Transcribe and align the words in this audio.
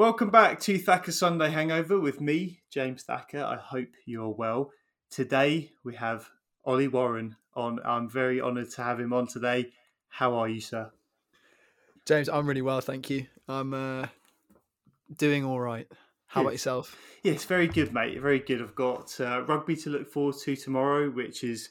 Welcome 0.00 0.30
back 0.30 0.60
to 0.60 0.78
Thacker 0.78 1.12
Sunday 1.12 1.50
Hangover 1.50 2.00
with 2.00 2.22
me, 2.22 2.62
James 2.70 3.02
Thacker. 3.02 3.44
I 3.44 3.56
hope 3.56 3.88
you're 4.06 4.30
well. 4.30 4.70
Today 5.10 5.72
we 5.84 5.94
have 5.96 6.30
Ollie 6.64 6.88
Warren 6.88 7.36
on. 7.54 7.80
I'm 7.84 8.08
very 8.08 8.40
honoured 8.40 8.70
to 8.70 8.82
have 8.82 8.98
him 8.98 9.12
on 9.12 9.26
today. 9.26 9.72
How 10.08 10.36
are 10.36 10.48
you, 10.48 10.62
sir? 10.62 10.90
James, 12.06 12.30
I'm 12.30 12.46
really 12.46 12.62
well, 12.62 12.80
thank 12.80 13.10
you. 13.10 13.26
I'm 13.46 13.74
uh, 13.74 14.06
doing 15.18 15.44
all 15.44 15.60
right. 15.60 15.86
How 16.28 16.40
about 16.40 16.54
yourself? 16.54 16.96
Yes, 17.22 17.44
very 17.44 17.68
good, 17.68 17.92
mate. 17.92 18.18
Very 18.22 18.38
good. 18.38 18.62
I've 18.62 18.74
got 18.74 19.20
uh, 19.20 19.42
rugby 19.42 19.76
to 19.76 19.90
look 19.90 20.10
forward 20.10 20.36
to 20.44 20.56
tomorrow, 20.56 21.10
which 21.10 21.44
is 21.44 21.68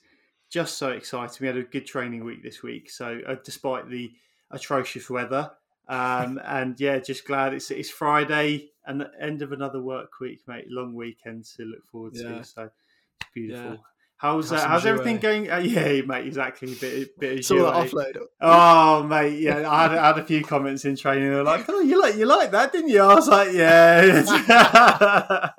just 0.51 0.77
so 0.77 0.91
exciting. 0.91 1.37
We 1.41 1.47
had 1.47 1.57
a 1.57 1.63
good 1.63 1.87
training 1.87 2.23
week 2.23 2.43
this 2.43 2.61
week, 2.61 2.91
so 2.91 3.21
uh, 3.27 3.37
despite 3.43 3.89
the 3.89 4.11
atrocious 4.51 5.09
weather, 5.09 5.49
um, 5.89 6.39
and 6.45 6.79
yeah, 6.79 6.99
just 6.99 7.25
glad 7.25 7.53
it's 7.53 7.71
it's 7.71 7.89
Friday 7.89 8.71
and 8.85 9.01
the 9.01 9.11
end 9.19 9.41
of 9.41 9.51
another 9.51 9.81
work 9.81 10.19
week, 10.21 10.41
mate. 10.47 10.65
Long 10.69 10.93
weekend 10.93 11.45
to 11.57 11.63
look 11.63 11.85
forward 11.91 12.13
to. 12.15 12.23
Yeah. 12.23 12.41
So 12.43 12.63
it's 12.63 13.29
beautiful. 13.33 13.71
Yeah. 13.71 13.77
How's 14.19 14.51
uh, 14.51 14.59
how's 14.67 14.85
everything 14.85 15.17
going? 15.19 15.49
Uh, 15.49 15.59
yeah, 15.59 16.01
mate, 16.01 16.27
exactly. 16.27 16.75
Bit 16.75 17.17
bit 17.17 17.39
of 17.39 17.45
Saw 17.45 17.71
that 17.71 17.89
offload. 17.89 18.17
Oh, 18.41 19.03
mate, 19.03 19.39
yeah. 19.39 19.71
I 19.71 19.83
had, 19.83 19.91
I 19.97 20.07
had 20.07 20.19
a 20.19 20.25
few 20.25 20.43
comments 20.43 20.83
in 20.83 20.97
training. 20.97 21.29
They're 21.29 21.41
like, 21.41 21.63
"Oh, 21.69 21.79
you 21.79 22.01
like 22.01 22.17
you 22.17 22.25
like 22.25 22.51
that, 22.51 22.73
didn't 22.73 22.89
you?" 22.89 23.01
I 23.01 23.15
was 23.15 23.29
like, 23.29 23.53
"Yeah." 23.53 24.25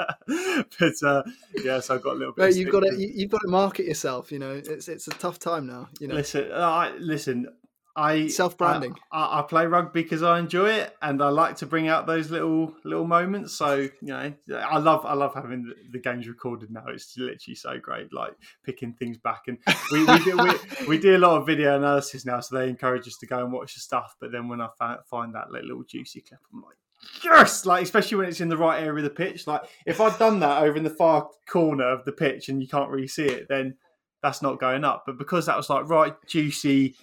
but 0.78 1.02
uh, 1.02 1.22
yeah, 1.64 1.80
so 1.80 1.94
I 1.94 1.98
got 1.98 2.16
a 2.16 2.18
little 2.18 2.34
bit. 2.34 2.44
Mate, 2.44 2.56
you've 2.56 2.70
got 2.70 2.80
to 2.80 2.94
you, 2.94 3.22
have 3.22 3.30
got 3.30 3.40
to 3.40 3.48
market 3.48 3.86
yourself. 3.86 4.30
You 4.30 4.40
know, 4.40 4.50
it's 4.52 4.88
it's 4.88 5.06
a 5.06 5.12
tough 5.12 5.38
time 5.38 5.66
now. 5.66 5.88
You 5.98 6.08
know, 6.08 6.16
listen, 6.16 6.52
uh, 6.52 6.92
listen. 6.98 7.48
I 7.96 8.28
self 8.28 8.56
branding. 8.56 8.92
Uh, 9.12 9.16
I, 9.16 9.40
I, 9.40 9.42
play 9.42 9.66
rugby 9.66 10.02
because 10.02 10.22
I 10.22 10.38
enjoy 10.38 10.70
it, 10.70 10.96
and 11.02 11.22
I 11.22 11.28
like 11.28 11.56
to 11.56 11.66
bring 11.66 11.88
out 11.88 12.06
those 12.06 12.30
little 12.30 12.74
little 12.84 13.06
moments. 13.06 13.54
So 13.54 13.76
you 13.76 13.90
know, 14.02 14.32
I 14.54 14.78
love 14.78 15.04
I 15.04 15.14
love 15.14 15.34
having 15.34 15.64
the, 15.64 15.74
the 15.90 15.98
games 15.98 16.28
recorded 16.28 16.70
now. 16.70 16.84
It's 16.88 17.16
literally 17.18 17.56
so 17.56 17.78
great, 17.78 18.12
like 18.12 18.34
picking 18.64 18.92
things 18.92 19.18
back. 19.18 19.42
And 19.48 19.58
we 19.90 20.04
we, 20.04 20.24
do, 20.24 20.36
we, 20.36 20.86
we 20.88 20.98
do 20.98 21.16
a 21.16 21.18
lot 21.18 21.40
of 21.40 21.46
video 21.46 21.76
analysis 21.76 22.24
now, 22.24 22.40
so 22.40 22.56
they 22.56 22.68
encourage 22.68 23.08
us 23.08 23.16
to 23.18 23.26
go 23.26 23.42
and 23.42 23.52
watch 23.52 23.74
the 23.74 23.80
stuff. 23.80 24.14
But 24.20 24.32
then 24.32 24.48
when 24.48 24.60
I 24.60 24.68
find 25.08 25.34
that 25.34 25.50
little 25.50 25.82
juicy 25.82 26.20
clip, 26.20 26.40
I'm 26.52 26.62
like, 26.62 26.76
yes, 27.24 27.66
like 27.66 27.82
especially 27.82 28.18
when 28.18 28.28
it's 28.28 28.40
in 28.40 28.48
the 28.48 28.56
right 28.56 28.82
area 28.82 28.98
of 28.98 29.04
the 29.04 29.10
pitch. 29.10 29.46
Like 29.46 29.62
if 29.86 30.00
I'd 30.00 30.18
done 30.18 30.40
that 30.40 30.62
over 30.62 30.76
in 30.76 30.84
the 30.84 30.90
far 30.90 31.28
corner 31.48 31.88
of 31.88 32.04
the 32.04 32.12
pitch 32.12 32.48
and 32.48 32.62
you 32.62 32.68
can't 32.68 32.90
really 32.90 33.08
see 33.08 33.26
it, 33.26 33.48
then 33.48 33.76
that's 34.22 34.42
not 34.42 34.60
going 34.60 34.84
up. 34.84 35.04
But 35.06 35.18
because 35.18 35.46
that 35.46 35.56
was 35.56 35.70
like 35.70 35.88
right 35.88 36.14
juicy 36.26 36.94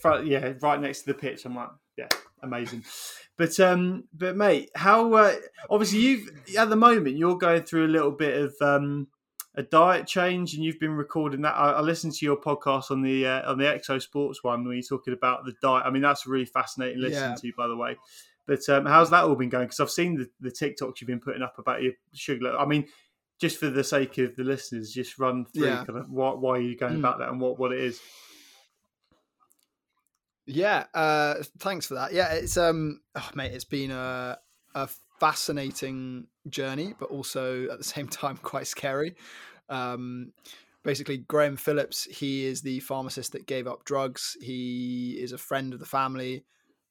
front, 0.00 0.26
yeah, 0.26 0.54
right 0.60 0.80
next 0.80 1.00
to 1.00 1.06
the 1.06 1.14
pitch. 1.14 1.44
I'm 1.44 1.56
like, 1.56 1.70
yeah, 1.96 2.08
amazing. 2.42 2.84
But 3.36 3.58
um, 3.60 4.04
but 4.12 4.36
mate, 4.36 4.70
how 4.74 5.12
uh, 5.14 5.34
obviously 5.68 6.00
you've 6.00 6.28
at 6.56 6.70
the 6.70 6.76
moment 6.76 7.16
you're 7.16 7.38
going 7.38 7.62
through 7.62 7.86
a 7.86 7.88
little 7.88 8.12
bit 8.12 8.36
of 8.36 8.54
um 8.60 9.08
a 9.56 9.62
diet 9.62 10.06
change, 10.06 10.54
and 10.54 10.64
you've 10.64 10.80
been 10.80 10.92
recording 10.92 11.42
that. 11.42 11.54
I, 11.54 11.72
I 11.72 11.80
listened 11.80 12.14
to 12.14 12.26
your 12.26 12.36
podcast 12.36 12.90
on 12.90 13.02
the 13.02 13.26
uh, 13.26 13.50
on 13.50 13.58
the 13.58 13.64
Exo 13.64 14.00
Sports 14.02 14.42
one 14.42 14.64
where 14.64 14.74
you're 14.74 14.82
talking 14.82 15.14
about 15.14 15.44
the 15.44 15.54
diet. 15.62 15.84
I 15.86 15.90
mean, 15.90 16.02
that's 16.02 16.26
really 16.26 16.44
fascinating 16.44 17.00
listening 17.00 17.30
yeah. 17.30 17.36
to, 17.36 17.52
by 17.56 17.68
the 17.68 17.76
way. 17.76 17.96
But 18.46 18.68
um, 18.68 18.84
how's 18.84 19.10
that 19.10 19.24
all 19.24 19.36
been 19.36 19.48
going? 19.48 19.66
Because 19.66 19.80
I've 19.80 19.90
seen 19.90 20.16
the, 20.16 20.28
the 20.40 20.50
TikToks 20.50 21.00
you've 21.00 21.08
been 21.08 21.20
putting 21.20 21.42
up 21.42 21.58
about 21.58 21.82
your 21.82 21.92
sugar. 22.12 22.56
I 22.56 22.66
mean, 22.66 22.86
just 23.40 23.58
for 23.58 23.70
the 23.70 23.84
sake 23.84 24.18
of 24.18 24.36
the 24.36 24.44
listeners, 24.44 24.92
just 24.92 25.18
run 25.18 25.46
through 25.46 25.68
yeah. 25.68 25.84
kind 25.84 25.98
of 25.98 26.10
why, 26.10 26.32
why 26.32 26.58
you're 26.58 26.76
going 26.76 26.96
mm. 26.96 26.98
about 26.98 27.18
that 27.20 27.30
and 27.30 27.40
what, 27.40 27.58
what 27.58 27.72
it 27.72 27.80
is. 27.80 28.00
Yeah, 30.46 30.84
uh, 30.92 31.36
thanks 31.58 31.86
for 31.86 31.94
that. 31.94 32.12
Yeah, 32.12 32.32
it's 32.32 32.56
um, 32.56 33.00
oh, 33.14 33.30
mate, 33.34 33.52
it's 33.52 33.64
been 33.64 33.90
a 33.90 34.38
a 34.74 34.88
fascinating 35.20 36.26
journey, 36.48 36.94
but 36.98 37.10
also 37.10 37.68
at 37.70 37.78
the 37.78 37.84
same 37.94 38.08
time 38.08 38.36
quite 38.36 38.66
scary. 38.66 39.14
Um, 39.68 40.32
basically, 40.82 41.18
Graham 41.18 41.56
Phillips, 41.56 42.04
he 42.04 42.44
is 42.44 42.62
the 42.62 42.80
pharmacist 42.80 43.32
that 43.32 43.46
gave 43.46 43.66
up 43.66 43.84
drugs. 43.84 44.36
He 44.40 45.18
is 45.20 45.32
a 45.32 45.38
friend 45.38 45.72
of 45.72 45.80
the 45.80 45.86
family, 45.86 46.44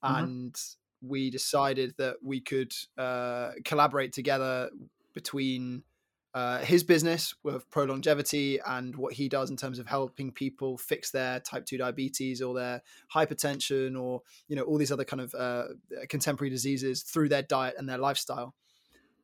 mm-hmm. 0.03 0.23
and 0.23 0.61
we 1.01 1.29
decided 1.29 1.93
that 1.97 2.15
we 2.23 2.39
could 2.39 2.73
uh, 2.97 3.51
collaborate 3.65 4.13
together 4.13 4.69
between 5.13 5.83
uh, 6.33 6.59
his 6.59 6.83
business 6.83 7.35
with 7.43 7.69
pro 7.69 7.83
longevity 7.83 8.59
and 8.65 8.95
what 8.95 9.13
he 9.13 9.29
does 9.29 9.51
in 9.51 9.57
terms 9.57 9.77
of 9.77 9.85
helping 9.85 10.31
people 10.31 10.77
fix 10.77 11.11
their 11.11 11.39
type 11.39 11.65
2 11.65 11.77
diabetes 11.77 12.41
or 12.41 12.55
their 12.55 12.81
hypertension 13.13 13.99
or 13.99 14.21
you 14.47 14.55
know 14.55 14.63
all 14.63 14.77
these 14.77 14.91
other 14.91 15.05
kind 15.05 15.21
of 15.21 15.35
uh, 15.35 15.65
contemporary 16.09 16.49
diseases 16.49 17.03
through 17.03 17.29
their 17.29 17.43
diet 17.43 17.75
and 17.77 17.87
their 17.87 17.99
lifestyle. 17.99 18.55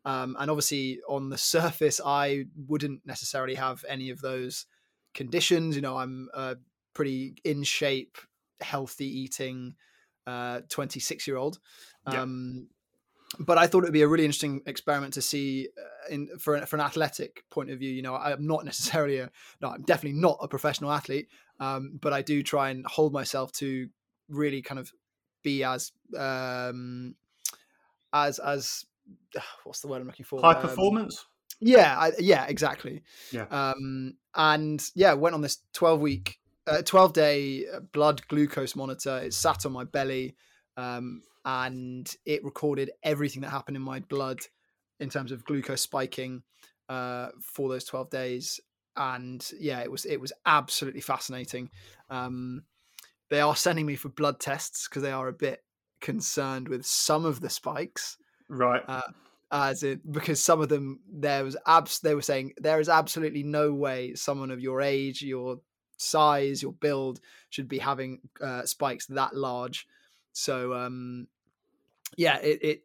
Um, 0.05 0.37
and 0.39 0.49
obviously 0.49 0.99
on 1.09 1.29
the 1.29 1.37
surface 1.55 1.99
i 2.05 2.45
wouldn't 2.55 3.05
necessarily 3.05 3.55
have 3.55 3.83
any 3.87 4.11
of 4.11 4.21
those 4.21 4.65
conditions. 5.13 5.75
You 5.75 5.81
know 5.81 5.97
i'm 5.97 6.29
a 6.33 6.57
pretty 6.93 7.35
in 7.43 7.63
shape 7.63 8.17
healthy 8.61 9.07
eating 9.07 9.75
26 10.27 11.27
uh, 11.27 11.31
year 11.31 11.37
old 11.37 11.59
um, 12.05 12.67
but 13.37 13.57
I 13.57 13.67
thought 13.67 13.83
it 13.83 13.87
would 13.87 13.93
be 13.93 14.01
a 14.01 14.07
really 14.07 14.25
interesting 14.25 14.61
experiment 14.65 15.13
to 15.13 15.21
see 15.21 15.67
uh, 15.77 16.13
in 16.13 16.29
for 16.39 16.59
for 16.65 16.77
an 16.77 16.81
athletic 16.81 17.43
point 17.51 17.69
of 17.69 17.79
view. 17.79 17.91
You 17.91 18.01
know, 18.01 18.15
I'm 18.15 18.47
not 18.47 18.65
necessarily 18.71 19.19
a 19.19 19.29
no, 19.61 19.69
I'm 19.69 19.83
definitely 19.83 20.19
not 20.19 20.39
a 20.41 20.47
professional 20.47 20.91
athlete, 20.91 21.27
um, 21.59 21.99
but 22.01 22.13
I 22.13 22.21
do 22.21 22.41
try 22.41 22.69
and 22.69 22.85
hold 22.85 23.13
myself 23.13 23.51
to 23.53 23.89
really 24.29 24.61
kind 24.61 24.79
of 24.79 24.91
be 25.43 25.63
as 25.63 25.91
um, 26.17 27.15
as 28.13 28.39
as 28.39 28.85
what's 29.63 29.81
the 29.81 29.87
word 29.87 30.01
I'm 30.01 30.07
looking 30.07 30.25
for? 30.25 30.41
High 30.41 30.53
um, 30.53 30.61
performance. 30.61 31.25
Yeah, 31.61 31.97
I, 31.97 32.11
yeah, 32.19 32.45
exactly. 32.45 33.03
Yeah. 33.31 33.45
Um, 33.51 34.13
and 34.33 34.81
yeah, 34.95 35.13
went 35.13 35.35
on 35.35 35.41
this 35.41 35.57
12 35.73 35.99
week, 35.99 36.39
uh, 36.65 36.81
12 36.83 37.13
day 37.13 37.65
blood 37.91 38.25
glucose 38.29 38.77
monitor. 38.77 39.17
It 39.17 39.33
sat 39.33 39.65
on 39.65 39.73
my 39.73 39.83
belly. 39.83 40.35
Um, 40.77 41.21
and 41.49 42.15
it 42.25 42.43
recorded 42.43 42.91
everything 43.01 43.41
that 43.41 43.49
happened 43.49 43.75
in 43.75 43.81
my 43.81 43.99
blood 44.01 44.39
in 44.99 45.09
terms 45.09 45.31
of 45.31 45.43
glucose 45.45 45.81
spiking 45.81 46.43
uh, 46.89 47.29
for 47.41 47.69
those 47.69 47.85
12 47.85 48.09
days. 48.11 48.59
And 48.95 49.49
yeah 49.59 49.79
it 49.79 49.89
was 49.89 50.05
it 50.05 50.19
was 50.19 50.33
absolutely 50.45 51.01
fascinating. 51.01 51.69
Um, 52.09 52.63
they 53.29 53.41
are 53.41 53.55
sending 53.55 53.85
me 53.85 53.95
for 53.95 54.09
blood 54.09 54.39
tests 54.39 54.87
because 54.87 55.01
they 55.01 55.11
are 55.11 55.27
a 55.27 55.33
bit 55.33 55.63
concerned 56.01 56.67
with 56.67 56.85
some 56.85 57.25
of 57.25 57.41
the 57.41 57.49
spikes 57.49 58.17
right. 58.47 58.83
uh, 58.87 59.01
as 59.51 59.83
it 59.83 59.99
because 60.11 60.43
some 60.43 60.61
of 60.61 60.69
them 60.69 60.99
there 61.11 61.43
was 61.43 61.57
abs 61.65 61.99
they 61.99 62.15
were 62.15 62.21
saying 62.21 62.53
there 62.57 62.79
is 62.79 62.87
absolutely 62.87 63.43
no 63.43 63.73
way 63.73 64.13
someone 64.15 64.49
of 64.49 64.61
your 64.61 64.81
age 64.81 65.21
your 65.21 65.59
size 65.97 66.61
your 66.61 66.71
build 66.73 67.19
should 67.49 67.67
be 67.67 67.79
having 67.79 68.19
uh, 68.41 68.65
spikes 68.65 69.05
that 69.07 69.35
large. 69.35 69.87
So 70.33 70.73
um, 70.73 71.27
yeah, 72.17 72.37
it, 72.37 72.59
it 72.63 72.83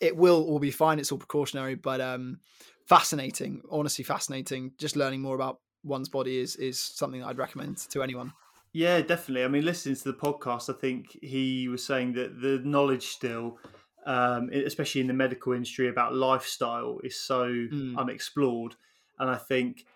it 0.00 0.16
will 0.16 0.42
all 0.44 0.58
be 0.58 0.70
fine. 0.70 0.98
It's 0.98 1.12
all 1.12 1.18
precautionary, 1.18 1.74
but 1.74 2.00
um, 2.00 2.40
fascinating. 2.86 3.62
Honestly, 3.70 4.04
fascinating. 4.04 4.72
Just 4.78 4.96
learning 4.96 5.22
more 5.22 5.34
about 5.34 5.60
one's 5.84 6.08
body 6.08 6.38
is 6.38 6.56
is 6.56 6.78
something 6.78 7.20
that 7.20 7.28
I'd 7.28 7.38
recommend 7.38 7.78
to 7.78 8.02
anyone. 8.02 8.32
Yeah, 8.72 9.00
definitely. 9.00 9.44
I 9.44 9.48
mean, 9.48 9.64
listening 9.64 9.96
to 9.96 10.04
the 10.04 10.12
podcast, 10.12 10.68
I 10.68 10.78
think 10.78 11.18
he 11.22 11.66
was 11.68 11.84
saying 11.84 12.12
that 12.14 12.42
the 12.42 12.60
knowledge 12.62 13.06
still, 13.06 13.58
um, 14.04 14.50
especially 14.52 15.00
in 15.00 15.06
the 15.06 15.14
medical 15.14 15.54
industry, 15.54 15.88
about 15.88 16.14
lifestyle 16.14 17.00
is 17.02 17.18
so 17.18 17.46
mm. 17.46 17.96
unexplored, 17.96 18.74
and 19.18 19.30
I 19.30 19.36
think 19.36 19.86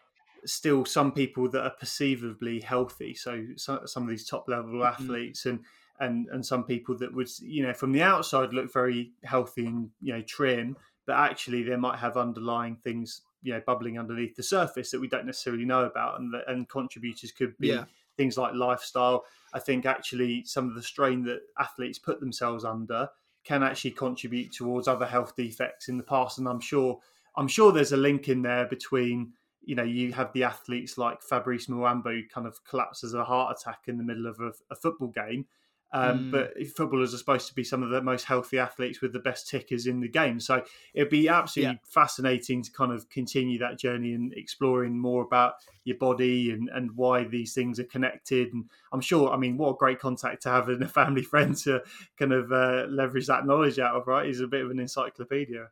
still 0.46 0.86
some 0.86 1.12
people 1.12 1.50
that 1.50 1.62
are 1.62 1.74
perceivably 1.78 2.60
healthy. 2.60 3.14
So, 3.14 3.44
so 3.56 3.82
some 3.84 4.04
of 4.04 4.08
these 4.08 4.26
top 4.26 4.48
level 4.48 4.72
mm-hmm. 4.72 5.02
athletes 5.02 5.44
and 5.44 5.60
and 6.00 6.26
and 6.28 6.44
some 6.44 6.64
people 6.64 6.96
that 6.98 7.14
would 7.14 7.28
you 7.40 7.62
know 7.62 7.72
from 7.72 7.92
the 7.92 8.02
outside 8.02 8.52
look 8.52 8.72
very 8.72 9.12
healthy 9.22 9.66
and 9.66 9.90
you 10.00 10.12
know 10.12 10.22
trim 10.22 10.76
but 11.06 11.16
actually 11.16 11.62
they 11.62 11.76
might 11.76 11.98
have 11.98 12.16
underlying 12.16 12.76
things 12.76 13.22
you 13.42 13.52
know 13.52 13.62
bubbling 13.66 13.98
underneath 13.98 14.34
the 14.34 14.42
surface 14.42 14.90
that 14.90 15.00
we 15.00 15.08
don't 15.08 15.26
necessarily 15.26 15.64
know 15.64 15.84
about 15.84 16.18
and 16.18 16.34
and 16.48 16.68
contributors 16.68 17.30
could 17.30 17.56
be 17.58 17.68
yeah. 17.68 17.84
things 18.16 18.36
like 18.36 18.54
lifestyle 18.54 19.24
i 19.54 19.58
think 19.58 19.86
actually 19.86 20.42
some 20.44 20.68
of 20.68 20.74
the 20.74 20.82
strain 20.82 21.22
that 21.22 21.40
athletes 21.58 21.98
put 21.98 22.18
themselves 22.18 22.64
under 22.64 23.08
can 23.44 23.62
actually 23.62 23.90
contribute 23.92 24.52
towards 24.52 24.88
other 24.88 25.06
health 25.06 25.34
defects 25.36 25.88
in 25.88 25.96
the 25.96 26.02
past 26.02 26.38
and 26.38 26.48
i'm 26.48 26.60
sure 26.60 26.98
i'm 27.36 27.48
sure 27.48 27.72
there's 27.72 27.92
a 27.92 27.96
link 27.96 28.28
in 28.28 28.42
there 28.42 28.66
between 28.66 29.32
you 29.62 29.74
know 29.74 29.82
you 29.82 30.12
have 30.12 30.32
the 30.32 30.44
athletes 30.44 30.96
like 30.96 31.22
fabrice 31.22 31.66
muamba 31.66 32.12
who 32.14 32.22
kind 32.32 32.46
of 32.46 32.62
collapses 32.64 33.12
a 33.14 33.24
heart 33.24 33.54
attack 33.58 33.80
in 33.86 33.98
the 33.98 34.04
middle 34.04 34.26
of 34.26 34.38
a, 34.40 34.52
a 34.70 34.76
football 34.76 35.08
game 35.08 35.44
Um, 35.92 36.18
mm. 36.18 36.30
But 36.30 36.66
footballers 36.68 37.12
are 37.12 37.18
supposed 37.18 37.48
to 37.48 37.54
be 37.54 37.64
some 37.64 37.82
of 37.82 37.90
the 37.90 38.00
most 38.00 38.24
healthy 38.24 38.58
athletes 38.58 39.00
with 39.00 39.12
the 39.12 39.18
best 39.18 39.48
tickers 39.48 39.86
in 39.86 40.00
the 40.00 40.08
game. 40.08 40.38
So 40.38 40.62
it'd 40.94 41.10
be 41.10 41.28
absolutely 41.28 41.74
yeah. 41.74 41.88
fascinating 41.88 42.62
to 42.62 42.70
kind 42.70 42.92
of 42.92 43.08
continue 43.10 43.58
that 43.58 43.78
journey 43.78 44.14
and 44.14 44.32
exploring 44.34 44.98
more 44.98 45.22
about 45.22 45.54
your 45.84 45.96
body 45.96 46.52
and, 46.52 46.68
and 46.72 46.92
why 46.92 47.24
these 47.24 47.54
things 47.54 47.80
are 47.80 47.84
connected. 47.84 48.52
And 48.52 48.66
I'm 48.92 49.00
sure, 49.00 49.30
I 49.30 49.36
mean, 49.36 49.56
what 49.56 49.70
a 49.70 49.76
great 49.76 49.98
contact 49.98 50.42
to 50.42 50.50
have 50.50 50.68
and 50.68 50.82
a 50.82 50.88
family 51.00 51.22
friend 51.22 51.56
to 51.58 51.82
kind 52.18 52.32
of 52.32 52.52
uh, 52.52 52.86
leverage 52.88 53.26
that 53.26 53.46
knowledge 53.46 53.78
out 53.78 53.96
of, 53.96 54.06
right? 54.06 54.26
He's 54.26 54.40
a 54.40 54.46
bit 54.46 54.64
of 54.64 54.70
an 54.70 54.78
encyclopedia. 54.78 55.68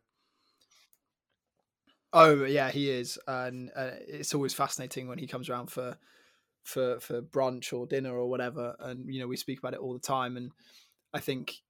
Oh 2.11 2.45
yeah, 2.45 2.71
he 2.71 2.91
is, 2.91 3.19
and 3.27 3.71
uh, 3.77 3.91
it's 4.07 4.35
always 4.35 4.55
fascinating 4.55 5.09
when 5.09 5.19
he 5.19 5.27
comes 5.27 5.51
around 5.51 5.71
for 5.71 5.99
for 6.69 7.01
for 7.01 7.23
brunch 7.23 7.73
or 7.73 7.87
dinner 7.87 8.15
or 8.15 8.29
whatever 8.29 8.77
and 8.81 9.13
you 9.13 9.21
know 9.21 9.27
we 9.27 9.37
speak 9.37 9.59
about 9.59 9.73
it 9.73 9.81
all 9.81 9.95
the 9.95 9.99
time 9.99 10.37
and 10.37 10.51
i 11.15 11.19
think 11.19 11.63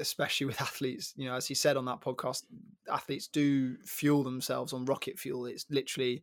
especially 0.00 0.46
with 0.50 0.60
athletes 0.60 1.12
you 1.16 1.26
know 1.26 1.34
as 1.34 1.46
he 1.46 1.54
said 1.54 1.76
on 1.76 1.84
that 1.84 2.00
podcast 2.00 2.42
athletes 2.90 3.28
do 3.28 3.76
fuel 3.84 4.22
themselves 4.22 4.72
on 4.72 4.84
rocket 4.84 5.18
fuel. 5.18 5.46
It's 5.46 5.66
literally 5.70 6.22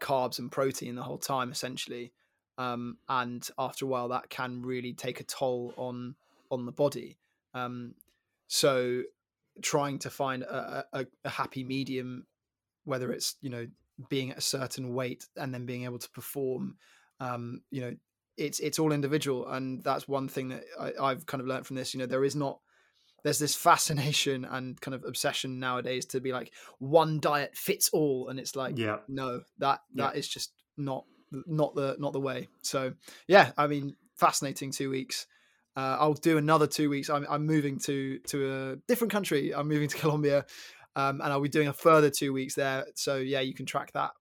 carbs 0.00 0.38
and 0.38 0.50
protein 0.50 0.94
the 0.94 1.02
whole 1.02 1.18
time 1.18 1.50
essentially 1.50 2.12
um, 2.58 2.98
and 3.08 3.48
after 3.58 3.84
a 3.84 3.88
while 3.88 4.08
that 4.08 4.30
can 4.30 4.62
really 4.62 4.92
take 4.92 5.20
a 5.20 5.24
toll 5.24 5.74
on 5.76 6.14
on 6.50 6.64
the 6.64 6.72
body. 6.72 7.18
Um, 7.54 7.94
so 8.46 9.02
trying 9.62 9.98
to 10.00 10.10
find 10.10 10.42
a, 10.42 10.84
a, 10.92 11.06
a 11.24 11.28
happy 11.28 11.64
medium 11.64 12.26
whether 12.84 13.10
it's 13.10 13.36
you 13.40 13.50
know 13.50 13.66
being 14.08 14.30
at 14.30 14.38
a 14.38 14.42
certain 14.42 14.94
weight 14.94 15.26
and 15.36 15.52
then 15.52 15.64
being 15.64 15.84
able 15.84 15.98
to 15.98 16.10
perform 16.10 16.76
um, 17.20 17.62
you 17.70 17.80
know 17.80 17.96
it's 18.36 18.60
it's 18.60 18.78
all 18.78 18.92
individual 18.92 19.48
and 19.48 19.82
that's 19.82 20.06
one 20.06 20.28
thing 20.28 20.48
that 20.48 20.62
I, 20.78 20.92
i've 21.00 21.24
kind 21.24 21.40
of 21.40 21.46
learned 21.46 21.66
from 21.66 21.76
this 21.76 21.94
you 21.94 22.00
know 22.00 22.04
there 22.04 22.22
is 22.22 22.36
not 22.36 22.60
there's 23.26 23.38
this 23.40 23.56
fascination 23.56 24.44
and 24.44 24.80
kind 24.80 24.94
of 24.94 25.04
obsession 25.04 25.58
nowadays 25.58 26.06
to 26.06 26.20
be 26.20 26.32
like 26.32 26.52
one 26.78 27.18
diet 27.18 27.56
fits 27.56 27.90
all 27.92 28.28
and 28.28 28.38
it's 28.38 28.54
like 28.54 28.78
yeah. 28.78 28.98
no 29.08 29.40
that 29.58 29.80
that 29.94 30.14
yeah. 30.14 30.18
is 30.18 30.28
just 30.28 30.52
not 30.76 31.04
not 31.32 31.74
the 31.74 31.96
not 31.98 32.12
the 32.12 32.20
way. 32.20 32.48
So 32.62 32.92
yeah 33.26 33.50
i 33.58 33.66
mean 33.66 33.96
fascinating 34.14 34.70
two 34.70 34.90
weeks. 34.90 35.26
Uh, 35.76 35.96
i'll 35.98 36.14
do 36.14 36.38
another 36.38 36.68
two 36.68 36.88
weeks. 36.88 37.10
I'm, 37.10 37.26
I'm 37.28 37.44
moving 37.44 37.78
to 37.80 38.20
to 38.28 38.52
a 38.54 38.76
different 38.86 39.10
country. 39.10 39.52
I'm 39.52 39.68
moving 39.68 39.88
to 39.88 39.96
colombia 40.04 40.46
um, 40.94 41.20
and 41.20 41.32
i'll 41.32 41.40
be 41.40 41.48
doing 41.48 41.68
a 41.68 41.72
further 41.72 42.10
two 42.10 42.32
weeks 42.32 42.54
there. 42.54 42.86
So 42.94 43.16
yeah 43.16 43.40
you 43.40 43.54
can 43.54 43.66
track 43.66 43.92
that 43.94 44.12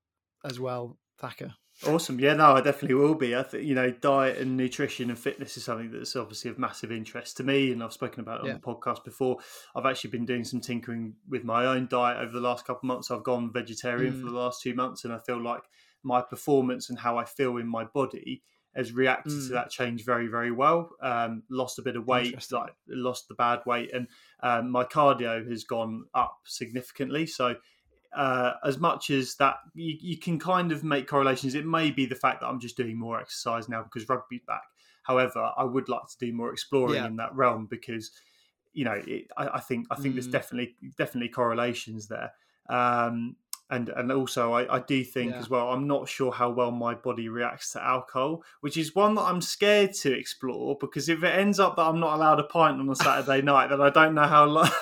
as 0.44 0.60
well 0.60 0.98
thacker 1.20 1.54
Awesome. 1.86 2.20
Yeah, 2.20 2.36
no, 2.36 2.54
I 2.54 2.62
definitely 2.62 2.96
will 2.96 3.16
be. 3.16 3.36
I 3.36 3.44
think, 3.44 3.66
you 3.66 3.76
know, 3.76 3.92
diet 3.92 4.38
and 4.38 4.56
nutrition 4.56 5.10
and 5.10 5.20
fitness 5.20 5.58
is 5.58 5.66
something 5.66 5.92
that's 5.92 6.16
obviously 6.16 6.50
of 6.50 6.58
massive 6.58 6.92
interest 6.92 7.38
to 7.38 7.44
me. 7.44 7.72
And 7.72 7.84
I've 7.84 7.92
spoken 7.92 8.22
about 8.22 8.42
it 8.42 8.48
yeah. 8.48 8.54
on 8.54 8.62
the 8.62 8.66
podcast 8.66 9.04
before. 9.04 9.38
I've 9.76 9.86
actually 9.86 10.12
been 10.12 10.26
doing 10.26 10.46
some 10.46 10.62
tinkering 10.62 11.16
with 11.28 11.44
my 11.44 11.66
own 11.66 11.88
diet 11.88 12.18
over 12.18 12.32
the 12.32 12.40
last 12.40 12.66
couple 12.66 12.88
of 12.88 12.96
months. 12.96 13.12
I've 13.12 13.24
gone 13.24 13.52
vegetarian 13.52 14.14
mm. 14.14 14.22
for 14.22 14.32
the 14.32 14.38
last 14.38 14.62
two 14.62 14.74
months. 14.74 15.04
And 15.04 15.14
I 15.14 15.20
feel 15.20 15.42
like 15.42 15.64
my 16.02 16.22
performance 16.22 16.90
and 16.90 16.98
how 16.98 17.18
I 17.18 17.26
feel 17.26 17.58
in 17.58 17.68
my 17.68 17.84
body 17.84 18.42
has 18.74 18.94
reacted 18.94 19.34
mm. 19.34 19.48
to 19.48 19.54
that 19.54 19.70
change 19.70 20.06
very, 20.06 20.28
very 20.28 20.52
well. 20.52 20.92
Um, 21.02 21.44
lost 21.50 21.78
a 21.78 21.82
bit 21.82 21.98
of 21.98 22.08
weight, 22.08 22.36
like 22.52 22.74
lost 22.88 23.28
the 23.28 23.36
bad 23.36 23.60
weight. 23.66 23.94
And 23.94 24.08
um, 24.42 24.72
my 24.72 24.86
cardio 24.86 25.46
has 25.50 25.66
gone 25.66 26.06
up 26.14 26.38
significantly. 26.46 27.26
So, 27.26 27.56
uh, 28.16 28.54
as 28.64 28.78
much 28.80 29.10
as 29.10 29.36
that 29.36 29.58
you, 29.74 29.98
you, 30.00 30.18
can 30.18 30.40
kind 30.40 30.72
of 30.72 30.84
make 30.84 31.08
correlations. 31.08 31.54
It 31.54 31.66
may 31.66 31.92
be 31.92 32.06
the 32.06 32.16
fact 32.16 32.42
that 32.42 32.48
I'm 32.48 32.60
just 32.60 32.78
doing 32.78 32.98
more 32.98 33.20
exercise 33.20 33.68
now 33.68 33.84
because 33.84 34.08
rugby's 34.08 34.42
back. 34.48 34.64
However, 35.04 35.52
I 35.58 35.64
would 35.64 35.90
like 35.90 36.08
to 36.08 36.26
do 36.26 36.34
more 36.34 36.52
exploring 36.52 36.96
yeah. 36.96 37.08
in 37.08 37.18
that 37.18 37.36
realm 37.36 37.68
because 37.70 38.12
you 38.74 38.86
know 38.86 39.02
it, 39.06 39.28
I, 39.38 39.48
I, 39.56 39.60
think 39.60 39.88
I 39.92 39.96
think 39.96 40.14
mm. 40.14 40.16
there's 40.16 40.28
definitely 40.28 40.76
definitely 40.98 41.30
correlations 41.30 42.08
there. 42.08 42.32
Um, 42.70 43.36
and 43.70 43.90
and 43.90 44.12
also 44.12 44.54
I, 44.54 44.76
I 44.76 44.80
do 44.80 45.04
think 45.04 45.32
yeah. 45.32 45.40
as 45.40 45.50
well 45.50 45.70
I'm 45.70 45.88
not 45.88 46.08
sure 46.08 46.32
how 46.32 46.52
well 46.52 46.72
my 46.72 46.94
body 46.94 47.30
reacts 47.30 47.72
to 47.74 47.84
alcohol, 47.84 48.44
which 48.62 48.78
is 48.78 48.94
one 48.94 49.16
that 49.16 49.24
I'm 49.24 49.42
scared 49.42 49.94
to 50.02 50.14
explore 50.14 50.78
because 50.80 51.10
if 51.10 51.24
it 51.24 51.36
ends 51.36 51.60
up 51.60 51.76
that 51.76 51.84
I'm 51.84 52.00
not 52.00 52.16
allowed 52.16 52.40
a 52.40 52.44
pint 52.44 52.80
on 52.80 52.90
a 52.90 52.96
Saturday 52.96 53.42
night, 53.44 53.70
then 53.70 53.82
I 53.82 53.90
don't 53.90 54.14
know 54.14 54.28
how 54.28 54.46
lo- 54.46 54.64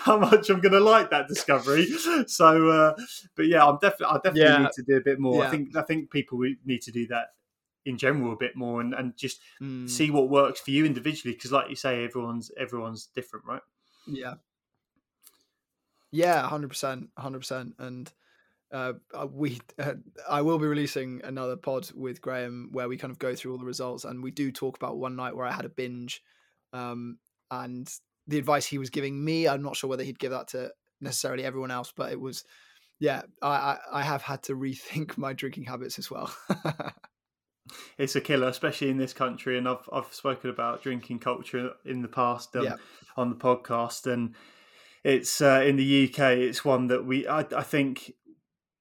how 0.00 0.18
much 0.18 0.50
I'm 0.50 0.60
going 0.60 0.72
to 0.72 0.80
like 0.80 1.10
that 1.10 1.28
discovery. 1.28 1.86
So, 2.26 2.68
uh, 2.68 2.94
but 3.36 3.46
yeah, 3.46 3.64
I'm 3.64 3.78
definitely 3.80 4.06
I 4.06 4.16
definitely 4.16 4.40
yeah. 4.42 4.58
need 4.58 4.72
to 4.72 4.82
do 4.82 4.96
a 4.96 5.00
bit 5.00 5.20
more. 5.20 5.42
Yeah. 5.42 5.48
I 5.48 5.50
think 5.50 5.76
I 5.76 5.82
think 5.82 6.10
people 6.10 6.40
need 6.64 6.82
to 6.82 6.90
do 6.90 7.06
that 7.08 7.28
in 7.86 7.96
general 7.96 8.32
a 8.32 8.36
bit 8.36 8.56
more 8.56 8.80
and, 8.80 8.92
and 8.92 9.16
just 9.16 9.40
mm. 9.62 9.88
see 9.88 10.10
what 10.10 10.28
works 10.28 10.60
for 10.60 10.72
you 10.72 10.84
individually 10.84 11.34
because 11.34 11.52
like 11.52 11.70
you 11.70 11.76
say 11.76 12.04
everyone's 12.04 12.50
everyone's 12.58 13.06
different 13.14 13.46
right 13.46 13.62
yeah 14.06 14.34
yeah, 16.10 16.46
hundred 16.46 16.68
percent, 16.68 17.10
hundred 17.16 17.40
percent, 17.40 17.74
and 17.78 18.12
uh, 18.72 18.94
uh 19.14 19.26
we 19.30 19.60
uh, 19.78 19.94
I 20.28 20.42
will 20.42 20.58
be 20.58 20.66
releasing 20.66 21.20
another 21.24 21.56
pod 21.56 21.90
with 21.94 22.20
Graham 22.20 22.70
where 22.72 22.88
we 22.88 22.96
kind 22.96 23.10
of 23.10 23.18
go 23.18 23.34
through 23.34 23.52
all 23.52 23.58
the 23.58 23.64
results, 23.64 24.04
and 24.04 24.22
we 24.22 24.30
do 24.30 24.50
talk 24.50 24.76
about 24.76 24.98
one 24.98 25.16
night 25.16 25.36
where 25.36 25.46
I 25.46 25.52
had 25.52 25.64
a 25.64 25.70
binge, 25.70 26.22
um, 26.72 27.18
and 27.50 27.88
the 28.26 28.38
advice 28.38 28.66
he 28.66 28.78
was 28.78 28.90
giving 28.90 29.22
me. 29.24 29.48
I'm 29.48 29.62
not 29.62 29.76
sure 29.76 29.90
whether 29.90 30.04
he'd 30.04 30.18
give 30.18 30.32
that 30.32 30.48
to 30.48 30.72
necessarily 31.00 31.44
everyone 31.44 31.70
else, 31.70 31.92
but 31.96 32.12
it 32.12 32.20
was, 32.20 32.44
yeah, 32.98 33.22
I 33.42 33.48
I, 33.48 33.78
I 33.92 34.02
have 34.02 34.22
had 34.22 34.42
to 34.44 34.54
rethink 34.56 35.16
my 35.18 35.32
drinking 35.32 35.64
habits 35.64 35.98
as 35.98 36.10
well. 36.10 36.34
it's 37.98 38.16
a 38.16 38.20
killer, 38.20 38.48
especially 38.48 38.90
in 38.90 38.98
this 38.98 39.12
country, 39.12 39.58
and 39.58 39.68
I've 39.68 39.88
I've 39.92 40.12
spoken 40.12 40.50
about 40.50 40.82
drinking 40.82 41.18
culture 41.18 41.72
in 41.84 42.02
the 42.02 42.08
past 42.08 42.54
um, 42.56 42.64
yeah. 42.64 42.76
on 43.16 43.30
the 43.30 43.36
podcast, 43.36 44.10
and 44.10 44.34
it's 45.06 45.40
uh, 45.40 45.62
in 45.64 45.76
the 45.76 46.08
UK. 46.08 46.32
It's 46.32 46.64
one 46.64 46.88
that 46.88 47.06
we 47.06 47.28
I, 47.28 47.46
I 47.56 47.62
think 47.62 48.12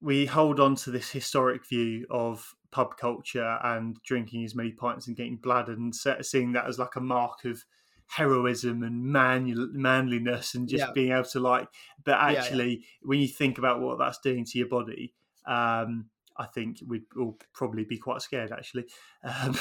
we 0.02 0.26
hold 0.26 0.60
on 0.60 0.76
to 0.76 0.90
this 0.90 1.12
historic 1.12 1.68
view 1.68 2.08
of 2.10 2.56
pub 2.72 2.98
culture 2.98 3.60
and 3.64 3.98
drinking 4.04 4.44
as 4.44 4.56
many 4.56 4.72
pints 4.72 5.08
and 5.08 5.16
getting 5.16 5.38
bladdered 5.38 5.78
and 5.78 5.96
seeing 5.96 6.54
that 6.54 6.66
as 6.66 6.80
like 6.80 6.96
a 6.96 7.02
mark 7.02 7.46
of 7.46 7.64
heroism 8.08 8.82
and 8.82 9.04
man- 9.04 9.70
manliness 9.74 10.56
and 10.56 10.68
just 10.68 10.86
yeah. 10.86 10.92
being 10.94 11.12
able 11.12 11.24
to 11.24 11.40
like 11.40 11.68
but 12.04 12.20
actually 12.20 12.70
yeah, 12.70 12.78
yeah. 12.78 12.86
when 13.02 13.20
you 13.20 13.28
think 13.28 13.58
about 13.58 13.80
what 13.80 13.98
that's 13.98 14.20
doing 14.20 14.46
to 14.46 14.60
your 14.60 14.68
body 14.68 15.12
um, 15.48 16.06
i 16.38 16.46
think 16.46 16.78
we'd 16.86 17.06
all 17.20 17.36
probably 17.52 17.84
be 17.84 17.98
quite 17.98 18.22
scared 18.22 18.52
actually 18.52 18.86
um, 19.24 19.56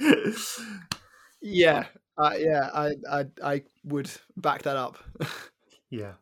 yeah 1.42 1.86
uh, 2.18 2.34
yeah 2.38 2.70
I, 2.72 2.94
I 3.10 3.24
i 3.42 3.62
would 3.82 4.10
back 4.36 4.62
that 4.62 4.76
up 4.76 4.98
Yeah. 5.90 6.12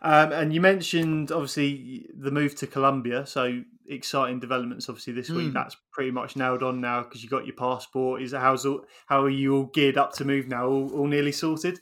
Um, 0.00 0.32
and 0.32 0.52
you 0.52 0.60
mentioned 0.60 1.32
obviously 1.32 2.06
the 2.16 2.30
move 2.30 2.54
to 2.56 2.66
Colombia. 2.66 3.26
So 3.26 3.62
exciting 3.88 4.38
developments 4.38 4.88
obviously 4.88 5.12
this 5.12 5.30
week. 5.30 5.48
Mm. 5.48 5.54
That's 5.54 5.76
pretty 5.92 6.10
much 6.10 6.36
nailed 6.36 6.62
on 6.62 6.80
now 6.80 7.02
because 7.02 7.22
you 7.22 7.28
got 7.28 7.46
your 7.46 7.56
passport. 7.56 8.22
Is 8.22 8.32
how's 8.32 8.64
all, 8.64 8.84
how 9.06 9.22
are 9.22 9.30
you 9.30 9.56
all 9.56 9.64
geared 9.64 9.98
up 9.98 10.12
to 10.14 10.24
move 10.24 10.48
now? 10.48 10.66
All, 10.66 10.90
all 10.92 11.06
nearly 11.06 11.32
sorted? 11.32 11.80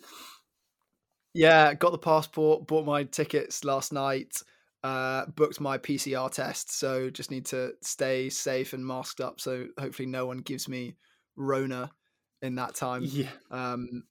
Yeah, 1.34 1.74
got 1.74 1.92
the 1.92 1.98
passport, 1.98 2.66
bought 2.66 2.86
my 2.86 3.04
tickets 3.04 3.62
last 3.62 3.92
night, 3.92 4.40
uh, 4.82 5.26
booked 5.26 5.60
my 5.60 5.76
PCR 5.76 6.30
test. 6.30 6.78
So 6.78 7.10
just 7.10 7.30
need 7.30 7.44
to 7.46 7.72
stay 7.82 8.30
safe 8.30 8.72
and 8.72 8.86
masked 8.86 9.20
up. 9.20 9.40
So 9.40 9.66
hopefully 9.78 10.06
no 10.06 10.24
one 10.24 10.38
gives 10.38 10.68
me 10.68 10.96
Rona 11.36 11.90
in 12.40 12.54
that 12.54 12.74
time. 12.74 13.02
Yeah. 13.04 13.28
Um, 13.50 14.04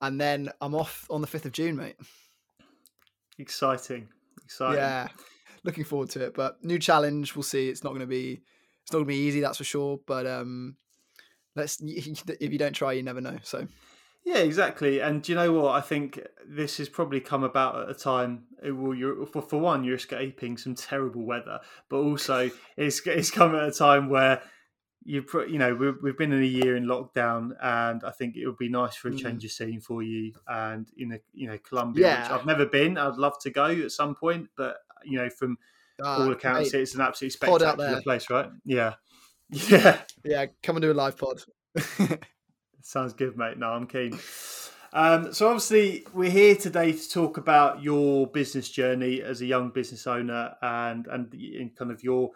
and 0.00 0.20
then 0.20 0.50
I'm 0.60 0.74
off 0.74 1.06
on 1.10 1.20
the 1.20 1.28
5th 1.28 1.44
of 1.44 1.52
June, 1.52 1.76
mate. 1.76 1.96
Exciting, 3.38 4.08
exciting. 4.44 4.76
Yeah, 4.76 5.08
looking 5.64 5.84
forward 5.84 6.10
to 6.10 6.24
it. 6.24 6.34
But 6.34 6.62
new 6.64 6.78
challenge. 6.78 7.34
We'll 7.34 7.42
see. 7.42 7.68
It's 7.68 7.84
not 7.84 7.90
going 7.90 8.00
to 8.00 8.06
be. 8.06 8.42
It's 8.82 8.92
not 8.92 8.98
going 8.98 9.06
to 9.06 9.14
be 9.14 9.16
easy. 9.16 9.40
That's 9.40 9.58
for 9.58 9.64
sure. 9.64 9.98
But 10.06 10.26
um, 10.26 10.76
let's. 11.56 11.78
If 11.80 12.52
you 12.52 12.58
don't 12.58 12.74
try, 12.74 12.92
you 12.92 13.02
never 13.02 13.20
know. 13.20 13.38
So. 13.42 13.66
Yeah, 14.24 14.38
exactly. 14.38 15.00
And 15.00 15.22
do 15.22 15.32
you 15.32 15.36
know 15.36 15.52
what? 15.52 15.74
I 15.74 15.82
think 15.82 16.18
this 16.46 16.78
has 16.78 16.88
probably 16.88 17.20
come 17.20 17.44
about 17.44 17.82
at 17.82 17.90
a 17.90 17.94
time. 17.94 18.44
Well, 18.62 18.94
you're 18.94 19.26
for, 19.26 19.42
for 19.42 19.58
one, 19.58 19.84
you're 19.84 19.96
escaping 19.96 20.56
some 20.56 20.74
terrible 20.74 21.26
weather, 21.26 21.60
but 21.90 21.98
also 21.98 22.50
it's 22.76 23.06
it's 23.06 23.30
come 23.30 23.54
at 23.54 23.68
a 23.68 23.72
time 23.72 24.08
where 24.08 24.42
you 25.04 25.24
you 25.48 25.58
know 25.58 25.74
we've, 25.74 25.96
we've 26.02 26.18
been 26.18 26.32
in 26.32 26.42
a 26.42 26.46
year 26.46 26.76
in 26.76 26.86
lockdown 26.86 27.50
and 27.62 28.02
i 28.04 28.10
think 28.10 28.36
it 28.36 28.46
would 28.46 28.56
be 28.56 28.68
nice 28.68 28.94
for 28.96 29.08
a 29.08 29.10
mm. 29.10 29.18
change 29.18 29.44
of 29.44 29.50
scene 29.50 29.80
for 29.80 30.02
you 30.02 30.32
and 30.48 30.88
in 30.96 31.12
a 31.12 31.18
you 31.32 31.46
know 31.46 31.58
colombia 31.58 32.06
yeah. 32.06 32.22
which 32.22 32.30
i've 32.30 32.46
never 32.46 32.64
been 32.64 32.96
i'd 32.96 33.16
love 33.16 33.38
to 33.38 33.50
go 33.50 33.66
at 33.66 33.92
some 33.92 34.14
point 34.14 34.48
but 34.56 34.78
you 35.04 35.18
know 35.18 35.28
from 35.28 35.58
uh, 36.02 36.08
all 36.08 36.32
accounts 36.32 36.72
mate, 36.72 36.80
it's 36.80 36.94
an 36.94 37.00
absolutely 37.00 37.30
spectacular 37.30 38.02
place 38.02 38.28
right? 38.30 38.50
Yeah. 38.64 38.94
Yeah. 39.50 40.00
Yeah 40.24 40.46
come 40.62 40.76
and 40.76 40.82
do 40.82 40.90
a 40.90 40.94
live 40.94 41.16
pod. 41.16 41.42
Sounds 42.82 43.12
good 43.12 43.36
mate. 43.36 43.58
No 43.58 43.68
i'm 43.68 43.86
keen. 43.86 44.18
Um, 44.92 45.32
so 45.32 45.48
obviously 45.48 46.06
we're 46.14 46.30
here 46.30 46.56
today 46.56 46.92
to 46.92 47.10
talk 47.10 47.36
about 47.36 47.82
your 47.82 48.26
business 48.26 48.68
journey 48.68 49.22
as 49.22 49.42
a 49.42 49.46
young 49.46 49.70
business 49.70 50.06
owner 50.06 50.54
and 50.62 51.06
and 51.06 51.32
in 51.34 51.70
kind 51.76 51.90
of 51.90 52.02
your 52.02 52.30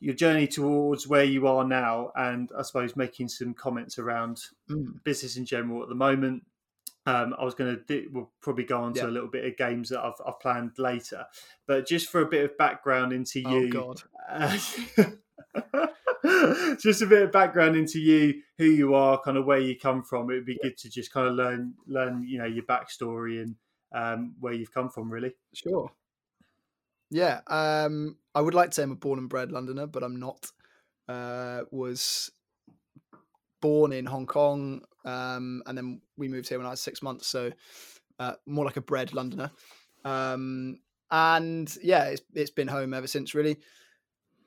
your 0.00 0.14
journey 0.14 0.46
towards 0.46 1.06
where 1.08 1.24
you 1.24 1.46
are 1.46 1.64
now, 1.64 2.12
and 2.16 2.50
I 2.56 2.62
suppose 2.62 2.96
making 2.96 3.28
some 3.28 3.54
comments 3.54 3.98
around 3.98 4.42
Mm. 4.70 5.02
business 5.04 5.36
in 5.36 5.44
general 5.46 5.82
at 5.82 5.88
the 5.88 5.94
moment. 5.94 6.44
Um, 7.06 7.34
I 7.38 7.44
was 7.44 7.54
going 7.54 7.82
to 7.88 8.08
we'll 8.12 8.30
probably 8.42 8.64
go 8.64 8.82
on 8.82 8.92
to 8.92 9.06
a 9.06 9.10
little 9.10 9.30
bit 9.30 9.46
of 9.46 9.56
games 9.56 9.88
that 9.88 10.00
I've, 10.00 10.20
I've 10.26 10.40
planned 10.40 10.72
later, 10.78 11.24
but 11.66 11.86
just 11.86 12.10
for 12.10 12.20
a 12.20 12.26
bit 12.26 12.44
of 12.44 12.58
background 12.58 13.12
into 13.14 13.40
Oh 13.46 13.58
you, 13.60 13.70
God. 13.70 14.02
uh, 14.28 14.58
just 16.78 17.02
a 17.02 17.06
bit 17.06 17.22
of 17.22 17.32
background 17.32 17.76
into 17.76 17.98
you, 17.98 18.42
who 18.58 18.64
you 18.64 18.94
are, 18.94 19.18
kind 19.20 19.36
of 19.38 19.46
where 19.46 19.58
you 19.60 19.78
come 19.78 20.02
from. 20.02 20.30
It 20.30 20.34
would 20.34 20.44
be 20.44 20.58
good 20.62 20.76
to 20.78 20.90
just 20.90 21.10
kind 21.12 21.26
of 21.28 21.34
learn, 21.34 21.74
learn, 21.86 22.24
you 22.28 22.38
know, 22.38 22.44
your 22.44 22.64
backstory 22.64 23.40
and 23.42 23.56
um, 23.92 24.34
where 24.40 24.52
you've 24.52 24.74
come 24.74 24.90
from, 24.90 25.10
really. 25.10 25.34
Sure. 25.54 25.90
Yeah. 27.10 27.40
Um, 27.46 28.16
I 28.38 28.40
would 28.40 28.54
like 28.54 28.70
to 28.70 28.74
say 28.76 28.84
I'm 28.84 28.92
a 28.92 28.94
born 28.94 29.18
and 29.18 29.28
bred 29.28 29.50
Londoner, 29.50 29.88
but 29.88 30.04
I'm 30.04 30.20
not. 30.20 30.46
Uh, 31.08 31.62
was 31.72 32.30
born 33.60 33.92
in 33.92 34.06
Hong 34.06 34.26
Kong, 34.26 34.82
um, 35.04 35.60
and 35.66 35.76
then 35.76 36.00
we 36.16 36.28
moved 36.28 36.48
here 36.48 36.56
when 36.56 36.66
I 36.66 36.70
was 36.70 36.80
six 36.80 37.02
months, 37.02 37.26
so 37.26 37.50
uh, 38.20 38.34
more 38.46 38.64
like 38.64 38.76
a 38.76 38.80
bred 38.80 39.12
Londoner. 39.12 39.50
Um, 40.04 40.78
and 41.10 41.76
yeah, 41.82 42.04
it's 42.04 42.22
it's 42.32 42.52
been 42.52 42.68
home 42.68 42.94
ever 42.94 43.08
since, 43.08 43.34
really. 43.34 43.56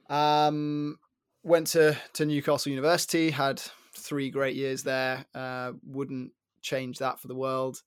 Um, 0.09 0.97
went 1.43 1.67
to 1.67 1.97
to 2.13 2.25
Newcastle 2.25 2.69
University, 2.69 3.29
had 3.29 3.61
three 3.93 4.29
great 4.29 4.55
years 4.55 4.83
there. 4.83 5.25
Uh, 5.35 5.73
wouldn't 5.83 6.31
change 6.61 6.99
that 6.99 7.19
for 7.19 7.27
the 7.27 7.35
world. 7.35 7.81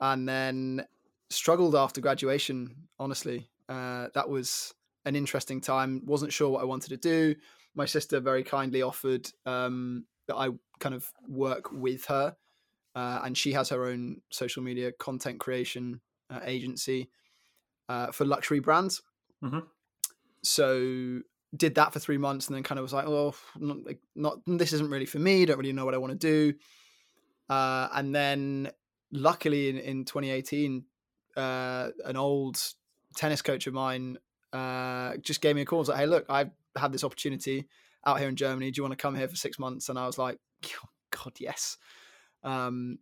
And 0.00 0.26
then 0.26 0.86
struggled 1.28 1.74
after 1.74 2.00
graduation. 2.00 2.88
Honestly, 2.98 3.50
uh, 3.68 4.08
that 4.14 4.30
was 4.30 4.72
an 5.04 5.16
interesting 5.16 5.60
time. 5.60 6.02
wasn't 6.04 6.32
sure 6.32 6.50
what 6.50 6.62
I 6.62 6.64
wanted 6.64 6.90
to 6.90 6.96
do. 6.96 7.34
My 7.74 7.86
sister 7.86 8.20
very 8.20 8.42
kindly 8.44 8.82
offered 8.82 9.30
um, 9.46 10.04
that 10.28 10.36
I 10.36 10.50
kind 10.78 10.94
of 10.94 11.10
work 11.28 11.72
with 11.72 12.04
her, 12.06 12.36
uh, 12.94 13.20
and 13.24 13.36
she 13.36 13.52
has 13.52 13.68
her 13.70 13.84
own 13.86 14.20
social 14.30 14.62
media 14.62 14.92
content 14.92 15.40
creation 15.40 16.00
uh, 16.30 16.40
agency 16.44 17.10
uh, 17.88 18.12
for 18.12 18.24
luxury 18.24 18.60
brands. 18.60 19.02
Mhm. 19.42 19.66
So 20.42 21.20
did 21.56 21.74
that 21.76 21.92
for 21.92 21.98
three 21.98 22.18
months, 22.18 22.46
and 22.48 22.56
then 22.56 22.62
kind 22.62 22.78
of 22.78 22.82
was 22.82 22.92
like, 22.92 23.06
"Oh, 23.06 23.34
not, 23.56 23.78
not 24.14 24.38
this 24.46 24.72
isn't 24.72 24.90
really 24.90 25.06
for 25.06 25.18
me. 25.18 25.44
Don't 25.44 25.58
really 25.58 25.72
know 25.72 25.84
what 25.84 25.94
I 25.94 25.98
want 25.98 26.18
to 26.18 26.52
do." 26.52 26.58
Uh, 27.48 27.88
and 27.92 28.14
then, 28.14 28.70
luckily, 29.12 29.68
in, 29.68 29.78
in 29.78 30.04
2018, 30.04 30.84
uh, 31.36 31.90
an 32.04 32.16
old 32.16 32.60
tennis 33.16 33.42
coach 33.42 33.66
of 33.66 33.74
mine 33.74 34.18
uh, 34.54 35.16
just 35.18 35.40
gave 35.40 35.56
me 35.56 35.62
a 35.62 35.64
call. 35.64 35.78
and 35.78 35.82
was 35.82 35.88
like, 35.88 35.98
"Hey, 35.98 36.06
look, 36.06 36.24
I've 36.28 36.50
had 36.76 36.92
this 36.92 37.04
opportunity 37.04 37.66
out 38.06 38.20
here 38.20 38.28
in 38.28 38.36
Germany. 38.36 38.70
Do 38.70 38.78
you 38.78 38.82
want 38.84 38.92
to 38.92 39.02
come 39.02 39.14
here 39.14 39.28
for 39.28 39.36
six 39.36 39.58
months?" 39.58 39.88
And 39.88 39.98
I 39.98 40.06
was 40.06 40.16
like, 40.16 40.38
oh, 40.66 40.88
"God, 41.10 41.32
yes." 41.38 41.76
Um, 42.44 42.98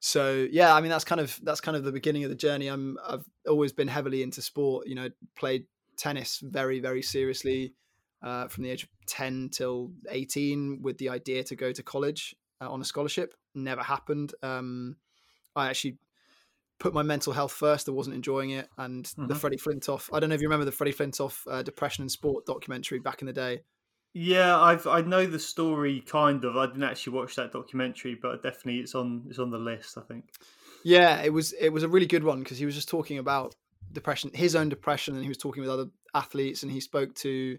so 0.00 0.46
yeah, 0.50 0.74
I 0.74 0.80
mean 0.80 0.90
that's 0.90 1.04
kind 1.04 1.20
of 1.20 1.38
that's 1.42 1.60
kind 1.60 1.76
of 1.76 1.84
the 1.84 1.92
beginning 1.92 2.24
of 2.24 2.30
the 2.30 2.36
journey. 2.36 2.68
I'm 2.68 2.96
I've 3.06 3.24
always 3.46 3.72
been 3.72 3.88
heavily 3.88 4.22
into 4.22 4.40
sport. 4.40 4.86
You 4.86 4.94
know, 4.94 5.08
played 5.36 5.66
tennis 5.96 6.40
very 6.42 6.80
very 6.80 7.02
seriously 7.02 7.74
uh, 8.22 8.48
from 8.48 8.64
the 8.64 8.70
age 8.70 8.84
of 8.84 8.88
ten 9.06 9.50
till 9.52 9.92
eighteen, 10.08 10.80
with 10.82 10.98
the 10.98 11.10
idea 11.10 11.44
to 11.44 11.56
go 11.56 11.72
to 11.72 11.82
college 11.82 12.34
uh, 12.60 12.70
on 12.70 12.80
a 12.80 12.84
scholarship. 12.84 13.34
Never 13.54 13.82
happened. 13.82 14.32
Um, 14.42 14.96
I 15.54 15.68
actually 15.68 15.98
put 16.78 16.92
my 16.94 17.02
mental 17.02 17.32
health 17.32 17.52
first. 17.52 17.88
I 17.88 17.92
wasn't 17.92 18.16
enjoying 18.16 18.50
it, 18.50 18.68
and 18.76 19.06
the 19.16 19.34
Mhm. 19.34 19.36
Freddie 19.36 19.56
Flintoff. 19.56 20.10
I 20.12 20.20
don't 20.20 20.28
know 20.28 20.34
if 20.34 20.40
you 20.42 20.48
remember 20.48 20.64
the 20.66 20.72
Freddie 20.72 20.92
Flintoff 20.92 21.46
uh, 21.50 21.62
depression 21.62 22.02
and 22.02 22.10
sport 22.10 22.44
documentary 22.46 22.98
back 22.98 23.22
in 23.22 23.26
the 23.26 23.32
day. 23.32 23.62
Yeah, 24.12 24.58
I've 24.58 24.86
I 24.86 25.02
know 25.02 25.26
the 25.26 25.38
story 25.38 26.00
kind 26.00 26.44
of. 26.44 26.56
I 26.56 26.66
didn't 26.66 26.84
actually 26.84 27.14
watch 27.14 27.36
that 27.36 27.52
documentary, 27.52 28.14
but 28.14 28.42
definitely 28.42 28.80
it's 28.80 28.94
on 28.94 29.26
it's 29.28 29.38
on 29.38 29.50
the 29.50 29.58
list. 29.58 29.98
I 29.98 30.02
think. 30.02 30.24
Yeah, 30.84 31.22
it 31.22 31.32
was 31.32 31.52
it 31.54 31.70
was 31.70 31.82
a 31.82 31.88
really 31.88 32.06
good 32.06 32.24
one 32.24 32.40
because 32.42 32.58
he 32.58 32.64
was 32.66 32.74
just 32.74 32.88
talking 32.88 33.18
about 33.18 33.54
depression, 33.92 34.30
his 34.34 34.54
own 34.56 34.68
depression, 34.68 35.14
and 35.14 35.22
he 35.22 35.28
was 35.28 35.38
talking 35.38 35.62
with 35.62 35.70
other 35.70 35.86
athletes, 36.14 36.62
and 36.62 36.72
he 36.72 36.80
spoke 36.80 37.14
to 37.16 37.58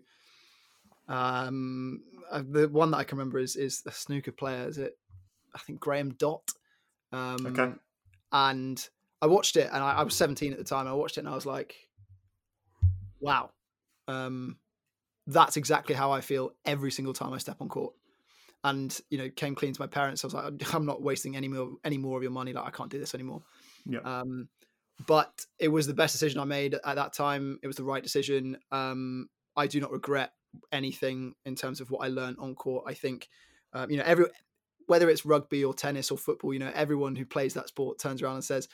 um 1.07 2.03
uh, 2.29 2.43
the 2.49 2.67
one 2.67 2.91
that 2.91 2.97
I 2.97 3.03
can 3.03 3.17
remember 3.17 3.39
is 3.39 3.55
is 3.55 3.83
a 3.85 3.91
snooker 3.91 4.31
player. 4.31 4.67
Is 4.67 4.77
it? 4.77 4.97
I 5.55 5.59
think 5.59 5.79
Graham 5.79 6.11
Dott. 6.13 6.49
Um, 7.11 7.45
Okay. 7.47 7.73
And 8.31 8.89
I 9.21 9.27
watched 9.27 9.57
it, 9.57 9.69
and 9.71 9.83
I, 9.83 9.93
I 9.93 10.03
was 10.03 10.15
17 10.15 10.51
at 10.51 10.57
the 10.57 10.63
time. 10.63 10.87
I 10.87 10.93
watched 10.93 11.17
it, 11.17 11.21
and 11.21 11.29
I 11.29 11.35
was 11.35 11.45
like, 11.45 11.75
"Wow, 13.19 13.49
um, 14.07 14.57
that's 15.25 15.57
exactly 15.57 15.95
how 15.95 16.11
I 16.11 16.21
feel 16.21 16.51
every 16.65 16.91
single 16.91 17.13
time 17.13 17.33
I 17.33 17.37
step 17.37 17.57
on 17.61 17.69
court." 17.69 17.93
And 18.63 18.97
you 19.09 19.17
know, 19.17 19.29
came 19.29 19.55
clean 19.55 19.73
to 19.73 19.81
my 19.81 19.87
parents. 19.87 20.23
I 20.23 20.27
was 20.27 20.33
like, 20.33 20.73
"I'm 20.73 20.85
not 20.85 21.01
wasting 21.01 21.35
any 21.35 21.47
more 21.47 21.71
any 21.83 21.97
more 21.97 22.17
of 22.17 22.23
your 22.23 22.31
money. 22.31 22.53
Like, 22.53 22.65
I 22.65 22.71
can't 22.71 22.91
do 22.91 22.99
this 22.99 23.15
anymore." 23.15 23.41
Yeah. 23.85 23.99
Um, 23.99 24.49
but 25.05 25.45
it 25.59 25.67
was 25.67 25.85
the 25.85 25.93
best 25.93 26.13
decision 26.13 26.39
I 26.39 26.45
made 26.45 26.73
at 26.73 26.95
that 26.95 27.13
time. 27.13 27.59
It 27.61 27.67
was 27.67 27.75
the 27.75 27.83
right 27.83 28.01
decision. 28.01 28.57
Um, 28.71 29.29
I 29.55 29.67
do 29.67 29.79
not 29.79 29.91
regret 29.91 30.31
anything 30.71 31.33
in 31.45 31.55
terms 31.55 31.81
of 31.81 31.91
what 31.91 32.03
I 32.03 32.09
learned 32.09 32.37
on 32.39 32.55
court. 32.55 32.85
I 32.87 32.93
think, 32.93 33.27
um, 33.73 33.91
you 33.91 33.97
know, 33.97 34.03
every 34.05 34.25
whether 34.87 35.09
it's 35.09 35.25
rugby 35.25 35.63
or 35.63 35.73
tennis 35.73 36.11
or 36.11 36.17
football, 36.17 36.53
you 36.53 36.59
know, 36.59 36.71
everyone 36.73 37.15
who 37.15 37.25
plays 37.25 37.53
that 37.53 37.67
sport 37.67 37.99
turns 37.99 38.21
around 38.21 38.35
and 38.35 38.43
says, 38.43 38.69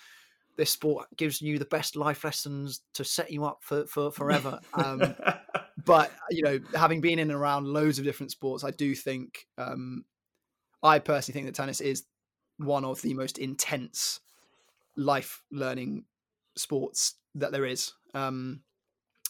"This 0.58 0.72
sport 0.72 1.08
gives 1.18 1.42
you 1.42 1.60
the 1.60 1.66
best 1.66 1.96
life 1.96 2.24
lessons 2.24 2.82
to 2.94 3.04
set 3.04 3.32
you 3.32 3.46
up 3.46 3.60
for 3.62 3.86
for 3.88 4.12
forever." 4.12 4.60
um, 4.74 5.16
but 5.86 6.12
you 6.30 6.44
know, 6.44 6.60
having 6.76 7.02
been 7.02 7.20
in 7.20 7.30
and 7.30 7.40
around 7.40 7.68
loads 7.68 8.00
of 8.00 8.06
different 8.06 8.32
sports, 8.32 8.64
I 8.64 8.72
do 8.72 8.96
think, 8.96 9.48
um, 9.58 10.06
I 10.82 11.00
personally 11.00 11.34
think 11.34 11.48
that 11.48 11.56
tennis 11.56 11.82
is 11.82 12.04
one 12.58 12.86
of 12.86 13.02
the 13.02 13.14
most 13.14 13.38
intense 13.38 14.20
life 14.96 15.42
learning 15.52 16.06
sports 16.56 17.16
that 17.36 17.52
there 17.52 17.66
is. 17.66 17.94
Um, 18.14 18.62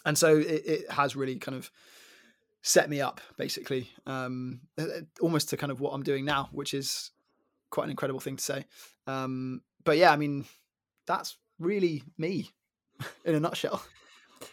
and 0.06 0.18
so 0.18 0.38
it, 0.38 0.64
it 0.66 0.92
has 0.92 1.16
really 1.16 1.38
kind 1.38 1.58
of 1.58 1.72
set 2.62 2.90
me 2.90 3.02
up 3.02 3.22
basically 3.38 3.90
um, 4.06 4.62
almost 5.22 5.50
to 5.50 5.58
kind 5.58 5.72
of 5.72 5.80
what 5.80 5.92
I'm 5.92 6.04
doing 6.04 6.26
now, 6.26 6.50
which 6.52 6.74
is 6.74 7.12
quite 7.70 7.86
an 7.86 7.92
incredible 7.92 8.20
thing 8.20 8.38
to 8.38 8.44
say. 8.44 8.66
Um, 9.08 9.62
but 9.84 9.98
yeah, 9.98 10.12
I 10.12 10.16
mean, 10.16 10.46
that's 11.06 11.38
really 11.60 12.04
me 12.18 12.50
in 13.26 13.36
a 13.36 13.40
nutshell. 13.40 13.84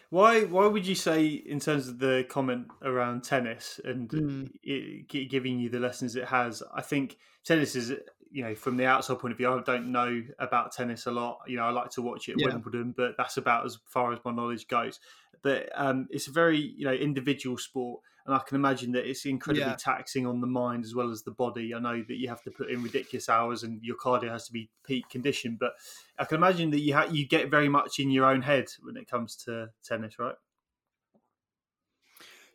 Why 0.09 0.43
why 0.43 0.67
would 0.67 0.87
you 0.87 0.95
say 0.95 1.25
in 1.25 1.59
terms 1.59 1.87
of 1.87 1.99
the 1.99 2.25
comment 2.29 2.67
around 2.81 3.23
tennis 3.23 3.79
and 3.83 4.09
Mm. 4.09 4.51
it, 4.63 5.09
gi- 5.09 5.25
giving 5.25 5.59
you 5.59 5.69
the 5.69 5.79
lessons 5.79 6.15
it 6.15 6.25
has? 6.29 6.63
I 6.73 6.81
think 6.81 7.17
tennis 7.43 7.75
is 7.75 7.93
you 8.31 8.43
know 8.43 8.55
from 8.55 8.77
the 8.77 8.85
outside 8.85 9.19
point 9.19 9.31
of 9.31 9.37
view. 9.37 9.51
I 9.51 9.61
don't 9.61 9.91
know 9.91 10.23
about 10.39 10.71
tennis 10.71 11.05
a 11.05 11.11
lot. 11.11 11.41
You 11.47 11.57
know, 11.57 11.63
I 11.63 11.71
like 11.71 11.91
to 11.91 12.01
watch 12.01 12.29
it 12.29 12.33
at 12.33 12.39
Yeah. 12.39 12.41
Wimbledon, 12.41 12.93
but 12.93 13.15
that's 13.17 13.37
about 13.37 13.65
as 13.65 13.77
far 13.85 14.13
as 14.13 14.19
my 14.23 14.31
knowledge 14.31 14.67
goes. 14.67 14.99
But 15.41 15.69
um, 15.73 16.07
it's 16.11 16.27
a 16.27 16.31
very 16.31 16.57
you 16.59 16.85
know 16.85 16.93
individual 16.93 17.57
sport, 17.57 18.01
and 18.25 18.35
I 18.35 18.39
can 18.39 18.55
imagine 18.55 18.91
that 18.93 19.07
it's 19.09 19.25
incredibly 19.25 19.73
Yeah. 19.73 19.75
taxing 19.75 20.25
on 20.27 20.41
the 20.41 20.47
mind 20.47 20.85
as 20.85 20.93
well 20.95 21.09
as 21.11 21.23
the 21.23 21.31
body. 21.31 21.73
I 21.73 21.79
know 21.79 22.03
that 22.07 22.17
you 22.17 22.27
have 22.29 22.43
to 22.43 22.51
put 22.51 22.69
in 22.69 22.83
ridiculous 22.83 23.27
hours, 23.29 23.63
and 23.63 23.81
your 23.83 23.97
cardio 23.97 24.29
has 24.29 24.45
to 24.47 24.53
be 24.53 24.69
peak 24.83 25.09
condition. 25.09 25.57
But 25.59 25.73
I 26.17 26.25
can 26.25 26.37
imagine 26.37 26.71
that 26.71 26.79
you 26.79 26.93
ha- 26.93 27.09
you 27.11 27.27
get 27.27 27.49
very 27.49 27.69
much 27.69 27.99
in 27.99 28.11
your 28.11 28.25
own 28.25 28.43
head 28.43 28.69
when 28.81 28.97
it 28.97 29.09
comes 29.09 29.35
to 29.45 29.71
tennis, 29.83 30.19
right? 30.19 30.35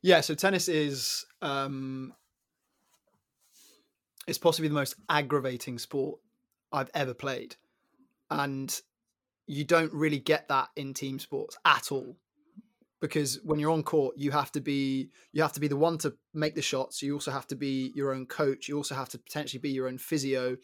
Yeah, 0.03 0.21
so 0.21 0.35
tennis 0.35 0.69
is 0.69 1.25
um 1.43 2.15
it's 4.27 4.39
possibly 4.39 4.69
the 4.69 4.75
most 4.75 4.97
aggravating 5.09 5.79
sport 5.79 6.19
I've 6.73 6.91
ever 6.95 7.15
played. 7.15 7.57
And 8.31 8.79
you 9.47 9.65
don't 9.65 9.93
really 9.93 10.19
get 10.19 10.49
that 10.49 10.69
in 10.77 10.95
team 10.95 11.19
sports 11.19 11.57
at 11.65 11.93
all. 11.93 12.17
Because 13.01 13.39
when 13.45 13.59
you're 13.59 13.71
on 13.71 13.83
court, 13.83 14.17
you 14.17 14.31
have 14.31 14.51
to 14.53 14.61
be 14.61 15.11
you 15.33 15.43
have 15.43 15.53
to 15.53 15.61
be 15.61 15.69
the 15.69 15.77
one 15.77 15.99
to 15.99 16.15
make 16.33 16.55
the 16.55 16.63
shots. 16.63 17.03
You 17.03 17.15
also 17.15 17.31
have 17.31 17.47
to 17.49 17.55
be 17.55 17.93
your 17.95 18.13
own 18.13 18.27
coach. 18.27 18.69
You 18.69 18.77
also 18.77 18.95
have 18.95 19.11
to 19.11 19.19
potentially 19.19 19.61
be 19.61 19.71
your 19.71 19.87
own 19.87 19.99
physio. 19.99 20.57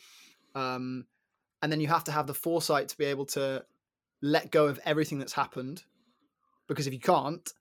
Um, 0.54 1.06
and 1.60 1.70
then 1.70 1.80
you 1.80 1.88
have 1.88 2.04
to 2.04 2.12
have 2.12 2.26
the 2.26 2.34
foresight 2.34 2.88
to 2.88 2.98
be 2.98 3.04
able 3.04 3.26
to 3.26 3.64
let 4.22 4.50
go 4.50 4.66
of 4.66 4.80
everything 4.84 5.18
that's 5.18 5.34
happened. 5.34 5.84
Because 6.68 6.86
if 6.86 6.92
you 6.92 7.00
can't, 7.00 7.52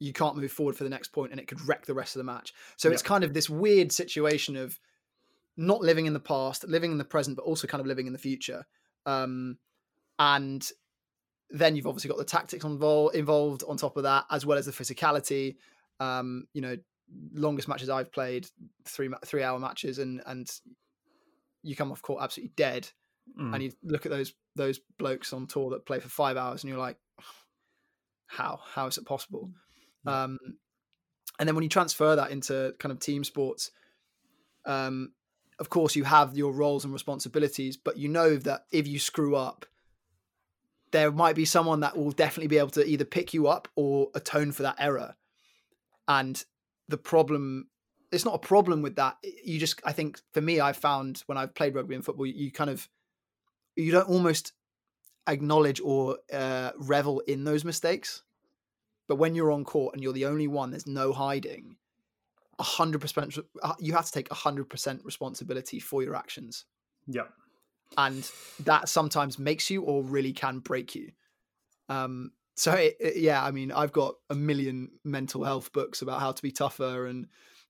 you 0.00 0.12
can't 0.12 0.36
move 0.36 0.50
forward 0.50 0.76
for 0.76 0.84
the 0.84 0.90
next 0.90 1.08
point 1.08 1.30
and 1.30 1.40
it 1.40 1.46
could 1.46 1.60
wreck 1.68 1.86
the 1.86 1.94
rest 1.94 2.16
of 2.16 2.20
the 2.20 2.24
match. 2.24 2.54
So 2.76 2.90
it's 2.90 3.02
kind 3.02 3.24
of 3.24 3.34
this 3.34 3.50
weird 3.50 3.92
situation 3.92 4.56
of 4.56 4.78
not 5.56 5.80
living 5.80 6.06
in 6.06 6.12
the 6.12 6.20
past, 6.20 6.66
living 6.66 6.92
in 6.92 6.98
the 6.98 7.04
present, 7.04 7.36
but 7.36 7.44
also 7.44 7.66
kind 7.66 7.80
of 7.80 7.86
living 7.86 8.06
in 8.06 8.12
the 8.12 8.18
future. 8.18 8.64
Um, 9.06 9.58
and 10.18 10.66
then 11.50 11.76
you've 11.76 11.86
obviously 11.86 12.08
got 12.08 12.18
the 12.18 12.24
tactics 12.24 12.64
involved 12.64 13.14
involved 13.14 13.62
on 13.68 13.76
top 13.76 13.96
of 13.96 14.02
that, 14.04 14.24
as 14.30 14.44
well 14.46 14.58
as 14.58 14.66
the 14.66 14.72
physicality. 14.72 15.56
Um, 16.00 16.46
you 16.54 16.60
know, 16.60 16.76
longest 17.32 17.68
matches 17.68 17.90
I've 17.90 18.12
played 18.12 18.46
three 18.84 19.10
three 19.24 19.42
hour 19.42 19.58
matches, 19.58 19.98
and 19.98 20.22
and 20.26 20.48
you 21.62 21.76
come 21.76 21.92
off 21.92 22.02
court 22.02 22.22
absolutely 22.22 22.52
dead, 22.56 22.88
Mm. 23.40 23.54
and 23.54 23.62
you 23.62 23.72
look 23.82 24.04
at 24.04 24.12
those 24.12 24.34
those 24.54 24.80
blokes 24.98 25.32
on 25.32 25.46
tour 25.46 25.70
that 25.70 25.86
play 25.86 25.98
for 26.00 26.08
five 26.08 26.36
hours, 26.36 26.62
and 26.62 26.68
you're 26.68 26.78
like, 26.78 26.98
how 28.26 28.60
how 28.64 28.86
is 28.86 28.98
it 28.98 29.06
possible? 29.06 29.50
Yeah. 30.06 30.24
Um, 30.24 30.38
and 31.38 31.48
then 31.48 31.54
when 31.54 31.62
you 31.62 31.68
transfer 31.68 32.14
that 32.16 32.30
into 32.30 32.74
kind 32.78 32.92
of 32.92 33.00
team 33.00 33.24
sports, 33.24 33.70
um, 34.66 35.12
of 35.58 35.70
course 35.70 35.96
you 35.96 36.04
have 36.04 36.36
your 36.36 36.52
roles 36.52 36.84
and 36.84 36.92
responsibilities, 36.92 37.76
but 37.76 37.96
you 37.96 38.08
know 38.08 38.36
that 38.36 38.64
if 38.72 38.86
you 38.86 38.98
screw 38.98 39.36
up, 39.36 39.66
there 40.90 41.10
might 41.10 41.36
be 41.36 41.44
someone 41.44 41.80
that 41.80 41.96
will 41.96 42.12
definitely 42.12 42.48
be 42.48 42.58
able 42.58 42.70
to 42.70 42.86
either 42.86 43.04
pick 43.04 43.34
you 43.34 43.48
up 43.48 43.68
or 43.74 44.10
atone 44.14 44.52
for 44.52 44.62
that 44.62 44.76
error. 44.78 45.16
And 46.06 46.42
the 46.88 46.96
problem, 46.96 47.68
it's 48.12 48.24
not 48.24 48.34
a 48.34 48.38
problem 48.38 48.82
with 48.82 48.96
that. 48.96 49.16
You 49.44 49.58
just, 49.58 49.80
I 49.84 49.92
think 49.92 50.20
for 50.32 50.40
me, 50.40 50.60
I've 50.60 50.76
found 50.76 51.22
when 51.26 51.38
I've 51.38 51.54
played 51.54 51.74
rugby 51.74 51.94
and 51.94 52.04
football, 52.04 52.26
you 52.26 52.52
kind 52.52 52.70
of, 52.70 52.88
you 53.74 53.90
don't 53.90 54.08
almost 54.08 54.52
acknowledge 55.26 55.80
or 55.80 56.18
uh, 56.32 56.70
revel 56.78 57.20
in 57.20 57.44
those 57.44 57.64
mistakes. 57.64 58.22
But 59.08 59.16
when 59.16 59.34
you're 59.34 59.52
on 59.52 59.64
court 59.64 59.94
and 59.94 60.02
you're 60.02 60.12
the 60.12 60.26
only 60.26 60.48
one, 60.48 60.70
there's 60.70 60.86
no 60.86 61.12
hiding. 61.12 61.76
Hundred 62.60 63.00
percent, 63.00 63.36
uh, 63.62 63.74
you 63.78 63.92
have 63.94 64.06
to 64.06 64.12
take 64.12 64.30
hundred 64.32 64.68
percent 64.68 65.00
responsibility 65.04 65.80
for 65.80 66.02
your 66.02 66.14
actions. 66.14 66.64
yeah 67.06 67.24
and 67.96 68.30
that 68.60 68.88
sometimes 68.88 69.38
makes 69.38 69.70
you 69.70 69.82
or 69.82 70.02
really 70.02 70.32
can 70.32 70.58
break 70.58 70.94
you. 70.94 71.12
Um, 71.88 72.32
so 72.56 72.72
it, 72.72 72.96
it, 73.00 73.16
yeah, 73.16 73.44
I 73.44 73.50
mean, 73.50 73.72
I've 73.72 73.92
got 73.92 74.14
a 74.30 74.34
million 74.34 74.90
mental 75.04 75.44
health 75.44 75.72
books 75.72 76.02
about 76.02 76.20
how 76.20 76.32
to 76.32 76.42
be 76.42 76.52
tougher, 76.52 77.06
and 77.06 77.26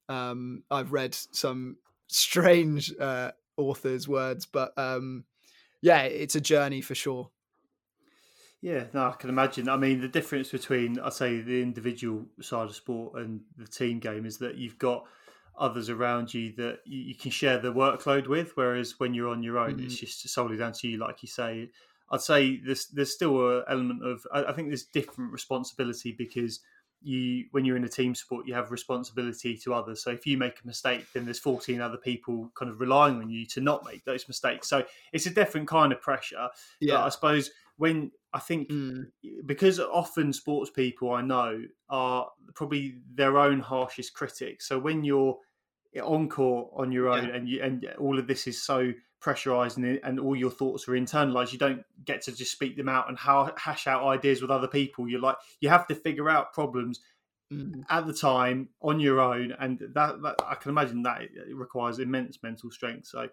um, 0.09 0.63
I've 0.71 0.93
read 0.93 1.15
some 1.15 1.77
strange 2.07 2.93
uh, 2.99 3.33
authors' 3.57 4.07
words, 4.07 4.47
but 4.47 4.77
um, 4.79 5.25
yeah, 5.81 6.03
it's 6.03 6.35
a 6.35 6.41
journey 6.41 6.81
for 6.81 6.95
sure. 6.95 7.31
Yeah, 8.65 8.85
no, 8.95 9.09
I 9.09 9.13
can 9.13 9.29
imagine. 9.29 9.69
I 9.69 9.77
mean, 9.77 10.01
the 10.01 10.09
difference 10.09 10.51
between, 10.51 10.99
I 10.99 11.11
say, 11.11 11.43
the 11.43 11.61
individual 11.61 12.25
side 12.41 12.65
of 12.65 12.75
sport 12.75 13.21
and 13.21 13.43
the 13.59 13.67
team 13.67 13.99
game 13.99 14.25
is 14.25 14.39
that 14.39 14.55
you've 14.55 14.79
got 14.79 15.05
others 15.59 15.91
around 15.91 16.33
you 16.33 16.51
that 16.57 16.79
you, 16.87 17.15
can 17.15 17.31
share 17.31 17.59
the 17.59 17.75
workload 17.75 18.27
with. 18.27 18.53
Whereas 18.55 18.95
when 18.97 19.13
you're 19.13 19.29
on 19.29 19.43
your 19.43 19.59
own, 19.59 19.75
mm-hmm. 19.75 19.85
it's 19.85 19.99
just 19.99 20.27
solely 20.31 20.57
down 20.57 20.73
to 20.73 20.89
you, 20.89 20.97
like 20.97 21.23
you 21.23 21.29
say. 21.29 21.69
I'd 22.11 22.23
say 22.23 22.57
there's 22.57 22.87
there's 22.87 23.13
still 23.13 23.59
an 23.59 23.65
element 23.69 24.03
of 24.03 24.27
I, 24.33 24.45
I 24.45 24.53
think 24.55 24.69
there's 24.69 24.85
different 24.85 25.31
responsibility 25.31 26.15
because 26.17 26.61
you 27.03 27.45
when 27.51 27.67
you're 27.67 27.77
in 27.77 27.85
a 27.85 27.89
team 27.89 28.15
sport 28.15 28.47
you 28.47 28.55
have 28.55 28.71
responsibility 28.71 29.59
to 29.59 29.75
others 29.75 30.03
so 30.03 30.11
if 30.11 30.27
you 30.27 30.39
make 30.39 30.59
a 30.63 30.67
mistake 30.67 31.05
then 31.13 31.25
there's 31.25 31.39
14 31.39 31.81
other 31.81 31.99
people 31.99 32.51
kind 32.55 32.71
of 32.71 32.81
relying 32.81 33.17
on 33.17 33.29
you 33.29 33.45
to 33.47 33.61
not 33.61 33.85
make 33.85 34.05
those 34.05 34.27
mistakes 34.27 34.69
so 34.69 34.85
it's 35.13 35.27
a 35.27 35.31
different 35.31 35.69
kind 35.69 35.93
of 35.93 36.01
pressure 36.01 36.49
yeah 36.81 37.05
i 37.05 37.11
suppose 37.11 37.51
when 37.77 38.11
i 38.33 38.39
think 38.39 38.69
mm. 38.69 39.05
because 39.47 39.81
often 39.81 40.33
sports 40.33 40.71
people 40.71 41.13
i 41.13 41.21
know 41.21 41.63
are 41.89 42.29
probably 42.55 42.97
their 43.15 43.39
own 43.39 43.61
harshest 43.61 44.15
critics 44.15 44.69
so 44.69 44.79
when 44.79 45.05
you're 45.05 45.37
on 46.03 46.29
court 46.29 46.69
on 46.75 46.91
your 46.91 47.09
own 47.09 47.29
yeah. 47.29 47.35
and 47.35 47.49
you 47.49 47.63
and 47.63 47.87
all 47.99 48.19
of 48.19 48.27
this 48.27 48.47
is 48.47 48.61
so 48.61 48.93
pressurized 49.21 49.79
and, 49.79 49.99
and 50.05 50.21
all 50.21 50.37
your 50.37 50.51
thoughts 50.51 50.87
are 50.89 50.93
internalized 50.93 51.53
you 51.53 51.59
don't 51.59 51.83
get 52.05 52.21
to 52.21 52.33
just 52.33 52.53
speak 52.53 52.77
them 52.77 52.89
out 52.91 53.09
and 53.09 53.17
how, 53.17 53.51
hash 53.57 53.87
out 53.87 54.05
ideas 54.05 54.43
with 54.43 54.51
other 54.51 54.69
people 54.69 55.09
you're 55.09 55.21
like 55.21 55.37
you 55.61 55.69
have 55.69 55.87
to 55.87 55.95
figure 55.95 56.29
out 56.29 56.53
problems 56.53 57.01
mm. 57.51 57.83
at 57.89 58.07
the 58.07 58.13
time 58.13 58.69
on 58.83 59.01
your 59.01 59.21
own 59.21 59.55
and 59.61 59.79
that, 59.95 60.21
that 60.21 60.35
i 60.47 60.55
can 60.55 60.71
imagine 60.71 61.03
that 61.03 61.23
it 61.23 61.33
requires 61.55 61.99
immense 61.99 62.39
mental 62.43 62.71
strength 62.71 63.07
so 63.07 63.29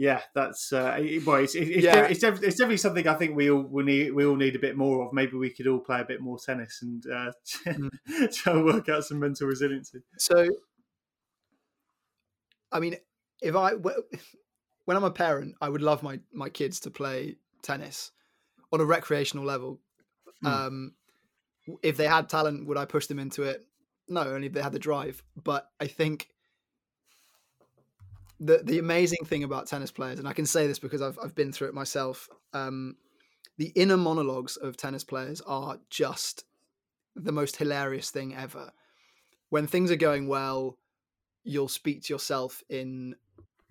yeah, 0.00 0.22
that's 0.34 0.72
uh, 0.72 0.98
well, 1.26 1.36
it's, 1.36 1.54
it's, 1.54 1.84
yeah. 1.84 2.06
it's, 2.06 2.22
it's, 2.24 2.56
definitely 2.56 2.78
something 2.78 3.06
I 3.06 3.12
think 3.16 3.36
we 3.36 3.50
all 3.50 3.60
we 3.60 3.82
need 3.82 4.14
we 4.14 4.24
all 4.24 4.34
need 4.34 4.56
a 4.56 4.58
bit 4.58 4.74
more 4.74 5.04
of. 5.04 5.12
Maybe 5.12 5.36
we 5.36 5.50
could 5.50 5.66
all 5.66 5.80
play 5.80 6.00
a 6.00 6.06
bit 6.06 6.22
more 6.22 6.38
tennis 6.38 6.78
and 6.80 7.04
uh, 7.04 7.32
mm. 7.66 7.90
try 8.34 8.54
and 8.54 8.64
work 8.64 8.88
out 8.88 9.04
some 9.04 9.20
mental 9.20 9.46
resiliency. 9.46 9.98
So, 10.16 10.48
I 12.72 12.80
mean, 12.80 12.96
if 13.42 13.54
I 13.54 13.72
when 14.86 14.96
I'm 14.96 15.04
a 15.04 15.10
parent, 15.10 15.56
I 15.60 15.68
would 15.68 15.82
love 15.82 16.02
my 16.02 16.18
my 16.32 16.48
kids 16.48 16.80
to 16.80 16.90
play 16.90 17.36
tennis 17.60 18.10
on 18.72 18.80
a 18.80 18.86
recreational 18.86 19.44
level. 19.44 19.80
Hmm. 20.40 20.46
Um, 20.46 20.94
if 21.82 21.98
they 21.98 22.06
had 22.06 22.30
talent, 22.30 22.66
would 22.66 22.78
I 22.78 22.86
push 22.86 23.04
them 23.04 23.18
into 23.18 23.42
it? 23.42 23.66
No, 24.08 24.22
only 24.22 24.46
if 24.46 24.54
they 24.54 24.62
had 24.62 24.72
the 24.72 24.78
drive. 24.78 25.22
But 25.36 25.68
I 25.78 25.88
think 25.88 26.28
the 28.40 28.62
the 28.64 28.78
amazing 28.78 29.24
thing 29.26 29.44
about 29.44 29.66
tennis 29.66 29.90
players, 29.90 30.18
and 30.18 30.26
I 30.26 30.32
can 30.32 30.46
say 30.46 30.66
this 30.66 30.78
because 30.78 31.02
I've 31.02 31.18
I've 31.22 31.34
been 31.34 31.52
through 31.52 31.68
it 31.68 31.74
myself. 31.74 32.28
Um, 32.52 32.96
the 33.58 33.72
inner 33.74 33.98
monologues 33.98 34.56
of 34.56 34.76
tennis 34.76 35.04
players 35.04 35.42
are 35.42 35.78
just 35.90 36.44
the 37.14 37.32
most 37.32 37.56
hilarious 37.56 38.10
thing 38.10 38.34
ever. 38.34 38.72
When 39.50 39.66
things 39.66 39.90
are 39.90 39.96
going 39.96 40.26
well, 40.26 40.78
you'll 41.44 41.68
speak 41.68 42.04
to 42.04 42.14
yourself 42.14 42.62
in 42.70 43.14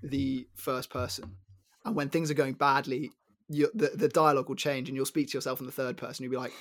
the 0.04 0.48
first 0.56 0.92
person, 0.92 1.36
and 1.84 1.96
when 1.96 2.10
things 2.10 2.30
are 2.30 2.36
going 2.36 2.54
badly, 2.54 3.12
you, 3.50 3.72
the 3.74 3.92
the 3.96 4.08
dialogue 4.10 4.50
will 4.50 4.56
change, 4.56 4.88
and 4.88 4.96
you'll 4.96 5.06
speak 5.06 5.30
to 5.30 5.38
yourself 5.38 5.60
in 5.60 5.66
the 5.66 5.72
third 5.72 5.98
person. 5.98 6.24
You'll 6.24 6.32
be 6.32 6.38
like, 6.38 6.54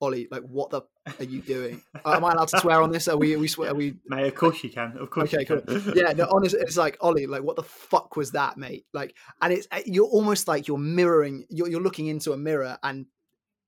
"Ollie, 0.00 0.28
like, 0.30 0.42
what 0.42 0.70
the 0.70 0.82
are 1.18 1.24
you 1.24 1.40
doing? 1.40 1.82
Am 2.04 2.24
I 2.24 2.32
allowed 2.32 2.48
to 2.48 2.60
swear 2.60 2.82
on 2.82 2.90
this? 2.90 3.08
Are 3.08 3.16
we? 3.16 3.34
Are 3.34 3.38
we 3.38 3.48
swear? 3.48 3.70
Are 3.70 3.74
we? 3.74 3.96
Mate, 4.06 4.26
of 4.26 4.34
course 4.34 4.62
you 4.62 4.70
can. 4.70 4.96
Of 4.98 5.10
course. 5.10 5.32
Okay, 5.32 5.44
cool. 5.44 5.62
Yeah, 5.94 6.12
no, 6.12 6.28
honestly, 6.30 6.60
it's 6.60 6.76
like 6.76 6.96
Ollie, 7.00 7.26
like, 7.26 7.42
what 7.42 7.56
the 7.56 7.62
fuck 7.62 8.16
was 8.16 8.32
that, 8.32 8.56
mate? 8.56 8.86
Like, 8.92 9.14
and 9.40 9.52
it's 9.52 9.66
eh, 9.70 9.82
you're 9.86 10.06
almost 10.06 10.48
like 10.48 10.68
you're 10.68 10.78
mirroring. 10.78 11.46
You're 11.48 11.68
you're 11.68 11.82
looking 11.82 12.06
into 12.08 12.32
a 12.32 12.36
mirror, 12.36 12.78
and 12.82 13.06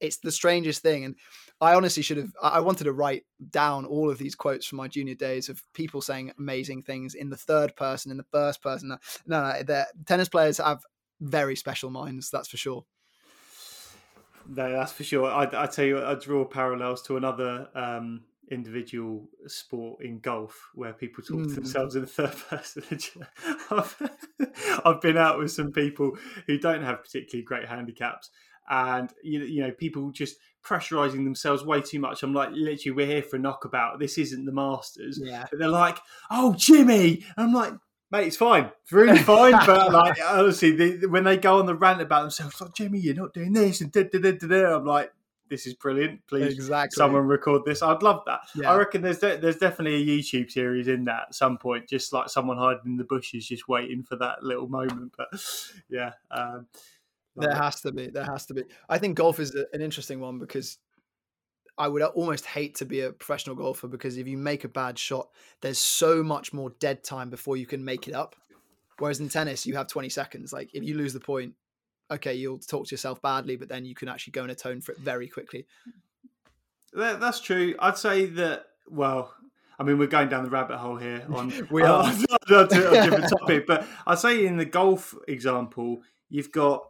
it's 0.00 0.18
the 0.18 0.32
strangest 0.32 0.82
thing. 0.82 1.04
And 1.04 1.16
I 1.60 1.74
honestly 1.74 2.02
should 2.02 2.18
have. 2.18 2.32
I 2.42 2.60
wanted 2.60 2.84
to 2.84 2.92
write 2.92 3.24
down 3.50 3.84
all 3.84 4.10
of 4.10 4.18
these 4.18 4.34
quotes 4.34 4.66
from 4.66 4.78
my 4.78 4.88
junior 4.88 5.14
days 5.14 5.48
of 5.48 5.62
people 5.74 6.00
saying 6.00 6.32
amazing 6.38 6.82
things 6.82 7.14
in 7.14 7.30
the 7.30 7.36
third 7.36 7.74
person, 7.76 8.10
in 8.10 8.16
the 8.16 8.26
first 8.30 8.62
person. 8.62 8.88
No, 8.88 8.98
no, 9.26 9.62
the 9.62 9.86
tennis 10.06 10.28
players 10.28 10.58
have 10.58 10.82
very 11.20 11.56
special 11.56 11.90
minds. 11.90 12.30
That's 12.30 12.48
for 12.48 12.56
sure. 12.56 12.84
No, 14.48 14.72
that's 14.72 14.92
for 14.92 15.04
sure. 15.04 15.26
I, 15.26 15.48
I 15.52 15.66
tell 15.66 15.84
you, 15.84 16.04
I 16.04 16.14
draw 16.14 16.44
parallels 16.44 17.02
to 17.02 17.16
another 17.16 17.68
um, 17.74 18.22
individual 18.50 19.28
sport 19.46 20.02
in 20.02 20.20
golf 20.20 20.70
where 20.74 20.92
people 20.92 21.22
talk 21.22 21.40
mm. 21.40 21.48
to 21.48 21.54
themselves 21.54 21.94
in 21.94 22.02
the 22.02 22.06
third 22.06 22.34
person. 22.48 22.82
I've, 23.70 24.10
I've 24.84 25.00
been 25.00 25.18
out 25.18 25.38
with 25.38 25.52
some 25.52 25.70
people 25.72 26.16
who 26.46 26.58
don't 26.58 26.82
have 26.82 27.02
particularly 27.02 27.44
great 27.44 27.68
handicaps, 27.68 28.30
and 28.70 29.12
you, 29.22 29.40
you 29.42 29.62
know 29.62 29.70
people 29.70 30.10
just 30.10 30.36
pressurizing 30.64 31.24
themselves 31.24 31.64
way 31.64 31.80
too 31.80 31.98
much. 31.98 32.22
I'm 32.22 32.34
like, 32.34 32.50
literally, 32.52 32.94
we're 32.94 33.06
here 33.06 33.22
for 33.22 33.36
a 33.36 33.40
knockabout. 33.40 33.98
This 33.98 34.18
isn't 34.18 34.44
the 34.44 34.52
Masters. 34.52 35.20
Yeah. 35.22 35.46
But 35.50 35.58
they're 35.58 35.68
like, 35.68 35.98
oh, 36.30 36.54
Jimmy. 36.58 37.24
I'm 37.36 37.52
like, 37.52 37.72
mate, 38.10 38.26
it's 38.26 38.36
fine. 38.36 38.70
It's 38.82 38.92
really 38.92 39.18
fine. 39.22 39.52
but 39.66 39.92
like, 39.92 40.18
honestly, 40.24 40.72
they, 40.72 41.06
when 41.06 41.24
they 41.24 41.36
go 41.36 41.58
on 41.58 41.66
the 41.66 41.74
rant 41.74 42.00
about 42.00 42.22
themselves, 42.22 42.60
like, 42.60 42.74
Jimmy, 42.74 42.98
you're 42.98 43.14
not 43.14 43.34
doing 43.34 43.52
this, 43.52 43.80
and 43.80 43.92
da, 43.92 44.04
da, 44.04 44.18
da, 44.18 44.32
da, 44.32 44.76
I'm 44.76 44.84
like, 44.84 45.12
this 45.48 45.66
is 45.66 45.74
brilliant. 45.74 46.20
Please, 46.26 46.54
exactly. 46.54 46.94
someone 46.94 47.26
record 47.26 47.62
this. 47.64 47.82
I'd 47.82 48.02
love 48.02 48.22
that. 48.26 48.40
Yeah. 48.54 48.70
I 48.70 48.76
reckon 48.76 49.02
there's 49.02 49.18
de- 49.18 49.38
there's 49.38 49.56
definitely 49.56 50.02
a 50.02 50.06
YouTube 50.06 50.50
series 50.50 50.88
in 50.88 51.04
that 51.04 51.28
at 51.28 51.34
some 51.34 51.56
point, 51.58 51.88
just 51.88 52.12
like 52.12 52.28
someone 52.28 52.58
hiding 52.58 52.82
in 52.84 52.96
the 52.96 53.04
bushes, 53.04 53.46
just 53.46 53.68
waiting 53.68 54.02
for 54.02 54.16
that 54.16 54.42
little 54.42 54.68
moment. 54.68 55.14
But 55.16 55.28
yeah. 55.88 56.12
Um, 56.30 56.66
there 57.36 57.54
has 57.54 57.80
to 57.82 57.92
be. 57.92 58.08
There 58.08 58.24
has 58.24 58.46
to 58.46 58.54
be. 58.54 58.64
I 58.88 58.98
think 58.98 59.16
golf 59.16 59.38
is 59.40 59.54
an 59.72 59.80
interesting 59.80 60.20
one 60.20 60.38
because 60.38 60.78
I 61.78 61.88
would 61.88 62.02
almost 62.02 62.44
hate 62.44 62.74
to 62.76 62.84
be 62.84 63.00
a 63.00 63.12
professional 63.12 63.54
golfer 63.54 63.88
because 63.88 64.18
if 64.18 64.26
you 64.26 64.36
make 64.36 64.64
a 64.64 64.68
bad 64.68 64.98
shot, 64.98 65.28
there's 65.60 65.78
so 65.78 66.22
much 66.22 66.52
more 66.52 66.70
dead 66.80 67.04
time 67.04 67.30
before 67.30 67.56
you 67.56 67.66
can 67.66 67.84
make 67.84 68.08
it 68.08 68.14
up. 68.14 68.34
Whereas 68.98 69.20
in 69.20 69.28
tennis, 69.28 69.64
you 69.64 69.76
have 69.76 69.86
20 69.86 70.08
seconds. 70.08 70.52
Like 70.52 70.70
if 70.74 70.82
you 70.82 70.96
lose 70.96 71.12
the 71.12 71.20
point, 71.20 71.54
okay, 72.10 72.34
you'll 72.34 72.58
talk 72.58 72.86
to 72.88 72.92
yourself 72.92 73.22
badly, 73.22 73.56
but 73.56 73.68
then 73.68 73.84
you 73.84 73.94
can 73.94 74.08
actually 74.08 74.32
go 74.32 74.42
and 74.42 74.50
atone 74.50 74.80
for 74.80 74.92
it 74.92 74.98
very 74.98 75.28
quickly. 75.28 75.66
That, 76.92 77.20
that's 77.20 77.40
true. 77.40 77.74
I'd 77.78 77.96
say 77.98 78.26
that. 78.26 78.66
Well, 78.90 79.34
I 79.78 79.84
mean, 79.84 79.98
we're 79.98 80.08
going 80.08 80.28
down 80.28 80.42
the 80.44 80.50
rabbit 80.50 80.78
hole 80.78 80.96
here 80.96 81.24
on 81.32 81.52
we 81.70 81.82
are 81.82 82.04
on, 82.04 82.10
on, 82.10 82.26
on, 82.50 82.56
on 82.56 82.96
a 82.96 83.02
different 83.02 83.28
topic, 83.28 83.66
but 83.68 83.86
I'd 84.06 84.18
say 84.18 84.46
in 84.46 84.56
the 84.56 84.64
golf 84.64 85.14
example, 85.28 86.02
you've 86.28 86.50
got 86.50 86.88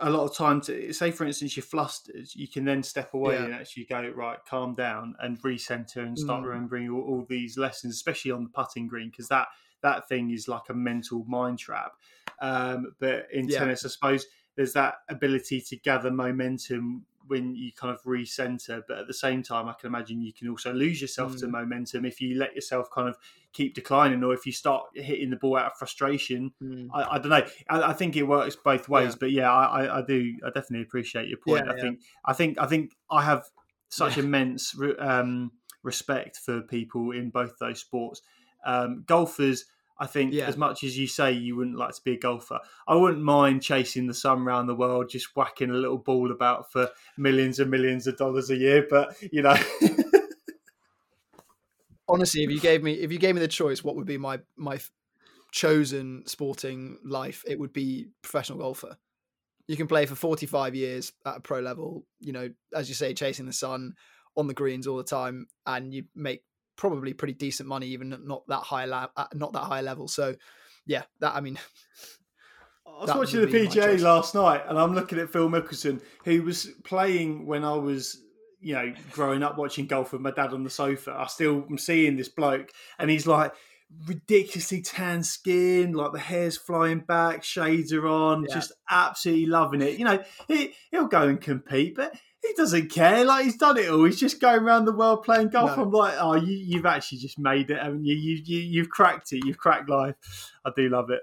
a 0.00 0.10
lot 0.10 0.24
of 0.24 0.36
time 0.36 0.60
to 0.60 0.92
say 0.92 1.10
for 1.10 1.24
instance 1.24 1.56
you're 1.56 1.64
flustered 1.64 2.28
you 2.34 2.46
can 2.46 2.64
then 2.64 2.82
step 2.82 3.14
away 3.14 3.34
yeah. 3.34 3.44
and 3.44 3.54
actually 3.54 3.84
go 3.84 4.08
right 4.14 4.38
calm 4.48 4.74
down 4.74 5.14
and 5.20 5.40
recenter 5.42 5.98
and 5.98 6.18
start 6.18 6.42
mm. 6.42 6.48
remembering 6.48 6.88
all, 6.90 7.00
all, 7.02 7.26
these 7.28 7.56
lessons 7.58 7.94
especially 7.94 8.30
on 8.30 8.44
the 8.44 8.50
putting 8.50 8.86
green 8.86 9.10
because 9.10 9.28
that 9.28 9.48
that 9.82 10.08
thing 10.08 10.30
is 10.30 10.48
like 10.48 10.68
a 10.68 10.74
mental 10.74 11.24
mind 11.26 11.58
trap 11.58 11.92
um, 12.40 12.92
but 12.98 13.26
in 13.32 13.48
yeah. 13.48 13.58
tennis 13.58 13.84
i 13.84 13.88
suppose 13.88 14.26
there's 14.56 14.72
that 14.72 14.96
ability 15.08 15.60
to 15.60 15.76
gather 15.76 16.10
momentum 16.10 17.04
when 17.30 17.54
you 17.54 17.72
kind 17.72 17.94
of 17.94 18.02
recenter. 18.02 18.82
But 18.86 18.98
at 18.98 19.06
the 19.06 19.14
same 19.14 19.42
time, 19.42 19.68
I 19.68 19.72
can 19.72 19.86
imagine 19.86 20.20
you 20.20 20.32
can 20.32 20.48
also 20.48 20.72
lose 20.72 21.00
yourself 21.00 21.32
mm. 21.32 21.40
to 21.40 21.48
momentum 21.48 22.04
if 22.04 22.20
you 22.20 22.38
let 22.38 22.54
yourself 22.54 22.90
kind 22.90 23.08
of 23.08 23.16
keep 23.52 23.74
declining, 23.74 24.22
or 24.22 24.34
if 24.34 24.44
you 24.44 24.52
start 24.52 24.86
hitting 24.94 25.30
the 25.30 25.36
ball 25.36 25.56
out 25.56 25.72
of 25.72 25.78
frustration. 25.78 26.52
Mm. 26.62 26.88
I, 26.92 27.14
I, 27.14 27.18
don't 27.18 27.30
know. 27.30 27.46
I, 27.68 27.82
I, 27.90 27.92
think 27.94 28.16
it 28.16 28.24
works 28.24 28.56
both 28.56 28.88
ways. 28.88 29.12
Yeah. 29.12 29.16
But 29.18 29.30
yeah, 29.32 29.50
I, 29.50 29.98
I, 29.98 30.02
do. 30.02 30.34
I 30.44 30.48
definitely 30.48 30.82
appreciate 30.82 31.28
your 31.28 31.38
point. 31.38 31.64
Yeah, 31.64 31.72
I 31.72 31.76
yeah. 31.76 31.82
think. 31.82 32.00
I 32.24 32.32
think. 32.34 32.58
I 32.58 32.66
think 32.66 32.96
I 33.10 33.22
have 33.22 33.44
such 33.88 34.18
immense. 34.18 34.76
Um, 34.98 35.52
respect 35.82 36.36
for 36.36 36.60
people 36.62 37.12
in 37.12 37.30
both 37.30 37.58
those 37.58 37.80
sports. 37.80 38.22
Um, 38.64 39.04
golfers, 39.06 39.64
I 40.00 40.06
think, 40.06 40.32
Yeah. 40.32 40.46
as 40.46 40.56
much 40.56 40.82
as 40.82 40.98
you 40.98 41.06
say 41.06 41.32
you 41.32 41.56
wouldn't 41.56 41.76
like 41.76 41.94
to 41.94 42.02
be 42.02 42.14
a 42.14 42.18
golfer, 42.18 42.58
I 42.88 42.96
wouldn't 42.96 43.22
mind 43.22 43.62
chasing 43.62 44.06
the 44.06 44.14
sun 44.14 44.40
around 44.40 44.66
the 44.66 44.74
world, 44.74 45.10
just 45.10 45.36
whacking 45.36 45.70
a 45.70 45.74
little 45.74 45.98
ball 45.98 46.32
about 46.32 46.72
for 46.72 46.88
millions 47.18 47.58
and 47.58 47.70
millions 47.70 48.06
of 48.06 48.16
dollars 48.16 48.50
a 48.50 48.56
year. 48.56 48.86
But 48.88 49.14
you 49.30 49.42
know, 49.42 49.54
honestly, 52.08 52.44
if 52.44 52.50
you 52.50 52.60
gave 52.60 52.82
me 52.82 52.94
if 52.94 53.12
you 53.12 53.18
gave 53.18 53.34
me 53.34 53.40
the 53.40 53.48
choice, 53.48 53.84
what 53.84 53.96
would 53.96 54.06
be 54.06 54.18
my 54.18 54.40
my 54.56 54.78
chosen 55.52 56.24
sporting 56.26 56.98
life? 57.04 57.44
It 57.46 57.58
would 57.58 57.72
be 57.72 58.08
professional 58.22 58.58
golfer. 58.58 58.96
You 59.68 59.76
can 59.76 59.86
play 59.86 60.06
for 60.06 60.14
forty 60.14 60.46
five 60.46 60.74
years 60.74 61.12
at 61.24 61.36
a 61.36 61.40
pro 61.40 61.60
level. 61.60 62.06
You 62.20 62.32
know, 62.32 62.50
as 62.74 62.88
you 62.88 62.94
say, 62.94 63.14
chasing 63.14 63.46
the 63.46 63.52
sun 63.52 63.94
on 64.36 64.46
the 64.46 64.54
greens 64.54 64.86
all 64.86 64.96
the 64.96 65.04
time, 65.04 65.48
and 65.66 65.92
you 65.92 66.04
make 66.14 66.44
probably 66.80 67.12
pretty 67.12 67.34
decent 67.34 67.68
money, 67.68 67.88
even 67.88 68.18
not 68.24 68.46
that 68.48 68.60
high 68.60 68.86
la- 68.86 69.08
uh, 69.14 69.26
not 69.34 69.52
that 69.52 69.64
high 69.64 69.82
level. 69.82 70.08
So, 70.08 70.34
yeah, 70.86 71.02
that 71.20 71.34
I 71.36 71.40
mean, 71.42 71.58
I 72.86 73.02
was 73.04 73.14
watching 73.14 73.42
the 73.42 73.46
PGA 73.46 74.00
last 74.00 74.34
night, 74.34 74.62
and 74.66 74.78
I'm 74.78 74.94
looking 74.94 75.18
at 75.18 75.30
Phil 75.30 75.48
Mickelson, 75.48 76.00
who 76.24 76.42
was 76.42 76.68
playing 76.82 77.46
when 77.46 77.64
I 77.64 77.74
was, 77.74 78.18
you 78.60 78.74
know, 78.74 78.92
growing 79.12 79.42
up 79.42 79.58
watching 79.58 79.86
golf 79.86 80.12
with 80.12 80.22
my 80.22 80.30
dad 80.30 80.54
on 80.54 80.64
the 80.64 80.70
sofa. 80.70 81.14
I 81.16 81.26
still 81.26 81.66
am 81.70 81.76
seeing 81.78 82.16
this 82.16 82.30
bloke, 82.30 82.70
and 82.98 83.10
he's 83.10 83.26
like 83.26 83.52
ridiculously 84.06 84.80
tan 84.80 85.22
skin, 85.22 85.92
like 85.92 86.12
the 86.12 86.18
hair's 86.18 86.56
flying 86.56 87.00
back, 87.00 87.44
shades 87.44 87.92
are 87.92 88.06
on, 88.06 88.46
Yeah. 88.48 88.54
just 88.54 88.72
absolutely 88.90 89.46
loving 89.46 89.82
it. 89.82 89.98
You 89.98 90.06
know, 90.06 90.24
he 90.48 90.72
he'll 90.90 91.06
go 91.06 91.28
and 91.28 91.40
compete, 91.40 91.94
but. 91.94 92.14
He 92.42 92.54
doesn't 92.54 92.90
care. 92.90 93.24
Like 93.24 93.44
he's 93.44 93.56
done 93.56 93.76
it 93.76 93.88
all. 93.90 94.04
He's 94.04 94.18
just 94.18 94.40
going 94.40 94.60
around 94.62 94.86
the 94.86 94.92
world 94.92 95.22
playing 95.24 95.48
golf. 95.50 95.76
No. 95.76 95.82
I'm 95.84 95.90
like, 95.90 96.14
oh, 96.18 96.34
you, 96.36 96.54
you've 96.56 96.86
actually 96.86 97.18
just 97.18 97.38
made 97.38 97.70
it, 97.70 97.78
haven't 97.78 98.04
you? 98.04 98.14
You, 98.14 98.40
you? 98.44 98.58
You've 98.60 98.88
cracked 98.90 99.32
it. 99.32 99.44
You've 99.44 99.58
cracked 99.58 99.88
life. 99.90 100.16
I 100.64 100.70
do 100.74 100.88
love 100.88 101.10
it. 101.10 101.20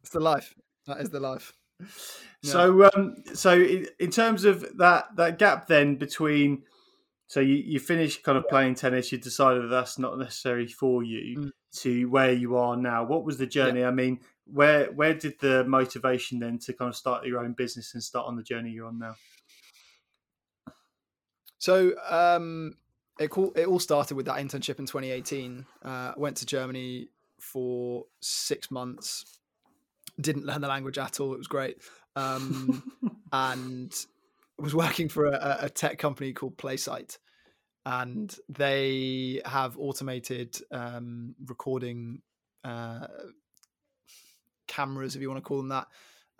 it's 0.00 0.10
the 0.10 0.20
life. 0.20 0.54
That 0.86 1.00
is 1.00 1.10
the 1.10 1.20
life. 1.20 1.52
Yeah. 1.80 1.86
So, 2.44 2.90
um, 2.92 3.14
so 3.34 3.52
in, 3.52 3.86
in 4.00 4.10
terms 4.10 4.44
of 4.44 4.66
that 4.78 5.14
that 5.14 5.38
gap 5.38 5.68
then 5.68 5.94
between, 5.94 6.64
so 7.28 7.38
you, 7.38 7.54
you 7.54 7.78
finished 7.78 8.24
kind 8.24 8.36
of 8.36 8.48
playing 8.48 8.74
tennis, 8.74 9.12
you 9.12 9.18
decided 9.18 9.70
that's 9.70 9.96
not 9.96 10.18
necessary 10.18 10.66
for 10.66 11.04
you 11.04 11.38
Mm. 11.38 11.50
to 11.82 12.06
where 12.10 12.32
you 12.32 12.56
are 12.56 12.76
now. 12.76 13.04
What 13.04 13.24
was 13.24 13.38
the 13.38 13.46
journey? 13.46 13.84
I 13.84 13.92
mean, 13.92 14.18
where 14.44 14.86
where 14.86 15.14
did 15.14 15.38
the 15.38 15.62
motivation 15.64 16.40
then 16.40 16.58
to 16.66 16.72
kind 16.72 16.88
of 16.88 16.96
start 16.96 17.24
your 17.26 17.38
own 17.38 17.52
business 17.52 17.94
and 17.94 18.02
start 18.02 18.26
on 18.26 18.34
the 18.34 18.42
journey 18.42 18.70
you're 18.70 18.88
on 18.88 18.98
now? 18.98 19.14
So 21.62 21.92
um, 22.10 22.72
it 23.20 23.38
all, 23.38 23.52
it 23.54 23.68
all 23.68 23.78
started 23.78 24.16
with 24.16 24.26
that 24.26 24.38
internship 24.38 24.80
in 24.80 24.86
2018. 24.86 25.64
Uh, 25.84 25.88
I 25.88 26.14
went 26.16 26.38
to 26.38 26.46
Germany 26.46 27.06
for 27.38 28.06
six 28.20 28.68
months. 28.72 29.38
Didn't 30.20 30.44
learn 30.44 30.60
the 30.60 30.66
language 30.66 30.98
at 30.98 31.20
all. 31.20 31.32
It 31.32 31.38
was 31.38 31.46
great, 31.46 31.76
um, 32.16 32.82
and 33.32 33.94
was 34.58 34.74
working 34.74 35.08
for 35.08 35.26
a, 35.26 35.58
a 35.60 35.70
tech 35.70 36.00
company 36.00 36.32
called 36.32 36.58
Playsight, 36.58 37.18
and 37.86 38.36
they 38.48 39.40
have 39.44 39.78
automated 39.78 40.58
um, 40.72 41.36
recording 41.46 42.22
uh, 42.64 43.06
cameras, 44.66 45.14
if 45.14 45.22
you 45.22 45.30
want 45.30 45.38
to 45.38 45.46
call 45.46 45.58
them 45.58 45.68
that, 45.68 45.86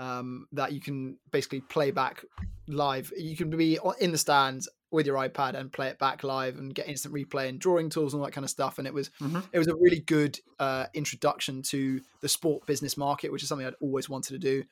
um, 0.00 0.48
that 0.50 0.72
you 0.72 0.80
can 0.80 1.16
basically 1.30 1.60
play 1.60 1.92
back 1.92 2.24
live. 2.66 3.12
You 3.16 3.36
can 3.36 3.50
be 3.50 3.78
in 4.00 4.10
the 4.10 4.18
stands 4.18 4.68
with 4.92 5.06
your 5.06 5.16
iPad 5.16 5.54
and 5.54 5.72
play 5.72 5.88
it 5.88 5.98
back 5.98 6.22
live 6.22 6.58
and 6.58 6.74
get 6.74 6.88
instant 6.88 7.14
replay 7.14 7.48
and 7.48 7.58
drawing 7.58 7.90
tools 7.90 8.14
and 8.14 8.20
all 8.20 8.26
that 8.26 8.32
kind 8.32 8.44
of 8.44 8.50
stuff. 8.50 8.78
And 8.78 8.86
it 8.86 8.94
was 8.94 9.10
Mhm. 9.20 9.44
it 9.52 9.58
was 9.58 9.68
a 9.68 9.74
really 9.76 10.00
good 10.00 10.38
uh, 10.58 10.86
introduction 10.94 11.62
to 11.62 12.00
the 12.20 12.28
sport 12.28 12.66
business 12.66 12.96
market, 12.96 13.32
which 13.32 13.42
is 13.42 13.48
something 13.48 13.66
I'd 13.66 13.74
always 13.80 14.08
wanted 14.08 14.32
to 14.34 14.38
do. 14.38 14.64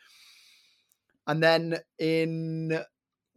And 1.27 1.43
then 1.43 1.79
in 1.99 2.83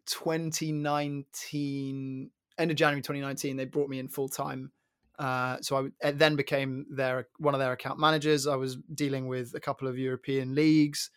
2019, 0.06 2.32
end 2.58 2.72
of 2.72 2.78
January 2.78 3.02
2019, 3.02 3.58
they 3.58 3.66
brought 3.66 3.90
me 3.90 4.00
in 4.00 4.08
full 4.08 4.30
time. 4.30 4.72
Uh, 5.20 5.58
so 5.62 5.92
I 6.04 6.12
then 6.12 6.36
became 6.36 6.86
their 6.90 7.28
one 7.38 7.54
of 7.54 7.60
their 7.60 7.72
account 7.72 8.00
managers. 8.00 8.48
I 8.48 8.56
was 8.56 8.78
dealing 8.94 9.28
with 9.28 9.54
a 9.54 9.60
couple 9.60 9.88
of 9.88 9.98
European 9.98 10.56
leagues, 10.56 11.12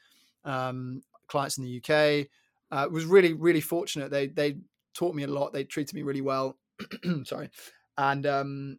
um, 0.44 1.02
clients 1.28 1.58
in 1.58 1.64
the 1.64 1.82
UK. 1.82 2.28
Uh, 2.70 2.88
was 2.90 3.04
really 3.04 3.32
really 3.32 3.60
fortunate. 3.60 4.10
They 4.10 4.26
they 4.26 4.58
taught 4.96 5.14
me 5.14 5.24
a 5.24 5.28
lot. 5.28 5.52
They 5.52 5.64
treated 5.64 5.94
me 5.94 6.02
really 6.02 6.20
well. 6.20 6.58
Sorry, 7.24 7.50
and 7.98 8.26
um, 8.26 8.78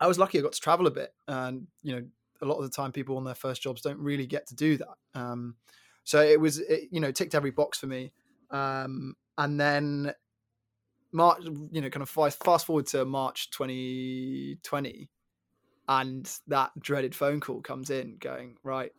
I 0.00 0.06
was 0.06 0.18
lucky. 0.18 0.38
I 0.38 0.42
got 0.42 0.52
to 0.52 0.60
travel 0.60 0.86
a 0.86 0.90
bit, 0.90 1.12
and 1.26 1.66
you 1.82 1.94
know, 1.94 2.04
a 2.42 2.46
lot 2.46 2.58
of 2.58 2.64
the 2.64 2.70
time, 2.70 2.92
people 2.92 3.16
on 3.16 3.24
their 3.24 3.34
first 3.34 3.62
jobs 3.62 3.82
don't 3.82 3.98
really 3.98 4.26
get 4.26 4.46
to 4.48 4.54
do 4.54 4.76
that. 4.76 4.94
Um, 5.14 5.56
so 6.04 6.22
it 6.22 6.40
was, 6.40 6.58
it, 6.58 6.88
you 6.90 7.00
know, 7.00 7.10
ticked 7.10 7.34
every 7.34 7.50
box 7.50 7.78
for 7.78 7.86
me. 7.86 8.12
Um, 8.50 9.14
and 9.36 9.60
then 9.60 10.12
March, 11.12 11.42
you 11.44 11.80
know, 11.80 11.90
kind 11.90 12.02
of 12.02 12.08
fast, 12.08 12.66
forward 12.66 12.86
to 12.88 13.04
March 13.04 13.50
2020, 13.50 15.08
and 15.88 16.38
that 16.46 16.70
dreaded 16.78 17.14
phone 17.14 17.40
call 17.40 17.60
comes 17.60 17.90
in, 17.90 18.16
going 18.18 18.56
right, 18.62 18.92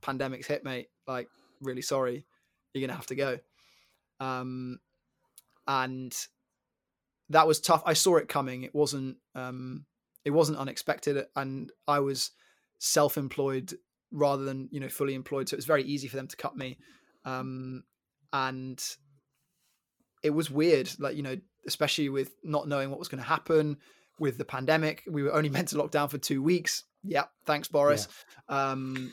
pandemic's 0.00 0.46
hit, 0.46 0.64
mate. 0.64 0.88
Like, 1.06 1.28
really 1.60 1.82
sorry, 1.82 2.26
you're 2.72 2.86
gonna 2.86 2.96
have 2.96 3.06
to 3.06 3.14
go. 3.14 3.38
Um, 4.20 4.78
and 5.66 6.14
that 7.30 7.46
was 7.46 7.60
tough. 7.60 7.82
I 7.86 7.94
saw 7.94 8.16
it 8.16 8.28
coming. 8.28 8.62
It 8.62 8.74
wasn't. 8.74 9.16
Um, 9.34 9.86
it 10.24 10.30
wasn't 10.30 10.58
unexpected, 10.58 11.24
and 11.36 11.70
I 11.86 12.00
was 12.00 12.30
self-employed 12.78 13.74
rather 14.10 14.44
than 14.44 14.68
you 14.70 14.80
know 14.80 14.88
fully 14.88 15.14
employed, 15.14 15.48
so 15.48 15.54
it 15.54 15.58
was 15.58 15.66
very 15.66 15.84
easy 15.84 16.08
for 16.08 16.16
them 16.16 16.28
to 16.28 16.36
cut 16.36 16.56
me. 16.56 16.78
Um, 17.24 17.84
and 18.32 18.82
it 20.22 20.30
was 20.30 20.50
weird, 20.50 20.90
like 20.98 21.16
you 21.16 21.22
know, 21.22 21.36
especially 21.66 22.08
with 22.08 22.32
not 22.42 22.68
knowing 22.68 22.90
what 22.90 22.98
was 22.98 23.08
going 23.08 23.22
to 23.22 23.28
happen 23.28 23.78
with 24.18 24.38
the 24.38 24.44
pandemic. 24.44 25.02
We 25.10 25.22
were 25.22 25.32
only 25.34 25.48
meant 25.50 25.68
to 25.68 25.78
lock 25.78 25.90
down 25.90 26.08
for 26.08 26.18
two 26.18 26.42
weeks. 26.42 26.84
Yeah, 27.02 27.24
thanks, 27.44 27.68
Boris. 27.68 28.08
Um, 28.48 29.12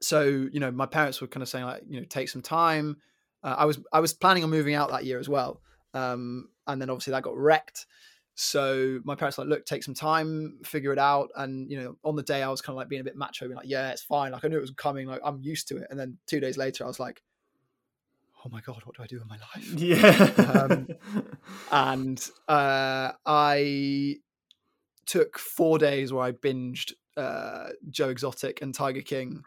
so 0.00 0.22
you 0.22 0.60
know, 0.60 0.70
my 0.70 0.86
parents 0.86 1.20
were 1.20 1.26
kind 1.26 1.42
of 1.42 1.48
saying 1.48 1.64
like, 1.64 1.82
you 1.88 2.00
know, 2.00 2.06
take 2.08 2.28
some 2.28 2.42
time. 2.42 2.96
Uh, 3.42 3.54
I 3.58 3.64
was 3.64 3.78
I 3.92 4.00
was 4.00 4.12
planning 4.12 4.44
on 4.44 4.50
moving 4.50 4.74
out 4.74 4.90
that 4.90 5.04
year 5.04 5.18
as 5.18 5.28
well, 5.28 5.60
um, 5.94 6.48
and 6.66 6.80
then 6.80 6.90
obviously 6.90 7.12
that 7.12 7.22
got 7.22 7.36
wrecked. 7.36 7.86
So 8.34 9.00
my 9.04 9.14
parents 9.14 9.36
were 9.36 9.44
like, 9.44 9.50
look, 9.50 9.66
take 9.66 9.82
some 9.82 9.92
time, 9.94 10.60
figure 10.64 10.92
it 10.92 10.98
out. 10.98 11.28
And 11.36 11.70
you 11.70 11.78
know, 11.78 11.96
on 12.04 12.16
the 12.16 12.22
day 12.22 12.42
I 12.42 12.48
was 12.48 12.62
kind 12.62 12.74
of 12.74 12.78
like 12.78 12.88
being 12.88 13.00
a 13.00 13.04
bit 13.04 13.16
macho, 13.16 13.46
being 13.46 13.56
like, 13.56 13.68
yeah, 13.68 13.90
it's 13.90 14.02
fine. 14.02 14.32
Like 14.32 14.44
I 14.44 14.48
knew 14.48 14.56
it 14.56 14.62
was 14.62 14.70
coming. 14.70 15.06
Like 15.06 15.20
I'm 15.24 15.40
used 15.42 15.68
to 15.68 15.76
it. 15.76 15.88
And 15.90 15.98
then 16.00 16.16
two 16.26 16.40
days 16.40 16.56
later, 16.56 16.84
I 16.84 16.86
was 16.86 16.98
like, 16.98 17.22
oh 18.44 18.48
my 18.50 18.60
god, 18.62 18.80
what 18.84 18.96
do 18.96 19.02
I 19.02 19.06
do 19.06 19.18
with 19.18 19.28
my 19.28 19.36
life? 19.36 19.72
Yeah. 19.76 20.54
Um, 20.54 20.88
and 21.72 22.30
uh, 22.48 23.12
I 23.26 24.16
took 25.06 25.38
four 25.38 25.78
days 25.78 26.12
where 26.12 26.24
I 26.24 26.32
binged 26.32 26.92
uh, 27.16 27.70
Joe 27.90 28.08
Exotic 28.08 28.62
and 28.62 28.74
Tiger 28.74 29.02
King, 29.02 29.42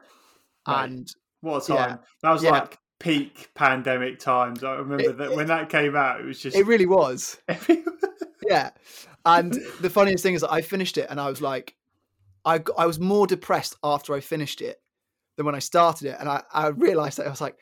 Right. 0.68 0.84
and 0.90 1.12
what 1.42 1.68
a 1.70 1.74
yeah. 1.74 1.86
time. 1.88 2.00
That 2.22 2.32
was 2.32 2.44
Yeah. 2.44 2.52
like 2.52 2.78
peak 3.04 3.50
pandemic 3.54 4.18
times. 4.18 4.64
I 4.64 4.76
remember 4.76 5.10
It- 5.12 5.18
that 5.18 5.36
when 5.36 5.48
that 5.48 5.70
came 5.70 5.96
out, 5.96 6.22
it 6.22 6.26
was 6.26 6.40
just 6.40 6.56
it 6.56 6.66
really 6.66 6.86
was. 6.86 7.38
yeah. 8.48 8.70
And 9.26 9.54
the 9.82 9.90
funniest 9.90 10.24
thing 10.24 10.34
is 10.36 10.42
that 10.42 10.52
I 10.52 10.62
finished 10.62 10.98
it 10.98 11.08
and 11.10 11.20
I 11.20 11.30
was 11.30 11.42
like, 11.42 11.76
I 12.46 12.62
I 12.78 12.86
was 12.86 13.00
more 13.00 13.28
depressed 13.28 13.76
after 13.84 14.14
I 14.14 14.22
finished 14.22 14.62
it 14.62 14.82
than 15.36 15.46
when 15.46 15.56
I 15.56 15.60
started 15.60 16.08
it. 16.08 16.18
And 16.20 16.30
I, 16.30 16.44
I 16.54 16.68
realized 16.68 17.18
that 17.18 17.28
I 17.28 17.30
was 17.30 17.42
like, 17.42 17.58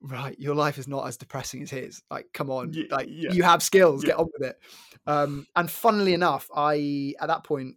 right, 0.00 0.38
your 0.38 0.54
life 0.54 0.78
is 0.78 0.88
not 0.88 1.06
as 1.06 1.16
depressing 1.16 1.62
as 1.62 1.70
his. 1.70 2.02
Like, 2.10 2.26
come 2.34 2.50
on, 2.50 2.72
Ye- 2.72 2.88
like 2.90 3.08
yeah. 3.10 3.32
you 3.32 3.42
have 3.44 3.62
skills, 3.62 4.02
Yeah. 4.02 4.08
get 4.10 4.18
on 4.18 4.28
with 4.38 4.48
it. 4.50 4.58
Um, 5.06 5.46
and 5.54 5.70
funnily 5.70 6.12
enough, 6.14 6.48
I, 6.54 7.14
at 7.20 7.28
that 7.28 7.44
point, 7.44 7.76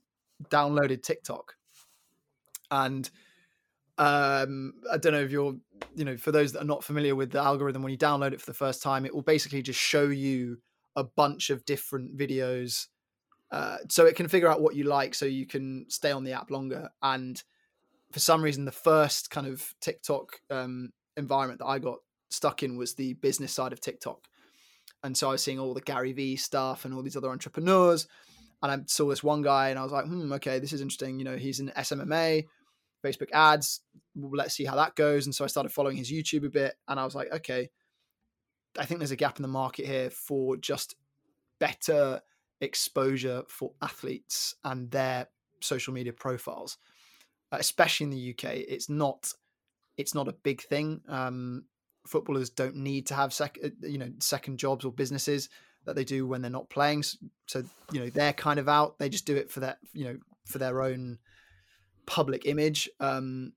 downloaded 0.50 1.04
TikTok 1.04 1.56
and 2.72 3.10
um 3.98 4.74
i 4.92 4.98
don't 4.98 5.14
know 5.14 5.22
if 5.22 5.32
you're 5.32 5.56
you 5.96 6.06
know 6.06 6.18
for 6.18 6.32
those 6.32 6.54
that 6.54 6.62
are 6.62 6.66
not 6.66 6.84
familiar 6.84 7.16
with 7.16 7.32
the 7.32 7.40
algorithm 7.40 7.84
when 7.84 7.92
you 7.92 7.98
download 7.98 8.32
it 8.32 8.40
for 8.40 8.46
the 8.46 8.58
first 8.58 8.82
time 8.82 9.06
it 9.06 9.14
will 9.14 9.22
basically 9.22 9.62
just 9.62 9.80
show 9.80 10.08
you 10.08 10.58
a 10.96 11.04
bunch 11.04 11.50
of 11.50 11.66
different 11.66 12.18
videos 12.18 12.88
uh, 13.52 13.78
so 13.90 14.06
it 14.06 14.16
can 14.16 14.30
figure 14.30 14.48
out 14.48 14.62
what 14.62 14.76
you 14.76 14.86
like 14.86 15.14
so 15.14 15.26
you 15.26 15.46
can 15.46 15.86
stay 15.90 16.12
on 16.12 16.24
the 16.24 16.32
app 16.32 16.50
longer 16.52 16.90
and 17.04 17.44
for 18.12 18.20
some 18.20 18.42
reason 18.42 18.64
the 18.64 18.72
first 18.72 19.30
kind 19.30 19.46
of 19.46 19.74
tiktok 19.82 20.40
um, 20.50 20.92
environment 21.18 21.60
that 21.60 21.66
i 21.66 21.78
got 21.78 21.98
stuck 22.30 22.64
in 22.64 22.78
was 22.78 22.94
the 22.94 23.14
business 23.16 23.52
side 23.52 23.74
of 23.74 23.82
tiktok 23.82 24.28
and 25.04 25.18
so 25.18 25.28
i 25.28 25.32
was 25.34 25.44
seeing 25.44 25.60
all 25.60 25.74
the 25.74 25.82
gary 25.82 26.14
vee 26.14 26.38
stuff 26.38 26.86
and 26.86 26.94
all 26.94 27.02
these 27.02 27.18
other 27.18 27.30
entrepreneurs 27.30 28.08
and 28.64 28.72
i 28.72 28.78
saw 28.88 29.08
this 29.10 29.24
one 29.24 29.42
guy 29.42 29.70
and 29.70 29.78
i 29.78 29.84
was 29.84 29.92
like 29.92 30.06
hmm 30.06 30.32
okay 30.32 30.60
this 30.60 30.72
is 30.72 30.82
interesting 30.82 31.20
you 31.20 31.26
know 31.26 31.36
he's 31.36 31.60
an 31.60 31.74
smma 31.80 32.46
facebook 33.04 33.32
ads 33.34 33.82
let's 34.16 34.54
see 34.54 34.66
how 34.66 34.76
that 34.76 34.96
goes 34.96 35.26
and 35.26 35.34
so 35.34 35.44
i 35.44 35.48
started 35.48 35.72
following 35.72 35.98
his 35.98 36.12
youtube 36.12 36.46
a 36.46 36.50
bit 36.50 36.76
and 36.88 37.00
i 37.00 37.06
was 37.06 37.16
like 37.16 37.32
okay 37.32 37.70
I 38.80 38.86
think 38.86 39.00
there's 39.00 39.12
a 39.12 39.18
gap 39.18 39.38
in 39.38 39.42
the 39.42 39.48
market 39.48 39.86
here 39.86 40.10
for 40.10 40.58
just 40.58 40.96
better 41.60 42.22
exposure 42.62 43.44
for 43.48 43.72
athletes 43.82 44.56
and 44.64 44.90
their 44.92 45.28
social 45.62 45.94
media 45.94 46.14
profiles, 46.14 46.78
uh, 47.52 47.58
especially 47.60 48.06
in 48.06 48.10
the 48.12 48.32
UK. 48.32 48.56
It's 48.56 48.90
not 48.90 49.32
it's 49.98 50.16
not 50.16 50.28
a 50.28 50.34
big 50.34 50.62
thing. 50.62 51.02
Um, 51.08 51.66
footballers 52.08 52.50
don't 52.50 52.78
need 52.78 53.08
to 53.08 53.14
have 53.14 53.34
sec- 53.34 53.60
uh, 53.64 53.70
you 53.82 53.98
know 53.98 54.12
second 54.20 54.58
jobs 54.58 54.86
or 54.86 54.92
businesses 54.92 55.50
that 55.86 55.96
they 55.96 56.04
do 56.04 56.28
when 56.28 56.42
they're 56.42 56.52
not 56.52 56.70
playing. 56.70 57.04
So 57.48 57.64
you 57.92 58.00
know 58.00 58.10
they're 58.10 58.34
kind 58.34 58.60
of 58.60 58.70
out. 58.70 59.00
They 59.00 59.10
just 59.10 59.26
do 59.26 59.36
it 59.36 59.52
for 59.52 59.62
that 59.62 59.80
you 59.94 60.06
know 60.06 60.18
for 60.46 60.60
their 60.60 60.82
own 60.82 61.20
public 62.12 62.46
image. 62.46 62.90
Um, 63.00 63.54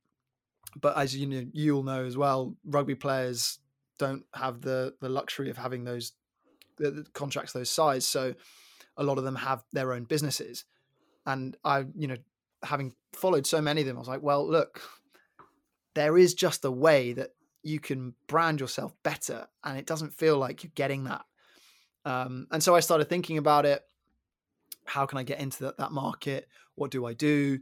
but 0.81 0.97
as 0.97 1.17
you 1.17 1.27
know, 1.27 1.45
you'll 1.53 1.83
know 1.83 2.05
as 2.05 2.17
well, 2.17 2.55
rugby 2.65 2.95
players 2.95 3.59
don't 3.99 4.25
have 4.33 4.61
the 4.61 4.95
the 5.01 5.09
luxury 5.09 5.51
of 5.51 5.57
having 5.57 5.83
those 5.85 6.13
the, 6.77 6.91
the 6.91 7.05
contracts 7.15 7.53
those 7.53 7.71
size. 7.71 8.07
So 8.07 8.35
a 8.97 9.03
lot 9.03 9.19
of 9.19 9.25
them 9.25 9.35
have 9.35 9.65
their 9.73 9.93
own 9.93 10.05
businesses, 10.05 10.65
and 11.27 11.57
I 11.65 11.85
you 11.97 12.07
know 12.07 12.17
having 12.63 12.95
followed 13.13 13.47
so 13.47 13.61
many 13.61 13.81
of 13.81 13.87
them, 13.87 13.97
I 13.97 13.99
was 13.99 14.09
like, 14.09 14.23
well, 14.23 14.49
look, 14.49 14.81
there 15.95 16.17
is 16.17 16.33
just 16.33 16.65
a 16.65 16.71
way 16.71 17.13
that 17.13 17.31
you 17.63 17.81
can 17.81 18.15
brand 18.29 18.61
yourself 18.61 18.95
better, 19.03 19.49
and 19.65 19.77
it 19.77 19.87
doesn't 19.87 20.15
feel 20.15 20.39
like 20.39 20.63
you're 20.63 20.73
getting 20.77 21.05
that. 21.05 21.25
Um, 22.05 22.47
and 22.53 22.63
so 22.63 22.77
I 22.77 22.81
started 22.81 23.09
thinking 23.09 23.39
about 23.39 23.67
it. 23.67 23.83
How 24.85 25.07
can 25.07 25.19
I 25.19 25.25
get 25.25 25.41
into 25.41 25.65
that, 25.65 25.79
that 25.79 25.91
market? 25.91 26.47
What 26.77 26.93
do 26.93 27.05
I 27.05 27.15
do? 27.15 27.59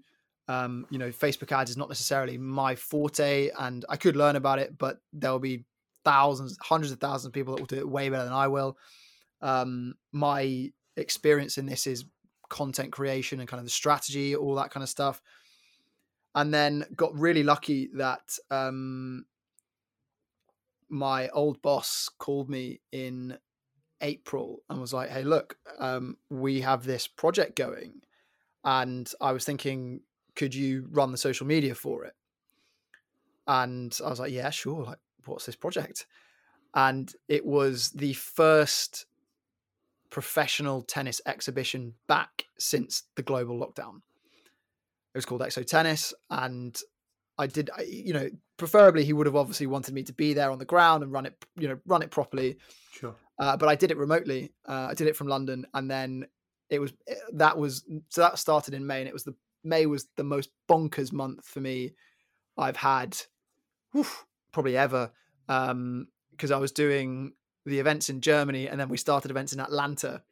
Um, 0.52 0.86
you 0.90 0.98
know, 0.98 1.08
Facebook 1.08 1.50
ads 1.50 1.70
is 1.70 1.78
not 1.78 1.88
necessarily 1.88 2.36
my 2.36 2.74
forte, 2.74 3.48
and 3.58 3.86
I 3.88 3.96
could 3.96 4.16
learn 4.16 4.36
about 4.36 4.58
it, 4.58 4.76
but 4.76 4.98
there'll 5.14 5.38
be 5.38 5.64
thousands, 6.04 6.58
hundreds 6.60 6.92
of 6.92 7.00
thousands 7.00 7.26
of 7.26 7.32
people 7.32 7.54
that 7.54 7.62
will 7.62 7.66
do 7.66 7.78
it 7.78 7.88
way 7.88 8.10
better 8.10 8.24
than 8.24 8.34
I 8.34 8.48
will. 8.48 8.76
Um, 9.40 9.94
my 10.12 10.70
experience 10.96 11.56
in 11.56 11.64
this 11.64 11.86
is 11.86 12.04
content 12.50 12.92
creation 12.92 13.40
and 13.40 13.48
kind 13.48 13.60
of 13.60 13.64
the 13.64 13.70
strategy, 13.70 14.36
all 14.36 14.54
that 14.56 14.70
kind 14.70 14.82
of 14.82 14.90
stuff. 14.90 15.22
And 16.34 16.52
then 16.52 16.84
got 16.94 17.18
really 17.18 17.42
lucky 17.42 17.88
that 17.94 18.36
um, 18.50 19.24
my 20.90 21.30
old 21.30 21.62
boss 21.62 22.10
called 22.18 22.50
me 22.50 22.80
in 22.92 23.38
April 24.02 24.62
and 24.68 24.80
was 24.80 24.92
like, 24.92 25.08
"Hey, 25.08 25.22
look, 25.22 25.56
um, 25.78 26.18
we 26.28 26.60
have 26.60 26.84
this 26.84 27.06
project 27.06 27.56
going," 27.56 28.02
and 28.64 29.10
I 29.20 29.32
was 29.32 29.44
thinking, 29.44 30.00
could 30.34 30.54
you 30.54 30.88
run 30.90 31.12
the 31.12 31.18
social 31.18 31.46
media 31.46 31.74
for 31.74 32.04
it? 32.04 32.14
And 33.46 33.96
I 34.04 34.08
was 34.08 34.20
like, 34.20 34.32
yeah, 34.32 34.50
sure. 34.50 34.84
Like, 34.84 34.98
what's 35.24 35.46
this 35.46 35.56
project? 35.56 36.06
And 36.74 37.12
it 37.28 37.44
was 37.44 37.90
the 37.90 38.14
first 38.14 39.06
professional 40.10 40.82
tennis 40.82 41.20
exhibition 41.26 41.94
back 42.06 42.44
since 42.58 43.04
the 43.16 43.22
global 43.22 43.58
lockdown. 43.58 43.96
It 45.14 45.18
was 45.18 45.26
called 45.26 45.42
Exo 45.42 45.66
Tennis, 45.66 46.14
and 46.30 46.78
I 47.36 47.46
did, 47.46 47.70
you 47.86 48.14
know, 48.14 48.28
preferably 48.56 49.04
he 49.04 49.12
would 49.12 49.26
have 49.26 49.36
obviously 49.36 49.66
wanted 49.66 49.92
me 49.94 50.02
to 50.04 50.12
be 50.12 50.32
there 50.32 50.50
on 50.50 50.58
the 50.58 50.64
ground 50.64 51.02
and 51.02 51.12
run 51.12 51.26
it, 51.26 51.44
you 51.56 51.68
know, 51.68 51.78
run 51.86 52.02
it 52.02 52.10
properly. 52.10 52.56
Sure. 52.92 53.14
Uh, 53.38 53.56
but 53.56 53.68
I 53.68 53.74
did 53.74 53.90
it 53.90 53.96
remotely. 53.98 54.52
Uh, 54.66 54.88
I 54.90 54.94
did 54.94 55.08
it 55.08 55.16
from 55.16 55.26
London, 55.28 55.66
and 55.74 55.90
then 55.90 56.26
it 56.70 56.78
was 56.78 56.92
eh, 57.08 57.14
that 57.34 57.58
was 57.58 57.84
so 58.08 58.20
that 58.22 58.38
started 58.38 58.72
in 58.72 58.86
May, 58.86 59.00
and 59.00 59.08
it 59.08 59.14
was 59.14 59.24
the 59.24 59.34
May 59.64 59.86
was 59.86 60.08
the 60.16 60.24
most 60.24 60.50
bonkers 60.68 61.12
month 61.12 61.46
for 61.46 61.60
me 61.60 61.92
I've 62.56 62.76
had 62.76 63.16
probably 64.52 64.76
ever 64.76 65.10
because 65.46 65.70
um, 65.70 66.08
I 66.52 66.56
was 66.56 66.72
doing 66.72 67.32
the 67.64 67.78
events 67.78 68.08
in 68.08 68.20
Germany 68.20 68.68
and 68.68 68.80
then 68.80 68.88
we 68.88 68.96
started 68.96 69.30
events 69.30 69.52
in 69.52 69.60
Atlanta. 69.60 70.22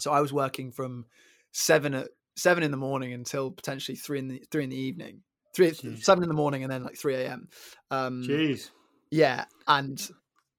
So 0.00 0.12
I 0.12 0.20
was 0.20 0.32
working 0.32 0.70
from 0.72 1.06
seven 1.52 1.94
at 1.94 2.08
seven 2.36 2.62
in 2.62 2.70
the 2.70 2.76
morning 2.76 3.12
until 3.12 3.50
potentially 3.50 3.96
three 3.96 4.18
in 4.18 4.28
the 4.28 4.42
three 4.50 4.64
in 4.64 4.70
the 4.70 4.76
evening, 4.76 5.22
three 5.54 5.70
Jeez. 5.70 6.02
seven 6.02 6.24
in 6.24 6.28
the 6.28 6.34
morning 6.34 6.62
and 6.62 6.72
then 6.72 6.82
like 6.82 6.96
three 6.96 7.14
a.m. 7.14 7.48
Um, 7.90 8.22
Jeez. 8.22 8.70
Yeah, 9.10 9.44
and 9.68 10.00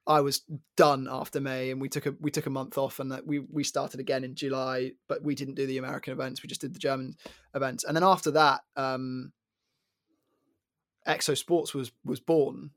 I 0.07 0.21
was 0.21 0.41
done 0.75 1.07
after 1.09 1.41
May, 1.41 1.71
and 1.71 1.81
we 1.81 1.89
took 1.89 2.05
a 2.05 2.13
we 2.19 2.31
took 2.31 2.45
a 2.45 2.51
month 2.51 2.77
off, 2.77 2.99
and 2.99 3.19
we 3.25 3.39
we 3.39 3.63
started 3.63 3.99
again 3.99 4.23
in 4.23 4.35
July. 4.35 4.91
But 5.07 5.23
we 5.23 5.35
didn't 5.35 5.55
do 5.55 5.65
the 5.65 5.77
American 5.77 6.13
events; 6.13 6.43
we 6.43 6.47
just 6.47 6.61
did 6.61 6.73
the 6.73 6.79
German 6.79 7.15
events. 7.53 7.83
And 7.83 7.95
then 7.95 8.03
after 8.03 8.31
that, 8.31 8.61
um, 8.75 9.31
Exo 11.07 11.37
Sports 11.37 11.73
was 11.73 11.91
was 12.03 12.19
born, 12.19 12.71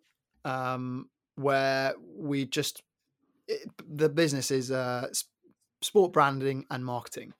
um, 0.44 1.10
where 1.34 1.94
we 2.16 2.46
just 2.46 2.82
it, 3.46 3.68
the 3.88 4.08
business 4.08 4.50
is 4.50 4.70
uh, 4.70 5.08
sport 5.82 6.12
branding 6.12 6.64
and 6.70 6.84
marketing 6.84 7.34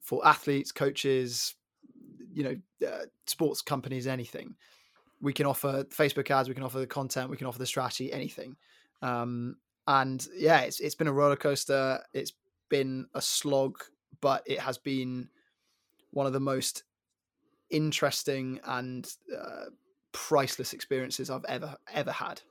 for 0.00 0.26
athletes, 0.26 0.72
coaches, 0.72 1.54
you 2.32 2.42
know, 2.44 2.86
uh, 2.86 3.04
sports 3.26 3.62
companies, 3.62 4.06
anything. 4.06 4.54
We 5.20 5.32
can 5.32 5.46
offer 5.46 5.84
Facebook 5.84 6.30
ads, 6.30 6.48
we 6.48 6.54
can 6.54 6.64
offer 6.64 6.78
the 6.78 6.86
content, 6.86 7.30
we 7.30 7.36
can 7.36 7.46
offer 7.46 7.58
the 7.58 7.66
strategy, 7.66 8.12
anything. 8.12 8.56
Um, 9.02 9.56
and 9.86 10.26
yeah, 10.36 10.60
it's 10.60 10.80
it's 10.80 10.94
been 10.94 11.06
a 11.06 11.12
roller 11.12 11.36
coaster. 11.36 12.00
It's 12.12 12.32
been 12.68 13.06
a 13.14 13.22
slog, 13.22 13.78
but 14.20 14.42
it 14.46 14.60
has 14.60 14.78
been 14.78 15.28
one 16.10 16.26
of 16.26 16.32
the 16.32 16.40
most 16.40 16.84
interesting 17.70 18.60
and 18.64 19.10
uh, 19.36 19.66
priceless 20.12 20.72
experiences 20.72 21.30
I've 21.30 21.44
ever 21.46 21.76
ever 21.92 22.12
had. 22.12 22.42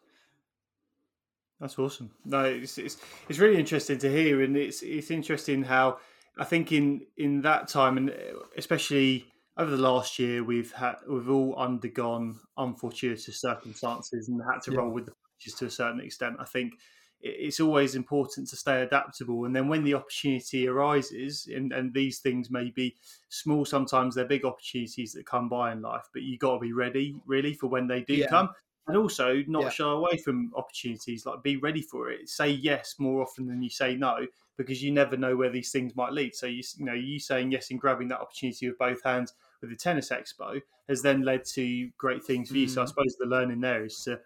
That's 1.59 1.77
awesome. 1.79 2.11
No, 2.25 2.43
it's, 2.43 2.77
it's 2.77 2.97
it's 3.29 3.39
really 3.39 3.59
interesting 3.59 3.97
to 3.99 4.11
hear, 4.11 4.41
and 4.41 4.55
it's 4.55 4.81
it's 4.81 5.11
interesting 5.11 5.63
how 5.63 5.99
I 6.39 6.43
think 6.43 6.71
in 6.71 7.01
in 7.17 7.41
that 7.41 7.67
time, 7.67 7.97
and 7.97 8.13
especially 8.57 9.25
over 9.57 9.71
the 9.71 9.77
last 9.77 10.19
year, 10.19 10.43
we've 10.43 10.71
had 10.71 10.95
we've 11.07 11.29
all 11.29 11.55
undergone 11.55 12.39
unfortuitous 12.57 13.41
circumstances 13.41 14.29
and 14.29 14.39
had 14.51 14.61
to 14.63 14.71
yeah. 14.71 14.77
roll 14.77 14.91
with 14.91 15.07
the 15.07 15.13
to 15.39 15.65
a 15.65 15.69
certain 15.69 16.01
extent. 16.01 16.37
I 16.39 16.45
think 16.45 16.73
it's 17.19 17.59
always 17.59 17.95
important 17.95 18.47
to 18.47 18.55
stay 18.55 18.81
adaptable. 18.83 19.45
And 19.45 19.55
then 19.55 19.67
when 19.67 19.83
the 19.83 19.95
opportunity 19.95 20.67
arises, 20.67 21.47
and, 21.53 21.73
and 21.73 21.93
these 21.93 22.19
things 22.19 22.51
may 22.51 22.69
be 22.69 22.95
small, 23.29 23.65
sometimes 23.65 24.13
they're 24.13 24.25
big 24.25 24.45
opportunities 24.45 25.13
that 25.13 25.25
come 25.25 25.49
by 25.49 25.71
in 25.71 25.81
life, 25.81 26.07
but 26.13 26.21
you've 26.21 26.39
got 26.39 26.53
to 26.53 26.59
be 26.59 26.73
ready 26.73 27.15
really 27.25 27.53
for 27.53 27.67
when 27.67 27.87
they 27.87 28.01
do 28.01 28.15
yeah. 28.15 28.27
come. 28.27 28.49
And 28.87 28.95
also 28.95 29.43
not 29.47 29.63
yeah. 29.63 29.69
shy 29.69 29.91
away 29.91 30.15
from 30.15 30.53
opportunities, 30.55 31.25
like 31.25 31.43
be 31.43 31.57
ready 31.57 31.81
for 31.81 32.09
it. 32.09 32.29
Say 32.29 32.51
yes 32.51 32.95
more 32.97 33.21
often 33.21 33.45
than 33.45 33.61
you 33.61 33.69
say 33.69 33.95
no, 33.95 34.25
because 34.57 34.81
you 34.81 34.93
never 34.93 35.17
know 35.17 35.35
where 35.35 35.49
these 35.49 35.71
things 35.71 35.93
might 35.95 36.13
lead. 36.13 36.33
So 36.33 36.45
you, 36.45 36.63
you 36.77 36.85
know, 36.85 36.93
you 36.93 37.19
saying 37.19 37.51
yes 37.51 37.69
and 37.69 37.81
grabbing 37.81 38.07
that 38.09 38.21
opportunity 38.21 38.69
with 38.69 38.77
both 38.77 39.03
hands 39.03 39.33
with 39.59 39.71
the 39.71 39.75
tennis 39.75 40.09
expo 40.09 40.61
has 40.87 41.01
then 41.01 41.23
led 41.23 41.43
to 41.45 41.89
great 41.97 42.23
things 42.23 42.49
for 42.49 42.55
you. 42.55 42.69
So 42.69 42.81
I 42.81 42.85
mm. 42.85 42.87
suppose 42.87 43.15
the 43.19 43.25
learning 43.25 43.59
there 43.59 43.83
is 43.83 44.01
to 44.05 44.19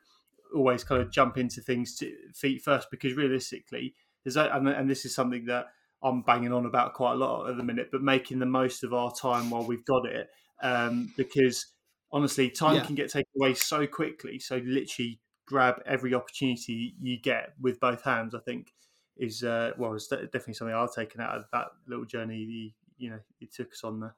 always 0.54 0.84
kind 0.84 1.02
of 1.02 1.12
jump 1.12 1.38
into 1.38 1.62
things 1.62 1.96
to 1.98 2.14
feet 2.34 2.62
first 2.62 2.90
because 2.92 3.14
realistically, 3.14 3.96
there's 4.24 4.38
and, 4.38 4.68
and 4.68 4.90
this 4.90 5.06
is 5.06 5.16
something 5.16 5.46
that 5.46 5.68
I'm 6.04 6.22
banging 6.22 6.54
on 6.54 6.66
about 6.66 6.94
quite 6.94 7.14
a 7.14 7.16
lot 7.16 7.50
at 7.50 7.58
the 7.58 7.64
minute, 7.64 7.90
but 7.92 8.02
making 8.02 8.40
the 8.40 8.46
most 8.46 8.84
of 8.84 8.94
our 8.94 9.12
time 9.12 9.50
while 9.50 9.66
we've 9.66 9.86
got 9.86 10.06
it, 10.06 10.30
um, 10.62 11.12
because 11.18 11.68
honestly, 12.12 12.50
time 12.50 12.76
yeah. 12.76 12.86
can 12.86 12.96
get 12.96 13.10
taken 13.10 13.30
away 13.40 13.54
so 13.54 13.86
quickly. 13.88 14.40
So 14.40 14.62
literally 14.64 15.20
grab 15.46 15.82
every 15.86 16.14
opportunity 16.14 16.96
you 17.02 17.20
get 17.20 17.54
with 17.60 17.80
both 17.80 18.04
hands. 18.04 18.34
I 18.34 18.40
think 18.40 18.74
is 19.18 19.44
uh, 19.44 19.72
well, 19.78 19.94
it's 19.94 20.08
definitely 20.08 20.54
something 20.56 20.76
I've 20.76 20.94
taken 20.94 21.22
out 21.22 21.36
of 21.36 21.46
that 21.54 21.68
little 21.88 22.06
journey. 22.06 22.74
You 22.98 23.12
know, 23.12 23.20
it 23.40 23.54
took 23.54 23.72
us 23.72 23.84
on 23.84 24.00
there. 24.00 24.16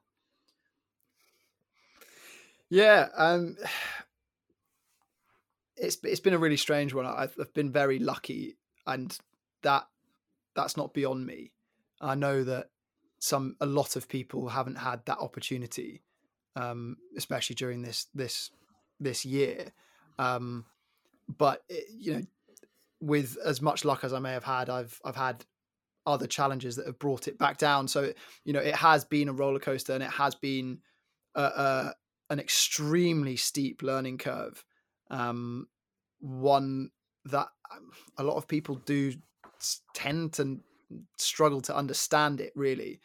Yeah, 2.70 3.08
um, 3.16 3.56
it's 5.76 5.98
it's 6.02 6.20
been 6.20 6.34
a 6.34 6.38
really 6.38 6.56
strange 6.56 6.94
one. 6.94 7.06
I've, 7.06 7.34
I've 7.40 7.54
been 7.54 7.72
very 7.72 7.98
lucky, 7.98 8.56
and 8.86 9.16
that 9.62 9.86
that's 10.54 10.76
not 10.76 10.94
beyond 10.94 11.26
me. 11.26 11.52
I 12.00 12.14
know 12.14 12.44
that 12.44 12.70
some 13.18 13.56
a 13.60 13.66
lot 13.66 13.96
of 13.96 14.08
people 14.08 14.48
haven't 14.48 14.76
had 14.76 15.04
that 15.06 15.18
opportunity, 15.18 16.02
um, 16.56 16.96
especially 17.16 17.54
during 17.54 17.82
this 17.82 18.06
this 18.14 18.50
this 19.00 19.24
year. 19.24 19.72
Um, 20.18 20.64
but 21.38 21.62
it, 21.68 21.84
you 21.96 22.12
know, 22.14 22.22
with 23.00 23.36
as 23.44 23.60
much 23.60 23.84
luck 23.84 24.04
as 24.04 24.12
I 24.12 24.18
may 24.18 24.32
have 24.32 24.44
had, 24.44 24.70
I've 24.70 25.00
I've 25.04 25.16
had 25.16 25.44
other 26.06 26.26
challenges 26.26 26.76
that 26.76 26.86
have 26.86 26.98
brought 26.98 27.28
it 27.28 27.38
back 27.38 27.58
down. 27.58 27.88
So 27.88 28.12
you 28.44 28.52
know, 28.52 28.60
it 28.60 28.76
has 28.76 29.04
been 29.04 29.28
a 29.28 29.32
roller 29.32 29.58
coaster, 29.58 29.94
and 29.94 30.02
it 30.02 30.10
has 30.10 30.34
been 30.34 30.78
a, 31.34 31.42
a, 31.42 31.94
an 32.30 32.38
extremely 32.38 33.36
steep 33.36 33.82
learning 33.82 34.18
curve 34.18 34.64
um, 35.10 35.68
one 36.20 36.90
that 37.26 37.48
um, 37.74 37.90
a 38.18 38.24
lot 38.24 38.36
of 38.36 38.48
people 38.48 38.76
do 38.86 39.12
tend 39.94 40.32
to 40.34 40.60
struggle 41.18 41.60
to 41.60 41.74
understand 41.74 42.40
it 42.40 42.52
really 42.54 43.00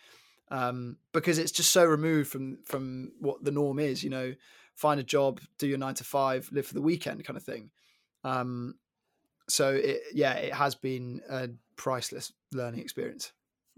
um, 0.52 0.98
because 1.14 1.38
it's 1.38 1.52
just 1.52 1.72
so 1.72 1.86
removed 1.86 2.30
from 2.30 2.60
from 2.66 3.12
what 3.20 3.44
the 3.44 3.52
norm 3.52 3.80
is 3.80 4.04
you 4.04 4.10
know 4.10 4.34
find 4.76 5.00
a 5.00 5.04
job 5.04 5.40
do 5.58 5.68
your 5.68 5.78
nine 5.78 5.94
to 5.94 6.04
five 6.04 6.50
live 6.52 6.66
for 6.66 6.74
the 6.74 6.82
weekend 6.82 7.24
kind 7.24 7.38
of 7.38 7.44
thing 7.44 7.70
um, 8.24 8.76
so 9.48 9.70
it, 9.74 10.02
yeah 10.14 10.34
it 10.34 10.54
has 10.54 10.76
been 10.76 11.22
a 11.30 11.50
priceless 11.76 12.32
learning 12.54 12.80
experience 12.80 13.32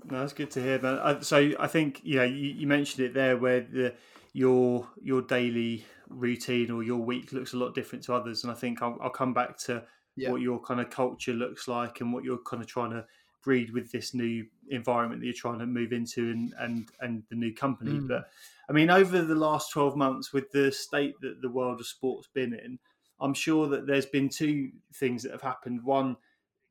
No, 0.06 0.20
that's 0.20 0.34
good 0.34 0.50
to 0.52 0.62
hear, 0.62 0.80
man. 0.80 1.22
So 1.22 1.52
I 1.60 1.68
think 1.68 2.02
you 2.04 2.16
know 2.18 2.24
you, 2.24 2.48
you 2.60 2.68
mentioned 2.68 3.06
it 3.06 3.14
there, 3.14 3.38
where 3.38 3.62
the 3.62 3.94
your 4.34 4.88
your 5.02 5.22
daily 5.22 5.86
routine 6.10 6.72
or 6.72 6.84
your 6.84 7.00
week 7.00 7.32
looks 7.34 7.54
a 7.54 7.58
lot 7.58 7.76
different 7.76 8.04
to 8.06 8.14
others, 8.14 8.44
and 8.44 8.52
I 8.52 8.56
think 8.56 8.82
I'll, 8.82 8.98
I'll 9.02 9.10
come 9.10 9.34
back 9.34 9.58
to 9.60 9.84
yeah. 10.16 10.32
what 10.32 10.42
your 10.42 10.60
kind 10.60 10.80
of 10.80 10.90
culture 10.90 11.34
looks 11.34 11.68
like 11.68 12.02
and 12.02 12.14
what 12.14 12.24
you're 12.24 12.40
kind 12.40 12.62
of 12.62 12.68
trying 12.68 12.92
to 12.92 13.06
breed 13.44 13.72
with 13.72 13.92
this 13.92 14.14
new 14.14 14.46
environment 14.70 15.20
that 15.20 15.26
you're 15.26 15.34
trying 15.34 15.60
to 15.60 15.66
move 15.66 15.92
into 15.92 16.32
and 16.32 16.54
and 16.60 16.90
and 17.00 17.24
the 17.30 17.36
new 17.36 17.54
company. 17.54 17.92
Mm. 17.92 18.08
But 18.08 18.30
I 18.70 18.74
mean, 18.74 18.90
over 18.90 19.22
the 19.22 19.36
last 19.36 19.72
twelve 19.72 19.96
months, 19.96 20.32
with 20.32 20.52
the 20.52 20.72
state 20.72 21.16
that 21.22 21.42
the 21.42 21.50
world 21.50 21.80
of 21.80 21.88
sport's 21.88 22.28
been 22.34 22.54
in, 22.54 22.80
I'm 23.20 23.34
sure 23.34 23.68
that 23.68 23.88
there's 23.88 24.06
been 24.06 24.30
two 24.30 24.72
things 24.96 25.24
that 25.24 25.32
have 25.32 25.42
happened. 25.42 25.84
One, 25.84 26.16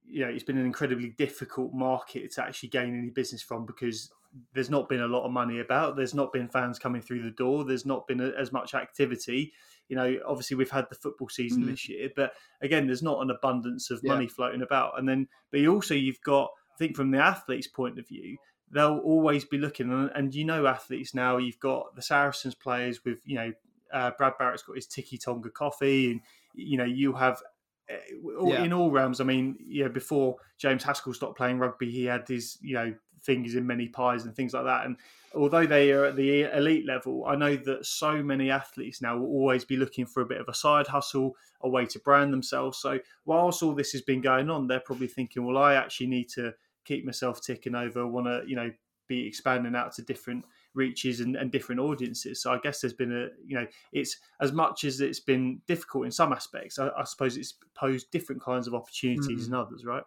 you 0.07 0.25
know, 0.25 0.31
it's 0.31 0.45
been 0.45 0.59
an 0.59 0.67
incredibly 0.67 1.11
difficult 1.11 1.75
market 1.75 2.33
to 2.33 2.45
actually 2.45 2.71
gain 2.71 2.99
any 2.99 3.11
business 3.11 3.43
from 3.43 3.67
because 3.67 4.11
there's 4.55 4.71
not 4.71 4.89
been 4.89 5.01
a 5.01 5.09
lot 5.09 5.25
of 5.25 5.33
money 5.33 5.61
about. 5.61 5.97
There's 5.97 6.15
not 6.15 6.33
been 6.33 6.49
fans 6.49 6.79
coming 6.79 7.03
through 7.03 7.23
the 7.23 7.31
door. 7.31 7.65
There's 7.65 7.87
not 7.87 8.07
been 8.07 8.21
a, 8.21 8.31
as 8.39 8.53
much 8.53 8.75
activity. 8.75 9.53
You 9.89 9.97
know, 9.97 10.17
obviously 10.27 10.57
we've 10.57 10.71
had 10.71 10.87
the 10.89 10.97
football 10.97 11.29
season 11.29 11.63
mm-hmm. 11.63 11.71
this 11.73 11.89
year, 11.89 12.11
but 12.15 12.33
again, 12.63 12.87
there's 12.87 13.03
not 13.03 13.23
an 13.23 13.31
abundance 13.31 13.91
of 13.91 14.01
yeah. 14.03 14.13
money 14.13 14.29
floating 14.29 14.63
about. 14.63 14.99
And 14.99 15.09
then, 15.09 15.27
but 15.51 15.67
also 15.67 15.95
you've 15.95 16.21
got, 16.25 16.51
I 16.75 16.77
think, 16.79 16.97
from 16.97 17.11
the 17.11 17.19
athlete's 17.19 17.67
point 17.67 17.99
of 17.99 18.07
view, 18.07 18.37
they'll 18.71 19.01
always 19.05 19.45
be 19.45 19.59
looking. 19.59 19.91
And, 19.91 20.11
and 20.15 20.35
you 20.35 20.45
know, 20.45 20.67
athletes 20.67 21.13
now, 21.13 21.39
you've 21.39 21.59
got 21.59 21.97
the 21.97 22.03
Saracens 22.03 22.55
players 22.55 23.05
with, 23.05 23.19
you 23.25 23.35
know, 23.37 23.53
uh, 23.93 24.11
Brad 24.17 24.35
Barritt's 24.39 24.63
got 24.63 24.77
his 24.77 24.87
Tiki 24.87 25.19
Tonga 25.19 25.51
coffee, 25.51 26.13
and 26.13 26.21
you 26.55 26.77
know, 26.77 26.85
you 26.85 27.13
have 27.15 27.43
eh, 27.89 28.63
in 28.63 28.73
all 28.73 28.91
realms. 28.91 29.21
I 29.21 29.25
mean, 29.25 29.57
yeah, 29.61 29.89
before 29.89 30.37
James 30.59 30.85
Haskell 30.85 31.15
stopped 31.15 31.37
playing 31.37 31.59
rugby, 31.59 31.91
he 31.91 32.05
had 32.05 32.27
his 32.29 32.59
you 32.63 32.75
know 32.75 32.95
fingers 33.23 33.55
in 33.55 33.67
many 33.67 33.89
pies 33.89 34.25
and 34.25 34.35
things 34.35 34.55
like 34.55 34.65
that. 34.65 34.87
And 34.87 34.97
although 35.35 35.67
they 35.67 35.93
are 35.93 36.07
at 36.07 36.17
the 36.17 36.43
elite 36.43 36.87
level, 36.87 37.25
I 37.27 37.37
know 37.37 37.57
that 37.57 37.87
so 37.87 38.23
many 38.23 38.51
athletes 38.51 39.01
now 39.01 39.17
will 39.17 39.29
always 39.29 39.65
be 39.65 39.77
looking 39.77 40.07
for 40.07 40.23
a 40.23 40.27
bit 40.27 40.41
of 40.41 40.49
a 40.49 40.55
side 40.55 40.87
hustle, 40.87 41.37
a 41.63 41.69
way 41.69 41.87
to 41.87 41.99
brand 42.01 42.33
themselves. 42.33 42.79
So 42.79 42.99
whilst 43.25 43.63
all 43.63 43.75
this 43.75 43.93
has 43.93 44.03
been 44.03 44.21
going 44.21 44.51
on, 44.51 44.67
they're 44.67 44.81
probably 44.81 45.09
thinking, 45.09 45.45
well, 45.45 45.59
I 45.59 45.75
actually 45.75 46.09
need 46.09 46.29
to 46.31 46.55
keep 46.85 47.05
myself 47.05 47.43
ticking 47.43 47.75
over, 47.75 48.07
want 48.07 48.27
to, 48.27 48.43
you 48.47 48.57
know, 48.57 48.71
be 49.07 49.27
expanding 49.27 49.75
out 49.75 49.93
to 49.93 50.03
different 50.03 50.45
reaches 50.73 51.19
and, 51.19 51.35
and, 51.35 51.51
different 51.51 51.81
audiences. 51.81 52.41
So 52.41 52.53
I 52.53 52.59
guess 52.59 52.81
there's 52.81 52.93
been 52.93 53.13
a, 53.13 53.27
you 53.45 53.57
know, 53.57 53.67
it's 53.93 54.17
as 54.41 54.53
much 54.53 54.85
as 54.85 55.01
it's 55.01 55.19
been 55.19 55.61
difficult 55.67 56.05
in 56.05 56.13
some 56.13 56.33
aspects, 56.33 56.79
I, 56.79 56.91
I 56.97 57.03
suppose 57.03 57.37
it's 57.37 57.55
posed 57.75 58.11
different 58.13 58.41
kinds 58.41 58.69
of 58.69 58.75
opportunities 58.75 59.45
mm. 59.45 59.49
in 59.49 59.55
others, 59.55 59.85
right? 59.85 60.05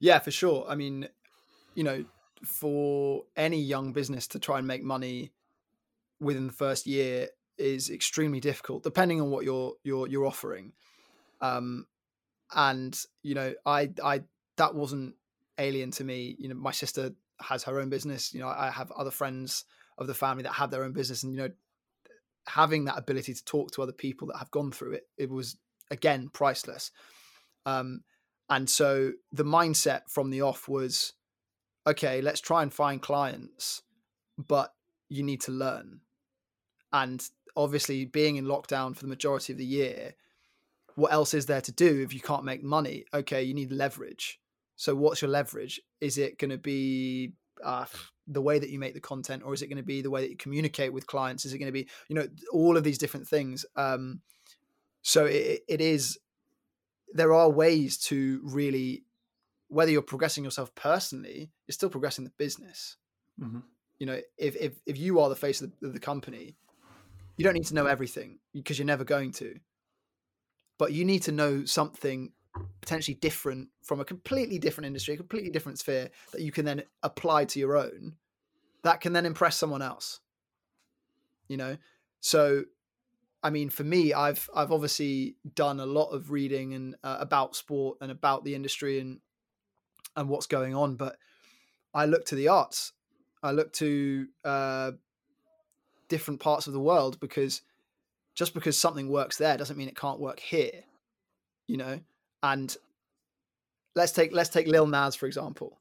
Yeah, 0.00 0.18
for 0.18 0.30
sure. 0.30 0.64
I 0.68 0.74
mean, 0.74 1.08
you 1.74 1.84
know, 1.84 2.04
for 2.44 3.24
any 3.36 3.60
young 3.60 3.92
business 3.92 4.26
to 4.28 4.38
try 4.38 4.58
and 4.58 4.66
make 4.66 4.82
money 4.82 5.32
within 6.20 6.46
the 6.46 6.52
first 6.52 6.86
year 6.86 7.28
is 7.56 7.90
extremely 7.90 8.40
difficult, 8.40 8.82
depending 8.82 9.20
on 9.20 9.30
what 9.30 9.44
you're 9.44 9.74
you're 9.82 10.06
you're 10.06 10.26
offering. 10.26 10.72
Um, 11.40 11.86
and 12.54 12.98
you 13.22 13.34
know, 13.34 13.54
I 13.66 13.90
I 14.02 14.22
that 14.56 14.74
wasn't 14.74 15.14
alien 15.58 15.90
to 15.92 16.04
me. 16.04 16.36
You 16.38 16.48
know, 16.48 16.54
my 16.54 16.70
sister 16.70 17.12
has 17.40 17.64
her 17.64 17.80
own 17.80 17.88
business. 17.90 18.32
You 18.32 18.40
know, 18.40 18.48
I 18.48 18.70
have 18.70 18.90
other 18.92 19.10
friends 19.10 19.64
of 19.98 20.06
the 20.06 20.14
family 20.14 20.44
that 20.44 20.52
have 20.52 20.70
their 20.70 20.84
own 20.84 20.92
business, 20.92 21.22
and 21.24 21.32
you 21.32 21.38
know, 21.38 21.50
having 22.46 22.84
that 22.84 22.98
ability 22.98 23.34
to 23.34 23.44
talk 23.44 23.72
to 23.72 23.82
other 23.82 23.92
people 23.92 24.28
that 24.28 24.38
have 24.38 24.50
gone 24.50 24.70
through 24.70 24.92
it, 24.92 25.08
it 25.16 25.28
was 25.30 25.56
again 25.90 26.30
priceless. 26.32 26.90
Um, 27.66 28.02
and 28.50 28.68
so 28.68 29.12
the 29.32 29.44
mindset 29.44 30.02
from 30.08 30.30
the 30.30 30.42
off 30.42 30.68
was, 30.68 31.12
okay, 31.86 32.20
let's 32.20 32.40
try 32.40 32.62
and 32.62 32.72
find 32.72 33.00
clients, 33.02 33.82
but 34.38 34.74
you 35.08 35.22
need 35.22 35.40
to 35.42 35.52
learn. 35.52 36.00
And 36.92 37.22
obviously, 37.56 38.04
being 38.06 38.36
in 38.36 38.46
lockdown 38.46 38.96
for 38.96 39.02
the 39.02 39.08
majority 39.08 39.52
of 39.52 39.58
the 39.58 39.64
year, 39.64 40.14
what 40.94 41.12
else 41.12 41.34
is 41.34 41.46
there 41.46 41.60
to 41.60 41.72
do 41.72 42.02
if 42.02 42.14
you 42.14 42.20
can't 42.20 42.44
make 42.44 42.62
money? 42.62 43.04
Okay, 43.12 43.42
you 43.42 43.54
need 43.54 43.70
leverage. 43.70 44.40
So, 44.76 44.94
what's 44.94 45.20
your 45.20 45.30
leverage? 45.30 45.80
Is 46.00 46.16
it 46.16 46.38
going 46.38 46.50
to 46.50 46.58
be 46.58 47.32
uh, 47.62 47.84
the 48.26 48.40
way 48.40 48.58
that 48.58 48.70
you 48.70 48.78
make 48.78 48.94
the 48.94 49.00
content, 49.00 49.42
or 49.44 49.52
is 49.52 49.60
it 49.60 49.66
going 49.66 49.76
to 49.76 49.82
be 49.82 50.00
the 50.00 50.10
way 50.10 50.22
that 50.22 50.30
you 50.30 50.36
communicate 50.36 50.92
with 50.92 51.06
clients? 51.06 51.44
Is 51.44 51.52
it 51.52 51.58
going 51.58 51.68
to 51.68 51.72
be, 51.72 51.88
you 52.08 52.16
know, 52.16 52.26
all 52.52 52.76
of 52.76 52.84
these 52.84 52.98
different 52.98 53.28
things? 53.28 53.66
Um, 53.76 54.20
so, 55.02 55.26
it, 55.26 55.62
it 55.68 55.80
is 55.82 56.18
there 57.12 57.32
are 57.32 57.50
ways 57.50 57.96
to 57.96 58.40
really 58.44 59.04
whether 59.68 59.90
you're 59.90 60.02
progressing 60.02 60.44
yourself 60.44 60.74
personally 60.74 61.50
you're 61.66 61.72
still 61.72 61.90
progressing 61.90 62.24
the 62.24 62.32
business. 62.38 62.96
Mm-hmm. 63.40 63.60
you 64.00 64.06
know 64.06 64.20
if, 64.36 64.56
if 64.56 64.80
if 64.84 64.98
you 64.98 65.20
are 65.20 65.28
the 65.28 65.36
face 65.36 65.60
of 65.60 65.70
the, 65.80 65.86
of 65.86 65.92
the 65.92 66.00
company 66.00 66.56
you 67.38 67.44
don't 67.44 67.54
need 67.54 67.66
to 67.66 67.74
know 67.74 67.86
everything 67.86 68.40
because 68.52 68.78
you're 68.78 68.86
never 68.86 69.04
going 69.04 69.30
to. 69.32 69.58
But 70.76 70.92
you 70.92 71.04
need 71.04 71.22
to 71.22 71.32
know 71.32 71.64
something 71.64 72.32
potentially 72.80 73.14
different 73.14 73.68
from 73.82 74.00
a 74.00 74.04
completely 74.04 74.58
different 74.58 74.86
industry 74.86 75.14
a 75.14 75.16
completely 75.16 75.50
different 75.50 75.78
sphere 75.78 76.10
that 76.32 76.40
you 76.40 76.50
can 76.50 76.64
then 76.64 76.82
apply 77.04 77.44
to 77.44 77.60
your 77.60 77.76
own 77.76 78.16
that 78.82 79.00
can 79.00 79.12
then 79.12 79.26
impress 79.26 79.56
someone 79.56 79.82
else. 79.82 80.20
You 81.48 81.56
know? 81.56 81.76
So 82.20 82.64
I 83.42 83.50
mean, 83.50 83.70
for 83.70 83.84
me, 83.84 84.12
I've 84.12 84.48
I've 84.54 84.72
obviously 84.72 85.36
done 85.54 85.80
a 85.80 85.86
lot 85.86 86.10
of 86.10 86.30
reading 86.30 86.74
and 86.74 86.96
uh, 87.04 87.18
about 87.20 87.54
sport 87.54 87.98
and 88.00 88.10
about 88.10 88.44
the 88.44 88.54
industry 88.54 88.98
and 88.98 89.20
and 90.16 90.28
what's 90.28 90.46
going 90.46 90.74
on, 90.74 90.96
but 90.96 91.16
I 91.94 92.06
look 92.06 92.24
to 92.26 92.34
the 92.34 92.48
arts. 92.48 92.92
I 93.42 93.52
look 93.52 93.72
to 93.74 94.26
uh, 94.44 94.92
different 96.08 96.40
parts 96.40 96.66
of 96.66 96.72
the 96.72 96.80
world 96.80 97.20
because 97.20 97.62
just 98.34 98.54
because 98.54 98.76
something 98.76 99.08
works 99.08 99.38
there 99.38 99.56
doesn't 99.56 99.76
mean 99.76 99.88
it 99.88 99.96
can't 99.96 100.18
work 100.18 100.40
here, 100.40 100.84
you 101.68 101.76
know. 101.76 102.00
And 102.42 102.76
let's 103.94 104.12
take 104.12 104.32
let's 104.32 104.48
take 104.48 104.66
Lil 104.66 104.88
Nas 104.88 105.14
for 105.14 105.26
example. 105.26 105.78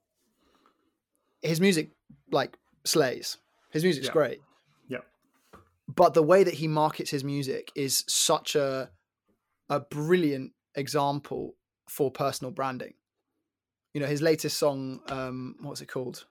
His 1.41 1.59
music 1.59 1.89
like 2.31 2.57
slays. 2.83 3.37
His 3.71 3.83
music's 3.83 4.07
yeah. 4.07 4.13
great 4.13 4.41
but 5.87 6.13
the 6.13 6.23
way 6.23 6.43
that 6.43 6.55
he 6.55 6.67
markets 6.67 7.11
his 7.11 7.23
music 7.23 7.71
is 7.75 8.03
such 8.07 8.55
a 8.55 8.89
a 9.69 9.79
brilliant 9.79 10.53
example 10.75 11.55
for 11.89 12.11
personal 12.11 12.51
branding. 12.51 12.93
You 13.93 14.01
know, 14.01 14.07
his 14.07 14.21
latest 14.21 14.57
song, 14.57 15.01
um, 15.09 15.55
what's 15.61 15.81
it 15.81 15.87
called? 15.87 16.25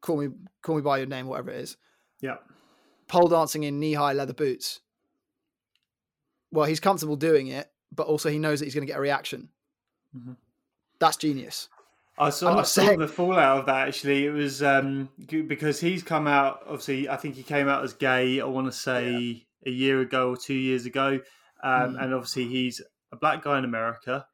Call 0.00 0.18
me, 0.18 0.28
call 0.62 0.76
me 0.76 0.82
by 0.82 0.98
your 0.98 1.06
name, 1.06 1.26
whatever 1.26 1.50
it 1.50 1.60
is. 1.60 1.76
Yeah. 2.20 2.36
Pole 3.08 3.28
dancing 3.28 3.64
in 3.64 3.80
knee-high 3.80 4.12
leather 4.12 4.32
boots. 4.32 4.80
Well, 6.50 6.66
he's 6.66 6.80
comfortable 6.80 7.16
doing 7.16 7.48
it, 7.48 7.70
but 7.92 8.06
also 8.06 8.30
he 8.30 8.38
knows 8.38 8.60
that 8.60 8.66
he's 8.66 8.74
going 8.74 8.86
to 8.86 8.90
get 8.90 8.98
a 8.98 9.02
reaction. 9.02 9.48
Mm-hmm. 10.16 10.32
That's 11.00 11.16
genius. 11.16 11.68
I 12.18 12.30
saw, 12.30 12.58
I 12.58 12.62
saw 12.62 12.96
the 12.96 13.08
fallout 13.08 13.60
of 13.60 13.66
that 13.66 13.88
actually. 13.88 14.26
It 14.26 14.30
was 14.30 14.62
um, 14.62 15.08
because 15.26 15.80
he's 15.80 16.02
come 16.02 16.26
out. 16.26 16.62
Obviously, 16.66 17.08
I 17.08 17.16
think 17.16 17.36
he 17.36 17.42
came 17.42 17.68
out 17.68 17.84
as 17.84 17.92
gay. 17.92 18.40
I 18.40 18.44
want 18.44 18.66
to 18.66 18.72
say 18.72 19.10
yeah. 19.10 19.40
a 19.66 19.70
year 19.70 20.00
ago 20.00 20.30
or 20.30 20.36
two 20.36 20.54
years 20.54 20.86
ago, 20.86 21.20
um, 21.62 21.94
mm. 21.96 22.02
and 22.02 22.14
obviously 22.14 22.48
he's 22.48 22.80
a 23.12 23.16
black 23.16 23.42
guy 23.42 23.58
in 23.58 23.64
America, 23.64 24.26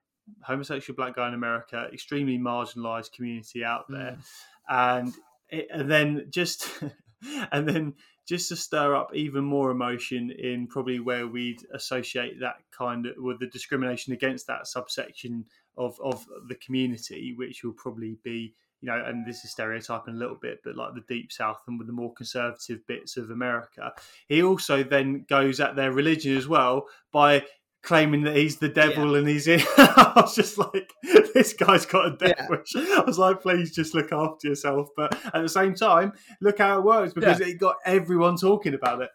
homosexual 0.43 0.97
black 0.97 1.17
guy 1.17 1.29
in 1.29 1.35
America, 1.35 1.89
extremely 1.93 2.39
marginalized 2.39 3.13
community 3.13 3.65
out 3.65 3.85
there, 3.89 4.19
mm. 4.19 5.03
and 5.03 5.15
it, 5.51 5.69
and 5.71 5.91
then 5.91 6.27
just 6.31 6.69
and 7.53 7.69
then 7.69 7.95
just 8.27 8.49
to 8.49 8.57
stir 8.57 8.95
up 8.95 9.15
even 9.15 9.45
more 9.45 9.71
emotion 9.71 10.31
in 10.31 10.67
probably 10.67 10.99
where 10.99 11.27
we'd 11.27 11.61
associate 11.75 12.41
that 12.41 12.57
kind 12.77 13.07
of 13.07 13.15
with 13.19 13.39
the 13.39 13.47
discrimination 13.47 14.13
against 14.13 14.47
that 14.47 14.67
subsection 14.67 15.45
of 15.77 15.99
of 16.03 16.27
the 16.49 16.55
community, 16.57 17.35
which 17.37 17.65
will 17.65 17.73
probably 17.73 18.19
be 18.23 18.55
you 18.85 18.91
know, 18.91 19.03
and 19.03 19.27
this 19.27 19.45
is 19.45 19.51
stereotyping 19.51 20.15
a 20.15 20.19
little 20.19 20.37
bit, 20.37 20.61
but 20.63 20.77
like 20.77 20.93
the 20.95 21.01
deep 21.09 21.33
south 21.33 21.63
and 21.67 21.79
with 21.79 21.87
the 21.87 21.93
more 21.93 22.13
conservative 22.13 22.87
bits 22.87 23.17
of 23.17 23.31
America. 23.31 23.93
He 24.29 24.43
also 24.43 24.83
then 24.83 25.25
goes 25.27 25.59
at 25.59 25.75
their 25.75 25.91
religion 25.91 26.37
as 26.37 26.47
well 26.47 26.87
by 27.11 27.45
claiming 27.83 28.25
that 28.25 28.37
he's 28.37 28.59
the 28.59 28.69
devil 28.69 29.13
yeah. 29.13 29.19
and 29.19 29.29
he's 29.29 29.47
in. 29.47 29.61
I 29.79 30.13
was 30.17 30.35
just 30.35 30.59
like, 30.59 30.93
this 31.33 31.55
guy's 31.55 31.87
got 31.87 32.13
a 32.13 32.17
death 32.17 32.35
yeah. 32.39 32.47
wish. 32.51 32.77
I 32.77 33.03
was 33.07 33.19
like, 33.19 33.41
please 33.41 33.75
just 33.75 33.95
look 33.95 34.13
after 34.13 34.49
yourself. 34.49 34.89
But 34.95 35.15
at 35.33 35.41
the 35.41 35.49
same 35.49 35.75
time, 35.75 36.13
look 36.43 36.59
how 36.59 36.79
it 36.79 36.85
works 36.85 37.15
because 37.15 37.41
yeah. 37.41 37.47
it 37.47 37.59
got 37.59 37.77
everyone 37.87 38.37
talking 38.37 38.75
about 38.75 39.01
it. 39.01 39.09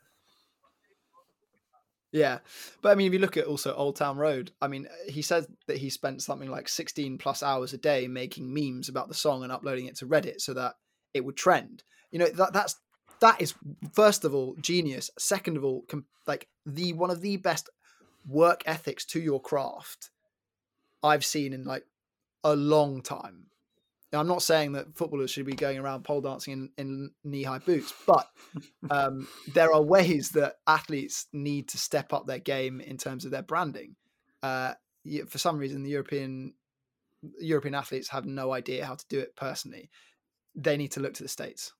Yeah, 2.12 2.39
but 2.82 2.89
I 2.89 2.95
mean, 2.95 3.07
if 3.07 3.14
you 3.14 3.20
look 3.20 3.38
at 3.38 3.45
also 3.45 3.74
Old 3.76 3.95
Town 3.95 4.18
Road, 4.18 4.51
I 4.62 4.68
mean, 4.68 4.88
eh, 4.88 5.12
he 5.12 5.22
said 5.22 5.45
that 5.68 5.78
he 5.78 5.91
spent 5.91 6.24
something 6.24 6.49
like 6.49 6.68
16 6.68 7.20
plus 7.20 7.43
hours 7.43 7.74
a 7.74 7.78
day 7.78 8.07
making 8.07 8.51
memes 8.51 8.89
about 8.89 9.10
the 9.10 9.14
song 9.14 9.43
and 9.43 9.51
uploading 9.51 9.86
it 9.86 9.95
to 9.97 10.07
Reddit 10.07 10.41
so 10.41 10.53
that 10.55 10.74
it 11.14 11.24
would 11.24 11.38
trend. 11.38 11.84
You 12.12 12.20
know, 12.20 12.30
that 12.30 12.53
that's 12.53 12.78
that 13.20 13.39
is 13.39 13.53
first 13.93 14.26
of 14.26 14.34
all 14.34 14.55
genius. 14.60 15.12
Second 15.20 15.57
of 15.57 15.64
all, 15.64 15.84
com- 15.88 16.05
like 16.26 16.47
the 16.66 16.93
one 16.93 17.12
of 17.12 17.22
the 17.22 17.38
best 17.38 17.70
work 18.28 18.64
ethics 18.66 19.05
to 19.05 19.20
your 19.20 19.41
craft 19.41 20.10
I've 21.03 21.26
seen 21.26 21.53
in 21.53 21.64
like 21.64 21.86
a 22.43 22.55
long 22.55 23.01
time. 23.01 23.49
I'm 24.12 24.28
not 24.28 24.41
saying 24.41 24.72
that 24.74 24.95
footballers 24.95 25.30
should 25.30 25.45
be 25.45 25.53
going 25.53 25.78
around 25.78 26.03
pole 26.03 26.22
dancing 26.22 26.53
in, 26.53 26.70
in 26.78 27.12
knee 27.24 27.43
high 27.43 27.60
boots, 27.60 27.93
but 28.07 28.28
um, 28.89 29.28
there 29.53 29.72
are 29.72 29.82
ways 29.82 30.32
that 30.32 30.55
athletes 30.66 31.28
need 31.32 31.70
to 31.70 31.78
step 31.78 32.12
up 32.12 32.26
their 32.26 32.39
game 32.39 32.82
in 32.82 32.97
terms 32.97 33.26
of 33.26 33.32
their 33.32 33.43
branding. 33.43 33.95
Uh, 34.41 34.74
for 35.28 35.38
some 35.38 35.57
reason, 35.57 35.84
the 35.84 35.91
European 35.91 36.53
European 37.39 37.76
athletes 37.76 38.10
have 38.10 38.26
no 38.26 38.53
idea 38.53 38.86
how 38.86 38.95
to 38.95 39.05
do 39.10 39.20
it 39.20 39.36
personally. 39.36 39.89
They 40.55 40.78
need 40.78 40.91
to 40.93 41.01
look 41.01 41.14
to 41.16 41.24
the 41.24 41.30
states. 41.30 41.74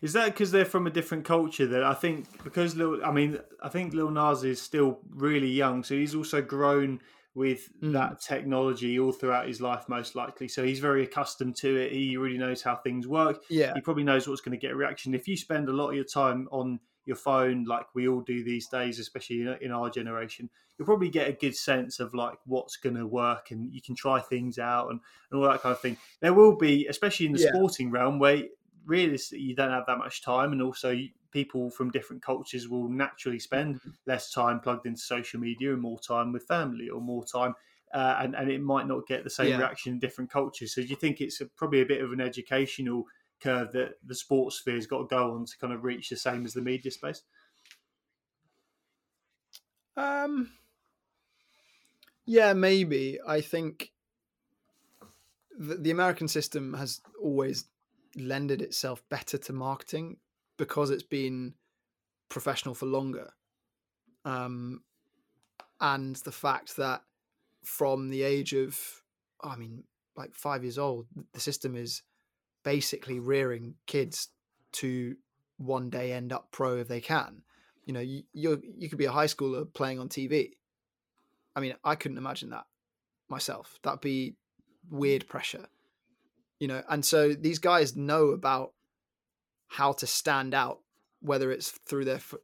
Is 0.00 0.12
that 0.12 0.26
because 0.26 0.52
they're 0.52 0.64
from 0.64 0.86
a 0.86 0.90
different 0.90 1.24
culture? 1.24 1.66
That 1.66 1.82
I 1.82 1.94
think 1.94 2.42
because 2.44 2.76
Lil, 2.76 3.04
I 3.04 3.10
mean, 3.10 3.38
I 3.62 3.68
think 3.68 3.92
Lil 3.92 4.10
Nas 4.10 4.44
is 4.44 4.62
still 4.62 5.00
really 5.10 5.50
young, 5.50 5.82
so 5.82 5.94
he's 5.94 6.14
also 6.14 6.40
grown 6.40 7.00
with 7.34 7.68
mm. 7.82 7.92
that 7.92 8.20
technology 8.20 8.98
all 8.98 9.12
throughout 9.12 9.48
his 9.48 9.60
life, 9.60 9.88
most 9.88 10.14
likely. 10.14 10.46
So 10.48 10.64
he's 10.64 10.78
very 10.78 11.02
accustomed 11.02 11.56
to 11.56 11.76
it. 11.76 11.92
He 11.92 12.16
really 12.16 12.38
knows 12.38 12.62
how 12.62 12.76
things 12.76 13.08
work. 13.08 13.42
Yeah, 13.50 13.72
he 13.74 13.80
probably 13.80 14.04
knows 14.04 14.28
what's 14.28 14.40
going 14.40 14.58
to 14.58 14.60
get 14.60 14.72
a 14.72 14.76
reaction. 14.76 15.14
If 15.14 15.26
you 15.26 15.36
spend 15.36 15.68
a 15.68 15.72
lot 15.72 15.90
of 15.90 15.96
your 15.96 16.04
time 16.04 16.48
on 16.50 16.78
your 17.06 17.16
phone, 17.16 17.64
like 17.64 17.86
we 17.94 18.08
all 18.08 18.20
do 18.20 18.44
these 18.44 18.68
days, 18.68 18.98
especially 18.98 19.46
in, 19.60 19.72
our 19.72 19.90
generation, 19.90 20.48
you'll 20.78 20.86
probably 20.86 21.10
get 21.10 21.28
a 21.28 21.32
good 21.32 21.54
sense 21.54 22.00
of 22.00 22.14
like 22.14 22.38
what's 22.46 22.76
going 22.76 22.96
to 22.96 23.06
work, 23.06 23.50
and 23.50 23.72
you 23.74 23.82
can 23.82 23.94
try 23.94 24.20
things 24.20 24.58
out 24.58 24.90
and, 24.90 25.00
and 25.30 25.40
all 25.40 25.48
that 25.48 25.60
kind 25.60 25.72
of 25.72 25.80
thing. 25.80 25.96
There 26.20 26.34
will 26.34 26.56
be, 26.56 26.86
especially 26.86 27.26
in 27.26 27.32
the 27.32 27.40
yeah. 27.40 27.50
sporting 27.52 27.90
realm, 27.90 28.18
where 28.18 28.44
realistically 28.86 29.44
you 29.44 29.56
don't 29.56 29.70
have 29.70 29.86
that 29.86 29.98
much 29.98 30.22
time, 30.22 30.52
and 30.52 30.62
also 30.62 30.96
people 31.34 31.68
from 31.68 31.90
different 31.90 32.22
cultures 32.22 32.68
will 32.68 32.88
naturally 32.88 33.40
spend 33.40 33.76
mm-hmm. 33.76 33.90
less 34.06 34.30
time 34.30 34.60
plugged 34.60 34.86
into 34.86 35.00
social 35.00 35.40
media 35.40 35.72
and 35.72 35.82
more 35.82 35.98
time 35.98 36.32
with 36.32 36.44
family 36.44 36.88
or 36.88 37.00
more 37.00 37.24
time. 37.24 37.54
Uh, 37.92 38.16
and, 38.20 38.34
and 38.34 38.50
it 38.50 38.62
might 38.62 38.88
not 38.88 39.06
get 39.06 39.22
the 39.22 39.30
same 39.30 39.50
yeah. 39.50 39.58
reaction 39.58 39.92
in 39.92 39.98
different 39.98 40.30
cultures. 40.30 40.74
So, 40.74 40.80
do 40.80 40.88
you 40.88 40.96
think 40.96 41.20
it's 41.20 41.40
a, 41.40 41.46
probably 41.46 41.80
a 41.80 41.86
bit 41.86 42.00
of 42.00 42.12
an 42.12 42.20
educational 42.20 43.04
curve 43.40 43.72
that 43.72 43.94
the 44.04 44.14
sports 44.14 44.58
sphere's 44.58 44.86
got 44.86 44.98
to 44.98 45.04
go 45.04 45.32
on 45.34 45.44
to 45.44 45.58
kind 45.58 45.72
of 45.72 45.84
reach 45.84 46.08
the 46.08 46.16
same 46.16 46.44
as 46.44 46.54
the 46.54 46.62
media 46.62 46.90
space? 46.90 47.22
Um, 49.96 50.50
yeah, 52.26 52.52
maybe. 52.52 53.20
I 53.24 53.40
think 53.40 53.92
the, 55.56 55.76
the 55.76 55.90
American 55.92 56.26
system 56.26 56.74
has 56.74 57.00
always 57.22 57.66
lended 58.16 58.60
itself 58.62 59.02
better 59.08 59.38
to 59.38 59.52
marketing 59.52 60.16
because 60.56 60.90
it's 60.90 61.02
been 61.02 61.54
professional 62.28 62.74
for 62.74 62.86
longer. 62.86 63.30
Um, 64.24 64.82
and 65.80 66.16
the 66.16 66.32
fact 66.32 66.76
that 66.76 67.02
from 67.64 68.10
the 68.10 68.22
age 68.22 68.52
of, 68.52 68.78
I 69.42 69.56
mean, 69.56 69.84
like 70.16 70.34
five 70.34 70.62
years 70.62 70.78
old, 70.78 71.06
the 71.32 71.40
system 71.40 71.76
is 71.76 72.02
basically 72.62 73.20
rearing 73.20 73.74
kids 73.86 74.28
to 74.72 75.16
one 75.58 75.90
day 75.90 76.12
end 76.12 76.32
up 76.32 76.48
pro 76.50 76.76
if 76.76 76.88
they 76.88 77.00
can. 77.00 77.42
You 77.84 77.92
know, 77.92 78.00
you 78.00 78.22
you 78.32 78.62
you 78.78 78.88
could 78.88 78.98
be 78.98 79.04
a 79.04 79.12
high 79.12 79.26
schooler 79.26 79.70
playing 79.72 79.98
on 79.98 80.08
TV. 80.08 80.52
I 81.54 81.60
mean, 81.60 81.74
I 81.84 81.94
couldn't 81.94 82.18
imagine 82.18 82.50
that 82.50 82.64
myself. 83.28 83.78
That'd 83.82 84.00
be 84.00 84.36
weird 84.90 85.28
pressure. 85.28 85.66
You 86.58 86.68
know, 86.68 86.82
and 86.88 87.04
so 87.04 87.34
these 87.34 87.58
guys 87.58 87.94
know 87.94 88.28
about 88.28 88.72
how 89.74 89.92
to 89.92 90.06
stand 90.06 90.54
out, 90.54 90.78
whether 91.20 91.50
it's 91.50 91.70
through 91.70 92.04
their 92.04 92.16
f- 92.16 92.34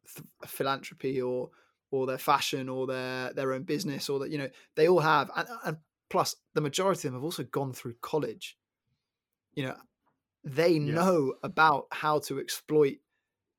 philanthropy 0.46 1.22
or 1.22 1.50
or 1.92 2.06
their 2.06 2.18
fashion 2.18 2.68
or 2.68 2.86
their 2.86 3.32
their 3.32 3.52
own 3.52 3.62
business 3.62 4.08
or 4.08 4.18
that 4.18 4.30
you 4.30 4.38
know 4.38 4.48
they 4.74 4.88
all 4.88 5.00
have, 5.00 5.30
and, 5.36 5.48
and 5.64 5.76
plus 6.08 6.34
the 6.54 6.60
majority 6.60 7.06
of 7.06 7.12
them 7.12 7.20
have 7.20 7.24
also 7.24 7.44
gone 7.44 7.72
through 7.72 7.94
college. 8.02 8.58
You 9.54 9.66
know, 9.66 9.76
they 10.44 10.72
yeah. 10.72 10.94
know 10.94 11.34
about 11.42 11.86
how 11.92 12.18
to 12.20 12.40
exploit 12.40 12.98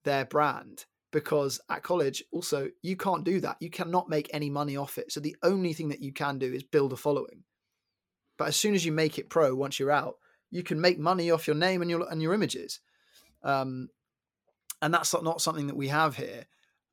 their 0.03 0.26
brand 0.26 0.86
because 1.11 1.61
at 1.69 1.84
college 1.84 2.24
also 2.32 2.69
you 2.82 2.95
can't 2.95 3.24
do 3.24 3.39
that 3.39 3.57
you 3.59 3.69
cannot 3.69 4.09
make 4.09 4.30
any 4.34 4.49
money 4.49 4.76
off 4.78 4.97
it 4.97 5.11
so 5.11 5.19
the 5.19 5.36
only 5.43 5.74
thing 5.74 5.89
that 5.89 6.01
you 6.01 6.11
can 6.11 6.39
do 6.39 6.51
is 6.51 6.63
build 6.63 6.91
a 6.91 6.95
following 6.95 7.43
but 8.38 8.47
as 8.47 8.55
soon 8.55 8.74
as 8.74 8.84
you 8.84 8.91
make 8.91 9.19
it 9.19 9.30
pro 9.30 9.53
once 9.53 9.78
you're 9.78 9.91
out 9.91 10.15
you 10.49 10.63
can 10.63 10.82
make 10.82 10.97
money 10.97 11.30
off 11.30 11.45
your 11.45 11.55
name 11.55 11.82
and 11.82 11.91
your 11.91 12.09
and 12.09 12.22
your 12.22 12.34
images 12.34 12.80
um, 13.44 13.89
and 14.82 14.94
that's 14.94 15.14
not 15.22 15.42
something 15.42 15.68
that 15.68 15.78
we 15.78 15.89
have 15.89 16.16
here. 16.16 16.46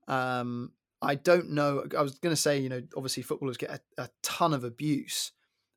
Um, 0.07 0.73
I 1.01 1.15
don't 1.15 1.51
know. 1.51 1.87
I 1.97 2.03
was 2.03 2.19
going 2.19 2.35
to 2.35 2.41
say, 2.41 2.59
you 2.59 2.69
know, 2.69 2.83
obviously 2.97 3.23
footballers 3.23 3.57
get 3.57 3.71
a, 3.71 4.03
a, 4.03 4.09
ton 4.23 4.53
of 4.53 4.65
abuse, 4.65 5.33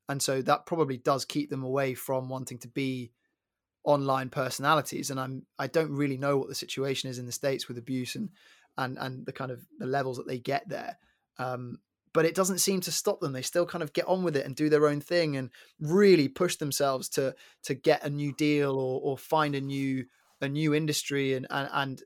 and 0.10 0.22
so 0.22 0.42
that 0.42 0.66
probably 0.66 0.98
does 0.98 1.26
keep 1.26 1.50
them 1.50 1.64
away 1.64 1.94
from 1.94 2.28
wanting 2.28 2.58
to 2.60 2.68
be 2.68 3.12
online 3.84 4.30
personalities. 4.30 5.10
And 5.10 5.20
I'm 5.20 5.46
I 5.60 5.68
don't 5.68 5.92
really 5.92 6.18
know 6.18 6.38
what 6.38 6.50
the 6.50 6.56
situation 6.56 7.10
is 7.10 7.20
in 7.20 7.26
the 7.26 7.32
states 7.32 7.68
with 7.68 7.78
abuse 7.78 8.16
and 8.16 8.30
and 8.78 8.98
and 8.98 9.26
the 9.26 9.34
kind 9.34 9.52
of 9.52 9.62
the 9.78 9.86
levels 9.86 10.18
that 10.18 10.28
they 10.28 10.40
get 10.40 10.68
there. 10.68 10.98
Um, 11.38 11.80
but 12.14 12.26
it 12.26 12.36
doesn't 12.36 12.58
seem 12.58 12.82
to 12.82 12.92
stop 12.92 13.22
them. 13.22 13.32
They 13.32 13.42
still 13.42 13.66
kind 13.66 13.84
of 13.84 13.94
get 13.94 14.08
on 14.08 14.24
with 14.24 14.36
it 14.36 14.46
and 14.46 14.56
do 14.56 14.70
their 14.70 14.88
own 14.88 15.00
thing 15.00 15.38
and 15.38 15.50
really 15.80 16.28
push 16.28 16.56
themselves 16.58 17.08
to 17.10 17.36
to 17.64 17.74
get 17.74 18.04
a 18.04 18.10
new 18.10 18.34
deal 18.34 18.72
or 18.72 19.02
or 19.02 19.18
find 19.18 19.56
a 19.56 19.62
new 19.62 20.06
a 20.42 20.50
new 20.50 20.74
industry 20.74 21.34
and, 21.34 21.48
and, 21.50 21.70
and 21.72 22.04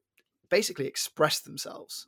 basically 0.50 0.88
express 0.88 1.40
themselves. 1.40 2.08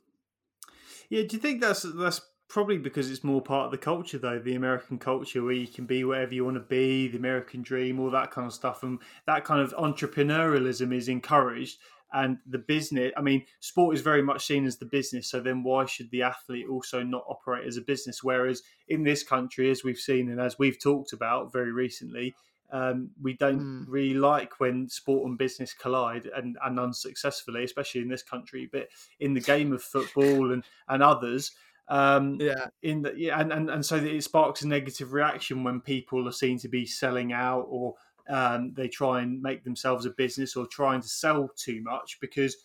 Yeah, 1.10 1.22
do 1.22 1.36
you 1.36 1.40
think 1.40 1.60
that's 1.60 1.82
that's 1.96 2.20
probably 2.48 2.78
because 2.78 3.10
it's 3.10 3.22
more 3.22 3.42
part 3.42 3.66
of 3.66 3.70
the 3.70 3.78
culture 3.78 4.18
though, 4.18 4.38
the 4.38 4.54
American 4.54 4.98
culture 4.98 5.42
where 5.42 5.52
you 5.52 5.66
can 5.66 5.84
be 5.84 6.04
whatever 6.04 6.34
you 6.34 6.44
want 6.44 6.56
to 6.56 6.60
be, 6.60 7.08
the 7.08 7.18
American 7.18 7.62
dream, 7.62 8.00
all 8.00 8.10
that 8.10 8.30
kind 8.30 8.46
of 8.46 8.52
stuff, 8.52 8.82
and 8.82 8.98
that 9.26 9.44
kind 9.44 9.60
of 9.60 9.74
entrepreneurialism 9.74 10.94
is 10.94 11.08
encouraged. 11.08 11.78
And 12.10 12.38
the 12.46 12.58
business, 12.58 13.12
I 13.18 13.20
mean, 13.20 13.44
sport 13.60 13.94
is 13.94 14.00
very 14.00 14.22
much 14.22 14.46
seen 14.46 14.64
as 14.64 14.78
the 14.78 14.86
business. 14.86 15.30
So 15.30 15.40
then, 15.40 15.62
why 15.62 15.84
should 15.84 16.10
the 16.10 16.22
athlete 16.22 16.66
also 16.66 17.02
not 17.02 17.24
operate 17.28 17.66
as 17.66 17.76
a 17.76 17.82
business? 17.82 18.24
Whereas 18.24 18.62
in 18.88 19.02
this 19.02 19.22
country, 19.22 19.70
as 19.70 19.84
we've 19.84 19.98
seen 19.98 20.30
and 20.30 20.40
as 20.40 20.58
we've 20.58 20.80
talked 20.80 21.12
about 21.12 21.52
very 21.52 21.70
recently, 21.70 22.34
um, 22.70 23.10
we 23.20 23.34
don't 23.34 23.60
mm. 23.60 23.84
really 23.88 24.14
like 24.14 24.60
when 24.60 24.88
sport 24.88 25.26
and 25.26 25.38
business 25.38 25.72
collide 25.72 26.28
and, 26.36 26.58
and 26.64 26.78
unsuccessfully, 26.78 27.64
especially 27.64 28.02
in 28.02 28.08
this 28.08 28.22
country. 28.22 28.68
But 28.70 28.88
in 29.20 29.34
the 29.34 29.40
game 29.40 29.72
of 29.72 29.82
football 29.82 30.52
and, 30.52 30.62
and 30.88 31.02
others, 31.02 31.52
um, 31.88 32.36
yeah, 32.40 32.66
in 32.82 33.02
the, 33.02 33.14
yeah, 33.16 33.40
and, 33.40 33.52
and 33.52 33.70
and 33.70 33.84
so 33.84 33.96
it 33.96 34.22
sparks 34.22 34.62
a 34.62 34.68
negative 34.68 35.12
reaction 35.12 35.64
when 35.64 35.80
people 35.80 36.28
are 36.28 36.32
seen 36.32 36.58
to 36.58 36.68
be 36.68 36.84
selling 36.84 37.32
out 37.32 37.66
or 37.68 37.94
um, 38.28 38.74
they 38.74 38.88
try 38.88 39.22
and 39.22 39.40
make 39.40 39.64
themselves 39.64 40.04
a 40.04 40.10
business 40.10 40.54
or 40.54 40.66
trying 40.66 41.00
to 41.00 41.08
sell 41.08 41.48
too 41.56 41.80
much 41.82 42.18
because 42.20 42.56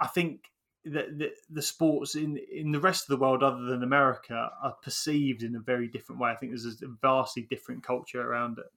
I 0.00 0.06
think 0.06 0.50
that 0.86 1.18
the, 1.18 1.32
the, 1.50 1.60
sports 1.60 2.14
in 2.14 2.38
in 2.50 2.72
the 2.72 2.80
rest 2.80 3.04
of 3.04 3.08
the 3.08 3.22
world 3.22 3.42
other 3.42 3.62
than 3.62 3.82
America 3.82 4.50
are 4.62 4.76
perceived 4.82 5.42
in 5.42 5.54
a 5.54 5.60
very 5.60 5.86
different 5.86 6.20
way. 6.20 6.30
I 6.30 6.36
think 6.36 6.52
there's 6.52 6.82
a 6.82 6.88
vastly 7.02 7.46
different 7.48 7.84
culture 7.84 8.22
around 8.22 8.58
it. 8.58 8.72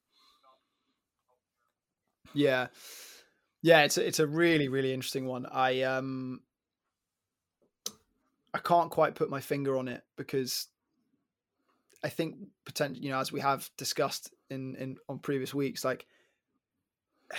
Yeah, 2.36 2.68
yeah, 3.62 3.82
it's 3.82 3.98
a, 3.98 4.06
it's 4.06 4.20
a 4.20 4.26
really 4.26 4.68
really 4.68 4.92
interesting 4.92 5.26
one. 5.26 5.46
I 5.46 5.82
um 5.82 6.40
I 8.52 8.58
can't 8.58 8.90
quite 8.90 9.14
put 9.14 9.30
my 9.30 9.40
finger 9.40 9.76
on 9.76 9.88
it 9.88 10.02
because 10.16 10.68
I 12.04 12.08
think 12.10 12.36
potentially 12.64 13.04
you 13.04 13.10
know 13.10 13.18
as 13.18 13.32
we 13.32 13.40
have 13.40 13.70
discussed 13.76 14.30
in 14.50 14.76
in 14.76 14.96
on 15.08 15.18
previous 15.18 15.54
weeks, 15.54 15.84
like 15.84 16.06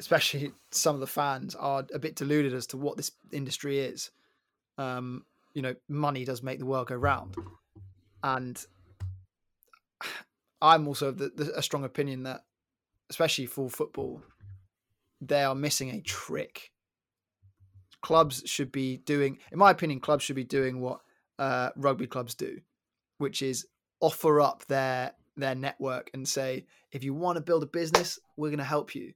especially 0.00 0.52
some 0.70 0.94
of 0.94 1.00
the 1.00 1.06
fans 1.06 1.54
are 1.54 1.84
a 1.92 1.98
bit 1.98 2.16
deluded 2.16 2.54
as 2.54 2.66
to 2.68 2.76
what 2.78 2.96
this 2.96 3.12
industry 3.32 3.80
is. 3.80 4.10
Um, 4.78 5.26
you 5.52 5.60
know, 5.60 5.74
money 5.88 6.24
does 6.24 6.42
make 6.42 6.58
the 6.58 6.64
world 6.64 6.86
go 6.86 6.94
round, 6.94 7.34
and 8.22 8.64
I'm 10.62 10.86
also 10.86 11.08
of 11.08 11.18
the, 11.18 11.30
the, 11.34 11.58
a 11.58 11.62
strong 11.62 11.84
opinion 11.84 12.22
that 12.24 12.44
especially 13.10 13.46
for 13.46 13.68
football, 13.68 14.22
they 15.20 15.42
are 15.42 15.54
missing 15.54 15.90
a 15.90 16.00
trick. 16.00 16.70
Clubs 18.00 18.42
should 18.46 18.72
be 18.72 18.96
doing, 18.98 19.38
in 19.52 19.58
my 19.58 19.70
opinion, 19.70 20.00
clubs 20.00 20.24
should 20.24 20.36
be 20.36 20.44
doing 20.44 20.80
what 20.80 21.00
uh, 21.38 21.70
rugby 21.76 22.06
clubs 22.06 22.34
do, 22.34 22.60
which 23.18 23.42
is 23.42 23.66
offer 24.00 24.40
up 24.40 24.64
their 24.66 25.12
their 25.36 25.54
network 25.54 26.10
and 26.14 26.26
say, 26.26 26.66
if 26.92 27.04
you 27.04 27.14
want 27.14 27.36
to 27.36 27.42
build 27.42 27.62
a 27.62 27.66
business, 27.66 28.18
we're 28.36 28.48
going 28.48 28.58
to 28.58 28.64
help 28.64 28.94
you. 28.94 29.12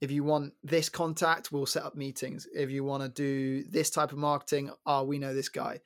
If 0.00 0.10
you 0.10 0.24
want 0.24 0.54
this 0.62 0.88
contact, 0.88 1.50
we'll 1.50 1.66
set 1.66 1.84
up 1.84 1.96
meetings. 1.96 2.46
If 2.54 2.70
you 2.70 2.84
want 2.84 3.02
to 3.02 3.08
do 3.08 3.64
this 3.64 3.90
type 3.90 4.12
of 4.12 4.18
marketing, 4.18 4.70
oh, 4.86 5.04
we 5.04 5.18
know 5.18 5.34
this 5.34 5.48
guy. 5.48 5.80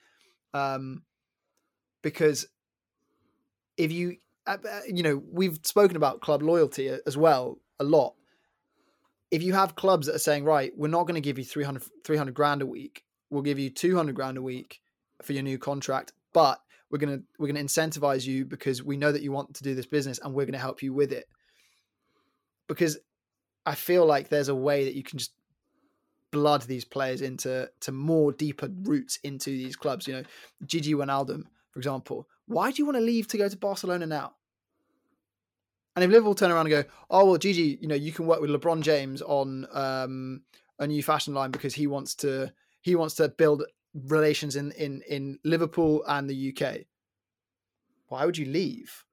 Um, 0.53 1.03
because 2.03 2.47
if 3.77 3.91
you 3.91 4.17
Uh, 4.47 4.57
uh, 4.69 4.81
you 4.89 5.03
know, 5.03 5.23
we've 5.31 5.59
spoken 5.63 5.97
about 5.97 6.21
club 6.21 6.43
loyalty 6.43 6.91
uh, 6.91 6.99
as 7.07 7.17
well 7.17 7.59
a 7.79 7.85
lot. 7.85 8.15
If 9.31 9.43
you 9.43 9.55
have 9.55 9.77
clubs 9.77 10.07
that 10.07 10.15
are 10.15 10.21
saying, 10.21 10.45
right, 10.45 10.73
we're 10.77 10.89
not 10.89 11.05
going 11.05 11.15
to 11.15 11.21
give 11.21 11.39
you 11.39 11.45
300, 11.45 11.83
300 12.05 12.35
grand 12.35 12.61
a 12.61 12.67
week, 12.67 13.05
we'll 13.31 13.43
give 13.43 13.59
you 13.59 13.71
200 13.71 14.15
grand 14.15 14.37
a 14.37 14.43
week 14.43 14.81
for 15.23 15.33
your 15.33 15.43
new 15.43 15.59
contract, 15.59 16.13
but 16.33 16.61
we're 16.91 16.99
gonna 16.99 17.21
we're 17.39 17.47
gonna 17.47 17.61
incentivize 17.61 18.27
you 18.27 18.45
because 18.45 18.83
we 18.83 18.99
know 18.99 19.11
that 19.11 19.23
you 19.23 19.33
want 19.33 19.55
to 19.55 19.63
do 19.63 19.75
this 19.75 19.87
business 19.87 20.21
and 20.23 20.35
we're 20.35 20.45
gonna 20.45 20.59
help 20.59 20.83
you 20.83 20.93
with 20.93 21.11
it. 21.13 21.27
Because 22.69 22.99
i 23.65 23.75
feel 23.75 24.05
like 24.05 24.29
there's 24.29 24.49
a 24.49 24.55
way 24.55 24.85
that 24.85 24.95
you 24.95 25.03
can 25.03 25.19
just 25.19 25.33
blood 26.33 26.63
these 26.63 26.85
players 26.85 27.23
into 27.23 27.71
to 27.81 27.93
more 27.93 28.33
deeper 28.33 28.69
roots 28.83 29.19
into 29.23 29.51
these 29.51 29.77
clubs 29.77 30.07
you 30.07 30.15
know. 30.15 30.23
Gigi 30.67 30.95
wijnaldum 30.95 31.45
for 31.71 31.79
example 31.79 32.27
why 32.53 32.71
do 32.71 32.77
you 32.79 32.87
want 32.87 32.97
to 32.97 33.03
leave 33.03 33.27
to 33.29 33.39
go 33.39 33.49
to 33.49 33.57
barcelona 33.57 34.07
now 34.07 34.35
and 35.95 36.05
if 36.05 36.11
Liverpool 36.11 36.35
turn 36.35 36.51
around 36.51 36.73
and 36.73 36.85
go, 36.85 36.85
oh 37.11 37.27
well, 37.27 37.37
Gigi, 37.37 37.79
you 37.81 37.87
know, 37.87 37.95
you 37.95 38.13
can 38.13 38.27
work 38.27 38.41
with 38.41 38.51
LeBron 38.51 38.81
James 38.81 39.21
on 39.21 39.67
um, 39.73 40.43
a 40.79 40.87
new 40.87 41.03
fashion 41.03 41.35
line 41.35 41.51
because 41.51 41.75
he 41.75 41.87
wants 41.87 42.15
to 42.17 42.53
he 42.81 42.95
wants 42.95 43.15
to 43.17 43.29
build 43.29 43.65
relations 43.95 44.57
in 44.57 44.73
in 44.73 45.03
in 45.09 45.39
Liverpool 45.45 46.03
and 46.09 46.29
the 46.29 46.55
UK. 46.57 46.87
Why 48.09 48.25
would 48.25 48.39
you 48.39 48.47
leave? 48.47 49.05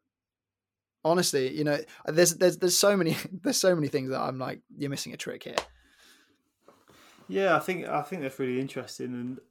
Honestly, 1.04 1.56
you 1.56 1.64
know, 1.64 1.80
there's 2.06 2.36
there's 2.36 2.58
there's 2.58 2.78
so 2.78 2.96
many 2.96 3.18
there's 3.44 3.60
so 3.60 3.76
many 3.76 3.88
things 3.88 4.10
that 4.12 4.22
I'm 4.22 4.40
like, 4.40 4.62
you're 4.78 4.90
missing 4.90 5.14
a 5.14 5.18
trick 5.18 5.44
here. 5.44 5.56
Yeah, 7.28 7.56
I 7.56 7.60
think 7.60 7.88
I 7.88 8.02
think 8.04 8.22
that's 8.22 8.40
really 8.40 8.60
interesting, 8.60 9.08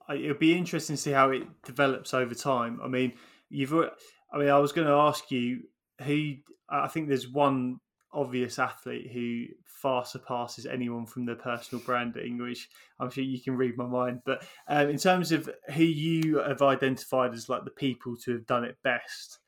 and 0.09 0.19
it'll 0.19 0.37
be 0.37 0.57
interesting 0.57 0.97
to 0.97 1.03
see 1.03 1.13
how 1.13 1.31
it 1.31 1.45
develops 1.63 2.13
over 2.13 2.35
time. 2.35 2.81
I 2.83 2.89
mean, 2.89 3.13
you've, 3.51 3.73
I 3.73 4.39
mean, 4.39 4.49
I 4.49 4.59
was 4.59 4.73
going 4.73 4.87
to 4.87 4.95
ask 4.95 5.31
you 5.31 5.63
who 6.03 6.35
I 6.69 6.89
think 6.89 7.09
there's 7.09 7.29
one 7.29 7.81
obvious 8.13 8.59
athlete 8.59 9.11
who 9.13 9.45
far 9.65 10.05
surpasses 10.05 10.67
anyone 10.67 11.07
from 11.07 11.25
the 11.27 11.35
personal 11.35 11.85
branding, 11.85 12.39
which 12.39 12.69
I'm 12.99 13.11
sure 13.11 13.25
you 13.25 13.41
can 13.41 13.57
read 13.57 13.77
my 13.77 13.87
mind. 13.87 14.21
But 14.25 14.45
um, 14.67 14.89
in 14.89 14.99
terms 14.99 15.33
of 15.33 15.49
who 15.75 15.85
you 15.85 16.39
have 16.39 16.63
identified 16.63 17.35
as 17.35 17.49
like 17.49 17.65
the 17.65 17.71
people 17.71 18.17
to 18.25 18.33
have 18.33 18.47
done 18.47 18.65
it 18.65 18.77
best, 18.83 19.39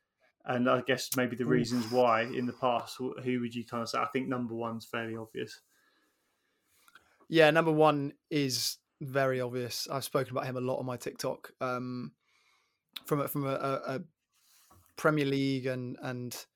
and 0.45 0.69
I 0.69 0.81
guess 0.81 1.11
maybe 1.17 1.37
the 1.37 1.45
reasons 1.45 1.91
why 1.91 2.23
in 2.23 2.47
the 2.47 2.53
past, 2.55 2.97
who 2.97 3.41
would 3.41 3.55
you 3.55 3.65
kind 3.65 3.83
of 3.83 3.89
say? 3.89 3.99
I 3.99 4.07
think 4.07 4.29
number 4.29 4.55
one's 4.55 4.87
fairly 4.87 5.17
obvious. 5.17 5.61
Yeah, 7.29 7.51
number 7.51 7.73
one 7.73 8.15
is 8.31 8.79
very 9.01 9.41
obvious. 9.41 9.87
I've 9.91 10.05
spoken 10.05 10.33
about 10.33 10.47
him 10.47 10.57
a 10.57 10.61
lot 10.61 10.79
on 10.79 10.87
my 10.87 10.97
TikTok. 10.97 11.53
Um, 11.61 12.13
from 13.07 13.21
a, 13.21 13.29
from 13.29 13.47
a, 13.47 13.51
a 13.51 14.01
Premier 14.97 15.25
League 15.25 15.67
and 15.67 15.97
and 16.03 16.47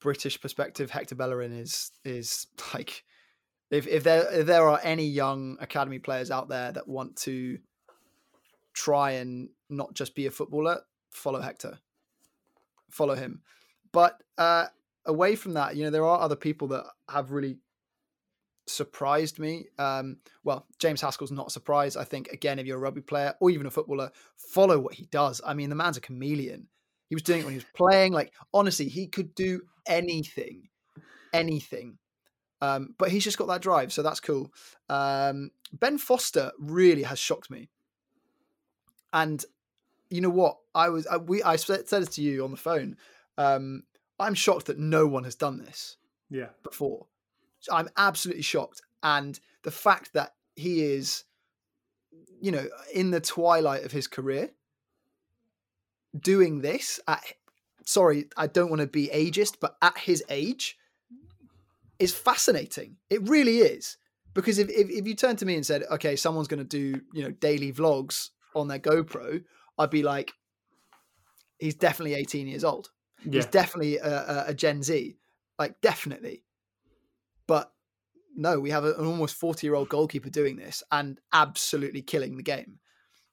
British 0.00 0.40
perspective, 0.40 0.90
Hector 0.90 1.14
Bellerin 1.14 1.52
is 1.52 1.92
is 2.04 2.46
like 2.74 3.04
if 3.70 3.86
if 3.86 4.04
there 4.04 4.30
if 4.32 4.46
there 4.46 4.68
are 4.68 4.80
any 4.82 5.06
young 5.06 5.56
academy 5.60 5.98
players 5.98 6.30
out 6.30 6.48
there 6.48 6.72
that 6.72 6.88
want 6.88 7.16
to 7.16 7.58
try 8.72 9.12
and 9.12 9.50
not 9.68 9.94
just 9.94 10.14
be 10.14 10.26
a 10.26 10.30
footballer, 10.30 10.80
follow 11.10 11.40
Hector, 11.40 11.78
follow 12.90 13.14
him. 13.14 13.42
But 13.92 14.22
uh, 14.38 14.66
away 15.04 15.36
from 15.36 15.54
that, 15.54 15.76
you 15.76 15.84
know, 15.84 15.90
there 15.90 16.04
are 16.04 16.20
other 16.20 16.36
people 16.36 16.68
that 16.68 16.84
have 17.08 17.30
really 17.30 17.58
surprised 18.66 19.38
me. 19.38 19.66
Um, 19.78 20.18
well, 20.44 20.66
James 20.78 21.00
Haskell's 21.00 21.32
not 21.32 21.48
a 21.48 21.50
surprise. 21.50 21.96
I 21.96 22.04
think 22.04 22.28
again, 22.28 22.58
if 22.58 22.66
you're 22.66 22.76
a 22.76 22.80
rugby 22.80 23.00
player 23.00 23.34
or 23.40 23.50
even 23.50 23.66
a 23.66 23.70
footballer, 23.70 24.10
follow 24.36 24.78
what 24.78 24.94
he 24.94 25.06
does. 25.06 25.40
I 25.44 25.54
mean, 25.54 25.68
the 25.70 25.76
man's 25.76 25.96
a 25.96 26.00
chameleon. 26.00 26.68
He 27.08 27.14
was 27.14 27.22
doing 27.22 27.40
it 27.40 27.44
when 27.44 27.52
he 27.52 27.58
was 27.58 27.66
playing. 27.74 28.12
Like 28.12 28.32
honestly, 28.54 28.88
he 28.88 29.06
could 29.06 29.34
do 29.34 29.62
anything, 29.86 30.68
anything. 31.32 31.98
Um, 32.60 32.94
but 32.96 33.10
he's 33.10 33.24
just 33.24 33.38
got 33.38 33.48
that 33.48 33.60
drive, 33.60 33.92
so 33.92 34.02
that's 34.02 34.20
cool. 34.20 34.52
Um, 34.88 35.50
ben 35.72 35.98
Foster 35.98 36.52
really 36.60 37.02
has 37.02 37.18
shocked 37.18 37.50
me, 37.50 37.68
and 39.12 39.44
you 40.10 40.20
know 40.20 40.30
what? 40.30 40.58
I 40.74 40.88
was 40.88 41.06
I, 41.08 41.16
we 41.16 41.42
I 41.42 41.56
said 41.56 41.88
this 41.88 42.08
to 42.10 42.22
you 42.22 42.44
on 42.44 42.52
the 42.52 42.56
phone. 42.56 42.96
Um, 43.36 43.82
I'm 44.20 44.34
shocked 44.34 44.66
that 44.66 44.78
no 44.78 45.06
one 45.06 45.24
has 45.24 45.34
done 45.34 45.58
this. 45.58 45.96
Yeah. 46.30 46.50
Before, 46.62 47.06
I'm 47.70 47.88
absolutely 47.96 48.42
shocked, 48.42 48.82
and 49.02 49.38
the 49.62 49.70
fact 49.70 50.12
that 50.14 50.34
he 50.56 50.82
is, 50.82 51.24
you 52.40 52.50
know, 52.50 52.66
in 52.94 53.10
the 53.10 53.20
twilight 53.20 53.84
of 53.84 53.92
his 53.92 54.06
career, 54.06 54.50
doing 56.18 56.60
this 56.60 57.00
at 57.06 57.22
sorry, 57.84 58.26
I 58.36 58.46
don't 58.46 58.70
want 58.70 58.80
to 58.80 58.86
be 58.86 59.08
ageist, 59.08 59.56
but 59.60 59.76
at 59.82 59.98
his 59.98 60.22
age 60.28 60.76
is 61.98 62.12
fascinating. 62.12 62.96
It 63.10 63.28
really 63.28 63.58
is. 63.58 63.96
Because 64.34 64.58
if, 64.58 64.68
if, 64.70 64.88
if 64.88 65.06
you 65.06 65.14
turn 65.14 65.36
to 65.36 65.46
me 65.46 65.56
and 65.56 65.66
said, 65.66 65.84
okay, 65.90 66.16
someone's 66.16 66.48
going 66.48 66.66
to 66.66 66.92
do, 66.92 67.00
you 67.12 67.22
know, 67.22 67.30
daily 67.30 67.72
vlogs 67.72 68.30
on 68.54 68.68
their 68.68 68.78
GoPro, 68.78 69.42
I'd 69.78 69.90
be 69.90 70.02
like, 70.02 70.32
he's 71.58 71.74
definitely 71.74 72.14
18 72.14 72.46
years 72.46 72.64
old. 72.64 72.90
Yeah. 73.24 73.32
He's 73.32 73.46
definitely 73.46 73.98
a, 73.98 74.44
a, 74.48 74.54
Gen 74.54 74.82
Z. 74.82 75.16
Like, 75.58 75.80
definitely. 75.80 76.44
No, 78.34 78.58
we 78.58 78.70
have 78.70 78.84
an 78.84 78.94
almost 79.06 79.36
40 79.36 79.66
year 79.66 79.74
old 79.74 79.88
goalkeeper 79.88 80.30
doing 80.30 80.56
this 80.56 80.82
and 80.90 81.20
absolutely 81.32 82.02
killing 82.02 82.36
the 82.36 82.42
game. 82.42 82.78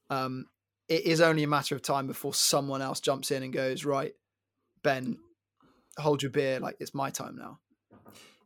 Um, 0.10 0.46
it 0.88 1.06
is 1.06 1.22
only 1.22 1.44
a 1.44 1.48
matter 1.48 1.76
of 1.76 1.82
time 1.82 2.08
before 2.08 2.34
someone 2.34 2.82
else 2.82 3.00
jumps 3.00 3.32
in 3.32 3.44
and 3.44 3.54
goes, 3.54 3.86
right, 3.86 4.14
Ben, 4.84 5.18
hold 5.98 6.24
your 6.24 6.32
beer. 6.32 6.60
Like 6.60 6.78
it's 6.80 6.94
my 6.94 7.10
time 7.12 7.38
now. 7.38 7.60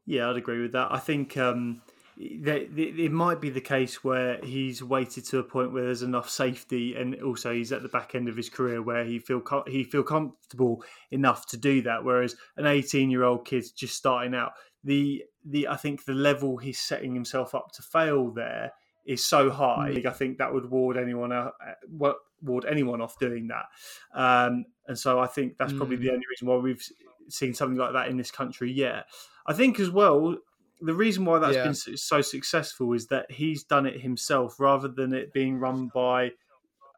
Yeah, 0.06 0.30
I'd 0.30 0.36
agree 0.36 0.62
with 0.62 0.74
that. 0.74 0.90
I 0.92 1.00
think 1.00 1.38
um, 1.38 1.82
it 2.18 3.12
might 3.12 3.42
be 3.42 3.50
the 3.50 3.62
case 3.62 4.04
where 4.04 4.38
he's 4.44 4.84
waited 4.84 5.26
to 5.26 5.40
a 5.40 5.44
point 5.44 5.72
where 5.72 5.86
there's 5.86 6.04
enough 6.04 6.30
safety, 6.30 6.96
and 6.96 7.16
also 7.24 7.54
he's 7.54 7.72
at 7.72 7.82
the 7.82 7.90
back 7.90 8.14
end 8.14 8.28
of 8.28 8.36
his 8.36 8.50
career 8.50 8.82
where 8.82 9.06
he 9.06 9.20
feel 9.20 9.42
he 9.68 9.84
feel 9.84 10.04
comfortable 10.04 10.84
enough 11.12 11.48
to 11.48 11.58
do 11.58 11.82
that. 11.84 12.04
Whereas 12.04 12.36
an 12.58 12.66
18 12.66 13.10
year 13.10 13.24
old 13.24 13.46
kid 13.46 13.66
just 13.76 13.96
starting 13.96 14.36
out, 14.36 14.52
the 14.84 15.24
the 15.46 15.68
I 15.68 15.76
think 15.76 16.06
the 16.06 16.14
level 16.14 16.58
he's 16.58 16.80
setting 16.80 17.14
himself 17.14 17.56
up 17.56 17.72
to 17.74 17.82
fail 17.82 18.32
there 18.32 18.72
is 19.06 19.26
so 19.26 19.50
high. 19.50 19.92
Mm. 19.96 20.06
I 20.06 20.12
think 20.12 20.38
that 20.38 20.54
would 20.54 20.70
ward 20.70 20.98
anyone 20.98 21.32
out, 21.32 21.54
ward 22.42 22.66
anyone 22.66 23.02
off 23.02 23.20
doing 23.20 23.50
that. 23.50 23.66
Um, 24.14 24.66
and 24.88 24.98
so 24.98 25.20
I 25.20 25.28
think 25.28 25.58
that's 25.58 25.74
probably 25.74 25.98
mm. 25.98 26.02
the 26.02 26.10
only 26.12 26.26
reason 26.30 26.48
why 26.48 26.56
we've 26.56 26.84
seen 27.30 27.54
something 27.54 27.78
like 27.78 27.94
that 27.94 28.08
in 28.08 28.18
this 28.18 28.32
country 28.32 28.72
yet. 28.72 29.06
I 29.46 29.54
think 29.54 29.80
as 29.80 29.90
well, 29.90 30.38
the 30.82 30.94
reason 30.94 31.26
why 31.26 31.40
that's 31.40 31.56
yeah. 31.56 31.64
been 31.64 31.98
so 31.98 32.22
successful 32.22 32.94
is 32.94 33.08
that 33.08 33.32
he's 33.32 33.64
done 33.64 33.86
it 33.86 34.02
himself 34.02 34.60
rather 34.60 34.88
than 34.88 35.14
it 35.14 35.34
being 35.34 35.58
run 35.58 35.90
by 35.94 36.32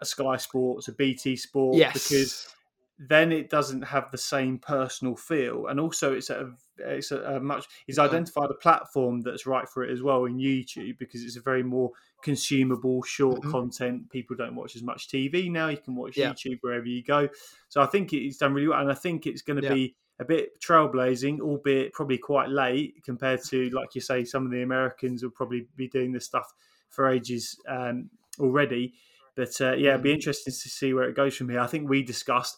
a 0.02 0.06
Sky 0.06 0.38
Sports, 0.38 0.88
a 0.88 0.94
BT 0.94 1.36
Sport, 1.36 1.78
yes. 1.78 1.94
because 1.94 2.56
then 2.98 3.32
it 3.32 3.50
doesn't 3.50 3.82
have 3.82 4.10
the 4.12 4.18
same 4.18 4.58
personal 4.58 5.16
feel, 5.16 5.68
and 5.68 5.80
also 5.80 6.14
it's 6.14 6.30
a 6.30 6.52
it's 6.78 7.12
a, 7.12 7.22
a 7.24 7.40
much 7.40 7.68
he's 7.88 8.00
identified 8.00 8.50
a 8.50 8.54
platform 8.54 9.22
that's 9.22 9.46
right 9.46 9.68
for 9.68 9.84
it 9.84 9.92
as 9.92 10.02
well 10.02 10.26
in 10.26 10.38
YouTube 10.38 10.98
because 10.98 11.24
it's 11.24 11.36
a 11.36 11.42
very 11.42 11.64
more 11.64 11.92
consumable 12.22 13.04
short 13.04 13.42
mm-hmm. 13.42 13.52
content. 13.52 14.10
People 14.10 14.36
don't 14.36 14.56
watch 14.56 14.76
as 14.76 14.84
much 14.84 15.10
TV 15.10 15.52
now. 15.52 15.68
You 15.68 15.78
can 15.78 15.96
watch 15.96 16.18
yeah. 16.18 16.32
YouTube 16.32 16.60
wherever 16.62 16.86
you 16.86 17.04
go. 17.04 17.28
So 17.68 17.82
I 17.82 17.86
think 17.86 18.14
it's 18.14 18.38
done 18.38 18.54
really 18.54 18.70
well, 18.70 18.80
and 18.80 18.92
I 18.92 18.96
think 18.96 19.28
it's 19.28 19.42
going 19.42 19.62
to 19.62 19.68
yeah. 19.68 19.74
be 19.74 19.96
a 20.20 20.26
bit 20.26 20.62
trailblazing, 20.62 21.42
albeit 21.42 21.92
probably 21.92 22.18
quite 22.18 22.50
late 22.50 23.04
compared 23.04 23.44
to, 23.44 23.70
like 23.72 23.94
you 23.96 24.02
say, 24.02 24.24
some 24.24 24.46
of 24.46 24.52
the 24.52 24.62
Americans 24.62 25.22
will 25.22 25.32
probably 25.32 25.68
be 25.76 25.90
doing 25.90 26.14
this 26.14 26.26
stuff 26.26 26.54
for 26.90 27.10
ages 27.10 27.60
um, 27.68 28.10
already. 28.40 28.94
But 29.36 29.60
uh, 29.60 29.74
yeah, 29.74 29.92
it'd 29.92 30.04
be 30.04 30.12
mm. 30.12 30.16
interesting 30.16 30.54
to 30.54 30.70
see 30.70 30.94
where 30.94 31.10
it 31.10 31.16
goes 31.16 31.36
from 31.36 31.50
here. 31.50 31.60
I 31.60 31.68
think 31.68 31.90
we 31.90 32.02
discussed 32.02 32.58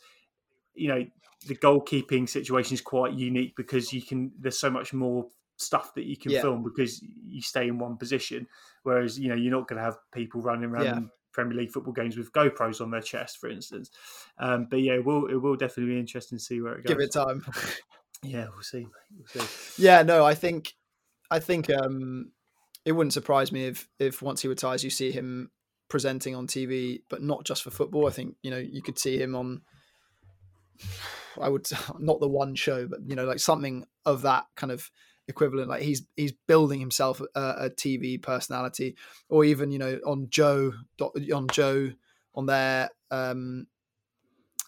you 0.77 0.87
know 0.87 1.05
the 1.47 1.55
goalkeeping 1.55 2.27
situation 2.27 2.73
is 2.73 2.81
quite 2.81 3.13
unique 3.13 3.55
because 3.55 3.93
you 3.93 4.01
can 4.01 4.31
there's 4.39 4.59
so 4.59 4.69
much 4.69 4.93
more 4.93 5.27
stuff 5.57 5.93
that 5.95 6.05
you 6.05 6.15
can 6.15 6.31
yeah. 6.31 6.41
film 6.41 6.63
because 6.63 7.01
you 7.01 7.41
stay 7.41 7.67
in 7.67 7.77
one 7.79 7.97
position. 7.97 8.47
Whereas 8.83 9.19
you 9.19 9.29
know 9.29 9.35
you're 9.35 9.51
not 9.51 9.67
going 9.67 9.77
to 9.77 9.83
have 9.83 9.97
people 10.13 10.41
running 10.41 10.69
around 10.69 10.85
yeah. 10.85 10.99
Premier 11.33 11.57
League 11.57 11.71
football 11.71 11.93
games 11.93 12.17
with 12.17 12.31
GoPros 12.31 12.81
on 12.81 12.91
their 12.91 13.01
chest 13.01 13.37
for 13.37 13.49
instance. 13.49 13.89
Um, 14.39 14.67
but 14.69 14.77
yeah 14.81 14.93
it 14.93 15.05
will 15.05 15.27
it 15.27 15.35
will 15.35 15.55
definitely 15.55 15.93
be 15.93 15.99
interesting 15.99 16.37
to 16.37 16.43
see 16.43 16.61
where 16.61 16.73
it 16.73 16.85
goes 16.85 16.95
give 16.95 17.03
it 17.03 17.13
time. 17.13 17.45
Yeah 18.23 18.47
we'll 18.51 18.63
see 18.63 18.87
we'll 19.15 19.45
see. 19.45 19.83
Yeah 19.83 20.01
no 20.01 20.25
I 20.25 20.33
think 20.33 20.73
I 21.29 21.39
think 21.39 21.69
um, 21.69 22.31
it 22.83 22.93
wouldn't 22.93 23.13
surprise 23.13 23.51
me 23.51 23.65
if 23.65 23.87
if 23.99 24.23
once 24.23 24.41
he 24.41 24.47
retires 24.47 24.83
you 24.83 24.89
see 24.89 25.11
him 25.11 25.51
presenting 25.87 26.33
on 26.35 26.47
TV 26.47 27.01
but 27.09 27.21
not 27.21 27.45
just 27.45 27.61
for 27.61 27.69
football. 27.69 28.07
I 28.07 28.11
think 28.11 28.35
you 28.41 28.49
know 28.49 28.57
you 28.57 28.81
could 28.81 28.97
see 28.97 29.19
him 29.19 29.35
on 29.35 29.61
I 31.41 31.49
would 31.49 31.67
not 31.99 32.19
the 32.19 32.27
one 32.27 32.55
show, 32.55 32.87
but 32.87 32.99
you 33.05 33.15
know, 33.15 33.25
like 33.25 33.39
something 33.39 33.85
of 34.05 34.23
that 34.23 34.45
kind 34.55 34.71
of 34.71 34.89
equivalent. 35.27 35.69
Like 35.69 35.81
he's 35.81 36.03
he's 36.15 36.33
building 36.47 36.79
himself 36.79 37.21
a, 37.35 37.39
a 37.39 37.69
TV 37.69 38.21
personality, 38.21 38.95
or 39.29 39.45
even 39.45 39.71
you 39.71 39.79
know 39.79 39.99
on 40.05 40.27
Joe 40.29 40.73
on 41.33 41.47
Joe 41.51 41.91
on 42.35 42.45
their 42.45 42.89
um 43.11 43.67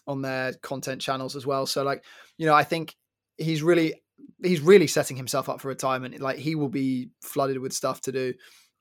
on 0.06 0.22
their 0.22 0.54
content 0.54 1.00
channels 1.00 1.36
as 1.36 1.46
well. 1.46 1.66
So 1.66 1.82
like 1.82 2.04
you 2.38 2.46
know, 2.46 2.54
I 2.54 2.64
think 2.64 2.96
he's 3.38 3.62
really 3.62 3.94
he's 4.42 4.60
really 4.60 4.86
setting 4.86 5.16
himself 5.16 5.48
up 5.48 5.60
for 5.60 5.68
retirement. 5.68 6.20
Like 6.20 6.38
he 6.38 6.54
will 6.54 6.68
be 6.68 7.10
flooded 7.22 7.58
with 7.58 7.72
stuff 7.72 8.00
to 8.02 8.12
do, 8.12 8.34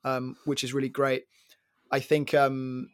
um, 0.04 0.36
which 0.46 0.64
is 0.64 0.74
really 0.74 0.90
great. 0.90 1.24
I 1.92 2.00
think 2.00 2.34
um 2.34 2.90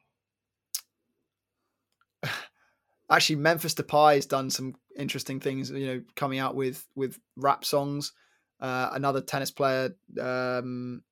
actually 3.10 3.38
Memphis 3.38 3.76
Depay 3.76 4.16
has 4.16 4.26
done 4.26 4.49
some 4.49 4.76
interesting 4.97 5.39
things. 5.39 5.72
You 5.72 5.88
know, 5.88 6.01
coming 6.16 6.39
out 6.39 6.56
with 6.56 6.86
with 6.95 7.20
rap 7.36 7.66
songs. 7.66 8.14
Uh, 8.60 8.89
another 8.93 9.20
tennis 9.20 9.51
player, 9.51 9.95
um, 10.20 11.03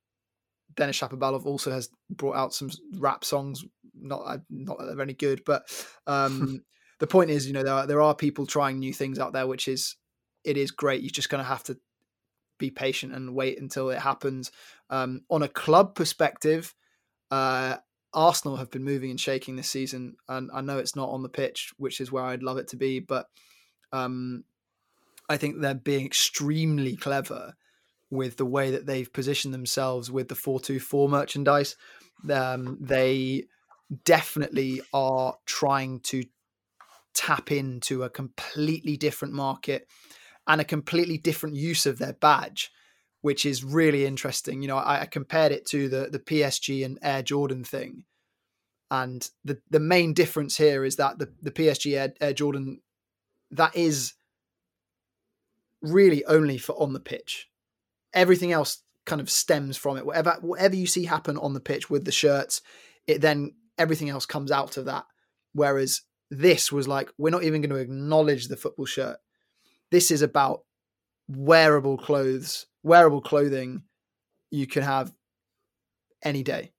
Denis 0.76 1.00
Shapovalov, 1.00 1.46
also 1.46 1.72
has 1.72 1.90
brought 2.10 2.36
out 2.36 2.54
some 2.54 2.70
rap 2.98 3.26
songs. 3.26 3.64
Not 3.94 4.22
uh, 4.26 4.38
not 4.50 4.80
that 4.80 4.86
they're 4.86 5.02
any 5.02 5.14
good, 5.14 5.44
but 5.46 5.64
um, 6.08 6.64
the 7.00 7.08
point 7.08 7.30
is, 7.30 7.46
you 7.46 7.54
know, 7.54 7.64
there 7.64 7.74
are, 7.74 7.88
there 7.88 8.02
are 8.02 8.16
people 8.16 8.46
trying 8.46 8.80
new 8.80 8.94
things 8.94 9.20
out 9.20 9.34
there, 9.34 9.48
which 9.48 9.68
is 9.68 9.98
it 10.44 10.58
is 10.58 10.72
great. 10.72 11.02
You're 11.02 11.10
just 11.10 11.30
going 11.30 11.44
to 11.44 11.48
have 11.48 11.64
to 11.64 11.78
be 12.60 12.72
patient 12.72 13.14
and 13.14 13.36
wait 13.36 13.60
until 13.60 13.90
it 13.90 14.00
happens. 14.00 14.52
Um, 14.90 15.22
on 15.30 15.44
a 15.44 15.48
club 15.48 15.96
perspective, 15.96 16.74
uh, 17.32 17.78
Arsenal 18.14 18.58
have 18.58 18.72
been 18.72 18.84
moving 18.84 19.10
and 19.10 19.20
shaking 19.20 19.56
this 19.56 19.70
season, 19.70 20.16
and 20.28 20.50
I 20.54 20.62
know 20.62 20.78
it's 20.78 20.96
not 20.96 21.10
on 21.10 21.24
the 21.24 21.30
pitch, 21.30 21.74
which 21.78 22.00
is 22.00 22.12
where 22.12 22.24
I'd 22.24 22.44
love 22.44 22.58
it 22.58 22.68
to 22.70 22.76
be, 22.76 23.00
but 23.00 23.28
um, 23.92 24.44
I 25.30 25.38
think 25.38 25.60
they're 25.60 25.74
being 25.74 26.06
extremely 26.06 26.96
clever 26.96 27.54
with 28.10 28.38
the 28.38 28.46
way 28.46 28.72
that 28.72 28.86
they've 28.86 29.12
positioned 29.12 29.54
themselves 29.54 30.12
with 30.12 30.28
the 30.28 30.36
424 30.36 31.10
merchandise. 31.10 31.76
Um, 32.30 32.78
they 32.80 33.46
definitely 34.06 34.82
are 34.94 35.36
trying 35.46 36.00
to 36.02 36.24
tap 37.14 37.52
into 37.52 38.04
a 38.04 38.10
completely 38.10 38.98
different 38.98 39.34
market 39.34 39.88
and 40.48 40.60
a 40.60 40.66
completely 40.66 41.18
different 41.18 41.56
use 41.56 41.86
of 41.86 42.00
their 42.00 42.14
badge, 42.14 42.72
which 43.24 43.46
is 43.46 43.64
really 43.64 44.06
interesting. 44.06 44.62
You 44.62 44.68
know, 44.68 44.78
I, 44.78 45.02
I 45.02 45.06
compared 45.06 45.54
it 45.54 45.66
to 45.68 45.88
the 45.88 46.10
the 46.12 46.20
PSG 46.20 46.86
and 46.86 47.00
Air 47.02 47.24
Jordan 47.24 47.64
thing, 47.64 48.04
and 48.92 49.28
the 49.46 49.60
the 49.70 49.80
main 49.80 50.14
difference 50.14 50.58
here 50.58 50.84
is 50.84 50.98
that 50.98 51.20
the 51.20 51.34
the 51.42 51.52
PSG 51.52 51.98
Air, 51.98 52.14
Air 52.20 52.34
Jordan 52.34 52.82
that 53.50 53.76
is 53.78 54.14
really 55.82 56.26
only 56.26 56.58
for 56.58 56.74
on 56.82 56.92
the 56.92 57.00
pitch. 57.00 57.50
Everything 58.14 58.52
else 58.52 58.84
kind 59.06 59.22
of 59.22 59.30
stems 59.30 59.78
from 59.78 59.98
it. 59.98 60.06
Whatever 60.06 60.38
whatever 60.42 60.76
you 60.76 60.86
see 60.86 61.06
happen 61.06 61.38
on 61.38 61.54
the 61.54 61.62
pitch 61.62 61.90
with 61.90 62.04
the 62.04 62.12
shirts, 62.12 62.62
it 63.08 63.22
then 63.22 63.56
everything 63.78 64.10
else 64.10 64.26
comes 64.26 64.52
out 64.52 64.76
of 64.76 64.84
that. 64.86 65.06
Whereas 65.54 66.02
this 66.30 66.74
was 66.74 66.90
like, 66.90 67.10
we're 67.18 67.30
not 67.30 67.44
even 67.44 67.62
going 67.62 67.70
to 67.70 67.78
acknowledge 67.78 68.50
the 68.50 68.58
football 68.58 68.86
shirt. 68.86 69.18
This 69.92 70.12
is 70.12 70.22
about 70.22 70.64
wearable 71.28 71.98
clothes, 71.98 72.66
wearable 72.84 73.22
clothing 73.22 73.84
you 74.52 74.68
can 74.68 74.84
have 74.84 75.14
any 76.24 76.44
day. 76.44 76.72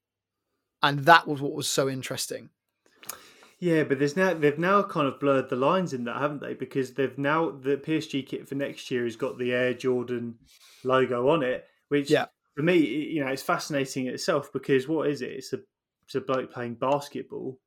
And 0.82 1.00
that 1.00 1.26
was 1.26 1.40
what 1.40 1.52
was 1.52 1.68
so 1.68 1.88
interesting. 1.88 2.50
Yeah, 3.58 3.84
but 3.84 3.98
there's 3.98 4.16
now 4.16 4.34
they've 4.34 4.58
now 4.58 4.82
kind 4.82 5.06
of 5.06 5.18
blurred 5.18 5.48
the 5.48 5.56
lines 5.56 5.94
in 5.94 6.04
that, 6.04 6.20
haven't 6.20 6.42
they? 6.42 6.54
Because 6.54 6.92
they've 6.92 7.16
now 7.16 7.50
the 7.50 7.76
PSG 7.76 8.26
kit 8.26 8.48
for 8.48 8.56
next 8.56 8.90
year 8.90 9.04
has 9.04 9.16
got 9.16 9.38
the 9.38 9.52
Air 9.52 9.72
Jordan 9.72 10.34
logo 10.82 11.30
on 11.30 11.42
it, 11.42 11.66
which 11.88 12.10
yeah. 12.10 12.26
for 12.54 12.62
me, 12.62 12.76
you 12.76 13.24
know, 13.24 13.30
it's 13.30 13.42
fascinating 13.42 14.06
in 14.06 14.14
itself 14.14 14.52
because 14.52 14.86
what 14.86 15.08
is 15.08 15.22
it? 15.22 15.30
It's 15.30 15.52
a 15.54 15.60
it's 16.04 16.14
a 16.14 16.20
bloke 16.20 16.52
playing 16.52 16.74
basketball 16.74 17.58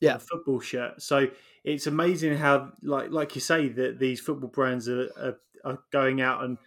yeah 0.00 0.18
football 0.18 0.60
shirt 0.60 1.00
so 1.00 1.26
it's 1.64 1.86
amazing 1.86 2.36
how 2.36 2.70
like 2.82 3.10
like 3.10 3.34
you 3.34 3.40
say 3.40 3.68
that 3.68 3.98
these 3.98 4.20
football 4.20 4.48
brands 4.48 4.88
are, 4.88 5.08
are, 5.16 5.38
are 5.66 5.78
going 5.92 6.20
out 6.20 6.44
and 6.44 6.58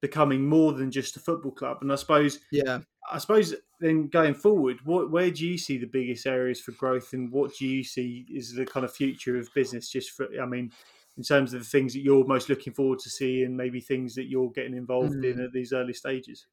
becoming 0.00 0.46
more 0.46 0.72
than 0.72 0.90
just 0.90 1.16
a 1.16 1.20
football 1.20 1.52
club 1.52 1.78
and 1.80 1.92
i 1.92 1.94
suppose 1.94 2.40
yeah 2.50 2.78
i 3.10 3.18
suppose 3.18 3.54
then 3.80 4.08
going 4.08 4.34
forward 4.34 4.78
what 4.84 5.10
where 5.10 5.30
do 5.30 5.46
you 5.46 5.56
see 5.56 5.78
the 5.78 5.86
biggest 5.86 6.26
areas 6.26 6.60
for 6.60 6.72
growth 6.72 7.12
and 7.12 7.30
what 7.30 7.54
do 7.56 7.66
you 7.66 7.82
see 7.82 8.26
is 8.28 8.52
the 8.52 8.66
kind 8.66 8.84
of 8.84 8.92
future 8.92 9.38
of 9.38 9.48
business 9.54 9.88
just 9.88 10.10
for 10.10 10.26
i 10.40 10.46
mean 10.46 10.70
in 11.16 11.22
terms 11.22 11.54
of 11.54 11.60
the 11.60 11.66
things 11.66 11.94
that 11.94 12.00
you're 12.00 12.26
most 12.26 12.50
looking 12.50 12.74
forward 12.74 12.98
to 12.98 13.08
see 13.08 13.42
and 13.42 13.56
maybe 13.56 13.80
things 13.80 14.14
that 14.14 14.26
you're 14.26 14.50
getting 14.50 14.76
involved 14.76 15.14
mm. 15.14 15.32
in 15.32 15.40
at 15.40 15.52
these 15.52 15.72
early 15.72 15.94
stages 15.94 16.46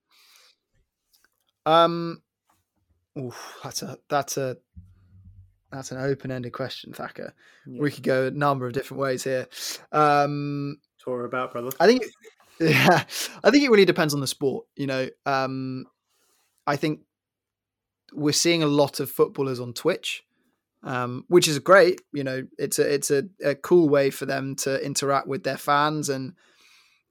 um 1.66 2.22
oof, 3.18 3.60
that's 3.64 3.82
a 3.82 3.97
that's 4.10 4.38
a 4.38 4.58
that's 5.72 5.91
an 5.91 5.97
open-ended 5.97 6.54
question, 6.54 6.93
Thacker. 6.93 7.34
Yeah. 7.66 7.82
We 7.82 7.89
could 7.89 8.04
go 8.04 8.28
a 8.28 8.32
number 8.32 8.68
of 8.68 8.74
different 8.74 9.01
ways 9.01 9.24
here. 9.24 9.47
Um, 9.91 10.78
Talk 11.04 11.26
about, 11.26 11.51
brother. 11.51 11.72
I 11.80 11.88
think, 11.88 12.04
yeah, 12.60 13.04
I 13.43 13.51
think 13.51 13.64
it 13.64 13.70
really 13.72 13.86
depends 13.86 14.14
on 14.14 14.22
the 14.22 14.28
sport. 14.28 14.66
You 14.76 14.88
know, 14.88 15.10
um, 15.26 15.86
I 16.66 16.76
think 16.76 17.01
we're 18.14 18.32
seeing 18.32 18.64
a 18.64 18.68
lot 18.68 18.99
of 18.99 19.10
footballers 19.10 19.60
on 19.60 19.74
Twitch, 19.74 20.24
um, 20.84 21.26
which 21.28 21.47
is 21.47 21.60
great. 21.60 22.01
You 22.14 22.24
know, 22.24 22.43
it's 22.58 22.80
a 22.80 22.93
it's 22.93 23.12
a, 23.12 23.24
a 23.43 23.56
cool 23.56 23.89
way 23.89 24.12
for 24.12 24.26
them 24.26 24.56
to 24.58 24.84
interact 24.84 25.28
with 25.28 25.43
their 25.43 25.58
fans, 25.58 26.10
and 26.10 26.34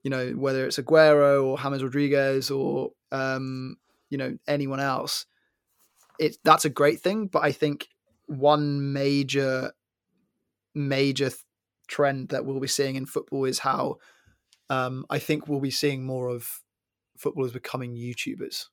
you 0.01 0.09
know, 0.09 0.31
whether 0.31 0.65
it's 0.65 0.77
Aguero 0.79 1.43
or 1.43 1.57
James 1.57 1.83
Rodriguez 1.83 2.49
or 2.49 2.91
um, 3.11 3.77
you 4.09 4.17
know 4.17 4.37
anyone 4.47 4.79
else, 4.79 5.25
it 6.19 6.37
that's 6.43 6.65
a 6.65 6.69
great 6.69 7.01
thing. 7.01 7.27
But 7.27 7.43
I 7.43 7.51
think 7.51 7.89
one 8.25 8.93
major 8.93 9.71
major 10.73 11.29
trend 11.93 12.29
that 12.29 12.43
we'll 12.43 12.59
be 12.59 12.67
seeing 12.67 12.95
in 12.95 13.05
football 13.05 13.45
is 13.45 13.59
how 13.59 13.97
um, 14.69 15.05
I 15.09 15.19
think 15.19 15.47
we'll 15.47 15.59
be 15.59 15.71
seeing 15.71 16.03
more 16.03 16.27
of 16.27 16.61
footballers 17.17 17.51
becoming 17.51 17.93
YouTubers, 17.95 18.65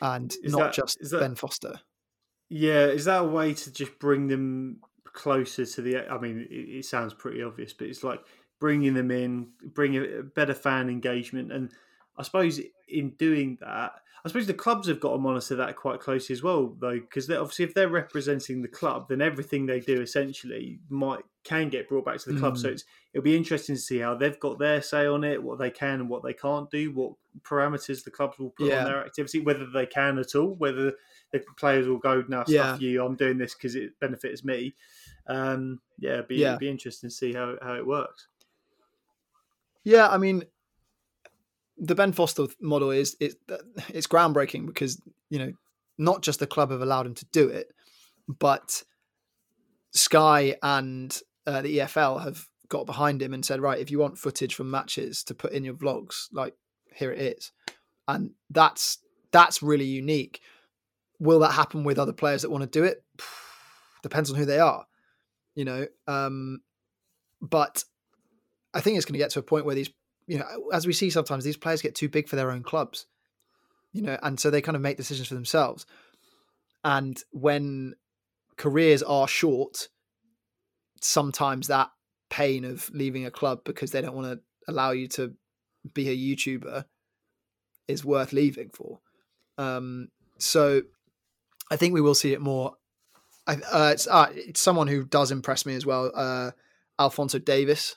and 0.00 0.34
is 0.42 0.52
not 0.52 0.58
that, 0.58 0.74
just 0.74 0.98
that, 1.10 1.20
Ben 1.20 1.34
Foster. 1.34 1.80
Yeah, 2.48 2.86
is 2.86 3.04
that 3.04 3.20
a 3.20 3.24
way 3.24 3.52
to 3.52 3.72
just 3.72 3.98
bring 3.98 4.28
them 4.28 4.80
closer 5.12 5.66
to 5.66 5.82
the? 5.82 6.10
I 6.10 6.18
mean, 6.18 6.46
it, 6.50 6.54
it 6.54 6.84
sounds 6.86 7.12
pretty 7.12 7.42
obvious, 7.42 7.74
but 7.74 7.88
it's 7.88 8.02
like 8.02 8.20
bringing 8.58 8.94
them 8.94 9.10
in, 9.10 9.48
bringing 9.62 10.04
a 10.20 10.22
better 10.22 10.54
fan 10.54 10.88
engagement, 10.88 11.52
and 11.52 11.70
I 12.16 12.22
suppose 12.22 12.60
in 12.88 13.10
doing 13.10 13.58
that, 13.60 13.92
I 14.24 14.28
suppose 14.28 14.46
the 14.46 14.54
clubs 14.54 14.88
have 14.88 15.00
got 15.00 15.12
to 15.12 15.18
monitor 15.18 15.54
that 15.56 15.76
quite 15.76 16.00
closely 16.00 16.32
as 16.32 16.42
well, 16.42 16.74
though, 16.78 16.98
because 16.98 17.30
obviously 17.30 17.66
if 17.66 17.74
they're 17.74 17.88
representing 17.88 18.62
the 18.62 18.68
club, 18.68 19.08
then 19.08 19.20
everything 19.20 19.66
they 19.66 19.80
do 19.80 20.00
essentially 20.00 20.78
might 20.88 21.24
can 21.44 21.68
get 21.68 21.90
brought 21.90 22.06
back 22.06 22.18
to 22.18 22.32
the 22.32 22.40
club. 22.40 22.54
Mm. 22.54 22.58
So 22.58 22.68
it's, 22.68 22.84
it'll 23.12 23.22
be 23.22 23.36
interesting 23.36 23.74
to 23.74 23.80
see 23.80 23.98
how 23.98 24.14
they've 24.14 24.40
got 24.40 24.58
their 24.58 24.80
say 24.80 25.06
on 25.06 25.24
it, 25.24 25.42
what 25.42 25.58
they 25.58 25.70
can 25.70 26.00
and 26.00 26.08
what 26.08 26.22
they 26.22 26.32
can't 26.32 26.70
do, 26.70 26.90
what 26.92 27.12
parameters 27.42 28.02
the 28.02 28.10
clubs 28.10 28.38
will 28.38 28.50
put 28.50 28.68
yeah. 28.68 28.78
on 28.78 28.84
their 28.86 29.04
activity, 29.04 29.40
whether 29.40 29.66
they 29.66 29.84
can 29.84 30.18
at 30.18 30.34
all, 30.34 30.54
whether 30.54 30.94
the 31.32 31.44
players 31.58 31.86
will 31.86 31.98
go, 31.98 32.24
"Now, 32.28 32.44
yeah. 32.46 32.68
stuff 32.68 32.80
you, 32.80 33.04
I'm 33.04 33.16
doing 33.16 33.36
this 33.36 33.54
because 33.54 33.74
it 33.74 33.92
benefits 34.00 34.42
me." 34.42 34.74
Um, 35.26 35.80
yeah, 35.98 36.14
it'd 36.14 36.28
be, 36.28 36.36
yeah. 36.36 36.48
it'd 36.48 36.60
be 36.60 36.70
interesting 36.70 37.10
to 37.10 37.14
see 37.14 37.34
how 37.34 37.56
how 37.60 37.74
it 37.74 37.86
works. 37.86 38.28
Yeah, 39.84 40.08
I 40.08 40.16
mean, 40.16 40.44
the 41.76 41.94
Ben 41.94 42.12
Foster 42.12 42.46
model 42.60 42.90
is 42.90 43.16
it's 43.20 43.36
it's 43.88 44.06
groundbreaking 44.06 44.66
because 44.66 45.00
you 45.30 45.38
know 45.38 45.52
not 45.98 46.22
just 46.22 46.40
the 46.40 46.46
club 46.46 46.70
have 46.70 46.82
allowed 46.82 47.06
him 47.06 47.14
to 47.14 47.26
do 47.32 47.48
it, 47.48 47.72
but 48.28 48.82
Sky 49.92 50.56
and 50.62 51.16
uh, 51.46 51.62
the 51.62 51.78
EFL 51.78 52.22
have 52.22 52.46
got 52.68 52.86
behind 52.86 53.22
him 53.22 53.32
and 53.32 53.44
said, 53.44 53.60
right, 53.60 53.78
if 53.78 53.90
you 53.90 53.98
want 53.98 54.18
footage 54.18 54.54
from 54.54 54.70
matches 54.70 55.22
to 55.24 55.34
put 55.34 55.52
in 55.52 55.64
your 55.64 55.74
vlogs, 55.74 56.26
like 56.32 56.54
here 56.94 57.12
it 57.12 57.20
is, 57.20 57.52
and 58.08 58.30
that's 58.50 58.98
that's 59.30 59.62
really 59.62 59.84
unique. 59.84 60.40
Will 61.20 61.40
that 61.40 61.52
happen 61.52 61.84
with 61.84 61.98
other 61.98 62.12
players 62.12 62.42
that 62.42 62.50
want 62.50 62.62
to 62.62 62.78
do 62.78 62.84
it? 62.84 63.04
Depends 64.02 64.30
on 64.30 64.36
who 64.36 64.44
they 64.44 64.58
are, 64.58 64.84
you 65.54 65.64
know. 65.64 65.86
Um, 66.06 66.60
but 67.40 67.84
I 68.74 68.80
think 68.80 68.96
it's 68.96 69.06
going 69.06 69.14
to 69.14 69.18
get 69.18 69.30
to 69.30 69.38
a 69.38 69.42
point 69.42 69.64
where 69.64 69.74
these 69.74 69.90
you 70.26 70.38
know, 70.38 70.46
as 70.72 70.86
we 70.86 70.92
see 70.92 71.10
sometimes, 71.10 71.44
these 71.44 71.56
players 71.56 71.82
get 71.82 71.94
too 71.94 72.08
big 72.08 72.28
for 72.28 72.36
their 72.36 72.50
own 72.50 72.62
clubs, 72.62 73.06
you 73.92 74.02
know, 74.02 74.18
and 74.22 74.38
so 74.38 74.50
they 74.50 74.62
kind 74.62 74.76
of 74.76 74.82
make 74.82 74.96
decisions 74.96 75.28
for 75.28 75.34
themselves. 75.34 75.86
And 76.82 77.22
when 77.30 77.94
careers 78.56 79.02
are 79.02 79.28
short, 79.28 79.88
sometimes 81.00 81.66
that 81.66 81.90
pain 82.30 82.64
of 82.64 82.90
leaving 82.92 83.26
a 83.26 83.30
club 83.30 83.60
because 83.64 83.90
they 83.90 84.00
don't 84.00 84.14
want 84.14 84.26
to 84.26 84.40
allow 84.68 84.90
you 84.92 85.08
to 85.08 85.34
be 85.92 86.08
a 86.08 86.16
YouTuber 86.16 86.84
is 87.86 88.04
worth 88.04 88.32
leaving 88.32 88.70
for. 88.70 89.00
Um, 89.58 90.08
so 90.38 90.82
I 91.70 91.76
think 91.76 91.94
we 91.94 92.00
will 92.00 92.14
see 92.14 92.32
it 92.32 92.40
more. 92.40 92.74
I, 93.46 93.56
uh, 93.70 93.90
it's, 93.92 94.06
uh, 94.06 94.30
it's 94.32 94.60
someone 94.60 94.88
who 94.88 95.04
does 95.04 95.30
impress 95.30 95.66
me 95.66 95.74
as 95.74 95.84
well. 95.84 96.10
Uh, 96.14 96.52
Alphonso 96.98 97.38
Davies 97.38 97.96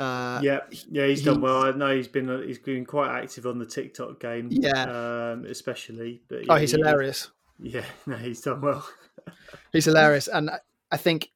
uh, 0.00 0.40
yeah, 0.42 0.60
yeah, 0.90 1.06
he's 1.06 1.22
done 1.22 1.42
well. 1.42 1.62
I 1.62 1.72
know 1.72 1.94
he's 1.94 2.08
been 2.08 2.30
uh, 2.30 2.40
he's 2.40 2.58
been 2.58 2.86
quite 2.86 3.14
active 3.14 3.44
on 3.44 3.58
the 3.58 3.66
TikTok 3.66 4.18
game. 4.18 4.48
Yeah, 4.50 4.84
um, 4.84 5.44
especially. 5.44 6.22
But 6.26 6.46
yeah, 6.46 6.54
oh, 6.54 6.56
he's 6.56 6.70
he, 6.70 6.78
hilarious. 6.78 7.30
Yeah, 7.58 7.84
no, 8.06 8.16
he's 8.16 8.40
done 8.40 8.62
well. 8.62 8.88
he's 9.72 9.84
hilarious, 9.84 10.26
and 10.26 10.50
I 10.90 10.96
think 10.96 11.28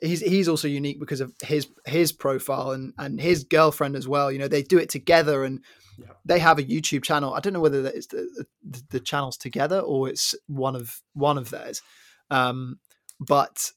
he's 0.00 0.20
he's 0.20 0.48
also 0.48 0.68
unique 0.68 1.00
because 1.00 1.20
of 1.20 1.34
his 1.42 1.66
his 1.84 2.12
profile 2.12 2.70
and 2.70 2.94
and 2.96 3.20
his 3.20 3.42
girlfriend 3.42 3.96
as 3.96 4.06
well. 4.06 4.30
You 4.30 4.38
know, 4.38 4.48
they 4.48 4.62
do 4.62 4.78
it 4.78 4.88
together, 4.88 5.42
and 5.42 5.58
yeah. 5.98 6.12
they 6.24 6.38
have 6.38 6.60
a 6.60 6.62
YouTube 6.62 7.02
channel. 7.02 7.34
I 7.34 7.40
don't 7.40 7.52
know 7.52 7.60
whether 7.60 7.84
it's 7.88 8.06
the, 8.06 8.46
the, 8.62 8.82
the 8.90 9.00
channels 9.00 9.36
together 9.36 9.80
or 9.80 10.08
it's 10.08 10.36
one 10.46 10.76
of 10.76 11.02
one 11.14 11.38
of 11.38 11.50
theirs, 11.50 11.82
um, 12.30 12.78
but 13.18 13.72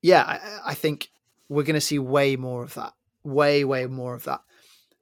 yeah, 0.00 0.22
I, 0.22 0.70
I 0.70 0.74
think 0.74 1.10
we're 1.48 1.64
going 1.64 1.74
to 1.74 1.80
see 1.80 1.98
way 1.98 2.36
more 2.36 2.62
of 2.62 2.74
that. 2.74 2.92
Way, 3.24 3.64
way 3.64 3.86
more 3.86 4.14
of 4.14 4.24
that. 4.24 4.40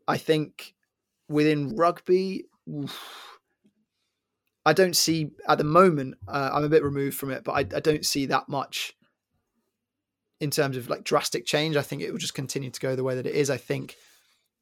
I 0.07 0.17
think 0.17 0.75
within 1.29 1.77
rugby, 1.77 2.47
oof, 2.69 3.39
I 4.65 4.73
don't 4.73 4.97
see 4.97 5.31
at 5.47 5.59
the 5.59 5.65
moment. 5.65 6.17
Uh, 6.27 6.51
I'm 6.53 6.65
a 6.65 6.69
bit 6.69 6.83
removed 6.83 7.17
from 7.17 7.31
it, 7.31 7.45
but 7.45 7.53
I, 7.53 7.61
I, 7.61 7.81
don't 7.81 8.05
see 8.05 8.27
that 8.27 8.49
much 8.49 8.95
in 10.41 10.51
terms 10.51 10.77
of 10.77 10.89
like 10.89 11.05
drastic 11.05 11.47
change. 11.47 11.77
I 11.77 11.83
think 11.83 12.03
it 12.03 12.11
will 12.11 12.19
just 12.19 12.35
continue 12.35 12.71
to 12.71 12.81
go 12.81 12.97
the 12.97 13.05
way 13.05 13.15
that 13.15 13.27
it 13.27 13.35
is. 13.35 13.51
I 13.51 13.57
think 13.57 13.97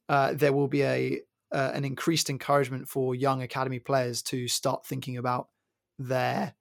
uh, 0.08 0.32
there 0.34 0.52
will 0.52 0.68
be 0.68 0.82
a 0.82 1.20
uh, 1.52 1.70
an 1.74 1.84
increased 1.84 2.28
encouragement 2.28 2.88
for 2.88 3.14
young 3.14 3.42
academy 3.42 3.78
players 3.78 4.20
to 4.20 4.48
start 4.48 4.84
thinking 4.84 5.16
about 5.16 5.48
their 5.98 6.54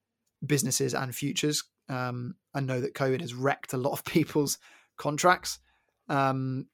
businesses 0.44 0.94
and 0.94 1.14
futures. 1.14 1.64
Um, 1.88 2.36
I 2.54 2.60
know 2.60 2.80
that 2.80 2.94
COVID 2.94 3.20
has 3.20 3.34
wrecked 3.34 3.72
a 3.72 3.78
lot 3.78 3.92
of 3.92 4.04
people's 4.06 4.58
contracts. 4.96 5.58
Um, 6.08 6.66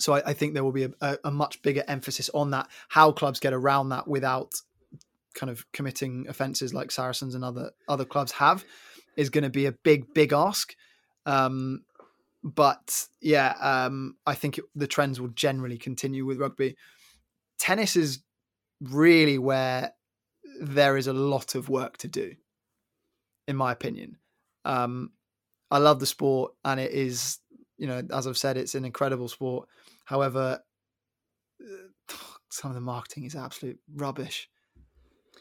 so 0.00 0.14
I, 0.14 0.30
I, 0.30 0.32
think 0.32 0.54
there 0.54 0.64
will 0.64 0.72
be 0.72 0.88
a, 1.00 1.18
a, 1.24 1.30
much 1.30 1.60
bigger 1.62 1.84
emphasis 1.86 2.30
on 2.32 2.50
that. 2.50 2.68
How 2.88 3.12
clubs 3.12 3.38
get 3.38 3.52
around 3.52 3.90
that 3.90 4.08
without 4.08 4.54
kind 5.34 5.50
of 5.50 5.70
committing 5.72 6.26
offences 6.28 6.74
like 6.74 6.90
Saracens 6.90 7.34
and 7.34 7.44
other 7.44 7.70
other 7.88 8.04
clubs 8.04 8.32
have 8.32 8.64
is 9.16 9.30
going 9.30 9.44
to 9.44 9.50
be 9.50 9.66
a 9.66 9.72
big 9.72 10.12
big 10.14 10.32
ask. 10.32 10.74
Um, 11.26 11.84
but 12.42 13.06
yeah, 13.20 13.54
um, 13.60 14.16
I 14.26 14.34
think 14.34 14.58
it, 14.58 14.64
the 14.74 14.86
trends 14.86 15.20
will 15.20 15.28
generally 15.28 15.78
continue 15.78 16.24
with 16.24 16.40
rugby. 16.40 16.76
Tennis 17.58 17.96
is 17.96 18.20
really 18.80 19.38
where 19.38 19.92
there 20.60 20.96
is 20.96 21.06
a 21.06 21.12
lot 21.12 21.54
of 21.54 21.68
work 21.68 21.98
to 21.98 22.08
do, 22.08 22.34
in 23.46 23.56
my 23.56 23.72
opinion. 23.72 24.16
Um, 24.64 25.12
I 25.70 25.78
love 25.78 26.00
the 26.00 26.06
sport, 26.06 26.52
and 26.64 26.80
it 26.80 26.92
is, 26.92 27.38
you 27.76 27.86
know, 27.86 28.02
as 28.12 28.26
I've 28.26 28.38
said, 28.38 28.56
it's 28.56 28.74
an 28.74 28.84
incredible 28.84 29.28
sport. 29.28 29.68
However, 30.10 30.58
some 32.50 32.72
of 32.72 32.74
the 32.74 32.80
marketing 32.80 33.24
is 33.24 33.36
absolute 33.36 33.78
rubbish. 33.94 34.50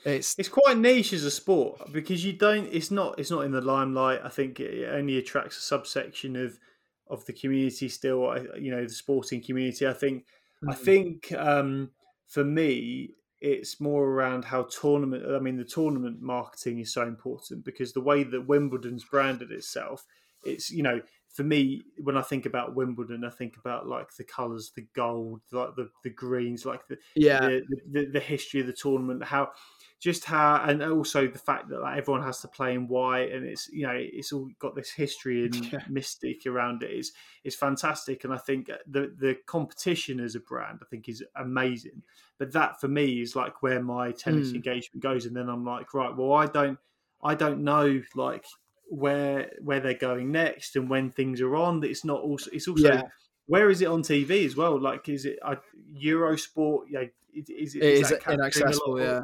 It's 0.06 0.38
it's 0.38 0.48
quite 0.48 0.78
niche 0.78 1.12
as 1.12 1.26
a 1.26 1.32
sport 1.32 1.92
because 1.92 2.24
you 2.24 2.34
don't. 2.34 2.68
It's 2.72 2.92
not. 2.92 3.18
It's 3.18 3.32
not 3.32 3.46
in 3.46 3.52
the 3.52 3.62
limelight. 3.62 4.22
I 4.24 4.30
think 4.30 4.60
it 4.60 4.88
only 4.94 5.18
attracts 5.18 5.58
a 5.58 5.62
subsection 5.62 6.36
of 6.36 6.60
of 7.08 7.26
the 7.26 7.34
community. 7.34 7.90
Still, 7.90 8.22
you 8.58 8.70
know, 8.70 8.84
the 8.84 8.94
sporting 8.94 9.42
community. 9.42 9.88
I 9.88 9.94
think. 9.94 10.26
Mm-hmm. 10.64 10.70
I 10.70 10.76
think 10.76 11.32
um, 11.34 11.90
for 12.28 12.44
me, 12.44 13.16
it's 13.42 13.82
more 13.82 14.06
around 14.06 14.46
how 14.46 14.64
tournament. 14.64 15.26
I 15.28 15.40
mean, 15.40 15.58
the 15.58 15.66
tournament 15.66 16.22
marketing 16.22 16.80
is 16.80 16.94
so 16.94 17.02
important 17.02 17.66
because 17.66 17.92
the 17.92 18.02
way 18.02 18.24
that 18.24 18.48
Wimbledon's 18.48 19.04
branded 19.04 19.52
itself, 19.52 20.06
it's 20.46 20.70
you 20.70 20.84
know, 20.84 21.02
for 21.32 21.44
me, 21.44 21.84
when 21.98 22.18
I 22.18 22.22
think 22.22 22.46
about 22.46 22.76
Wimbledon, 22.76 23.24
I 23.24 23.30
think 23.30 23.58
about 23.58 23.88
like 23.88 24.16
the 24.16 24.24
colours, 24.24 24.72
the 24.76 24.88
gold, 24.94 25.42
like 25.52 25.76
the 25.76 25.90
the 26.04 26.10
greens, 26.10 26.66
like 26.66 26.88
the 26.88 26.98
yeah, 27.16 27.40
the, 27.40 27.64
the, 27.92 28.06
the 28.06 28.20
history 28.20 28.62
of 28.62 28.68
the 28.68 28.74
tournament, 28.74 29.24
how 29.24 29.52
just 30.00 30.24
how 30.24 30.64
and 30.66 30.82
also 30.82 31.28
the 31.28 31.38
fact 31.38 31.68
that 31.70 31.82
like, 31.82 31.98
everyone 31.98 32.24
has 32.24 32.40
to 32.40 32.48
play 32.48 32.74
in 32.74 32.88
white 32.88 33.32
and 33.32 33.46
it's 33.46 33.68
you 33.70 33.86
know 33.86 33.94
it's 33.94 34.32
all 34.32 34.50
got 34.58 34.74
this 34.76 34.90
history 34.90 35.46
and 35.46 35.72
yeah. 35.72 35.80
mystic 35.90 36.46
around 36.46 36.82
it 36.84 36.92
is 36.92 37.12
is 37.44 37.56
fantastic 37.56 38.24
and 38.24 38.34
I 38.34 38.38
think 38.38 38.68
the 38.88 39.14
the 39.18 39.36
competition 39.46 40.20
as 40.20 40.36
a 40.36 40.40
brand 40.40 40.80
I 40.82 40.86
think 40.86 41.10
is 41.10 41.24
amazing 41.36 42.02
but 42.38 42.54
that 42.54 42.80
for 42.80 42.88
me 42.88 43.22
is 43.22 43.36
like 43.36 43.62
where 43.62 43.84
my 43.84 44.12
tennis 44.12 44.52
mm. 44.52 44.56
engagement 44.56 45.04
goes 45.04 45.26
and 45.26 45.36
then 45.36 45.50
I'm 45.50 45.66
like 45.66 45.94
right 45.94 46.16
well 46.16 46.34
I 46.34 46.46
don't 46.46 46.80
I 47.22 47.36
don't 47.36 47.64
know 47.64 48.02
like 48.16 48.46
where 48.90 49.52
where 49.62 49.80
they're 49.80 49.94
going 49.94 50.32
next 50.32 50.76
and 50.76 50.90
when 50.90 51.12
things 51.12 51.42
are 51.42 51.56
on 51.56 51.80
That 51.80 51.90
it's 51.90 52.06
not 52.06 52.22
also 52.22 52.50
it's 52.52 52.68
also 52.68 52.94
yeah. 52.94 53.02
where 53.46 53.70
is 53.70 53.82
it 53.82 53.88
on 53.88 54.02
TV 54.02 54.46
as 54.46 54.56
well 54.56 54.80
like 54.80 55.08
is 55.08 55.26
it 55.26 55.38
uh, 55.44 55.56
Eurosport 56.04 56.86
yeah 56.90 57.04
is, 57.34 57.50
it 57.50 57.54
is, 57.54 57.76
is 57.76 58.12
it 58.12 58.24
inaccessible 58.28 59.00
yeah 59.00 59.22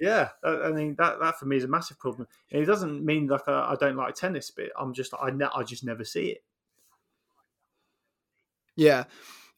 yeah, 0.00 0.30
I 0.42 0.70
mean 0.70 0.96
that 0.98 1.20
that 1.20 1.38
for 1.38 1.46
me 1.46 1.56
is 1.56 1.64
a 1.64 1.68
massive 1.68 1.98
problem. 1.98 2.26
And 2.50 2.60
it 2.60 2.66
doesn't 2.66 3.04
mean 3.04 3.28
like 3.28 3.46
I, 3.46 3.72
I 3.72 3.76
don't 3.78 3.96
like 3.96 4.14
tennis, 4.14 4.50
but 4.50 4.66
I'm 4.78 4.92
just 4.92 5.14
I 5.20 5.30
ne- 5.30 5.48
I 5.54 5.62
just 5.62 5.84
never 5.84 6.04
see 6.04 6.30
it. 6.30 6.44
Yeah, 8.76 9.04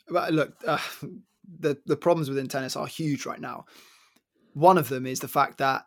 but 0.08 0.32
look, 0.32 0.54
uh, 0.66 0.78
the 1.58 1.78
the 1.86 1.96
problems 1.96 2.28
within 2.28 2.48
tennis 2.48 2.76
are 2.76 2.86
huge 2.86 3.24
right 3.24 3.40
now. 3.40 3.64
One 4.52 4.78
of 4.78 4.88
them 4.88 5.06
is 5.06 5.20
the 5.20 5.28
fact 5.28 5.58
that 5.58 5.86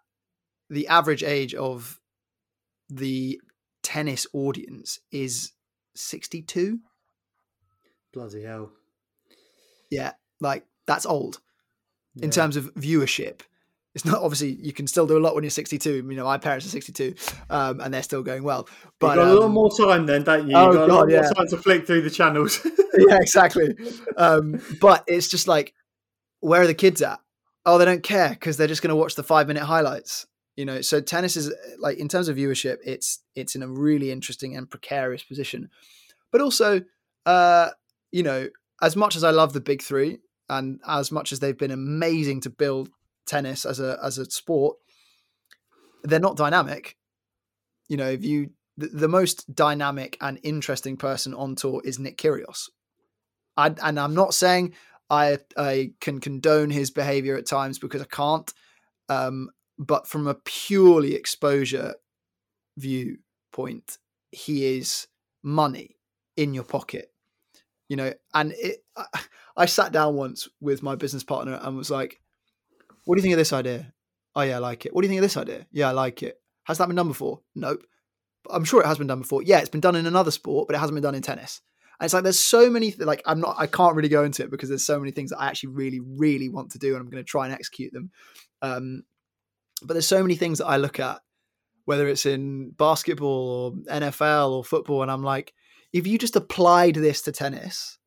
the 0.69 0.87
average 0.87 1.23
age 1.23 1.53
of 1.53 1.99
the 2.89 3.39
tennis 3.83 4.27
audience 4.33 4.99
is 5.11 5.53
62. 5.95 6.79
Bloody 8.13 8.43
hell. 8.43 8.71
Yeah, 9.89 10.13
like 10.39 10.65
that's 10.85 11.05
old 11.05 11.39
yeah. 12.15 12.25
in 12.25 12.31
terms 12.31 12.55
of 12.55 12.73
viewership 12.75 13.41
it's 13.95 14.05
not 14.05 14.21
obviously 14.21 14.57
you 14.61 14.71
can 14.71 14.87
still 14.87 15.07
do 15.07 15.17
a 15.17 15.19
lot 15.19 15.33
when 15.33 15.43
you're 15.43 15.51
62. 15.51 15.95
You 15.95 16.03
know, 16.03 16.23
my 16.23 16.37
parents 16.37 16.65
are 16.65 16.69
62, 16.69 17.15
um, 17.49 17.79
and 17.79 17.93
they're 17.93 18.03
still 18.03 18.21
going 18.21 18.43
well. 18.43 18.67
But 18.99 19.15
You've 19.17 19.25
got 19.25 19.31
um, 19.31 19.37
a 19.37 19.39
lot 19.41 19.47
more 19.49 19.71
time 19.71 20.05
then, 20.05 20.23
don't 20.23 20.47
you? 20.47 20.57
You've 20.57 20.67
oh 20.67 20.73
got 20.73 20.87
God, 20.87 20.89
a 20.89 20.93
lot 20.93 21.09
yeah. 21.09 21.21
more 21.21 21.33
time 21.33 21.47
to 21.47 21.57
flick 21.57 21.87
through 21.87 22.03
the 22.03 22.09
channels. 22.09 22.59
yeah, 22.97 23.17
exactly. 23.17 23.75
Um, 24.15 24.61
but 24.79 25.03
it's 25.07 25.27
just 25.27 25.47
like, 25.47 25.73
where 26.39 26.61
are 26.61 26.67
the 26.67 26.75
kids 26.75 27.01
at? 27.01 27.19
Oh, 27.65 27.77
they 27.77 27.85
don't 27.85 28.03
care 28.03 28.29
because 28.29 28.57
they're 28.57 28.67
just 28.67 28.81
going 28.81 28.89
to 28.89 28.95
watch 28.95 29.15
the 29.15 29.23
five 29.23 29.47
minute 29.47 29.63
highlights. 29.63 30.27
You 30.59 30.65
know, 30.65 30.81
so 30.81 30.99
tennis 30.99 31.37
is 31.37 31.53
like 31.77 31.99
in 31.99 32.09
terms 32.09 32.27
of 32.27 32.35
viewership, 32.35 32.79
it's 32.83 33.19
it's 33.33 33.55
in 33.55 33.63
a 33.63 33.67
really 33.69 34.11
interesting 34.11 34.57
and 34.57 34.69
precarious 34.69 35.23
position. 35.23 35.69
But 36.33 36.41
also, 36.41 36.81
uh, 37.25 37.69
you 38.11 38.23
know, 38.23 38.49
as 38.81 38.97
much 38.97 39.15
as 39.15 39.23
I 39.23 39.31
love 39.31 39.53
the 39.53 39.61
big 39.61 39.81
three, 39.81 40.17
and 40.49 40.81
as 40.85 41.13
much 41.13 41.31
as 41.31 41.39
they've 41.39 41.57
been 41.57 41.71
amazing 41.71 42.41
to 42.41 42.49
build 42.49 42.89
tennis 43.25 43.63
as 43.63 43.79
a 43.79 43.97
as 44.03 44.17
a 44.17 44.29
sport, 44.29 44.75
they're 46.03 46.19
not 46.19 46.35
dynamic. 46.35 46.97
You 47.87 47.95
know, 47.95 48.09
if 48.09 48.25
you 48.25 48.49
the, 48.75 48.87
the 48.87 49.07
most 49.07 49.55
dynamic 49.55 50.17
and 50.19 50.41
interesting 50.43 50.97
person 50.97 51.33
on 51.33 51.55
tour 51.55 51.81
is 51.85 51.99
Nick 51.99 52.17
Kyrgios. 52.17 52.67
I, 53.55 53.73
and 53.81 53.97
I'm 53.97 54.13
not 54.13 54.33
saying 54.33 54.73
I 55.09 55.37
I 55.55 55.91
can 56.01 56.19
condone 56.19 56.69
his 56.69 56.91
behavior 56.91 57.37
at 57.37 57.45
times 57.47 57.79
because 57.79 58.01
I 58.01 58.07
can't. 58.11 58.53
Um, 59.07 59.51
but 59.79 60.07
from 60.07 60.27
a 60.27 60.35
purely 60.35 61.15
exposure 61.15 61.95
viewpoint, 62.77 63.97
he 64.31 64.77
is 64.77 65.07
money 65.41 65.95
in 66.35 66.53
your 66.53 66.65
pocket. 66.65 67.11
You 67.87 67.95
know, 67.95 68.13
and 68.33 68.53
it, 68.57 68.83
I, 68.95 69.05
I 69.57 69.65
sat 69.65 69.91
down 69.91 70.15
once 70.15 70.47
with 70.61 70.83
my 70.83 70.95
business 70.95 71.23
partner 71.23 71.59
and 71.61 71.75
was 71.75 71.89
like, 71.89 72.21
what 73.05 73.15
do 73.15 73.19
you 73.19 73.23
think 73.23 73.33
of 73.33 73.39
this 73.39 73.53
idea? 73.53 73.93
Oh 74.35 74.41
yeah, 74.41 74.57
I 74.57 74.59
like 74.59 74.85
it. 74.85 74.93
What 74.93 75.01
do 75.01 75.07
you 75.07 75.09
think 75.09 75.19
of 75.19 75.23
this 75.23 75.37
idea? 75.37 75.65
Yeah, 75.71 75.89
I 75.89 75.91
like 75.91 76.21
it. 76.21 76.39
Has 76.65 76.77
that 76.77 76.87
been 76.87 76.95
done 76.97 77.07
before? 77.07 77.39
Nope. 77.55 77.83
I'm 78.51 78.63
sure 78.63 78.81
it 78.81 78.87
has 78.87 78.97
been 78.97 79.07
done 79.07 79.19
before. 79.19 79.41
Yeah, 79.41 79.59
it's 79.59 79.69
been 79.69 79.81
done 79.81 79.95
in 79.95 80.05
another 80.05 80.31
sport, 80.31 80.67
but 80.67 80.75
it 80.75 80.79
hasn't 80.79 80.95
been 80.95 81.03
done 81.03 81.15
in 81.15 81.21
tennis. 81.21 81.61
And 81.99 82.05
it's 82.05 82.13
like 82.13 82.23
there's 82.23 82.39
so 82.39 82.69
many 82.69 82.93
like 82.99 83.21
I'm 83.25 83.39
not 83.39 83.55
I 83.57 83.67
can't 83.67 83.95
really 83.95 84.09
go 84.09 84.23
into 84.23 84.43
it 84.43 84.51
because 84.51 84.69
there's 84.69 84.85
so 84.85 84.99
many 84.99 85.11
things 85.11 85.31
that 85.31 85.39
I 85.39 85.47
actually 85.47 85.69
really 85.69 85.99
really 85.99 86.47
want 86.47 86.71
to 86.71 86.77
do 86.77 86.93
and 86.93 87.01
I'm 87.01 87.09
going 87.09 87.23
to 87.23 87.27
try 87.27 87.45
and 87.45 87.53
execute 87.53 87.91
them. 87.91 88.11
Um, 88.61 89.03
but 89.81 89.93
there's 89.93 90.07
so 90.07 90.21
many 90.21 90.35
things 90.35 90.59
that 90.59 90.67
I 90.67 90.77
look 90.77 90.99
at, 90.99 91.21
whether 91.85 92.07
it's 92.07 92.25
in 92.25 92.71
basketball 92.71 93.73
or 93.87 93.93
NFL 93.93 94.51
or 94.51 94.63
football, 94.63 95.01
and 95.01 95.11
I'm 95.11 95.23
like, 95.23 95.53
if 95.91 96.05
you 96.05 96.17
just 96.17 96.35
applied 96.35 96.95
this 96.95 97.21
to 97.23 97.31
tennis, 97.31 97.97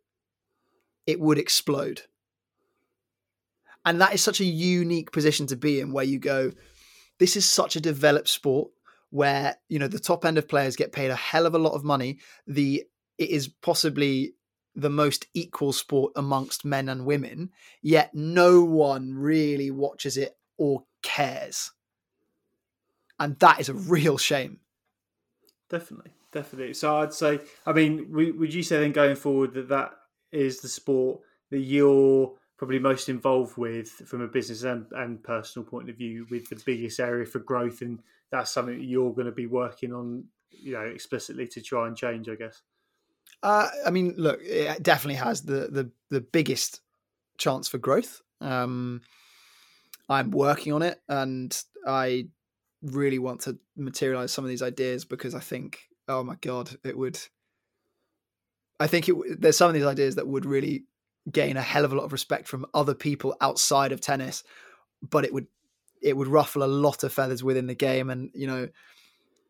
it 1.07 1.20
would 1.20 1.39
explode. 1.39 2.03
And 3.85 4.01
that 4.01 4.14
is 4.14 4.23
such 4.23 4.41
a 4.41 4.45
unique 4.45 5.11
position 5.11 5.47
to 5.49 5.57
be 5.57 5.81
in 5.81 5.93
where 5.93 6.05
you 6.05 6.18
go, 6.18 6.53
this 7.18 7.37
is 7.37 7.49
such 7.49 7.75
a 7.77 7.81
developed 7.81 8.29
sport 8.29 8.70
where, 9.11 9.57
you 9.68 9.79
know, 9.79 9.89
the 9.89 9.99
top 9.99 10.25
end 10.25 10.39
of 10.39 10.49
players 10.49 10.77
get 10.77 10.93
paid 10.93 11.11
a 11.11 11.16
hell 11.16 11.47
of 11.47 11.55
a 11.55 11.59
lot 11.59 11.75
of 11.75 11.85
money. 11.85 12.18
The 12.47 12.85
it 13.18 13.31
is 13.31 13.49
possibly 13.49 14.35
the 14.75 14.91
most 14.91 15.27
equal 15.35 15.73
sport 15.73 16.12
amongst 16.16 16.64
men 16.64 16.89
and 16.89 17.05
women, 17.05 17.51
yet 17.83 18.14
no 18.14 18.62
one 18.62 19.12
really 19.12 19.70
watches 19.70 20.16
it 20.16 20.37
or 20.62 20.84
cares. 21.02 21.72
And 23.18 23.36
that 23.40 23.58
is 23.58 23.68
a 23.68 23.74
real 23.74 24.16
shame. 24.16 24.60
Definitely, 25.68 26.12
definitely. 26.30 26.74
So 26.74 26.98
I'd 26.98 27.12
say, 27.12 27.40
I 27.66 27.72
mean, 27.72 28.06
would 28.12 28.54
you 28.54 28.62
say 28.62 28.78
then 28.78 28.92
going 28.92 29.16
forward 29.16 29.54
that 29.54 29.68
that 29.70 29.90
is 30.30 30.60
the 30.60 30.68
sport 30.68 31.20
that 31.50 31.58
you're 31.58 32.32
probably 32.56 32.78
most 32.78 33.08
involved 33.08 33.56
with 33.56 33.88
from 33.88 34.20
a 34.20 34.28
business 34.28 34.62
and, 34.62 34.86
and 34.92 35.20
personal 35.24 35.66
point 35.66 35.90
of 35.90 35.96
view 35.96 36.28
with 36.30 36.48
the 36.48 36.62
biggest 36.64 37.00
area 37.00 37.26
for 37.26 37.40
growth 37.40 37.80
and 37.80 37.98
that's 38.30 38.52
something 38.52 38.78
that 38.78 38.84
you're 38.84 39.12
going 39.12 39.26
to 39.26 39.32
be 39.32 39.46
working 39.46 39.92
on 39.92 40.24
you 40.50 40.72
know 40.72 40.82
explicitly 40.82 41.48
to 41.48 41.60
try 41.60 41.88
and 41.88 41.96
change 41.96 42.28
i 42.28 42.36
guess 42.36 42.62
uh, 43.42 43.68
i 43.84 43.90
mean 43.90 44.14
look 44.16 44.40
it 44.44 44.80
definitely 44.80 45.16
has 45.16 45.42
the 45.42 45.68
the, 45.72 45.90
the 46.10 46.20
biggest 46.20 46.82
chance 47.36 47.66
for 47.66 47.78
growth 47.78 48.22
um, 48.40 49.00
i'm 50.09 50.30
working 50.30 50.72
on 50.72 50.82
it 50.82 51.00
and 51.09 51.62
i 51.86 52.26
really 52.82 53.18
want 53.18 53.40
to 53.40 53.59
materialize 53.76 54.32
some 54.32 54.44
of 54.44 54.48
these 54.48 54.62
ideas 54.62 55.05
because 55.05 55.34
i 55.34 55.40
think 55.40 55.80
oh 56.09 56.22
my 56.22 56.34
god 56.40 56.70
it 56.84 56.96
would 56.96 57.18
I 58.82 58.88
think 58.88 59.09
it, 59.09 59.40
there's 59.40 59.57
some 59.57 59.68
of 59.68 59.74
these 59.74 59.84
ideas 59.84 60.16
that 60.16 60.26
would 60.26 60.44
really 60.44 60.86
gain 61.30 61.57
a 61.57 61.62
hell 61.62 61.84
of 61.84 61.92
a 61.92 61.96
lot 61.96 62.03
of 62.03 62.12
respect 62.12 62.48
from 62.48 62.66
other 62.74 62.94
people 62.94 63.36
outside 63.40 63.92
of 63.92 64.00
tennis, 64.00 64.42
but 65.09 65.24
it 65.24 65.32
would 65.32 65.46
it 66.03 66.16
would 66.16 66.26
ruffle 66.26 66.64
a 66.64 66.66
lot 66.66 67.05
of 67.05 67.12
feathers 67.12 67.44
within 67.44 67.68
the 67.68 67.76
game, 67.76 68.11
and 68.11 68.30
you 68.34 68.48
know 68.48 68.68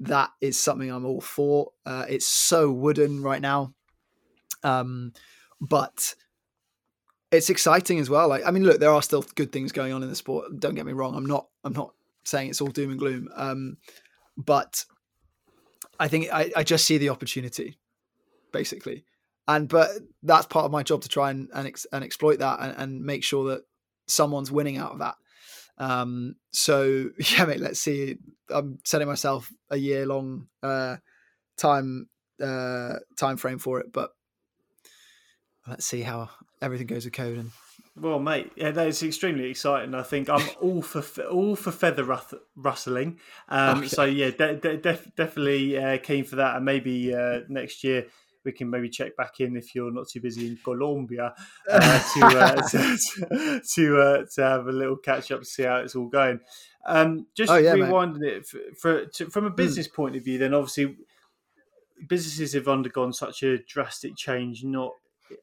that 0.00 0.30
is 0.42 0.59
something 0.59 0.90
I'm 0.90 1.07
all 1.07 1.22
for. 1.22 1.70
Uh, 1.86 2.05
it's 2.11 2.26
so 2.26 2.70
wooden 2.70 3.22
right 3.22 3.40
now, 3.40 3.72
um, 4.62 5.14
but 5.62 6.14
it's 7.33 7.51
exciting 7.51 7.99
as 7.99 8.09
well. 8.09 8.28
Like 8.28 8.43
I 8.47 8.51
mean, 8.51 8.64
look, 8.64 8.78
there 8.78 8.93
are 8.93 9.03
still 9.03 9.24
good 9.35 9.51
things 9.51 9.72
going 9.72 9.93
on 9.93 10.03
in 10.03 10.09
the 10.09 10.14
sport. 10.14 10.61
Don't 10.61 10.74
get 10.74 10.87
me 10.87 10.93
wrong. 10.93 11.16
I'm 11.16 11.26
not 11.26 11.49
I'm 11.64 11.72
not 11.72 11.95
saying 12.24 12.51
it's 12.51 12.61
all 12.61 12.68
doom 12.68 12.91
and 12.91 12.99
gloom, 12.99 13.28
um, 13.35 13.76
but 14.37 14.85
I 15.99 16.09
think 16.09 16.33
I, 16.33 16.53
I 16.57 16.62
just 16.62 16.85
see 16.85 16.99
the 16.99 17.09
opportunity, 17.09 17.78
basically 18.53 19.05
and 19.49 19.68
but 19.68 19.91
that's 20.22 20.47
part 20.47 20.64
of 20.64 20.70
my 20.70 20.83
job 20.83 21.03
to 21.03 21.09
try 21.09 21.30
and 21.30 21.49
and, 21.55 21.66
ex, 21.66 21.87
and 21.93 22.05
exploit 22.05 22.39
that 22.39 22.61
and, 22.61 22.74
and, 22.76 23.05
make 23.05 23.24
sure 23.24 23.51
that 23.51 23.62
someone's 24.07 24.53
winning 24.53 24.76
out 24.76 24.93
of 24.93 24.99
that. 25.01 25.14
Um, 25.78 26.37
so 26.53 27.11
yeah, 27.33 27.45
mate, 27.45 27.61
let's 27.61 27.80
see. 27.80 28.16
I'm 28.51 28.78
setting 28.85 29.09
myself 29.09 29.51
a 29.70 29.76
year 29.76 30.07
long 30.07 30.49
uh, 30.62 30.97
time 31.57 32.09
uh, 32.41 32.95
time 33.18 33.37
frame 33.37 33.59
for 33.59 33.80
it, 33.80 33.93
but 33.93 34.11
let's 35.66 35.87
see 35.87 36.03
how 36.03 36.30
everything 36.62 36.86
goes 36.86 37.04
with 37.04 37.12
code 37.14 37.38
and 37.38 37.50
well, 37.94 38.18
mate, 38.18 38.52
yeah, 38.56 38.70
that 38.70 38.88
is 38.88 39.02
extremely 39.02 39.50
exciting. 39.50 39.94
I 39.94 40.02
think 40.02 40.30
I'm 40.30 40.48
all 40.62 40.80
for 40.80 41.22
all 41.24 41.56
for 41.56 41.70
feather 41.70 42.06
rustling. 42.56 43.18
Um, 43.50 43.78
okay. 43.78 43.88
So 43.88 44.04
yeah, 44.04 44.30
de- 44.30 44.56
de- 44.56 44.78
def- 44.78 45.14
definitely 45.14 45.76
uh, 45.76 45.98
keen 45.98 46.24
for 46.24 46.36
that, 46.36 46.56
and 46.56 46.64
maybe 46.64 47.14
uh, 47.14 47.40
next 47.48 47.84
year 47.84 48.06
we 48.44 48.52
can 48.52 48.70
maybe 48.70 48.88
check 48.88 49.14
back 49.16 49.40
in 49.40 49.56
if 49.56 49.74
you're 49.74 49.92
not 49.92 50.08
too 50.08 50.20
busy 50.20 50.48
in 50.48 50.58
Colombia 50.64 51.34
uh, 51.70 52.02
to, 52.14 52.26
uh, 52.26 52.68
to 52.68 53.60
to, 53.74 54.00
uh, 54.00 54.24
to, 54.34 54.42
have 54.42 54.66
a 54.66 54.72
little 54.72 54.96
catch 54.96 55.30
up 55.30 55.40
to 55.40 55.46
see 55.46 55.64
how 55.64 55.76
it's 55.76 55.94
all 55.94 56.08
going. 56.08 56.40
Um, 56.86 57.26
just 57.36 57.52
oh, 57.52 57.56
yeah, 57.56 57.74
rewinding 57.74 58.20
mate. 58.20 58.32
it 58.32 58.46
for, 58.46 58.58
for 58.78 59.04
to, 59.04 59.30
from 59.30 59.44
a 59.44 59.48
hmm. 59.50 59.54
business 59.54 59.86
mm. 59.86 59.94
point 59.94 60.16
of 60.16 60.24
view, 60.24 60.38
then 60.38 60.54
obviously 60.54 60.96
businesses 62.08 62.54
have 62.54 62.68
undergone 62.68 63.12
such 63.12 63.42
a 63.42 63.58
drastic 63.58 64.16
change, 64.16 64.64
not 64.64 64.92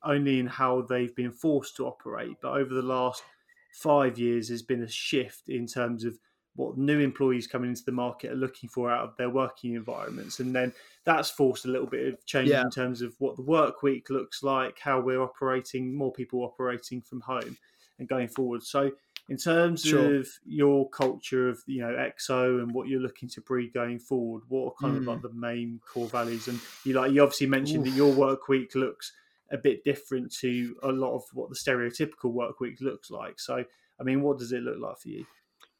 only 0.04 0.40
in 0.40 0.48
how 0.48 0.82
they've 0.82 1.16
been 1.16 1.32
forced 1.32 1.76
to 1.78 1.86
operate, 1.86 2.38
but 2.42 2.54
over 2.54 2.74
the 2.74 2.82
last 2.82 3.24
five 3.72 4.18
years, 4.18 4.48
there's 4.48 4.62
been 4.62 4.84
a 4.84 4.90
shift 4.90 5.50
in 5.50 5.68
terms 5.68 6.04
of 6.04 6.18
what 6.56 6.78
new 6.78 7.00
employees 7.00 7.48
coming 7.48 7.70
into 7.70 7.86
the 7.86 7.92
market 7.92 8.32
are 8.32 8.36
looking 8.36 8.70
for 8.70 8.92
out 8.92 9.04
of 9.04 9.16
their 9.18 9.30
working 9.30 9.76
environments. 9.76 10.40
And 10.40 10.54
then 10.54 10.74
that's 11.06 11.30
forced 11.30 11.66
a 11.66 11.70
little 11.70 11.88
bit 11.88 12.14
of 12.14 12.26
change 12.26 12.50
yeah. 12.50 12.64
in 12.64 12.70
terms 12.70 13.02
of 13.02 13.16
what 13.20 13.38
the 13.38 13.44
work 13.44 13.82
week 13.82 14.10
looks 14.10 14.44
like, 14.44 14.78
how 14.80 15.00
we're 15.00 15.22
operating, 15.22 15.96
more 15.96 16.12
people 16.12 16.42
operating 16.42 17.02
from 17.02 17.22
home 17.22 17.58
and 18.00 18.10
going 18.10 18.28
forward. 18.28 18.64
So 18.64 18.92
in 19.30 19.38
terms 19.38 19.84
sure. 19.84 20.18
of 20.18 20.28
your 20.46 20.90
culture 20.90 21.50
of 21.50 21.62
you 21.68 21.82
know 21.82 21.92
exo 21.92 22.62
and 22.62 22.74
what 22.74 22.88
you're 22.88 23.00
looking 23.00 23.30
to 23.30 23.42
breed 23.42 23.72
going 23.74 24.00
forward 24.00 24.42
what 24.50 24.66
are 24.66 24.74
kind 24.82 24.96
mm. 24.96 24.98
of 24.98 25.08
like 25.08 25.22
the 25.22 25.32
main 25.34 25.80
core 25.88 26.08
values 26.08 26.48
and 26.48 26.60
you 26.84 26.94
like 26.94 27.12
you 27.12 27.22
obviously 27.22 27.48
mentioned 27.48 27.86
Oof. 27.86 27.94
that 27.94 27.98
your 27.98 28.12
work 28.12 28.48
week 28.48 28.74
looks 28.76 29.14
a 29.52 29.58
bit 29.58 29.84
different 29.84 30.32
to 30.32 30.76
a 30.84 30.90
lot 30.90 31.16
of 31.16 31.24
what 31.34 31.50
the 31.50 31.56
stereotypical 31.56 32.32
work 32.32 32.60
week 32.60 32.80
looks 32.82 33.10
like 33.10 33.40
so 33.40 33.64
i 34.00 34.04
mean 34.04 34.22
what 34.22 34.38
does 34.38 34.52
it 34.52 34.62
look 34.62 34.78
like 34.80 34.98
for 35.00 35.10
you 35.10 35.26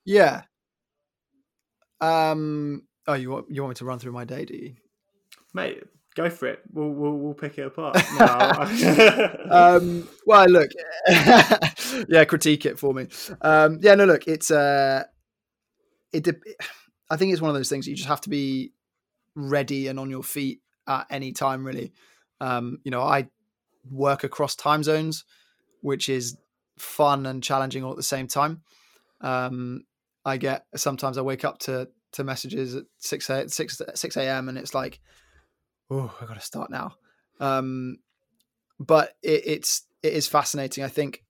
yeah 0.06 0.42
um. 2.02 2.84
Oh, 3.08 3.14
you 3.14 3.32
want 3.32 3.48
you 3.50 3.62
want 3.62 3.72
me 3.72 3.76
to 3.76 3.86
run 3.86 4.00
through 4.00 4.12
my 4.12 4.26
day? 4.26 4.46
Do 4.46 4.56
you, 4.56 4.76
mate? 5.54 5.84
Go 6.16 6.30
for 6.30 6.48
it. 6.48 6.62
We'll 6.72 6.90
we'll, 6.90 7.14
we'll 7.14 7.34
pick 7.34 7.58
it 7.58 7.68
apart. 7.68 7.98
um. 9.52 10.08
Well, 10.26 10.50
look. 10.50 10.72
yeah, 11.08 12.26
critique 12.26 12.66
it 12.66 12.80
for 12.80 12.94
me. 12.94 13.08
Um. 13.42 13.80
Yeah. 13.82 13.96
No. 13.96 14.06
Look. 14.06 14.28
It's 14.28 14.52
uh. 14.52 15.04
It. 16.14 16.28
I 17.10 17.18
think 17.18 17.32
it's 17.32 17.42
one 17.42 17.50
of 17.50 17.56
those 17.56 17.70
things 17.70 17.88
you 17.88 17.96
just 17.96 18.10
have 18.10 18.22
to 18.22 18.30
be 18.30 18.74
ready 19.36 19.88
and 19.88 20.00
on 20.00 20.10
your 20.10 20.24
feet 20.24 20.62
at 20.88 21.08
any 21.10 21.32
time. 21.32 21.66
Really. 21.66 21.94
Um. 22.40 22.80
You 22.84 22.92
know, 22.92 23.02
I 23.02 23.28
work 23.92 24.24
across 24.24 24.56
time 24.56 24.84
zones, 24.84 25.26
which 25.82 26.10
is 26.10 26.38
fun 26.78 27.26
and 27.26 27.44
challenging 27.44 27.84
all 27.84 27.92
at 27.92 27.98
the 27.98 28.04
same 28.04 28.28
time. 28.28 28.62
Um, 29.22 29.84
I 30.26 30.38
get 30.38 30.66
sometimes 30.76 31.18
I 31.18 31.22
wake 31.22 31.46
up 31.46 31.60
to 31.60 31.90
to 32.14 32.24
messages 32.24 32.76
at 32.76 32.86
6 32.98 33.30
a, 33.30 33.50
6 33.50 33.82
6 33.94 34.18
a.m. 34.18 34.50
and 34.50 34.58
it's 34.58 34.74
like, 34.74 35.00
oh, 35.92 36.16
I 36.20 36.26
got 36.26 36.36
to 36.36 36.42
start 36.42 36.72
now. 36.72 36.96
Um, 37.40 37.98
but 38.80 39.16
it, 39.22 39.44
it's 39.46 39.84
it 40.02 40.14
is 40.14 40.28
fascinating. 40.28 40.84
I 40.84 40.88
think 40.88 41.24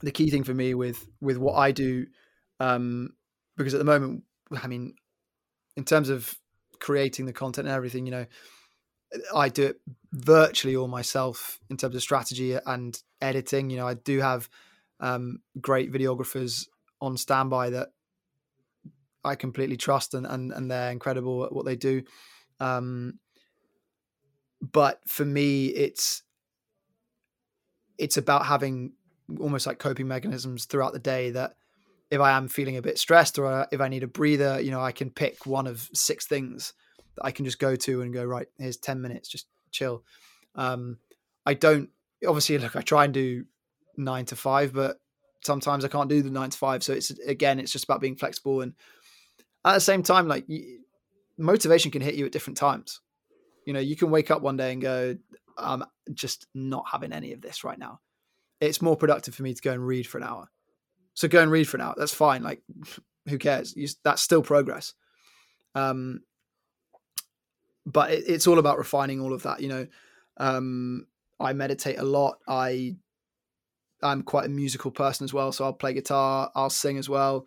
the 0.00 0.12
key 0.12 0.30
thing 0.30 0.44
for 0.44 0.54
me 0.54 0.74
with 0.74 1.06
with 1.20 1.38
what 1.38 1.54
I 1.54 1.72
do, 1.72 2.06
um, 2.60 3.10
because 3.56 3.74
at 3.74 3.78
the 3.78 3.84
moment, 3.84 4.24
I 4.62 4.66
mean, 4.66 4.94
in 5.76 5.84
terms 5.84 6.08
of 6.08 6.34
creating 6.80 7.26
the 7.26 7.32
content 7.32 7.68
and 7.68 7.76
everything, 7.76 8.06
you 8.06 8.12
know, 8.12 8.26
I 9.34 9.48
do 9.48 9.64
it 9.64 9.80
virtually 10.12 10.76
all 10.76 10.88
myself 10.88 11.58
in 11.70 11.76
terms 11.76 11.94
of 11.94 12.02
strategy 12.02 12.56
and 12.66 13.00
editing. 13.20 13.70
You 13.70 13.78
know, 13.78 13.88
I 13.88 13.94
do 13.94 14.20
have 14.20 14.48
um, 15.00 15.40
great 15.60 15.92
videographers 15.92 16.66
on 17.00 17.16
standby 17.16 17.70
that 17.70 17.88
I 19.24 19.34
completely 19.34 19.76
trust 19.76 20.14
and, 20.14 20.26
and, 20.26 20.52
and 20.52 20.70
they're 20.70 20.90
incredible 20.90 21.44
at 21.44 21.52
what 21.52 21.64
they 21.64 21.76
do. 21.76 22.02
Um, 22.60 23.18
but 24.60 25.00
for 25.06 25.24
me, 25.24 25.66
it's, 25.66 26.22
it's 27.98 28.16
about 28.16 28.46
having 28.46 28.92
almost 29.40 29.66
like 29.66 29.78
coping 29.78 30.08
mechanisms 30.08 30.66
throughout 30.66 30.92
the 30.92 30.98
day 30.98 31.30
that 31.30 31.54
if 32.10 32.20
I 32.20 32.32
am 32.32 32.48
feeling 32.48 32.76
a 32.76 32.82
bit 32.82 32.98
stressed 32.98 33.38
or 33.38 33.66
if 33.72 33.80
I 33.80 33.88
need 33.88 34.02
a 34.02 34.08
breather, 34.08 34.60
you 34.60 34.70
know, 34.70 34.80
I 34.80 34.92
can 34.92 35.10
pick 35.10 35.46
one 35.46 35.66
of 35.66 35.88
six 35.94 36.26
things 36.26 36.74
that 37.16 37.24
I 37.24 37.30
can 37.30 37.44
just 37.44 37.58
go 37.58 37.76
to 37.76 38.02
and 38.02 38.12
go, 38.12 38.24
right, 38.24 38.46
here's 38.58 38.76
10 38.76 39.00
minutes, 39.00 39.28
just 39.28 39.46
chill. 39.70 40.04
Um, 40.54 40.98
I 41.46 41.54
don't, 41.54 41.90
obviously, 42.26 42.58
look, 42.58 42.76
I 42.76 42.82
try 42.82 43.04
and 43.04 43.14
do 43.14 43.44
nine 43.96 44.24
to 44.26 44.36
five, 44.36 44.72
but 44.72 45.00
sometimes 45.44 45.84
I 45.84 45.88
can't 45.88 46.08
do 46.08 46.22
the 46.22 46.30
nine 46.30 46.50
to 46.50 46.58
five. 46.58 46.82
So 46.82 46.92
it's 46.92 47.10
again, 47.10 47.58
it's 47.58 47.72
just 47.72 47.84
about 47.84 48.00
being 48.00 48.16
flexible 48.16 48.60
and 48.60 48.74
at 49.64 49.74
the 49.74 49.80
same 49.80 50.02
time, 50.02 50.28
like 50.28 50.46
motivation 51.38 51.90
can 51.90 52.02
hit 52.02 52.14
you 52.14 52.26
at 52.26 52.32
different 52.32 52.56
times. 52.56 53.00
You 53.66 53.72
know, 53.72 53.80
you 53.80 53.96
can 53.96 54.10
wake 54.10 54.30
up 54.30 54.42
one 54.42 54.56
day 54.56 54.72
and 54.72 54.82
go, 54.82 55.16
I'm 55.56 55.84
just 56.12 56.46
not 56.54 56.84
having 56.90 57.12
any 57.12 57.32
of 57.32 57.40
this 57.40 57.62
right 57.64 57.78
now. 57.78 58.00
It's 58.60 58.82
more 58.82 58.96
productive 58.96 59.34
for 59.34 59.42
me 59.42 59.54
to 59.54 59.62
go 59.62 59.72
and 59.72 59.86
read 59.86 60.06
for 60.06 60.18
an 60.18 60.24
hour. 60.24 60.50
So 61.14 61.28
go 61.28 61.42
and 61.42 61.50
read 61.50 61.68
for 61.68 61.76
an 61.76 61.82
hour. 61.82 61.94
That's 61.96 62.14
fine. 62.14 62.42
Like, 62.42 62.62
who 63.28 63.38
cares? 63.38 63.76
You, 63.76 63.88
that's 64.02 64.22
still 64.22 64.42
progress. 64.42 64.94
Um, 65.74 66.20
but 67.86 68.10
it, 68.10 68.24
it's 68.26 68.46
all 68.46 68.58
about 68.58 68.78
refining 68.78 69.20
all 69.20 69.32
of 69.32 69.42
that. 69.42 69.60
You 69.60 69.68
know, 69.68 69.86
um, 70.36 71.06
I 71.40 71.52
meditate 71.52 71.98
a 71.98 72.04
lot. 72.04 72.38
I 72.48 72.96
I'm 74.02 74.22
quite 74.22 74.46
a 74.46 74.50
musical 74.50 74.90
person 74.90 75.24
as 75.24 75.32
well, 75.32 75.52
so 75.52 75.64
I'll 75.64 75.72
play 75.72 75.92
guitar, 75.94 76.50
I'll 76.54 76.70
sing 76.70 76.98
as 76.98 77.08
well. 77.08 77.46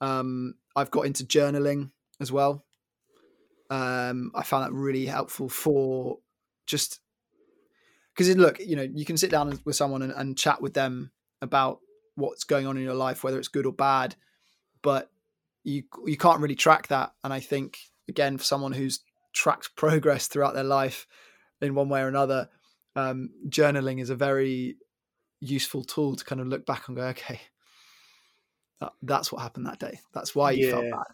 Um, 0.00 0.54
I've 0.74 0.90
got 0.90 1.06
into 1.06 1.24
journaling 1.24 1.90
as 2.20 2.30
well. 2.30 2.64
Um, 3.70 4.30
I 4.34 4.42
found 4.42 4.64
that 4.64 4.72
really 4.72 5.06
helpful 5.06 5.48
for 5.48 6.18
just 6.66 7.00
because 8.14 8.34
look, 8.36 8.60
you 8.60 8.76
know, 8.76 8.82
you 8.94 9.04
can 9.04 9.16
sit 9.16 9.30
down 9.30 9.58
with 9.64 9.76
someone 9.76 10.02
and, 10.02 10.12
and 10.12 10.38
chat 10.38 10.60
with 10.60 10.74
them 10.74 11.10
about 11.42 11.80
what's 12.14 12.44
going 12.44 12.66
on 12.66 12.76
in 12.76 12.82
your 12.82 12.94
life, 12.94 13.24
whether 13.24 13.38
it's 13.38 13.48
good 13.48 13.66
or 13.66 13.72
bad, 13.72 14.16
but 14.82 15.10
you 15.64 15.84
you 16.06 16.16
can't 16.16 16.40
really 16.40 16.54
track 16.54 16.88
that. 16.88 17.12
And 17.24 17.32
I 17.32 17.40
think 17.40 17.78
again, 18.08 18.38
for 18.38 18.44
someone 18.44 18.72
who's 18.72 19.00
tracked 19.36 19.70
progress 19.76 20.26
throughout 20.26 20.54
their 20.54 20.64
life 20.64 21.06
in 21.60 21.74
one 21.74 21.88
way 21.88 22.00
or 22.00 22.08
another, 22.08 22.48
um, 22.96 23.30
journaling 23.48 24.00
is 24.00 24.10
a 24.10 24.16
very 24.16 24.76
useful 25.40 25.84
tool 25.84 26.16
to 26.16 26.24
kind 26.24 26.40
of 26.40 26.48
look 26.48 26.66
back 26.66 26.88
and 26.88 26.96
go, 26.96 27.04
okay, 27.04 27.40
that, 28.80 28.92
that's 29.02 29.30
what 29.30 29.42
happened 29.42 29.66
that 29.66 29.78
day. 29.78 30.00
That's 30.12 30.34
why 30.34 30.52
you 30.52 30.66
yeah, 30.66 30.72
felt 30.72 30.90
bad. 30.90 31.06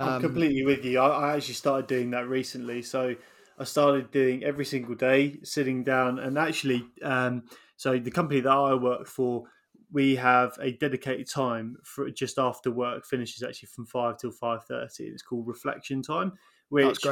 Um, 0.00 0.08
I'm 0.08 0.20
completely 0.20 0.64
with 0.64 0.84
you. 0.84 0.98
I, 1.00 1.30
I, 1.30 1.36
actually 1.36 1.54
started 1.54 1.86
doing 1.86 2.10
that 2.10 2.28
recently. 2.28 2.82
So 2.82 3.16
I 3.58 3.64
started 3.64 4.10
doing 4.12 4.44
every 4.44 4.64
single 4.64 4.94
day, 4.94 5.38
sitting 5.42 5.82
down, 5.82 6.20
and 6.20 6.38
actually, 6.38 6.84
um, 7.02 7.44
so 7.76 7.98
the 7.98 8.10
company 8.10 8.40
that 8.40 8.50
I 8.50 8.74
work 8.74 9.06
for, 9.06 9.44
we 9.90 10.14
have 10.16 10.56
a 10.60 10.72
dedicated 10.72 11.28
time 11.28 11.76
for 11.82 12.10
just 12.10 12.38
after 12.38 12.70
work 12.70 13.06
finishes 13.06 13.42
actually 13.42 13.68
from 13.68 13.86
five 13.86 14.18
till 14.18 14.30
five 14.30 14.64
thirty. 14.64 15.04
It's 15.04 15.22
called 15.22 15.48
reflection 15.48 16.02
time, 16.02 16.32
which 16.68 17.04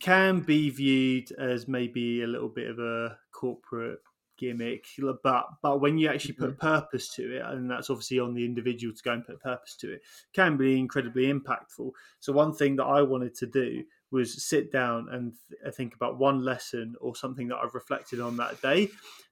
can 0.00 0.40
be 0.40 0.68
viewed 0.70 1.30
as 1.32 1.68
maybe 1.68 2.22
a 2.22 2.26
little 2.26 2.48
bit 2.48 2.68
of 2.68 2.78
a 2.78 3.16
corporate 3.30 4.00
gimmick, 4.42 4.86
but 5.22 5.46
but 5.62 5.80
when 5.80 5.96
you 5.98 6.08
actually 6.08 6.34
put 6.34 6.50
mm-hmm. 6.50 6.66
purpose 6.66 7.08
to 7.14 7.36
it, 7.36 7.42
and 7.46 7.70
that's 7.70 7.88
obviously 7.88 8.18
on 8.18 8.34
the 8.34 8.44
individual 8.44 8.92
to 8.92 9.02
go 9.02 9.12
and 9.12 9.24
put 9.24 9.40
purpose 9.40 9.76
to 9.76 9.92
it, 9.92 10.02
can 10.32 10.56
be 10.56 10.78
incredibly 10.78 11.32
impactful. 11.32 11.92
So 12.18 12.32
one 12.32 12.52
thing 12.52 12.76
that 12.76 12.84
I 12.84 13.02
wanted 13.02 13.34
to 13.36 13.46
do 13.46 13.84
was 14.10 14.44
sit 14.44 14.72
down 14.72 15.08
and 15.12 15.32
th- 15.48 15.74
think 15.74 15.94
about 15.94 16.18
one 16.18 16.44
lesson 16.44 16.96
or 17.00 17.14
something 17.14 17.48
that 17.48 17.58
I've 17.58 17.74
reflected 17.74 18.20
on 18.20 18.36
that 18.38 18.60
day, 18.60 18.88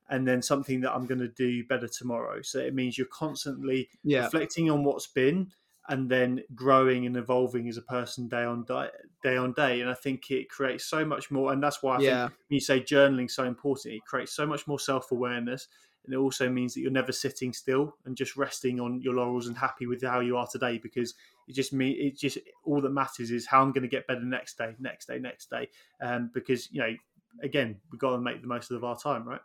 and 0.09 0.27
then 0.27 0.43
something 0.43 0.81
that 0.83 0.93
I'm 0.93 1.07
going 1.07 1.21
to 1.21 1.29
do 1.29 1.65
better 1.65 1.89
tomorrow. 1.89 2.43
So 2.43 2.61
it 2.61 2.75
means 2.75 2.97
you're 2.97 3.07
constantly 3.09 3.89
Yeah. 4.05 4.25
reflecting 4.25 4.71
on 4.71 4.85
what's 4.85 5.09
been 5.09 5.51
and 5.91 6.09
then 6.09 6.43
growing 6.55 7.05
and 7.05 7.17
evolving 7.17 7.69
as 7.69 7.77
a 7.77 7.83
person 7.83 8.29
day 8.29 8.45
on 8.45 8.65
day, 8.65 8.89
day 9.25 9.37
on 9.37 9.53
day. 9.53 9.81
And 9.81 9.91
I 9.91 9.95
think 9.95 10.31
it 10.31 10.49
creates 10.49 10.85
so 10.87 11.05
much 11.05 11.31
more. 11.33 11.53
And 11.53 11.63
that's 11.63 11.83
why 11.83 11.97
I 11.97 12.01
Yeah. 12.01 12.23
think 12.23 12.31
when 12.49 12.55
you 12.57 12.61
say 12.61 12.81
journaling 12.81 13.31
so 13.31 13.45
important, 13.45 13.97
it 13.97 14.05
creates 14.07 14.33
so 14.33 14.47
much 14.47 14.69
more 14.69 14.79
self 14.79 15.11
awareness. 15.11 15.69
And 16.05 16.15
it 16.15 16.17
also 16.17 16.49
means 16.49 16.75
that 16.75 16.81
you're 16.81 16.93
never 16.93 17.13
sitting 17.13 17.53
still 17.53 17.97
and 18.07 18.17
just 18.17 18.37
resting 18.37 18.81
on 18.81 19.03
your 19.03 19.15
laurels 19.15 19.49
and 19.49 19.59
happy 19.59 19.87
with 19.87 20.03
how 20.03 20.21
you 20.21 20.37
are 20.37 20.47
today 20.51 20.79
because 20.79 21.15
it 21.47 21.53
just 21.55 21.75
me 21.75 21.91
it 21.91 22.17
just 22.17 22.39
all 22.65 22.81
that 22.81 22.91
matters 22.91 23.31
is 23.31 23.47
how 23.47 23.61
I'm 23.61 23.73
going 23.73 23.83
to 23.83 23.89
get 23.89 24.07
better 24.07 24.23
next 24.25 24.57
day, 24.57 24.77
next 24.79 25.07
day, 25.09 25.19
next 25.19 25.51
day. 25.51 25.69
Um, 26.01 26.31
because 26.33 26.71
you 26.73 26.81
know, 26.81 26.95
again, 27.43 27.81
we've 27.91 28.01
got 28.01 28.13
to 28.13 28.19
make 28.19 28.41
the 28.41 28.47
most 28.49 28.71
of 28.71 28.85
our 28.85 28.97
time, 28.97 29.29
right? 29.29 29.43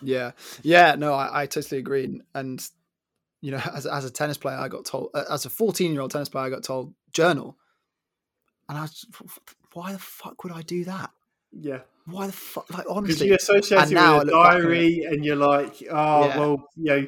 Yeah, 0.00 0.32
yeah, 0.62 0.94
no, 0.96 1.14
I, 1.14 1.42
I 1.42 1.46
totally 1.46 1.78
agree. 1.78 2.04
And, 2.04 2.22
and 2.34 2.68
you 3.42 3.50
know, 3.50 3.60
as 3.74 3.84
as 3.86 4.04
a 4.06 4.10
tennis 4.10 4.38
player, 4.38 4.56
I 4.56 4.68
got 4.68 4.86
told 4.86 5.10
uh, 5.12 5.24
as 5.30 5.44
a 5.44 5.50
fourteen 5.50 5.92
year 5.92 6.00
old 6.00 6.10
tennis 6.12 6.30
player, 6.30 6.46
I 6.46 6.48
got 6.50 6.62
told 6.64 6.94
journal, 7.12 7.58
and 8.68 8.78
I 8.78 8.82
was, 8.82 9.04
why 9.74 9.92
the 9.92 9.98
fuck 9.98 10.42
would 10.44 10.52
I 10.54 10.62
do 10.62 10.84
that? 10.84 11.10
Yeah. 11.52 11.80
Why 12.06 12.26
the 12.26 12.32
fuck? 12.32 12.68
Like 12.70 12.84
because 12.84 12.96
honestly, 12.96 13.26
you 13.28 13.34
associate 13.34 13.78
it 13.82 13.88
with 13.90 13.92
a 13.92 14.00
I 14.00 14.18
look 14.22 14.26
back 14.26 14.34
on 14.34 14.58
it- 14.60 14.62
diary 14.62 15.04
and 15.04 15.24
you're 15.24 15.36
like 15.36 15.82
oh 15.90 16.26
Yeah. 16.26 16.38
well 16.38 16.68
you 16.76 16.84
know 16.84 17.06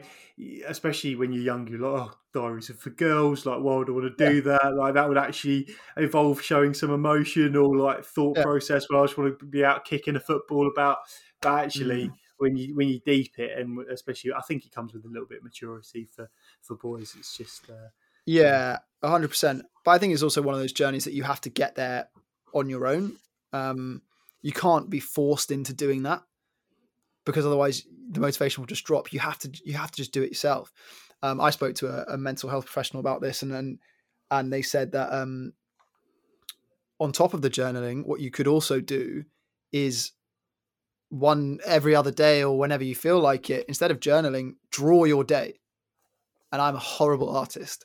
especially 0.69 1.15
when 1.17 1.33
you're 1.33 1.43
young 1.43 1.67
you're 1.69 1.79
like 1.81 2.09
oh 2.11 2.13
diaries 2.33 2.69
are 2.71 2.75
for 2.75 2.91
girls 2.91 3.47
like 3.47 3.61
why 3.61 3.77
would 3.77 3.89
i 3.89 3.93
want 3.93 4.19
to 4.19 4.29
do 4.31 4.43
that 4.43 4.75
like 4.75 4.95
that 4.95 5.09
would 5.09 5.17
actually 5.17 5.69
involve 5.97 6.43
showing 6.43 6.75
some 6.75 6.91
emotion 6.91 7.55
or 7.57 7.77
like 7.77 8.05
thought 8.05 8.37
Yeah. 8.37 8.43
process 8.43 8.85
where 8.91 9.01
i 9.01 9.05
just 9.05 9.17
want 9.17 9.39
to 9.39 9.47
be 9.47 9.65
out 9.65 9.85
kicking 9.85 10.17
a 10.17 10.21
football 10.21 10.69
about 10.69 10.99
but 11.41 11.65
actually 11.67 12.09
Mm. 12.09 12.13
When 12.39 12.57
you 12.57 12.75
when 12.75 12.89
you 12.89 13.01
deep 13.07 13.39
it 13.39 13.59
and 13.59 13.79
especially 13.91 14.33
i 14.33 14.41
think 14.41 14.65
it 14.65 14.75
comes 14.75 14.93
with 14.93 15.05
a 15.05 15.09
little 15.09 15.27
bit 15.27 15.39
of 15.39 15.45
maturity 15.45 16.05
for 16.05 16.29
for 16.61 16.75
boys 16.77 17.15
it's 17.19 17.37
just 17.37 17.71
uh, 17.71 17.89
Yeah, 18.27 18.79
hundred 19.03 19.29
percent. 19.29 19.65
But 19.85 19.93
I 19.93 19.99
think 19.99 20.15
it's 20.15 20.23
also 20.23 20.43
one 20.43 20.55
of 20.55 20.61
those 20.61 20.73
journeys 20.73 21.05
that 21.05 21.13
you 21.13 21.25
have 21.25 21.41
to 21.43 21.51
get 21.51 21.75
there 21.75 22.09
on 22.55 22.71
your 22.71 22.87
own. 22.87 23.17
Um, 23.53 24.03
you 24.43 24.53
can't 24.53 24.89
be 24.89 25.01
forced 25.01 25.51
into 25.51 25.73
doing 25.75 26.05
that 26.05 26.23
because 27.25 27.47
otherwise 27.47 27.85
the 28.11 28.21
motivation 28.21 28.63
will 28.63 28.67
just 28.67 28.85
drop. 28.85 29.13
You 29.13 29.21
have 29.21 29.39
to 29.41 29.51
you 29.65 29.75
have 29.75 29.91
to 29.91 29.97
just 29.97 30.13
do 30.13 30.23
it 30.23 30.31
yourself. 30.31 30.73
Um, 31.23 31.41
I 31.41 31.51
spoke 31.51 31.75
to 31.77 31.89
a, 31.89 32.15
a 32.15 32.19
mental 32.19 32.49
health 32.49 32.67
professional 32.67 33.01
about 33.01 33.21
this, 33.21 33.43
and 33.43 33.53
and, 33.53 33.79
and 34.31 34.53
they 34.53 34.63
said 34.63 34.93
that 34.93 35.13
um, 35.13 35.53
on 36.99 37.13
top 37.13 37.35
of 37.35 37.43
the 37.43 37.51
journaling, 37.51 38.07
what 38.07 38.21
you 38.21 38.31
could 38.31 38.47
also 38.47 38.81
do 38.81 39.25
is 39.73 40.13
one 41.15 41.61
every 41.65 41.95
other 41.95 42.11
day 42.11 42.43
or 42.43 42.59
whenever 42.59 42.83
you 42.83 42.95
feel 42.95 43.21
like 43.21 43.49
it, 43.49 43.67
instead 43.69 43.93
of 43.93 44.01
journaling, 44.01 44.55
draw 44.71 45.05
your 45.05 45.23
day. 45.23 45.55
And 46.51 46.61
I'm 46.61 46.75
a 46.75 46.81
horrible 46.81 47.37
artist. 47.37 47.85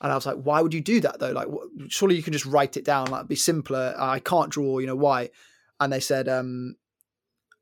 And 0.00 0.12
I 0.12 0.14
was 0.14 0.26
like, 0.26 0.36
why 0.36 0.60
would 0.60 0.72
you 0.72 0.80
do 0.80 1.00
that 1.00 1.18
though? 1.18 1.32
Like, 1.32 1.48
surely 1.88 2.14
you 2.14 2.22
can 2.22 2.32
just 2.32 2.46
write 2.46 2.76
it 2.76 2.84
down. 2.84 3.10
Like, 3.10 3.26
be 3.26 3.34
simpler. 3.34 3.94
I 3.98 4.20
can't 4.20 4.50
draw. 4.50 4.78
You 4.78 4.86
know 4.86 4.96
why? 4.96 5.30
And 5.80 5.92
they 5.92 5.98
said, 5.98 6.28
um, 6.28 6.76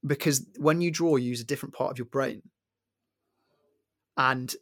because 0.06 0.46
when 0.58 0.82
you 0.82 0.90
draw, 0.90 1.16
you 1.16 1.30
use 1.30 1.40
a 1.40 1.46
different 1.46 1.74
part 1.74 1.90
of 1.90 1.98
your 1.98 2.06
brain, 2.06 2.42
and 4.18 4.54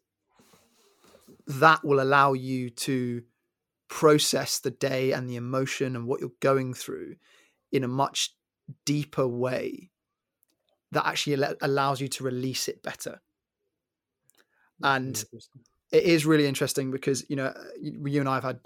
that 1.46 1.84
will 1.84 2.00
allow 2.00 2.32
you 2.32 2.70
to 2.70 3.22
process 3.88 4.60
the 4.60 4.70
day 4.70 5.12
and 5.12 5.28
the 5.28 5.36
emotion 5.36 5.94
and 5.94 6.06
what 6.06 6.20
you're 6.20 6.30
going 6.40 6.74
through 6.74 7.16
in 7.70 7.84
a 7.84 7.88
much 7.88 8.34
deeper 8.84 9.26
way 9.26 9.90
that 10.94 11.06
actually 11.06 11.42
al- 11.42 11.54
allows 11.60 12.00
you 12.00 12.08
to 12.08 12.24
release 12.24 12.68
it 12.68 12.82
better. 12.82 13.20
And 14.82 15.22
it 15.92 16.02
is 16.02 16.26
really 16.26 16.46
interesting 16.46 16.90
because 16.90 17.24
you 17.28 17.36
know 17.36 17.54
you 17.80 18.06
you 18.06 18.20
and 18.20 18.28
I 18.28 18.34
have 18.34 18.44
had 18.44 18.60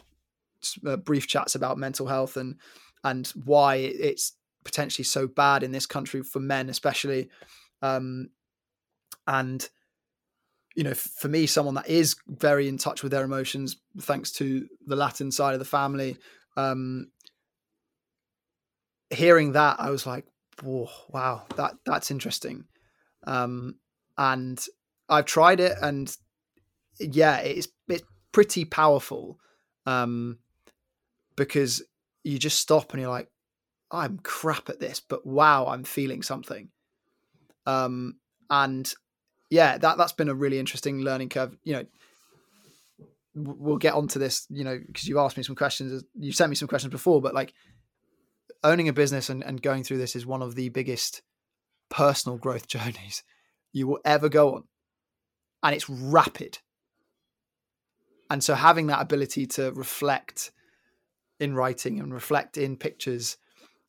uh, 0.86 0.96
brief 0.96 1.26
chats 1.26 1.54
about 1.54 1.78
mental 1.78 2.06
health 2.06 2.36
and 2.36 2.56
and 3.04 3.26
why 3.44 3.76
it's 3.76 4.32
potentially 4.64 5.04
so 5.04 5.26
bad 5.26 5.62
in 5.62 5.72
this 5.72 5.86
country 5.86 6.22
for 6.22 6.40
men 6.40 6.68
especially 6.68 7.28
um 7.80 8.28
and 9.26 9.68
you 10.74 10.84
know 10.84 10.94
for 10.94 11.28
me 11.28 11.46
someone 11.46 11.74
that 11.74 11.88
is 11.88 12.16
very 12.26 12.68
in 12.68 12.76
touch 12.76 13.02
with 13.02 13.12
their 13.12 13.24
emotions 13.24 13.76
thanks 14.00 14.32
to 14.32 14.66
the 14.86 14.96
latin 14.96 15.30
side 15.30 15.54
of 15.54 15.58
the 15.58 15.64
family 15.64 16.16
um 16.56 17.06
hearing 19.10 19.52
that 19.52 19.76
i 19.78 19.90
was 19.90 20.06
like 20.06 20.26
Wow 20.62 21.46
that 21.56 21.74
that's 21.86 22.10
interesting 22.10 22.64
um 23.26 23.76
and 24.16 24.64
i've 25.08 25.26
tried 25.26 25.60
it 25.60 25.76
and 25.82 26.16
yeah, 27.00 27.38
it's 27.38 27.68
it's 27.88 28.04
pretty 28.32 28.64
powerful, 28.64 29.38
um, 29.86 30.38
because 31.36 31.82
you 32.24 32.38
just 32.38 32.58
stop 32.58 32.92
and 32.92 33.00
you're 33.00 33.10
like, 33.10 33.28
I'm 33.90 34.18
crap 34.22 34.68
at 34.68 34.80
this, 34.80 35.00
but 35.00 35.26
wow, 35.26 35.66
I'm 35.66 35.84
feeling 35.84 36.22
something. 36.22 36.68
Um, 37.66 38.16
and 38.50 38.92
yeah, 39.50 39.78
that 39.78 39.98
that's 39.98 40.12
been 40.12 40.28
a 40.28 40.34
really 40.34 40.58
interesting 40.58 41.00
learning 41.00 41.28
curve. 41.30 41.56
You 41.64 41.74
know, 41.74 41.84
we'll 43.34 43.76
get 43.76 43.94
onto 43.94 44.18
this, 44.18 44.46
you 44.50 44.64
know, 44.64 44.78
because 44.86 45.06
you 45.06 45.18
asked 45.20 45.36
me 45.36 45.42
some 45.42 45.56
questions, 45.56 46.04
you 46.14 46.32
sent 46.32 46.50
me 46.50 46.56
some 46.56 46.68
questions 46.68 46.90
before, 46.90 47.20
but 47.20 47.34
like 47.34 47.52
owning 48.64 48.88
a 48.88 48.92
business 48.92 49.28
and, 49.28 49.42
and 49.42 49.62
going 49.62 49.84
through 49.84 49.98
this 49.98 50.16
is 50.16 50.26
one 50.26 50.42
of 50.42 50.54
the 50.54 50.68
biggest 50.68 51.22
personal 51.88 52.38
growth 52.38 52.66
journeys 52.68 53.22
you 53.72 53.86
will 53.86 54.00
ever 54.04 54.28
go 54.28 54.54
on, 54.54 54.64
and 55.62 55.74
it's 55.74 55.88
rapid 55.88 56.58
and 58.30 58.42
so 58.44 58.54
having 58.54 58.88
that 58.88 59.00
ability 59.00 59.46
to 59.46 59.72
reflect 59.72 60.52
in 61.40 61.54
writing 61.54 62.00
and 62.00 62.12
reflect 62.12 62.56
in 62.56 62.76
pictures 62.76 63.36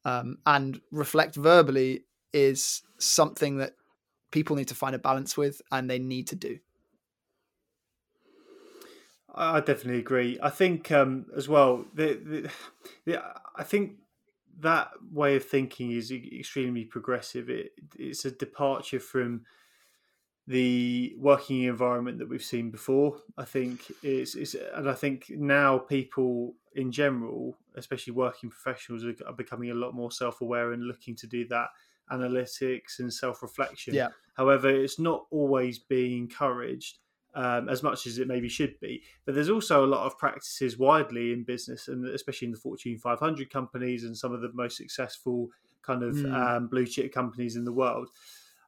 um, 0.05 0.38
and 0.45 0.80
reflect 0.91 1.36
verbally 1.36 2.05
is 2.32 2.84
something 2.99 3.57
that 3.57 3.74
people 4.32 4.55
need 4.55 4.67
to 4.67 4.76
find 4.76 4.95
a 4.95 4.99
balance 4.99 5.36
with 5.36 5.61
and 5.72 5.89
they 5.89 5.99
need 5.99 6.28
to 6.28 6.36
do 6.36 6.59
I 9.34 9.59
definitely 9.59 9.99
agree. 9.99 10.39
I 10.41 10.49
think 10.49 10.91
um, 10.91 11.28
as 11.38 11.47
well. 11.47 11.86
The, 11.93 12.13
the, 12.15 12.49
the, 13.05 13.24
I 13.55 13.63
think 13.63 13.93
that 14.60 14.89
way 15.12 15.36
of 15.36 15.45
thinking 15.45 15.91
is 15.91 16.12
extremely 16.12 16.86
progressive. 16.86 17.49
It, 17.49 17.72
it's 17.97 18.26
a 18.26 18.32
departure 18.32 18.99
from 18.99 19.45
the 20.47 21.14
working 21.18 21.64
environment 21.64 22.18
that 22.20 22.28
we've 22.28 22.43
seen 22.43 22.72
before. 22.72 23.20
I 23.38 23.45
think 23.45 23.91
is 24.03 24.36
is, 24.36 24.57
and 24.74 24.89
I 24.89 24.93
think 24.93 25.30
now 25.30 25.78
people 25.78 26.55
in 26.76 26.91
general, 26.91 27.57
especially 27.76 28.14
working 28.14 28.49
professionals, 28.49 29.05
are, 29.05 29.16
are 29.26 29.34
becoming 29.34 29.72
a 29.72 29.76
lot 29.76 29.93
more 29.93 30.12
self 30.12 30.41
aware 30.41 30.74
and 30.74 30.88
looking 30.88 31.16
to 31.18 31.28
do 31.28 31.47
that 31.49 31.70
analytics 32.12 32.99
and 32.99 33.14
self 33.14 33.41
reflection. 33.41 33.93
Yeah. 33.93 34.10
However, 34.36 34.70
it's 34.70 34.99
not 34.99 35.26
always 35.32 35.80
being 35.80 36.18
encouraged 36.18 36.97
um, 37.36 37.69
as 37.69 37.84
much 37.84 38.07
as 38.07 38.17
it 38.17 38.27
maybe 38.27 38.49
should 38.49 38.80
be. 38.80 39.03
But 39.25 39.36
there's 39.36 39.49
also 39.49 39.86
a 39.86 39.88
lot 39.88 40.05
of 40.05 40.17
practices 40.17 40.77
widely 40.77 41.32
in 41.34 41.43
business, 41.43 41.88
and 41.88 42.05
especially 42.07 42.47
in 42.47 42.51
the 42.51 42.59
Fortune 42.59 42.97
500 42.97 43.49
companies 43.49 44.03
and 44.03 44.17
some 44.17 44.34
of 44.34 44.41
the 44.41 44.51
most 44.53 44.77
successful 44.77 45.49
kind 45.82 46.03
of 46.03 46.19
Mm. 46.19 46.30
um, 46.32 46.67
blue 46.67 46.86
chip 46.86 47.13
companies 47.13 47.55
in 47.55 47.65
the 47.65 47.73
world. 47.73 48.09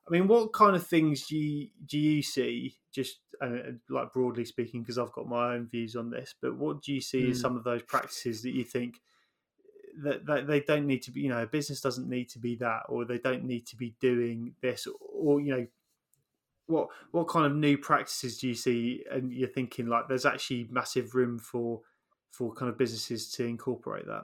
I 0.08 0.12
mean, 0.12 0.28
what 0.28 0.54
kind 0.54 0.76
of 0.76 0.86
things 0.86 1.28
do 1.28 1.38
you, 1.38 1.70
do 1.86 1.98
you 1.98 2.22
see, 2.24 2.78
just 2.92 3.20
uh, 3.40 3.74
like 3.90 4.12
broadly 4.12 4.46
speaking, 4.46 4.82
because 4.82 4.98
I've 4.98 5.12
got 5.12 5.28
my 5.28 5.54
own 5.54 5.68
views 5.68 5.96
on 5.96 6.10
this, 6.10 6.34
but 6.42 6.58
what 6.58 6.82
do 6.82 6.94
you 6.94 7.02
see 7.02 7.30
as 7.30 7.40
Mm. 7.40 7.42
some 7.42 7.56
of 7.56 7.64
those 7.64 7.84
practices 7.84 8.42
that 8.44 8.52
you 8.52 8.64
think 8.64 9.02
that, 10.04 10.26
that 10.26 10.48
they 10.48 10.62
don't 10.62 10.88
need 10.88 11.02
to 11.04 11.12
be, 11.12 11.22
you 11.22 11.30
know, 11.30 11.44
a 11.44 11.48
business 11.48 11.82
doesn't 11.82 12.10
need 12.10 12.30
to 12.30 12.40
be 12.40 12.56
that, 12.58 12.84
or 12.90 13.06
they 13.06 13.20
don't 13.20 13.44
need 13.44 13.66
to 13.68 13.76
be 13.76 13.96
doing 14.00 14.56
this, 14.62 14.88
or, 15.02 15.42
you 15.42 15.56
know, 15.56 15.68
what 16.72 16.88
what 17.12 17.28
kind 17.28 17.46
of 17.46 17.56
new 17.56 17.78
practices 17.78 18.40
do 18.40 18.48
you 18.48 18.56
see 18.56 19.04
and 19.12 19.32
you're 19.32 19.48
thinking 19.48 19.88
like 19.88 20.08
there's 20.08 20.26
actually 20.26 20.68
massive 20.72 21.14
room 21.14 21.38
for 21.38 21.82
for 22.32 22.54
kind 22.54 22.70
of 22.70 22.78
businesses 22.78 23.30
to 23.32 23.46
incorporate 23.46 24.06
that 24.06 24.24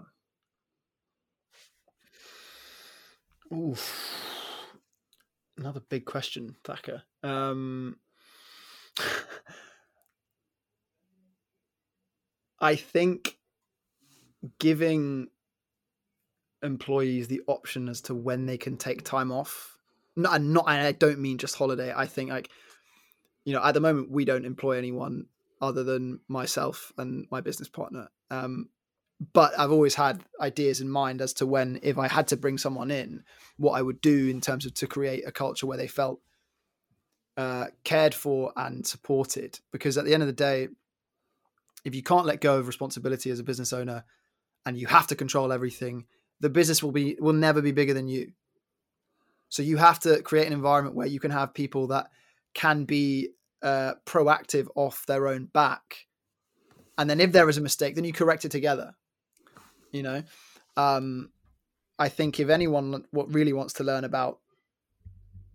Oof. 3.54 4.74
Another 5.58 5.80
big 5.80 6.06
question, 6.06 6.56
Thacker. 6.64 7.04
Um, 7.24 7.98
I 12.60 12.76
think 12.76 13.38
giving 14.60 15.28
employees 16.62 17.28
the 17.28 17.42
option 17.48 17.88
as 17.90 18.02
to 18.02 18.14
when 18.16 18.46
they 18.46 18.58
can 18.58 18.78
take 18.78 19.04
time 19.04 19.32
off, 19.32 19.77
not, 20.18 20.42
not 20.42 20.68
I 20.68 20.92
don't 20.92 21.20
mean 21.20 21.38
just 21.38 21.56
holiday. 21.56 21.94
I 21.96 22.06
think 22.06 22.30
like, 22.30 22.50
you 23.46 23.54
know, 23.54 23.64
at 23.64 23.74
the 23.74 23.80
moment 23.80 24.12
we 24.12 24.26
don't 24.26 24.46
employ 24.46 24.78
anyone 24.78 25.28
other 25.62 25.84
than 25.84 26.20
myself 26.28 26.92
and 26.98 27.28
my 27.32 27.42
business 27.42 27.70
partner. 27.70 28.10
Um, 28.30 28.70
but 29.34 29.58
I've 29.58 29.72
always 29.72 29.96
had 29.96 30.22
ideas 30.40 30.82
in 30.82 30.90
mind 30.90 31.22
as 31.22 31.34
to 31.34 31.46
when, 31.46 31.80
if 31.82 31.98
I 31.98 32.08
had 32.08 32.28
to 32.28 32.38
bring 32.38 32.58
someone 32.58 32.92
in, 32.92 33.24
what 33.58 33.72
I 33.72 33.82
would 33.82 34.02
do 34.02 34.28
in 34.28 34.42
terms 34.42 34.66
of 34.66 34.74
to 34.76 34.88
create 34.88 35.28
a 35.28 35.32
culture 35.32 35.66
where 35.66 35.78
they 35.78 35.88
felt 35.88 36.20
uh, 37.36 37.68
cared 37.84 38.14
for 38.14 38.52
and 38.56 38.86
supported. 38.86 39.60
Because 39.72 39.98
at 39.98 40.06
the 40.06 40.14
end 40.14 40.24
of 40.24 40.28
the 40.28 40.34
day, 40.34 40.68
if 41.84 41.96
you 41.96 42.04
can't 42.04 42.26
let 42.26 42.42
go 42.42 42.58
of 42.58 42.68
responsibility 42.68 43.32
as 43.32 43.40
a 43.40 43.44
business 43.44 43.74
owner 43.74 44.04
and 44.66 44.78
you 44.78 44.88
have 44.88 45.08
to 45.08 45.16
control 45.16 45.52
everything, 45.52 46.06
the 46.40 46.50
business 46.50 46.84
will 46.84 46.92
be 46.92 47.18
will 47.20 47.34
never 47.34 47.62
be 47.62 47.72
bigger 47.72 47.94
than 47.94 48.08
you. 48.08 48.34
So 49.50 49.64
you 49.64 49.78
have 49.78 50.00
to 50.00 50.22
create 50.22 50.48
an 50.48 50.54
environment 50.54 50.96
where 50.96 51.08
you 51.08 51.20
can 51.20 51.32
have 51.32 51.54
people 51.54 51.88
that 51.88 52.08
can 52.54 52.86
be 52.86 53.30
uh, 53.62 53.94
proactive 54.06 54.68
off 54.76 55.06
their 55.06 55.28
own 55.28 55.46
back, 55.46 56.08
and 56.98 57.10
then 57.10 57.20
if 57.20 57.32
there 57.32 57.50
is 57.50 57.58
a 57.58 57.62
mistake, 57.62 57.96
then 57.96 58.04
you 58.04 58.14
correct 58.14 58.46
it 58.46 58.52
together. 58.52 58.94
You 59.92 60.04
know, 60.04 60.24
um, 60.76 61.32
I 61.98 62.10
think 62.10 62.40
if 62.40 62.50
anyone 62.50 63.06
what 63.12 63.34
really 63.34 63.54
wants 63.54 63.74
to 63.76 63.84
learn 63.84 64.04
about 64.04 64.40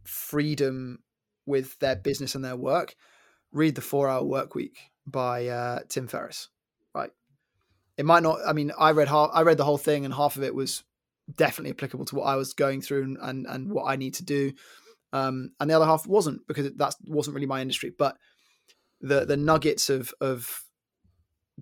freedom 0.05 1.01
with 1.47 1.79
their 1.79 1.97
business 1.97 2.35
and 2.35 2.45
their 2.45 2.57
work, 2.57 2.95
read 3.53 3.75
the 3.75 3.81
Four 3.81 4.09
Hour 4.09 4.25
Work 4.25 4.55
Week 4.55 4.79
by 5.07 5.49
uh, 5.49 5.81
Tim 5.89 6.09
Ferriss. 6.09 6.49
Right, 6.95 7.11
it 7.97 8.05
might 8.05 8.23
not. 8.23 8.41
I 8.47 8.53
mean, 8.53 8.73
I 8.79 8.93
read 8.93 9.09
half. 9.09 9.31
I 9.33 9.43
read 9.43 9.59
the 9.59 9.65
whole 9.65 9.79
thing, 9.79 10.05
and 10.05 10.15
half 10.15 10.37
of 10.37 10.43
it 10.43 10.55
was 10.55 10.83
definitely 11.37 11.71
applicable 11.71 12.05
to 12.07 12.17
what 12.17 12.25
I 12.25 12.37
was 12.37 12.53
going 12.53 12.81
through 12.81 13.03
and 13.03 13.19
and, 13.21 13.47
and 13.47 13.73
what 13.73 13.85
I 13.85 13.97
need 13.97 14.15
to 14.15 14.25
do. 14.25 14.53
Um, 15.13 15.51
and 15.61 15.71
the 15.71 15.75
other 15.75 15.85
half 15.85 16.07
wasn't 16.07 16.47
because 16.47 16.73
that 16.73 16.95
wasn't 17.07 17.35
really 17.35 17.47
my 17.47 17.61
industry. 17.61 17.93
But 17.97 18.17
the 19.01 19.25
the 19.25 19.37
nuggets 19.37 19.91
of 19.91 20.13
of 20.21 20.63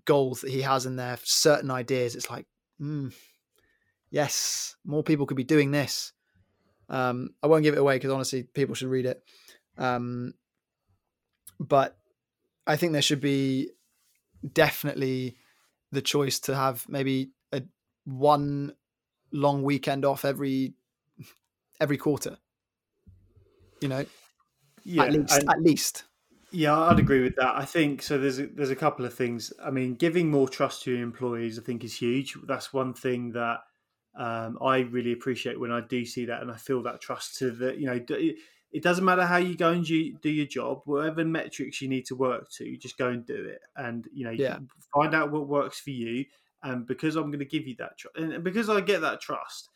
goals 0.04 0.42
that 0.42 0.50
he 0.50 0.62
has 0.62 0.86
in 0.86 0.96
there, 0.96 1.18
certain 1.24 1.70
ideas, 1.70 2.14
it's 2.14 2.30
like, 2.30 2.46
mm, 2.80 3.12
yes, 4.10 4.76
more 4.84 5.02
people 5.02 5.26
could 5.26 5.36
be 5.36 5.44
doing 5.44 5.70
this. 5.70 6.12
Um, 6.88 7.30
I 7.42 7.46
won't 7.46 7.62
give 7.62 7.74
it 7.74 7.80
away 7.80 7.96
because 7.96 8.12
honestly, 8.12 8.42
people 8.42 8.74
should 8.74 8.88
read 8.88 9.06
it. 9.06 9.22
Um, 9.78 10.34
but 11.58 11.96
I 12.66 12.76
think 12.76 12.92
there 12.92 13.02
should 13.02 13.20
be 13.20 13.70
definitely 14.52 15.36
the 15.92 16.02
choice 16.02 16.40
to 16.40 16.54
have 16.54 16.84
maybe 16.88 17.32
a 17.52 17.62
one 18.04 18.72
long 19.32 19.62
weekend 19.62 20.04
off 20.04 20.24
every 20.24 20.74
every 21.80 21.96
quarter. 21.96 22.38
You 23.80 23.88
know, 23.88 24.06
yeah, 24.84 25.04
at 25.04 25.12
least, 25.12 25.44
at 25.48 25.62
least. 25.62 26.04
Yeah, 26.52 26.78
I'd 26.78 26.98
agree 26.98 27.22
with 27.22 27.36
that. 27.36 27.54
I 27.54 27.64
think 27.64 28.02
so. 28.02 28.18
There's 28.18 28.40
a, 28.40 28.46
there's 28.46 28.70
a 28.70 28.76
couple 28.76 29.04
of 29.04 29.14
things. 29.14 29.52
I 29.64 29.70
mean, 29.70 29.94
giving 29.94 30.30
more 30.30 30.48
trust 30.48 30.82
to 30.82 30.92
your 30.92 31.02
employees, 31.02 31.58
I 31.58 31.62
think, 31.62 31.84
is 31.84 31.96
huge. 31.96 32.36
That's 32.46 32.72
one 32.72 32.92
thing 32.92 33.32
that 33.32 33.60
um, 34.18 34.58
I 34.60 34.78
really 34.78 35.12
appreciate 35.12 35.58
when 35.58 35.70
I 35.70 35.80
do 35.80 36.04
see 36.04 36.26
that 36.26 36.42
and 36.42 36.50
I 36.50 36.56
feel 36.56 36.82
that 36.82 37.00
trust 37.00 37.38
to 37.38 37.50
the 37.50 37.78
you 37.78 37.86
know. 37.86 38.00
It 38.72 38.84
doesn't 38.84 39.04
matter 39.04 39.26
how 39.26 39.38
you 39.38 39.56
go 39.56 39.72
and 39.72 39.84
do, 39.84 40.12
do 40.18 40.30
your 40.30 40.46
job, 40.46 40.82
whatever 40.84 41.24
metrics 41.24 41.80
you 41.80 41.88
need 41.88 42.06
to 42.06 42.14
work 42.14 42.48
to, 42.52 42.76
just 42.76 42.96
go 42.96 43.08
and 43.08 43.26
do 43.26 43.34
it, 43.34 43.60
and 43.74 44.06
you 44.12 44.24
know, 44.24 44.30
yeah. 44.30 44.58
find 44.94 45.12
out 45.12 45.32
what 45.32 45.48
works 45.48 45.80
for 45.80 45.90
you. 45.90 46.24
And 46.62 46.86
because 46.86 47.16
I'm 47.16 47.26
going 47.26 47.38
to 47.38 47.44
give 47.44 47.66
you 47.66 47.76
that 47.78 47.98
trust, 47.98 48.16
and 48.16 48.44
because 48.44 48.68
I 48.68 48.80
get 48.80 49.00
that 49.00 49.20
trust, 49.20 49.68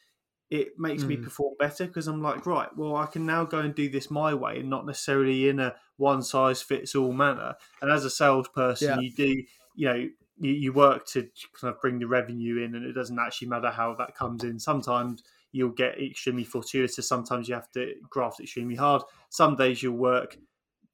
it 0.51 0.79
makes 0.79 1.03
mm. 1.03 1.09
me 1.09 1.17
perform 1.17 1.55
better 1.59 1.87
because 1.87 2.07
I'm 2.07 2.23
like, 2.23 2.47
right, 2.47 2.69
well, 2.77 2.97
I 2.97 3.07
can 3.07 3.25
now 3.25 3.45
go 3.45 3.59
and 3.59 3.75
do 3.75 3.89
this 3.89 4.11
my 4.11 4.35
way 4.35 4.61
and 4.61 4.71
not 4.71 4.87
necessarily 4.87 5.49
in 5.49 5.59
a 5.59 5.75
one 5.97 6.23
size 6.23 6.61
fits 6.63 6.95
all 6.95 7.13
manner. 7.13 7.55
And 7.81 7.91
as 7.91 8.05
a 8.05 8.11
salesperson, 8.11 8.89
yeah. 8.89 9.01
you 9.01 9.11
do, 9.13 9.43
you 9.75 9.89
know, 9.89 10.09
you, 10.39 10.53
you 10.53 10.73
work 10.73 11.07
to 11.09 11.29
kind 11.59 11.75
of 11.75 11.81
bring 11.81 11.99
the 11.99 12.07
revenue 12.07 12.63
in, 12.63 12.75
and 12.75 12.85
it 12.85 12.93
doesn't 12.93 13.19
actually 13.19 13.49
matter 13.49 13.71
how 13.71 13.95
that 13.95 14.15
comes 14.15 14.45
in. 14.45 14.59
Sometimes 14.59 15.23
you'll 15.53 15.71
get 15.71 16.01
extremely 16.01 16.45
fortuitous. 16.45 17.09
Sometimes 17.09 17.49
you 17.49 17.55
have 17.55 17.71
to 17.73 17.95
graft 18.11 18.41
extremely 18.41 18.75
hard. 18.75 19.03
Some 19.31 19.57
days 19.57 19.83
you'll 19.83 19.97
work 19.97 20.37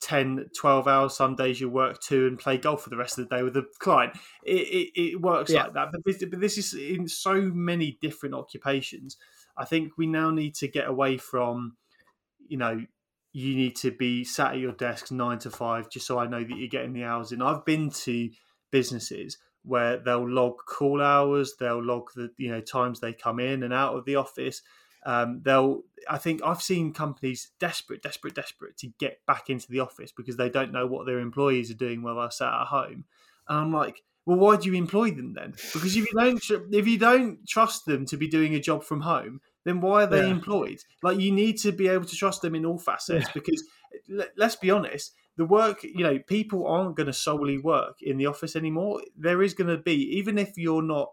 10, 0.00 0.46
12 0.56 0.88
hours. 0.88 1.14
Some 1.14 1.36
days 1.36 1.60
you 1.60 1.68
work 1.68 2.00
two 2.00 2.26
and 2.26 2.38
play 2.38 2.56
golf 2.58 2.82
for 2.82 2.90
the 2.90 2.96
rest 2.96 3.18
of 3.18 3.28
the 3.28 3.36
day 3.36 3.42
with 3.42 3.54
the 3.54 3.66
client. 3.78 4.14
It, 4.44 4.52
it, 4.52 5.00
it 5.00 5.20
works 5.20 5.50
yeah. 5.50 5.64
like 5.64 5.74
that. 5.74 5.92
But 5.92 6.04
this, 6.04 6.24
but 6.24 6.40
this 6.40 6.58
is 6.58 6.74
in 6.74 7.08
so 7.08 7.34
many 7.40 7.98
different 8.00 8.34
occupations. 8.34 9.16
I 9.56 9.64
think 9.64 9.92
we 9.96 10.06
now 10.06 10.30
need 10.30 10.54
to 10.56 10.68
get 10.68 10.88
away 10.88 11.18
from, 11.18 11.76
you 12.48 12.56
know, 12.56 12.80
you 13.32 13.54
need 13.54 13.76
to 13.76 13.90
be 13.90 14.24
sat 14.24 14.54
at 14.54 14.58
your 14.58 14.72
desk 14.72 15.10
nine 15.12 15.38
to 15.40 15.50
five 15.50 15.88
just 15.88 16.06
so 16.06 16.18
I 16.18 16.26
know 16.26 16.40
that 16.40 16.56
you're 16.56 16.68
getting 16.68 16.92
the 16.92 17.04
hours 17.04 17.32
in. 17.32 17.42
I've 17.42 17.64
been 17.64 17.90
to 17.90 18.30
businesses 18.70 19.38
where 19.62 19.98
they'll 19.98 20.28
log 20.28 20.54
call 20.66 21.00
hours, 21.02 21.54
they'll 21.60 21.84
log 21.84 22.10
the 22.14 22.30
you 22.38 22.50
know 22.50 22.60
times 22.60 23.00
they 23.00 23.12
come 23.12 23.38
in 23.38 23.62
and 23.62 23.72
out 23.72 23.94
of 23.94 24.04
the 24.04 24.16
office, 24.16 24.62
um, 25.04 25.40
they'll 25.42 25.82
i 26.08 26.18
think 26.18 26.40
i've 26.44 26.62
seen 26.62 26.92
companies 26.92 27.50
desperate 27.58 28.02
desperate 28.02 28.34
desperate 28.34 28.76
to 28.76 28.88
get 28.98 29.24
back 29.26 29.50
into 29.50 29.70
the 29.70 29.80
office 29.80 30.12
because 30.12 30.36
they 30.36 30.48
don't 30.48 30.72
know 30.72 30.86
what 30.86 31.06
their 31.06 31.18
employees 31.18 31.70
are 31.70 31.74
doing 31.74 32.02
while 32.02 32.16
they're 32.16 32.30
sat 32.30 32.52
at 32.52 32.66
home 32.66 33.04
and 33.48 33.58
i'm 33.58 33.72
like 33.72 34.02
well 34.26 34.38
why 34.38 34.56
do 34.56 34.70
you 34.70 34.74
employ 34.76 35.10
them 35.10 35.32
then 35.34 35.52
because 35.72 35.96
if 35.96 36.06
you 36.06 36.18
don't 36.18 36.42
if 36.72 36.86
you 36.86 36.98
don't 36.98 37.46
trust 37.46 37.84
them 37.86 38.06
to 38.06 38.16
be 38.16 38.28
doing 38.28 38.54
a 38.54 38.60
job 38.60 38.82
from 38.82 39.00
home 39.00 39.40
then 39.64 39.80
why 39.80 40.04
are 40.04 40.06
they 40.06 40.18
yeah. 40.18 40.30
employed 40.30 40.78
like 41.02 41.18
you 41.18 41.30
need 41.30 41.58
to 41.58 41.72
be 41.72 41.88
able 41.88 42.04
to 42.04 42.16
trust 42.16 42.42
them 42.42 42.54
in 42.54 42.64
all 42.64 42.78
facets 42.78 43.26
yeah. 43.26 43.32
because 43.34 43.64
let's 44.36 44.56
be 44.56 44.70
honest 44.70 45.12
the 45.36 45.44
work 45.44 45.82
you 45.82 46.04
know 46.04 46.18
people 46.18 46.66
aren't 46.66 46.96
going 46.96 47.06
to 47.06 47.12
solely 47.12 47.58
work 47.58 48.02
in 48.02 48.16
the 48.16 48.26
office 48.26 48.56
anymore 48.56 49.00
there 49.16 49.42
is 49.42 49.54
going 49.54 49.68
to 49.68 49.78
be 49.78 49.94
even 50.16 50.38
if 50.38 50.56
you're 50.56 50.82
not 50.82 51.10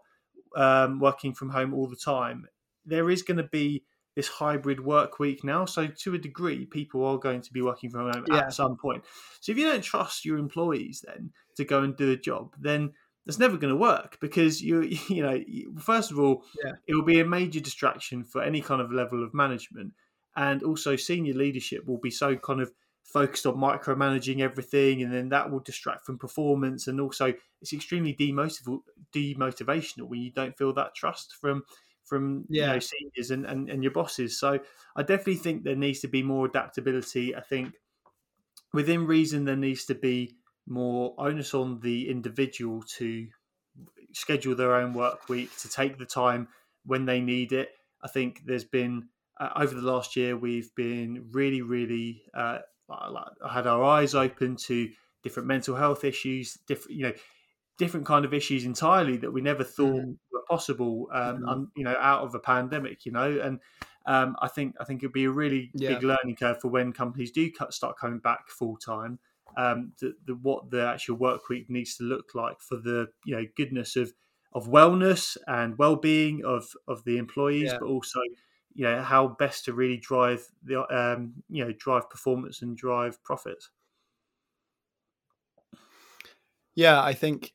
um, 0.56 0.98
working 0.98 1.34
from 1.34 1.50
home 1.50 1.74
all 1.74 1.86
the 1.86 1.96
time 1.96 2.46
there 2.88 3.10
is 3.10 3.22
going 3.22 3.36
to 3.36 3.44
be 3.44 3.84
this 4.16 4.28
hybrid 4.28 4.84
work 4.84 5.20
week 5.20 5.44
now. 5.44 5.64
So 5.64 5.86
to 5.86 6.14
a 6.14 6.18
degree, 6.18 6.66
people 6.66 7.04
are 7.04 7.18
going 7.18 7.40
to 7.42 7.52
be 7.52 7.62
working 7.62 7.90
from 7.90 8.10
home 8.12 8.24
yeah. 8.28 8.38
at 8.38 8.52
some 8.52 8.76
point. 8.76 9.04
So 9.40 9.52
if 9.52 9.58
you 9.58 9.64
don't 9.64 9.82
trust 9.82 10.24
your 10.24 10.38
employees 10.38 11.04
then 11.06 11.30
to 11.56 11.64
go 11.64 11.82
and 11.82 11.96
do 11.96 12.10
a 12.10 12.16
job, 12.16 12.54
then 12.58 12.92
that's 13.28 13.38
never 13.38 13.58
going 13.58 13.72
to 13.72 13.78
work 13.78 14.18
because 14.20 14.60
you 14.60 14.80
you 15.08 15.22
know 15.22 15.38
first 15.80 16.10
of 16.10 16.18
all 16.18 16.42
yeah. 16.64 16.72
it 16.88 16.94
will 16.94 17.04
be 17.04 17.20
a 17.20 17.24
major 17.24 17.60
distraction 17.60 18.24
for 18.24 18.42
any 18.42 18.60
kind 18.60 18.80
of 18.80 18.90
level 18.90 19.22
of 19.22 19.34
management 19.34 19.92
and 20.34 20.62
also 20.62 20.96
senior 20.96 21.34
leadership 21.34 21.86
will 21.86 21.98
be 21.98 22.10
so 22.10 22.34
kind 22.36 22.60
of 22.60 22.72
focused 23.04 23.46
on 23.46 23.54
micromanaging 23.54 24.40
everything 24.40 25.02
and 25.02 25.12
then 25.12 25.28
that 25.28 25.50
will 25.50 25.60
distract 25.60 26.04
from 26.04 26.18
performance 26.18 26.86
and 26.86 27.00
also 27.00 27.32
it's 27.62 27.72
extremely 27.72 28.14
demotiv- 28.14 28.80
demotivational 29.14 30.08
when 30.08 30.20
you 30.20 30.30
don't 30.30 30.56
feel 30.58 30.72
that 30.72 30.94
trust 30.94 31.34
from 31.40 31.62
from 32.08 32.44
yeah. 32.48 32.66
you 32.66 32.72
know 32.72 32.78
seniors 32.78 33.30
and, 33.30 33.46
and, 33.46 33.68
and 33.68 33.82
your 33.82 33.92
bosses. 33.92 34.38
So 34.38 34.58
I 34.96 35.02
definitely 35.02 35.36
think 35.36 35.64
there 35.64 35.76
needs 35.76 36.00
to 36.00 36.08
be 36.08 36.22
more 36.22 36.46
adaptability. 36.46 37.34
I 37.34 37.40
think 37.40 37.74
within 38.72 39.06
reason 39.06 39.44
there 39.44 39.56
needs 39.56 39.84
to 39.86 39.94
be 39.94 40.36
more 40.66 41.14
onus 41.18 41.54
on 41.54 41.80
the 41.80 42.10
individual 42.10 42.82
to 42.98 43.26
schedule 44.12 44.54
their 44.54 44.74
own 44.74 44.94
work 44.94 45.28
week 45.28 45.56
to 45.58 45.68
take 45.68 45.98
the 45.98 46.06
time 46.06 46.48
when 46.84 47.04
they 47.06 47.20
need 47.20 47.52
it. 47.52 47.70
I 48.02 48.08
think 48.08 48.42
there's 48.44 48.64
been 48.64 49.08
uh, 49.40 49.50
over 49.56 49.74
the 49.74 49.82
last 49.82 50.16
year 50.16 50.36
we've 50.36 50.74
been 50.74 51.26
really 51.32 51.62
really 51.62 52.22
uh, 52.34 52.58
had 53.50 53.66
our 53.66 53.84
eyes 53.84 54.14
open 54.14 54.56
to 54.56 54.90
different 55.22 55.48
mental 55.48 55.76
health 55.76 56.04
issues, 56.04 56.58
different 56.66 56.96
you 56.96 57.02
know 57.04 57.12
different 57.78 58.04
kind 58.04 58.24
of 58.24 58.34
issues 58.34 58.64
entirely 58.64 59.16
that 59.18 59.32
we 59.32 59.40
never 59.40 59.64
thought 59.64 60.02
mm. 60.04 60.16
were 60.32 60.42
possible. 60.48 61.08
Um, 61.12 61.38
mm. 61.42 61.68
you 61.76 61.84
know, 61.84 61.96
out 61.98 62.22
of 62.22 62.34
a 62.34 62.38
pandemic. 62.38 63.06
You 63.06 63.12
know, 63.12 63.40
and 63.40 63.60
um, 64.06 64.36
I 64.40 64.48
think 64.48 64.74
I 64.80 64.84
think 64.84 65.02
it'd 65.02 65.12
be 65.12 65.24
a 65.24 65.30
really 65.30 65.70
yeah. 65.74 65.94
big 65.94 66.02
learning 66.02 66.36
curve 66.36 66.60
for 66.60 66.68
when 66.68 66.92
companies 66.92 67.30
do 67.30 67.50
cut, 67.50 67.72
start 67.72 67.98
coming 67.98 68.18
back 68.18 68.48
full 68.48 68.76
time. 68.76 69.18
Um, 69.56 69.92
the, 70.00 70.14
the, 70.26 70.34
what 70.34 70.70
the 70.70 70.86
actual 70.86 71.16
work 71.16 71.48
week 71.48 71.70
needs 71.70 71.96
to 71.96 72.04
look 72.04 72.34
like 72.34 72.60
for 72.60 72.76
the 72.76 73.08
you 73.24 73.36
know 73.36 73.46
goodness 73.56 73.96
of 73.96 74.12
of 74.52 74.68
wellness 74.68 75.36
and 75.46 75.76
well 75.78 75.96
being 75.96 76.44
of 76.44 76.72
of 76.86 77.04
the 77.04 77.18
employees, 77.18 77.70
yeah. 77.72 77.78
but 77.78 77.86
also 77.86 78.20
you 78.74 78.84
know 78.84 79.02
how 79.02 79.28
best 79.28 79.64
to 79.66 79.72
really 79.72 79.96
drive 79.96 80.46
the 80.62 80.80
um, 80.94 81.34
you 81.48 81.64
know 81.64 81.72
drive 81.72 82.08
performance 82.08 82.62
and 82.62 82.76
drive 82.76 83.22
profits. 83.24 83.70
Yeah, 86.74 87.02
I 87.02 87.12
think 87.12 87.52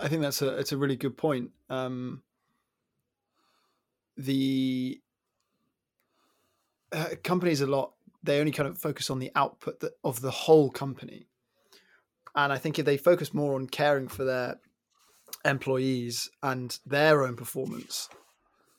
I 0.00 0.08
think 0.08 0.22
that's 0.22 0.42
a 0.42 0.56
it's 0.58 0.72
a 0.72 0.76
really 0.76 0.96
good 0.96 1.16
point. 1.16 1.50
Um, 1.68 2.22
the 4.16 5.00
uh, 6.92 7.08
companies 7.22 7.60
a 7.60 7.66
lot 7.66 7.92
they 8.22 8.40
only 8.40 8.52
kind 8.52 8.68
of 8.68 8.78
focus 8.78 9.10
on 9.10 9.20
the 9.20 9.30
output 9.36 9.80
that, 9.80 9.92
of 10.02 10.20
the 10.20 10.30
whole 10.30 10.70
company, 10.70 11.26
and 12.34 12.52
I 12.52 12.58
think 12.58 12.78
if 12.78 12.84
they 12.84 12.96
focus 12.96 13.34
more 13.34 13.54
on 13.54 13.66
caring 13.66 14.08
for 14.08 14.24
their 14.24 14.56
employees 15.44 16.30
and 16.42 16.78
their 16.84 17.22
own 17.22 17.36
performance, 17.36 18.08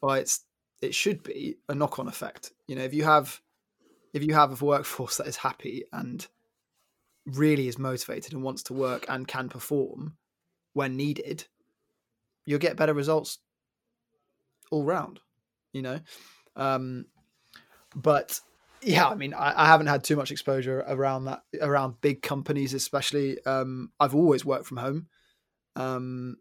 well, 0.02 0.16
it's 0.16 0.46
it 0.82 0.96
should 0.96 1.24
be 1.24 1.58
a 1.68 1.76
knock 1.76 2.00
on 2.00 2.08
effect. 2.08 2.52
You 2.68 2.76
know, 2.76 2.84
if 2.84 2.94
you 2.94 3.04
have 3.04 3.41
if 4.14 4.24
you 4.24 4.34
have 4.34 4.62
a 4.62 4.66
workforce 4.66 5.18
that 5.18 5.28
is 5.28 5.38
happy 5.38 5.84
and 5.91 6.28
really 7.26 7.68
is 7.68 7.78
motivated 7.78 8.34
and 8.34 8.44
wants 8.44 8.64
to 8.64 8.74
work 8.74 9.06
and 9.08 9.28
can 9.28 9.50
perform, 9.50 10.16
when 10.74 10.98
needed, 10.98 11.46
you'll 12.46 12.60
get 12.60 12.78
better 12.78 12.94
results 12.94 13.40
all 14.72 14.84
round. 14.84 15.20
You 15.74 15.84
know, 15.84 16.00
um, 16.56 17.06
but 17.96 18.40
yeah, 18.82 19.08
I 19.08 19.16
mean, 19.16 19.34
I, 19.34 19.64
I, 19.64 19.68
haven't 19.68 19.88
had 19.88 20.04
too 20.04 20.16
much 20.16 20.32
exposure 20.32 20.84
around 20.88 21.26
that 21.26 21.41
around 21.62 22.02
big 22.02 22.22
companies, 22.22 22.74
especially. 22.74 23.44
Um, 23.46 23.91
I've 24.00 24.16
always 24.16 24.46
worked 24.46 24.66
from 24.66 24.78
home. 24.78 25.08
Um, 25.76 26.38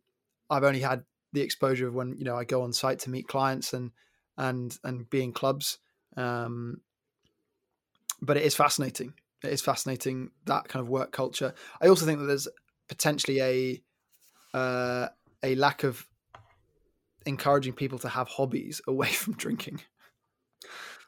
I've 0.49 0.65
only 0.65 0.81
had 0.81 1.05
the 1.33 1.43
exposure 1.43 1.89
of 1.89 1.95
when 1.95 2.17
you 2.17 2.25
know 2.25 2.37
I 2.37 2.45
go 2.45 2.63
on 2.63 2.73
site 2.73 3.01
to 3.01 3.11
meet 3.11 3.29
clients 3.29 3.73
and 3.73 3.91
and 4.37 4.77
and 4.85 5.09
be 5.11 5.23
in 5.23 5.33
clubs. 5.33 5.79
Um, 6.17 6.81
but 8.21 8.37
it 8.37 8.45
is 8.45 8.55
fascinating. 8.55 9.15
It 9.45 9.53
is 9.53 9.63
fascinating 9.63 10.31
that 10.47 10.69
kind 10.69 10.83
of 10.83 10.89
work 10.89 11.13
culture. 11.13 11.55
I 11.81 11.89
also 11.89 12.05
think 12.05 12.19
that 12.19 12.27
there's 12.27 12.49
potentially 12.89 13.41
a 13.41 13.83
uh, 14.55 15.09
a 15.43 15.55
lack 15.55 15.85
of 15.85 16.07
encouraging 17.27 17.75
people 17.75 17.99
to 18.01 18.09
have 18.09 18.29
hobbies 18.29 18.81
away 18.89 19.09
from 19.09 19.35
drinking. 19.35 19.81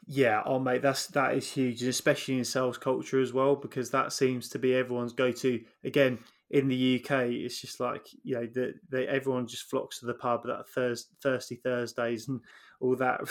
Yeah, 0.07 0.41
oh 0.45 0.59
mate, 0.59 0.81
that's 0.81 1.07
that 1.07 1.35
is 1.35 1.51
huge, 1.51 1.83
especially 1.83 2.37
in 2.37 2.43
sales 2.43 2.77
culture 2.77 3.21
as 3.21 3.33
well, 3.33 3.55
because 3.55 3.91
that 3.91 4.11
seems 4.11 4.49
to 4.49 4.59
be 4.59 4.73
everyone's 4.73 5.13
go-to. 5.13 5.63
Again, 5.83 6.19
in 6.51 6.67
the 6.67 7.01
UK, 7.01 7.29
it's 7.29 7.59
just 7.59 7.79
like 7.79 8.07
you 8.23 8.35
know, 8.35 8.45
the, 8.45 8.73
the, 8.89 9.09
everyone 9.09 9.47
just 9.47 9.69
flocks 9.69 9.99
to 9.99 10.05
the 10.05 10.13
pub 10.13 10.43
that 10.45 10.67
Thurs, 10.69 11.07
thirsty 11.23 11.55
Thursdays 11.55 12.27
and 12.27 12.41
all 12.81 12.95
that 12.95 13.21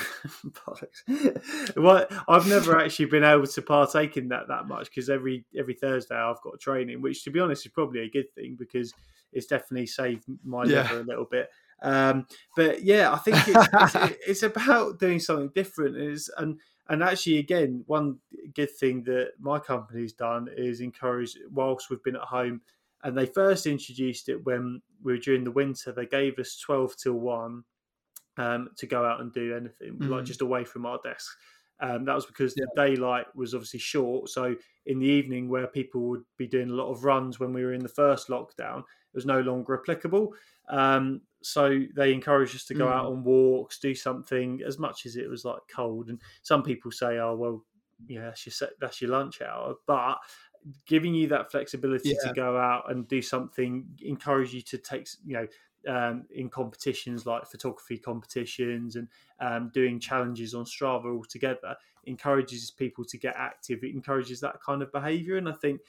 well, 1.77 2.07
I've 2.29 2.47
never 2.47 2.79
actually 2.79 3.07
been 3.07 3.25
able 3.25 3.47
to 3.47 3.63
partake 3.63 4.17
in 4.17 4.29
that 4.29 4.49
that 4.49 4.69
much 4.69 4.87
because 4.87 5.11
every 5.11 5.45
every 5.59 5.75
Thursday 5.75 6.15
I've 6.15 6.41
got 6.41 6.61
training, 6.61 7.03
which 7.03 7.25
to 7.25 7.31
be 7.31 7.41
honest 7.41 7.67
is 7.67 7.73
probably 7.73 8.01
a 8.01 8.11
good 8.11 8.33
thing 8.35 8.57
because 8.59 8.95
it's 9.33 9.47
definitely 9.47 9.87
saved 9.87 10.25
my 10.45 10.65
yeah. 10.65 10.83
liver 10.83 11.01
a 11.01 11.05
little 11.05 11.25
bit. 11.25 11.51
Um, 11.83 12.27
but 12.57 12.83
yeah, 12.83 13.13
I 13.13 13.19
think 13.19 13.37
it's, 13.47 13.69
it's, 13.75 14.17
it's, 14.27 14.43
about 14.43 14.99
doing 14.99 15.19
something 15.19 15.51
different. 15.55 15.97
Is 15.97 16.31
and 16.39 16.59
and 16.89 17.03
actually, 17.03 17.39
again, 17.39 17.85
one 17.87 18.19
good 18.55 18.71
thing 18.71 19.03
that 19.05 19.33
my 19.39 19.59
company's 19.59 20.13
done 20.13 20.49
is 20.57 20.81
encourage 20.81 21.37
whilst 21.53 21.91
we've 21.91 22.03
been 22.03 22.17
at 22.17 22.23
home. 22.23 22.61
And 23.03 23.17
they 23.17 23.27
first 23.27 23.67
introduced 23.67 24.29
it 24.29 24.45
when 24.45 24.83
we 25.03 25.13
were 25.13 25.19
during 25.19 25.45
the 25.45 25.51
winter. 25.51 25.93
They 25.93 26.07
gave 26.07 26.39
us 26.39 26.59
twelve 26.59 26.97
till 26.97 27.15
one 27.15 27.65
um, 28.37 28.71
to 28.77 28.87
go 28.87 29.05
out 29.05 29.21
and 29.21 29.33
do 29.33 29.57
anything, 29.57 29.99
mm. 29.99 30.09
like 30.09 30.25
just 30.25 30.43
away 30.43 30.65
from 30.65 30.87
our 30.87 30.99
desks. 31.03 31.37
Um, 31.81 32.05
that 32.05 32.15
was 32.15 32.27
because 32.27 32.55
yeah. 32.57 32.67
the 32.75 32.89
daylight 32.89 33.27
was 33.35 33.55
obviously 33.55 33.81
short. 33.81 34.29
So 34.29 34.55
in 34.87 34.99
the 34.99 35.07
evening, 35.07 35.49
where 35.49 35.67
people 35.67 36.03
would 36.09 36.25
be 36.37 36.47
doing 36.47 36.69
a 36.69 36.75
lot 36.75 36.91
of 36.91 37.05
runs 37.05 37.41
when 37.41 37.53
we 37.53 37.65
were 37.65 37.73
in 37.73 37.83
the 37.83 37.89
first 37.89 38.29
lockdown, 38.29 38.81
it 38.81 39.15
was 39.15 39.27
no 39.27 39.41
longer 39.41 39.81
applicable. 39.81 40.35
Um, 40.69 41.23
so 41.43 41.81
they 41.97 42.13
encouraged 42.13 42.55
us 42.55 42.67
to 42.67 42.75
go 42.75 42.87
mm. 42.87 42.93
out 42.93 43.07
on 43.07 43.25
walks, 43.25 43.79
do 43.79 43.95
something 43.95 44.61
as 44.65 44.79
much 44.79 45.07
as 45.07 45.17
it 45.17 45.29
was 45.29 45.45
like 45.45 45.61
cold. 45.75 46.11
And 46.11 46.21
some 46.43 46.63
people 46.63 46.91
say, 46.91 47.19
"Oh, 47.19 47.35
well, 47.35 47.65
yeah, 48.07 48.27
that's 48.27 48.47
your 48.47 48.69
that's 48.79 49.01
your 49.01 49.11
lunch 49.11 49.41
hour," 49.41 49.75
but 49.87 50.19
giving 50.87 51.15
you 51.15 51.29
that 51.29 51.51
flexibility 51.51 52.11
yeah. 52.11 52.29
to 52.29 52.35
go 52.35 52.57
out 52.57 52.91
and 52.91 53.09
do 53.09 53.23
something, 53.23 53.87
encourage 54.03 54.53
you 54.53 54.63
to 54.63 54.79
take, 54.79 55.09
you 55.25 55.35
know, 55.35 55.47
um, 55.89 56.25
in 56.31 56.51
competitions 56.51 57.25
like 57.25 57.47
photography 57.47 57.97
competitions 57.97 58.97
and 58.97 59.09
um, 59.41 59.71
doing 59.73 59.99
challenges 59.99 60.55
on 60.55 60.65
Strava 60.65 61.07
altogether 61.07 61.75
encourages 62.05 62.71
people 62.71 63.05
to 63.07 63.17
get 63.17 63.35
active. 63.37 63.83
It 63.83 63.95
encourages 63.95 64.41
that 64.41 64.57
kind 64.63 64.83
of 64.83 64.93
behaviour, 64.93 65.37
and 65.37 65.49
I 65.49 65.53
think 65.53 65.81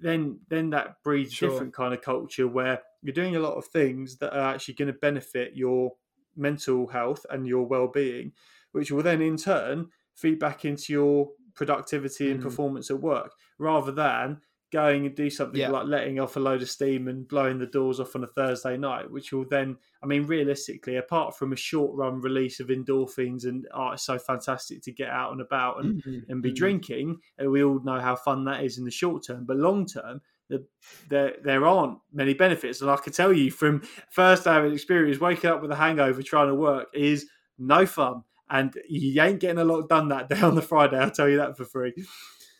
then 0.00 0.40
then 0.48 0.70
that 0.70 1.02
breeds 1.02 1.34
sure. 1.34 1.50
different 1.50 1.74
kind 1.74 1.94
of 1.94 2.00
culture 2.00 2.48
where 2.48 2.80
you're 3.02 3.14
doing 3.14 3.36
a 3.36 3.40
lot 3.40 3.54
of 3.54 3.66
things 3.66 4.16
that 4.16 4.34
are 4.34 4.54
actually 4.54 4.74
going 4.74 4.92
to 4.92 4.98
benefit 4.98 5.54
your 5.54 5.92
mental 6.36 6.86
health 6.86 7.26
and 7.30 7.46
your 7.46 7.66
well-being 7.66 8.32
which 8.72 8.90
will 8.90 9.02
then 9.02 9.20
in 9.20 9.36
turn 9.36 9.88
feed 10.14 10.38
back 10.38 10.64
into 10.64 10.92
your 10.92 11.28
productivity 11.60 12.30
and 12.30 12.40
mm. 12.40 12.42
performance 12.42 12.90
at 12.90 12.98
work 12.98 13.32
rather 13.58 13.92
than 13.92 14.40
going 14.72 15.04
and 15.04 15.14
do 15.14 15.28
something 15.28 15.60
yeah. 15.60 15.68
like 15.68 15.84
letting 15.84 16.18
off 16.18 16.36
a 16.36 16.40
load 16.40 16.62
of 16.62 16.70
steam 16.70 17.06
and 17.06 17.28
blowing 17.28 17.58
the 17.58 17.66
doors 17.66 18.00
off 18.00 18.16
on 18.16 18.24
a 18.24 18.26
Thursday 18.26 18.78
night, 18.78 19.10
which 19.10 19.30
will 19.30 19.44
then, 19.44 19.76
I 20.02 20.06
mean, 20.06 20.24
realistically, 20.26 20.96
apart 20.96 21.36
from 21.36 21.52
a 21.52 21.56
short 21.56 21.94
run 21.94 22.22
release 22.22 22.60
of 22.60 22.68
endorphins 22.68 23.44
and 23.44 23.66
oh, 23.74 23.90
it's 23.90 24.06
so 24.06 24.18
fantastic 24.18 24.80
to 24.84 24.92
get 24.92 25.10
out 25.10 25.32
and 25.32 25.42
about 25.42 25.84
and, 25.84 26.02
mm-hmm. 26.02 26.30
and 26.30 26.42
be 26.42 26.48
mm-hmm. 26.48 26.54
drinking, 26.54 27.18
and 27.36 27.50
we 27.50 27.62
all 27.62 27.82
know 27.82 28.00
how 28.00 28.16
fun 28.16 28.46
that 28.46 28.64
is 28.64 28.78
in 28.78 28.86
the 28.86 28.90
short 28.90 29.26
term, 29.26 29.44
but 29.44 29.58
long 29.58 29.84
term, 29.84 30.22
the, 30.48 30.64
there 31.10 31.34
there 31.44 31.66
aren't 31.66 31.98
many 32.10 32.32
benefits. 32.32 32.80
And 32.80 32.90
I 32.90 32.96
can 32.96 33.12
tell 33.12 33.34
you 33.34 33.50
from 33.50 33.82
first 34.10 34.44
having 34.44 34.72
experience, 34.72 35.20
waking 35.20 35.50
up 35.50 35.60
with 35.60 35.72
a 35.72 35.76
hangover 35.76 36.22
trying 36.22 36.48
to 36.48 36.54
work 36.54 36.88
is 36.94 37.26
no 37.58 37.84
fun. 37.84 38.22
And 38.50 38.74
you 38.88 39.22
ain't 39.22 39.40
getting 39.40 39.58
a 39.58 39.64
lot 39.64 39.88
done 39.88 40.08
that 40.08 40.28
day 40.28 40.40
on 40.40 40.56
the 40.56 40.62
Friday, 40.62 40.98
I'll 40.98 41.10
tell 41.10 41.28
you 41.28 41.36
that 41.36 41.56
for 41.56 41.64
free. 41.64 41.94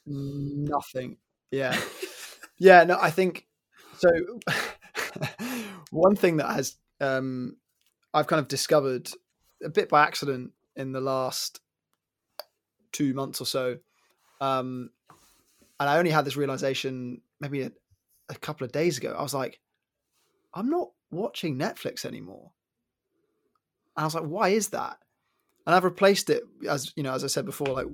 Nothing 0.07 1.17
yeah. 1.51 1.79
Yeah, 2.59 2.85
no, 2.85 2.99
I 3.01 3.11
think 3.11 3.47
so. 3.97 4.11
one 5.91 6.15
thing 6.15 6.37
that 6.39 6.55
has 6.55 6.77
um, 7.01 7.57
I've 8.13 8.27
kind 8.27 8.41
of 8.41 8.49
discovered 8.49 9.11
a 9.65 9.69
bit 9.69 9.89
by 9.89 10.03
accident 10.03 10.53
in 10.77 10.93
the 10.93 11.01
last 11.01 11.61
two 12.93 13.15
months 13.15 13.41
or 13.41 13.47
so, 13.47 13.79
um, 14.41 14.91
and 15.79 15.89
I 15.89 15.99
only 15.99 16.11
had 16.11 16.25
this 16.25 16.37
realization 16.37 17.23
maybe 17.41 17.63
a, 17.63 17.73
a 18.29 18.35
couple 18.35 18.65
of 18.65 18.73
days 18.73 18.99
ago. 18.99 19.15
I 19.19 19.23
was 19.23 19.35
like, 19.35 19.59
I'm 20.53 20.69
not 20.69 20.91
watching 21.11 21.59
Netflix 21.59 22.05
anymore. 22.05 22.53
And 23.97 24.03
I 24.03 24.07
was 24.07 24.15
like, 24.15 24.25
why 24.25 24.51
is 24.51 24.69
that? 24.69 24.99
And 25.71 25.77
I've 25.77 25.85
replaced 25.85 26.31
it 26.31 26.43
as 26.69 26.93
you 26.97 27.05
know, 27.05 27.13
as 27.13 27.23
I 27.23 27.29
said 27.29 27.45
before, 27.45 27.69
like 27.69 27.87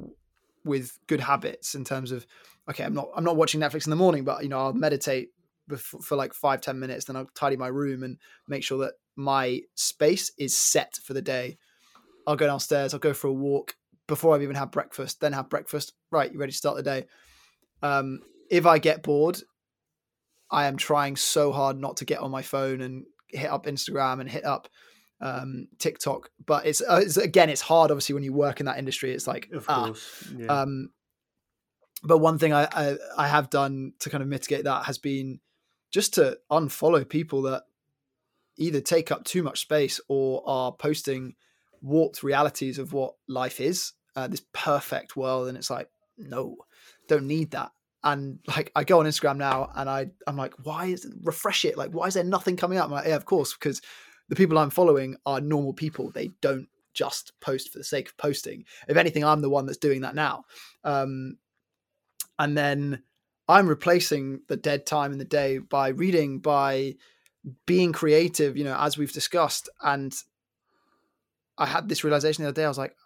with 0.64 0.98
good 1.08 1.20
habits 1.20 1.74
in 1.74 1.84
terms 1.84 2.10
of 2.10 2.26
okay, 2.70 2.82
I'm 2.82 2.94
not 2.94 3.10
I'm 3.14 3.22
not 3.22 3.36
watching 3.36 3.60
Netflix 3.60 3.86
in 3.86 3.90
the 3.90 3.96
morning, 3.96 4.24
but 4.24 4.42
you 4.42 4.48
know 4.48 4.58
I'll 4.60 4.72
meditate 4.72 5.28
for, 5.68 5.98
for 5.98 6.16
like 6.16 6.32
five 6.32 6.62
ten 6.62 6.80
minutes, 6.80 7.04
then 7.04 7.16
I'll 7.16 7.28
tidy 7.34 7.58
my 7.58 7.66
room 7.66 8.02
and 8.02 8.16
make 8.48 8.64
sure 8.64 8.78
that 8.78 8.94
my 9.14 9.60
space 9.74 10.32
is 10.38 10.56
set 10.56 10.96
for 11.04 11.12
the 11.12 11.20
day. 11.20 11.58
I'll 12.26 12.34
go 12.34 12.46
downstairs, 12.46 12.94
I'll 12.94 12.98
go 12.98 13.12
for 13.12 13.26
a 13.26 13.32
walk 13.34 13.76
before 14.06 14.34
I've 14.34 14.42
even 14.42 14.56
had 14.56 14.70
breakfast, 14.70 15.20
then 15.20 15.34
have 15.34 15.50
breakfast. 15.50 15.92
Right, 16.10 16.32
you 16.32 16.38
ready 16.38 16.52
to 16.52 16.56
start 16.56 16.78
the 16.78 16.82
day? 16.82 17.04
Um, 17.82 18.20
if 18.48 18.64
I 18.64 18.78
get 18.78 19.02
bored, 19.02 19.42
I 20.50 20.64
am 20.64 20.78
trying 20.78 21.16
so 21.16 21.52
hard 21.52 21.78
not 21.78 21.98
to 21.98 22.06
get 22.06 22.20
on 22.20 22.30
my 22.30 22.40
phone 22.40 22.80
and 22.80 23.04
hit 23.28 23.50
up 23.50 23.66
Instagram 23.66 24.20
and 24.22 24.30
hit 24.30 24.46
up 24.46 24.66
um, 25.20 25.68
TikTok. 25.78 26.30
But 26.44 26.66
it's, 26.66 26.80
uh, 26.80 27.00
it's, 27.02 27.16
again, 27.16 27.50
it's 27.50 27.62
hard. 27.62 27.90
Obviously, 27.90 28.14
when 28.14 28.24
you 28.24 28.32
work 28.32 28.60
in 28.60 28.66
that 28.66 28.78
industry, 28.78 29.12
it's 29.12 29.26
like, 29.26 29.48
of 29.52 29.64
ah. 29.68 29.86
course, 29.86 30.32
yeah. 30.36 30.46
um, 30.46 30.90
but 32.02 32.18
one 32.18 32.38
thing 32.38 32.52
I, 32.52 32.68
I, 32.70 32.96
I 33.16 33.28
have 33.28 33.50
done 33.50 33.92
to 34.00 34.10
kind 34.10 34.22
of 34.22 34.28
mitigate 34.28 34.64
that 34.64 34.84
has 34.84 34.98
been 34.98 35.40
just 35.90 36.14
to 36.14 36.38
unfollow 36.50 37.08
people 37.08 37.42
that 37.42 37.64
either 38.58 38.80
take 38.80 39.10
up 39.10 39.24
too 39.24 39.42
much 39.42 39.60
space 39.60 40.00
or 40.08 40.42
are 40.46 40.72
posting 40.72 41.34
warped 41.80 42.22
realities 42.22 42.78
of 42.78 42.92
what 42.92 43.14
life 43.28 43.60
is, 43.60 43.92
uh, 44.14 44.28
this 44.28 44.42
perfect 44.52 45.16
world, 45.16 45.48
and 45.48 45.56
it's 45.56 45.70
like, 45.70 45.88
no, 46.18 46.56
don't 47.08 47.26
need 47.26 47.50
that. 47.52 47.70
And 48.02 48.38
like, 48.46 48.70
I 48.74 48.84
go 48.84 49.00
on 49.00 49.06
Instagram 49.06 49.36
now, 49.36 49.70
and 49.74 49.88
I 49.88 50.08
I'm 50.26 50.36
like, 50.36 50.54
why 50.62 50.86
is 50.86 51.04
it, 51.04 51.12
refresh 51.22 51.64
it? 51.64 51.76
Like, 51.76 51.90
why 51.90 52.06
is 52.06 52.14
there 52.14 52.24
nothing 52.24 52.56
coming 52.56 52.78
up? 52.78 52.86
I'm 52.86 52.92
like, 52.92 53.06
yeah, 53.06 53.16
of 53.16 53.24
course, 53.24 53.54
because 53.54 53.80
the 54.28 54.36
people 54.36 54.58
I'm 54.58 54.70
following 54.70 55.16
are 55.24 55.40
normal 55.40 55.72
people. 55.72 56.10
They 56.10 56.30
don't 56.40 56.68
just 56.94 57.32
post 57.40 57.72
for 57.72 57.78
the 57.78 57.84
sake 57.84 58.08
of 58.08 58.16
posting. 58.16 58.64
If 58.88 58.96
anything, 58.96 59.24
I'm 59.24 59.42
the 59.42 59.50
one 59.50 59.66
that's 59.66 59.78
doing 59.78 60.00
that 60.00 60.14
now. 60.14 60.44
Um, 60.82 61.36
and 62.38 62.56
then 62.56 63.02
I'm 63.48 63.68
replacing 63.68 64.40
the 64.48 64.56
dead 64.56 64.86
time 64.86 65.12
in 65.12 65.18
the 65.18 65.24
day 65.24 65.58
by 65.58 65.88
reading, 65.88 66.40
by 66.40 66.94
being 67.66 67.92
creative, 67.92 68.56
you 68.56 68.64
know, 68.64 68.76
as 68.78 68.98
we've 68.98 69.12
discussed. 69.12 69.68
And 69.82 70.14
I 71.56 71.66
had 71.66 71.88
this 71.88 72.02
realization 72.02 72.42
the 72.42 72.48
other 72.48 72.60
day. 72.60 72.64
I 72.64 72.68
was 72.68 72.78
like, 72.78 72.96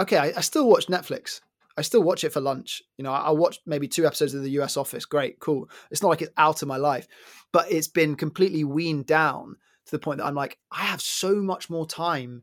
okay, 0.00 0.18
I, 0.18 0.32
I 0.36 0.40
still 0.40 0.68
watch 0.68 0.86
Netflix. 0.86 1.40
I 1.76 1.82
still 1.82 2.02
watch 2.02 2.24
it 2.24 2.30
for 2.30 2.40
lunch. 2.40 2.82
You 2.98 3.04
know, 3.04 3.12
I, 3.12 3.20
I 3.20 3.30
watched 3.30 3.60
maybe 3.66 3.88
two 3.88 4.06
episodes 4.06 4.34
of 4.34 4.42
The 4.42 4.60
US 4.60 4.76
Office. 4.76 5.04
Great, 5.04 5.38
cool. 5.38 5.68
It's 5.90 6.02
not 6.02 6.08
like 6.08 6.22
it's 6.22 6.32
out 6.36 6.62
of 6.62 6.68
my 6.68 6.76
life, 6.76 7.06
but 7.52 7.70
it's 7.70 7.88
been 7.88 8.16
completely 8.16 8.64
weaned 8.64 9.06
down 9.06 9.56
to 9.86 9.90
the 9.90 9.98
point 9.98 10.18
that 10.18 10.26
I'm 10.26 10.34
like, 10.34 10.58
I 10.70 10.82
have 10.82 11.00
so 11.00 11.36
much 11.36 11.68
more 11.68 11.86
time 11.86 12.42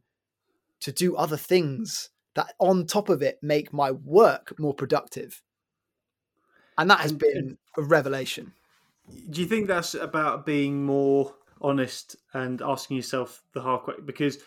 to 0.81 0.91
do 0.91 1.15
other 1.15 1.37
things 1.37 2.09
that 2.35 2.53
on 2.59 2.85
top 2.85 3.09
of 3.09 3.21
it 3.21 3.39
make 3.41 3.73
my 3.73 3.91
work 3.91 4.57
more 4.59 4.73
productive 4.73 5.41
and 6.81 6.89
that 6.89 6.99
has 6.99 7.13
been 7.13 7.57
a 7.77 7.83
revelation. 7.83 8.53
Do 9.29 9.41
you 9.41 9.47
think 9.47 9.67
that's 9.67 9.93
about 9.93 10.45
being 10.45 10.83
more 10.83 11.35
honest 11.61 12.15
and 12.33 12.61
asking 12.61 12.97
yourself 12.97 13.43
the 13.53 13.61
hard 13.61 13.83
question? 13.83 14.05
Because 14.05 14.37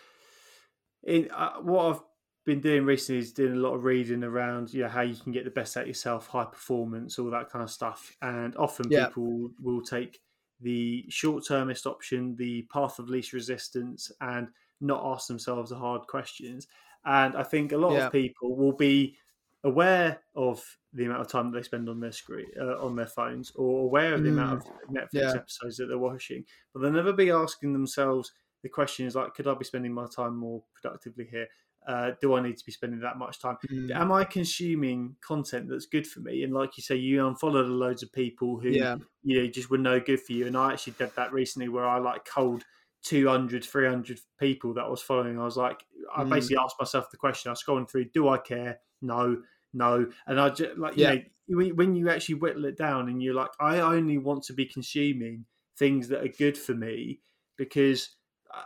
in 1.05 1.29
uh, 1.33 1.55
what 1.61 1.87
I've 1.87 2.03
been 2.45 2.61
doing 2.61 2.85
recently 2.85 3.21
is 3.21 3.33
doing 3.33 3.53
a 3.53 3.61
lot 3.61 3.75
of 3.75 3.85
reading 3.85 4.25
around 4.25 4.73
you 4.73 4.83
know 4.83 4.89
how 4.89 5.03
you 5.03 5.15
can 5.15 5.33
get 5.33 5.45
the 5.45 5.51
best 5.51 5.77
out 5.77 5.87
yourself, 5.87 6.27
high 6.27 6.45
performance, 6.45 7.19
all 7.19 7.31
that 7.31 7.51
kind 7.51 7.63
of 7.63 7.71
stuff. 7.71 8.13
And 8.21 8.57
often 8.57 8.91
yeah. 8.91 9.07
people 9.07 9.51
will 9.63 9.83
take 9.83 10.21
the 10.61 11.07
short 11.11 11.45
termist 11.47 11.87
option, 11.87 12.37
the 12.37 12.63
path 12.73 12.99
of 12.99 13.09
least 13.09 13.33
resistance, 13.33 14.11
and 14.21 14.49
not 14.81 15.05
ask 15.05 15.29
themselves 15.29 15.71
the 15.71 15.77
hard 15.77 16.03
questions. 16.07 16.67
And 17.05 17.37
I 17.37 17.43
think 17.43 17.73
a 17.73 17.77
lot 17.79 17.97
Yeah. 17.97 17.97
of 17.97 18.11
people 18.11 18.57
will 18.57 18.73
be 18.73 19.19
aware 19.63 20.23
of 20.35 20.79
the 20.93 21.05
amount 21.07 21.23
of 21.23 21.29
time 21.29 21.51
that 21.51 21.59
they 21.59 21.63
spend 21.63 21.89
on 21.89 22.01
their 22.01 22.13
screen, 22.13 22.51
uh, 22.61 22.79
on 22.85 22.97
their 22.97 23.07
phones, 23.07 23.51
or 23.53 23.83
aware 23.85 24.15
of 24.15 24.23
the 24.23 24.29
amount 24.29 24.53
of 24.53 24.67
Netflix 24.91 25.11
Mm. 25.13 25.13
Yeah. 25.13 25.37
episodes 25.37 25.77
that 25.79 25.87
they're 25.87 25.99
watching, 25.99 26.45
but 26.73 26.81
they'll 26.81 26.93
never 26.93 27.13
be 27.13 27.31
asking 27.31 27.73
themselves 27.73 28.33
the 28.63 28.69
question 28.69 29.07
is 29.07 29.15
like, 29.15 29.35
could 29.35 29.47
I 29.47 29.55
be 29.55 29.65
spending 29.65 29.93
my 29.93 30.07
time 30.07 30.37
more 30.37 30.65
productively 30.75 31.27
here? 31.27 31.49
Uh, 31.87 32.13
do 32.21 32.35
I 32.35 32.41
need 32.41 32.57
to 32.57 32.65
be 32.65 32.73
spending 32.73 33.01
that 33.01 33.19
much 33.19 33.41
time? 33.41 33.57
Mm. 33.71 33.91
Am 33.95 34.11
I 34.13 34.25
consuming 34.25 35.17
content 35.21 35.69
that's 35.69 35.87
good 35.87 36.07
for 36.07 36.21
me? 36.21 36.43
And 36.43 36.53
like 36.55 36.77
you 36.77 36.83
say, 36.83 36.97
you 36.97 37.27
unfollowed 37.27 37.67
loads 37.67 38.03
of 38.03 38.13
people 38.13 38.59
who 38.59 38.71
Yeah. 38.71 38.97
you 39.23 39.41
know 39.43 39.47
just 39.49 39.71
were 39.71 39.79
no 39.79 40.01
good 40.01 40.21
for 40.21 40.33
you. 40.33 40.47
And 40.47 40.57
I 40.57 40.73
actually 40.73 40.95
did 40.99 41.13
that 41.17 41.33
recently 41.33 41.69
where 41.69 41.87
I 41.87 41.99
like 41.99 42.25
cold 42.25 42.65
200, 43.03 43.65
300 43.65 44.21
people 44.41 44.73
that 44.75 44.85
I 44.85 44.89
was 44.89 45.03
following. 45.03 45.39
I 45.39 45.45
was 45.45 45.57
like, 45.59 45.85
I 46.17 46.25
Mm. 46.25 46.31
basically 46.31 46.57
asked 46.57 46.77
myself 46.81 47.11
the 47.11 47.19
question. 47.19 47.51
I 47.51 47.53
was 47.53 47.63
scrolling 47.63 47.89
through, 47.91 48.07
do 48.07 48.29
I 48.29 48.39
care? 48.39 48.81
No, 49.03 49.43
no. 49.75 50.11
And 50.27 50.41
I 50.41 50.49
just 50.51 50.79
like, 50.79 50.97
Yeah. 50.97 51.13
you 51.13 51.19
know, 51.19 51.25
when, 51.59 51.77
when 51.77 51.95
you 51.97 52.09
actually 52.09 52.37
whittle 52.37 52.65
it 52.65 52.79
down 52.79 53.09
and 53.11 53.23
you're 53.23 53.35
like, 53.35 53.51
I 53.61 53.81
only 53.81 54.17
want 54.17 54.43
to 54.45 54.55
be 54.55 54.65
consuming 54.65 55.45
things 55.77 56.09
that 56.09 56.25
are 56.25 56.29
good 56.29 56.57
for 56.57 56.73
me 56.75 57.21
because 57.57 58.17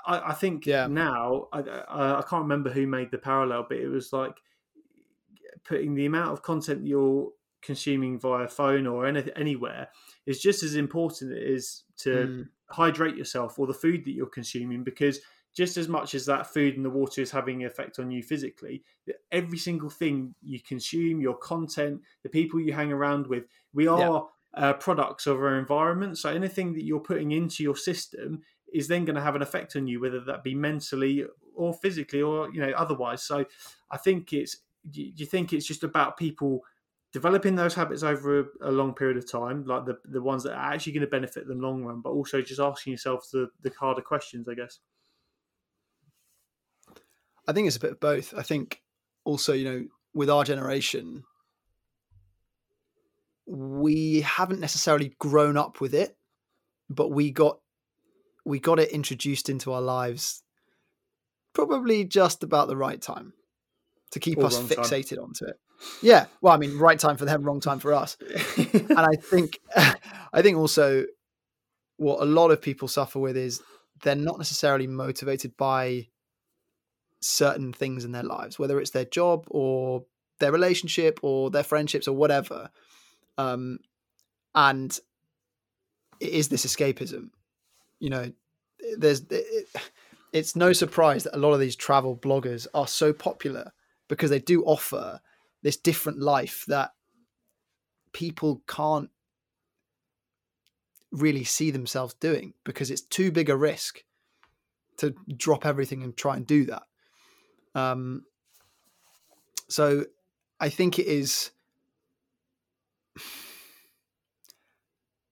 I, 0.06 0.30
I 0.30 0.34
think 0.34 0.64
Yeah. 0.64 0.84
now 0.84 1.48
I, 1.52 1.60
I, 1.60 2.18
I 2.18 2.22
can't 2.22 2.42
remember 2.42 2.70
who 2.70 2.86
made 2.86 3.10
the 3.10 3.18
parallel, 3.18 3.66
but 3.68 3.78
it 3.78 3.88
was 3.88 4.12
like 4.12 4.36
putting 5.64 5.94
the 5.94 6.06
amount 6.06 6.32
of 6.32 6.42
content 6.42 6.86
you're 6.86 7.30
consuming 7.60 8.18
via 8.18 8.48
phone 8.48 8.86
or 8.86 9.06
any, 9.06 9.24
anywhere 9.36 9.88
is 10.26 10.40
just 10.40 10.62
as 10.62 10.76
important 10.76 11.32
as 11.36 11.82
to 11.96 12.30
Mm. 12.30 12.48
hydrate 12.70 13.16
yourself 13.16 13.58
or 13.58 13.66
the 13.66 13.74
food 13.74 14.04
that 14.04 14.12
you're 14.12 14.26
consuming 14.26 14.84
because 14.84 15.20
just 15.54 15.76
as 15.76 15.88
much 15.88 16.14
as 16.14 16.26
that 16.26 16.46
food 16.46 16.76
and 16.76 16.84
the 16.84 16.90
water 16.90 17.20
is 17.20 17.30
having 17.30 17.62
an 17.62 17.66
effect 17.66 17.98
on 17.98 18.10
you 18.10 18.22
physically 18.22 18.84
every 19.32 19.58
single 19.58 19.90
thing 19.90 20.34
you 20.42 20.60
consume 20.60 21.20
your 21.20 21.36
content 21.36 22.00
the 22.22 22.28
people 22.28 22.60
you 22.60 22.72
hang 22.72 22.92
around 22.92 23.26
with 23.26 23.44
we 23.72 23.86
are 23.86 24.28
uh, 24.54 24.74
products 24.74 25.26
of 25.26 25.38
our 25.38 25.58
environment 25.58 26.16
so 26.16 26.30
anything 26.30 26.74
that 26.74 26.84
you're 26.84 27.00
putting 27.00 27.32
into 27.32 27.62
your 27.62 27.76
system 27.76 28.42
is 28.72 28.88
then 28.88 29.04
going 29.04 29.16
to 29.16 29.22
have 29.22 29.36
an 29.36 29.42
effect 29.42 29.76
on 29.76 29.86
you 29.86 30.00
whether 30.00 30.20
that 30.20 30.42
be 30.42 30.54
mentally 30.54 31.24
or 31.54 31.72
physically 31.74 32.22
or 32.22 32.52
you 32.52 32.60
know 32.60 32.72
otherwise 32.76 33.22
so 33.22 33.44
i 33.90 33.96
think 33.96 34.32
it's 34.32 34.58
do 34.90 35.02
you 35.02 35.26
think 35.26 35.52
it's 35.52 35.66
just 35.66 35.84
about 35.84 36.16
people 36.16 36.62
developing 37.12 37.56
those 37.56 37.74
habits 37.74 38.02
over 38.02 38.40
a, 38.40 38.44
a 38.62 38.70
long 38.70 38.94
period 38.94 39.16
of 39.16 39.30
time, 39.30 39.64
like 39.64 39.84
the 39.86 39.98
the 40.04 40.22
ones 40.22 40.42
that 40.42 40.52
are 40.52 40.72
actually 40.72 40.92
going 40.92 41.02
to 41.02 41.06
benefit 41.06 41.46
them 41.46 41.60
long 41.60 41.82
run, 41.82 42.00
but 42.00 42.10
also 42.10 42.42
just 42.42 42.60
asking 42.60 42.92
yourself 42.92 43.28
the, 43.32 43.48
the 43.62 43.72
harder 43.78 44.02
questions, 44.02 44.48
I 44.48 44.54
guess. 44.54 44.78
I 47.46 47.52
think 47.52 47.66
it's 47.66 47.76
a 47.76 47.80
bit 47.80 47.92
of 47.92 48.00
both. 48.00 48.34
I 48.36 48.42
think 48.42 48.82
also, 49.24 49.54
you 49.54 49.64
know, 49.64 49.86
with 50.12 50.28
our 50.28 50.44
generation, 50.44 51.24
we 53.46 54.20
haven't 54.20 54.60
necessarily 54.60 55.14
grown 55.18 55.56
up 55.56 55.80
with 55.80 55.94
it, 55.94 56.16
but 56.90 57.10
we 57.10 57.30
got 57.30 57.60
we 58.48 58.58
got 58.58 58.80
it 58.80 58.90
introduced 58.90 59.48
into 59.50 59.72
our 59.72 59.82
lives 59.82 60.42
probably 61.52 62.04
just 62.04 62.42
about 62.42 62.68
the 62.68 62.76
right 62.76 63.00
time 63.00 63.32
to 64.12 64.20
keep 64.20 64.38
Or 64.38 64.46
us 64.46 64.58
wrong 64.58 64.68
time. 64.68 64.84
fixated 64.84 65.22
onto 65.22 65.44
it. 65.44 65.56
Yeah, 66.02 66.26
well, 66.40 66.54
I 66.54 66.56
mean, 66.56 66.78
right 66.78 66.98
time 66.98 67.16
for 67.16 67.24
them, 67.24 67.42
wrong 67.42 67.60
time 67.60 67.78
for 67.78 67.92
us. 67.92 68.16
and 68.56 68.98
I 68.98 69.14
think 69.16 69.58
I 69.76 70.42
think 70.42 70.56
also 70.56 71.04
what 71.98 72.20
a 72.20 72.24
lot 72.24 72.50
of 72.50 72.62
people 72.62 72.88
suffer 72.88 73.18
with 73.18 73.36
is 73.36 73.60
they're 74.02 74.14
not 74.14 74.38
necessarily 74.38 74.86
motivated 74.86 75.56
by 75.56 76.08
certain 77.20 77.72
things 77.72 78.04
in 78.04 78.12
their 78.12 78.22
lives, 78.22 78.58
whether 78.58 78.80
it's 78.80 78.90
their 78.90 79.04
job 79.04 79.44
or 79.50 80.04
their 80.40 80.52
relationship 80.52 81.18
or 81.22 81.50
their 81.50 81.64
friendships 81.64 82.08
or 82.08 82.16
whatever. 82.16 82.70
Um, 83.36 83.80
and 84.54 84.98
it 86.20 86.30
is 86.30 86.48
this 86.48 86.64
escapism. 86.64 87.30
You 88.00 88.10
know, 88.10 88.32
there's 88.96 89.22
it, 89.30 89.68
it's 90.32 90.56
no 90.56 90.72
surprise 90.72 91.24
that 91.24 91.36
a 91.36 91.38
lot 91.38 91.52
of 91.52 91.60
these 91.60 91.76
travel 91.76 92.16
bloggers 92.16 92.66
are 92.74 92.86
so 92.86 93.12
popular 93.12 93.72
because 94.08 94.30
they 94.30 94.38
do 94.38 94.62
offer 94.64 95.20
this 95.62 95.76
different 95.76 96.20
life 96.20 96.64
that 96.68 96.92
people 98.12 98.62
can't 98.66 99.10
really 101.10 101.44
see 101.44 101.70
themselves 101.70 102.14
doing 102.14 102.54
because 102.64 102.90
it's 102.90 103.00
too 103.00 103.32
big 103.32 103.48
a 103.48 103.56
risk 103.56 104.04
to 104.98 105.14
drop 105.36 105.64
everything 105.64 106.02
and 106.02 106.16
try 106.16 106.36
and 106.36 106.46
do 106.46 106.66
that. 106.66 106.82
Um, 107.74 108.24
so 109.68 110.04
I 110.60 110.68
think 110.68 110.98
it 110.98 111.06
is. 111.06 111.50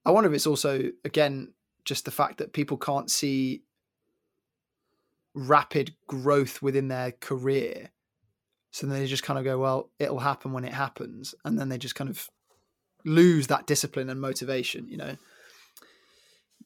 I 0.04 0.10
wonder 0.12 0.30
if 0.30 0.36
it's 0.36 0.46
also, 0.46 0.92
again, 1.04 1.52
just 1.86 2.04
the 2.04 2.10
fact 2.10 2.36
that 2.38 2.52
people 2.52 2.76
can't 2.76 3.10
see 3.10 3.62
rapid 5.34 5.94
growth 6.06 6.60
within 6.60 6.88
their 6.88 7.12
career. 7.12 7.90
So 8.72 8.86
then 8.86 9.00
they 9.00 9.06
just 9.06 9.22
kind 9.22 9.38
of 9.38 9.44
go, 9.46 9.58
well, 9.58 9.90
it'll 9.98 10.18
happen 10.18 10.52
when 10.52 10.64
it 10.66 10.74
happens. 10.74 11.34
And 11.46 11.58
then 11.58 11.70
they 11.70 11.78
just 11.78 11.94
kind 11.94 12.10
of 12.10 12.28
lose 13.06 13.46
that 13.46 13.66
discipline 13.66 14.10
and 14.10 14.20
motivation, 14.20 14.88
you 14.88 14.98
know? 14.98 15.16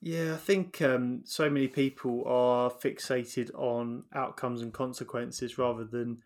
Yeah, 0.01 0.33
I 0.33 0.39
think 0.39 0.81
um, 0.81 1.23
so 1.25 1.51
many 1.51 1.69
people 1.69 2.25
are 2.27 2.71
fixated 2.71 3.51
on 3.55 4.05
outcomes 4.15 4.63
and 4.63 4.73
consequences 4.73 5.59
rather 5.59 5.85
than 5.85 6.23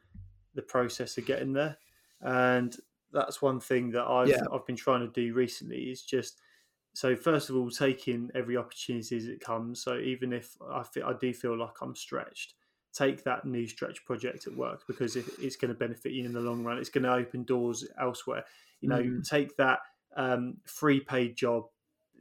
the 0.55 0.62
process 0.62 1.19
of 1.19 1.27
getting 1.27 1.53
there, 1.53 1.77
and 2.21 2.77
that's 3.12 3.43
one 3.43 3.59
thing 3.59 3.91
that 3.91 4.05
I've 4.05 4.29
Yeah. 4.29 4.45
I've 4.53 4.65
been 4.65 4.77
trying 4.77 5.01
to 5.01 5.12
do 5.12 5.35
recently. 5.35 5.91
Is 5.91 6.03
just 6.03 6.41
so 6.95 7.16
first 7.16 7.51
of 7.51 7.57
all, 7.57 7.71
taking 7.71 8.31
every 8.35 8.57
opportunity 8.57 9.16
as 9.16 9.27
it 9.27 9.41
comes. 9.41 9.83
So 9.83 9.99
even 9.99 10.33
if 10.33 10.57
I 10.62 10.83
feel, 10.85 11.07
I 11.07 11.12
do 11.15 11.35
feel 11.35 11.59
like 11.59 11.83
I'm 11.83 11.97
stretched, 11.97 12.55
take 12.93 13.25
that 13.25 13.45
new 13.45 13.66
stretch 13.66 14.05
project 14.05 14.47
at 14.47 14.55
work 14.55 14.87
because 14.87 15.16
it, 15.16 15.27
it's 15.39 15.57
going 15.57 15.71
to 15.71 15.79
benefit 15.79 16.12
you 16.12 16.25
in 16.25 16.33
the 16.33 16.41
long 16.41 16.65
run. 16.65 16.79
It's 16.79 16.91
going 16.91 17.05
to 17.05 17.12
open 17.12 17.45
doors 17.45 17.87
elsewhere. 17.99 18.45
You 18.81 18.89
know, 18.89 19.11
Mhm. 19.11 19.25
take 19.25 19.57
that 19.57 19.81
um, 20.16 20.61
free 20.66 21.01
paid 21.01 21.37
job 21.37 21.66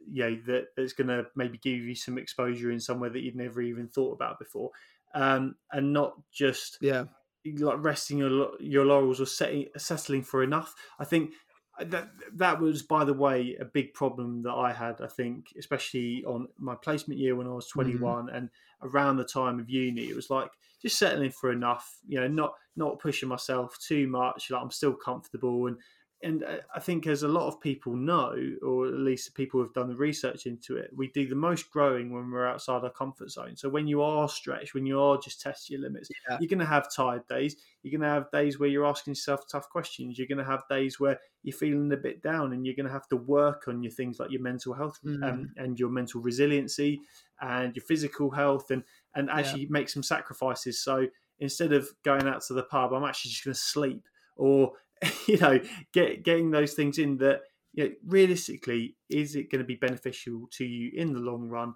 you 0.06 0.24
know 0.24 0.36
that 0.46 0.68
that's 0.76 0.94
going 0.94 1.08
to 1.08 1.26
maybe 1.36 1.58
give 1.58 1.78
you 1.80 1.96
some 1.96 2.18
exposure 2.18 2.72
in 2.72 2.80
somewhere 2.80 3.10
that 3.10 3.22
you'd 3.22 3.36
never 3.36 3.62
even 3.62 3.88
thought 3.88 4.12
about 4.14 4.40
before 4.40 4.72
um, 5.14 5.56
and 5.72 5.94
not 5.94 6.30
just 6.32 6.80
Yeah. 6.80 7.06
like 7.46 7.84
resting 7.84 8.18
your 8.18 8.62
your 8.62 8.86
laurels 8.86 9.20
or 9.20 9.26
setting, 9.26 9.68
settling 9.78 10.24
for 10.24 10.44
enough 10.44 10.76
i 11.00 11.04
think 11.06 11.34
Uh, 11.80 11.86
that 11.86 12.10
that 12.36 12.60
was 12.60 12.84
by 12.84 13.04
the 13.04 13.14
way 13.14 13.58
a 13.60 13.66
big 13.66 13.96
problem 13.96 14.44
that 14.44 14.54
i 14.54 14.72
had 14.72 15.02
i 15.02 15.08
think 15.08 15.48
especially 15.58 16.24
on 16.26 16.48
my 16.60 16.76
placement 16.76 17.20
year 17.20 17.36
when 17.36 17.48
i 17.48 17.52
was 17.52 17.66
mm-hmm. 17.66 17.98
21 17.98 18.30
and 18.30 18.50
around 18.84 19.18
the 19.18 19.24
time 19.24 19.60
of 19.60 19.70
uni. 19.70 20.04
It 20.04 20.16
was 20.16 20.30
like 20.30 20.52
just 20.82 21.00
settling 21.00 21.32
for 21.32 21.52
enough 21.52 21.98
you 22.08 22.20
know 22.20 22.28
not 22.28 22.54
not 22.76 23.00
pushing 23.00 23.30
myself 23.30 23.78
too 23.80 24.08
much 24.08 24.52
like 24.52 24.62
i'm 24.62 24.72
still 24.72 24.94
comfortable 24.94 25.68
and 25.68 25.78
and 26.24 26.44
uh, 26.44 26.58
I 26.74 26.80
think, 26.80 27.06
as 27.08 27.24
a 27.24 27.28
lot 27.28 27.48
of 27.48 27.60
people 27.62 27.96
know, 27.96 28.36
or 28.62 28.88
at 28.88 28.94
least 28.94 29.36
people 29.36 29.62
who've 29.62 29.74
done 29.74 29.90
the 29.90 29.96
research 29.96 30.46
into 30.46 30.78
it, 30.78 30.90
we 30.96 31.10
do 31.10 31.28
the 31.28 31.36
most 31.36 31.70
growing 31.70 32.12
when 32.14 32.32
we're 32.32 32.48
outside 32.48 32.84
our 32.84 32.90
comfort 32.90 33.30
zone. 33.30 33.56
So 33.56 33.70
when 33.70 33.88
you 33.88 34.02
are 34.02 34.28
stretched, 34.30 34.74
when 34.74 34.86
you 34.86 35.00
are 35.00 35.18
just 35.18 35.42
testing 35.42 35.76
your 35.80 35.82
limits, 35.90 36.10
Yeah. 36.30 36.38
you're 36.40 36.48
going 36.50 36.60
to 36.60 36.66
have 36.66 36.88
tired 36.94 37.28
days. 37.28 37.58
You're 37.82 37.92
going 37.92 38.08
to 38.10 38.14
have 38.14 38.32
days 38.32 38.60
where 38.60 38.70
you're 38.70 38.86
asking 38.86 39.12
yourself 39.12 39.42
tough 39.52 39.70
questions. 39.70 40.18
You're 40.18 40.28
going 40.28 40.38
to 40.38 40.44
have 40.52 40.64
days 40.70 41.00
where 41.00 41.20
you're 41.44 41.58
feeling 41.58 41.92
a 41.92 41.98
bit 41.98 42.24
down, 42.24 42.54
and 42.54 42.66
you're 42.66 42.76
going 42.76 42.88
to 42.88 42.92
have 42.94 43.08
to 43.10 43.18
work 43.18 43.68
on 43.68 43.84
your 43.84 43.92
things 43.92 44.20
like 44.20 44.32
your 44.32 44.42
mental 44.42 44.74
health 44.74 45.00
Mm. 45.06 45.24
um, 45.30 45.52
and 45.58 45.78
your 45.80 45.90
mental 45.90 46.22
resiliency 46.22 47.02
and 47.42 47.76
your 47.76 47.84
physical 47.84 48.32
health, 48.32 48.72
and 48.72 48.84
and 49.16 49.30
actually 49.30 49.68
make 49.68 49.90
some 49.90 50.02
sacrifices. 50.04 50.82
So 50.82 51.08
instead 51.40 51.74
of 51.74 51.90
going 52.04 52.28
out 52.28 52.42
to 52.44 52.54
the 52.54 52.64
pub, 52.64 52.94
I'm 52.94 53.04
actually 53.04 53.32
just 53.32 53.44
going 53.44 53.54
to 53.54 53.60
sleep 53.60 54.08
or 54.38 54.72
you 55.28 55.38
know 55.38 55.60
get 55.92 56.24
getting 56.24 56.52
those 56.52 56.74
things 56.74 56.98
in 56.98 57.18
that 57.18 57.42
you 57.74 57.86
know, 57.90 57.96
realistically 58.06 58.96
is 59.10 59.36
it 59.36 59.50
going 59.52 59.60
to 59.60 59.66
be 59.68 59.76
beneficial 59.76 60.48
to 60.52 60.66
you 60.66 60.92
in 60.94 61.14
the 61.14 61.20
long 61.20 61.50
run 61.50 61.74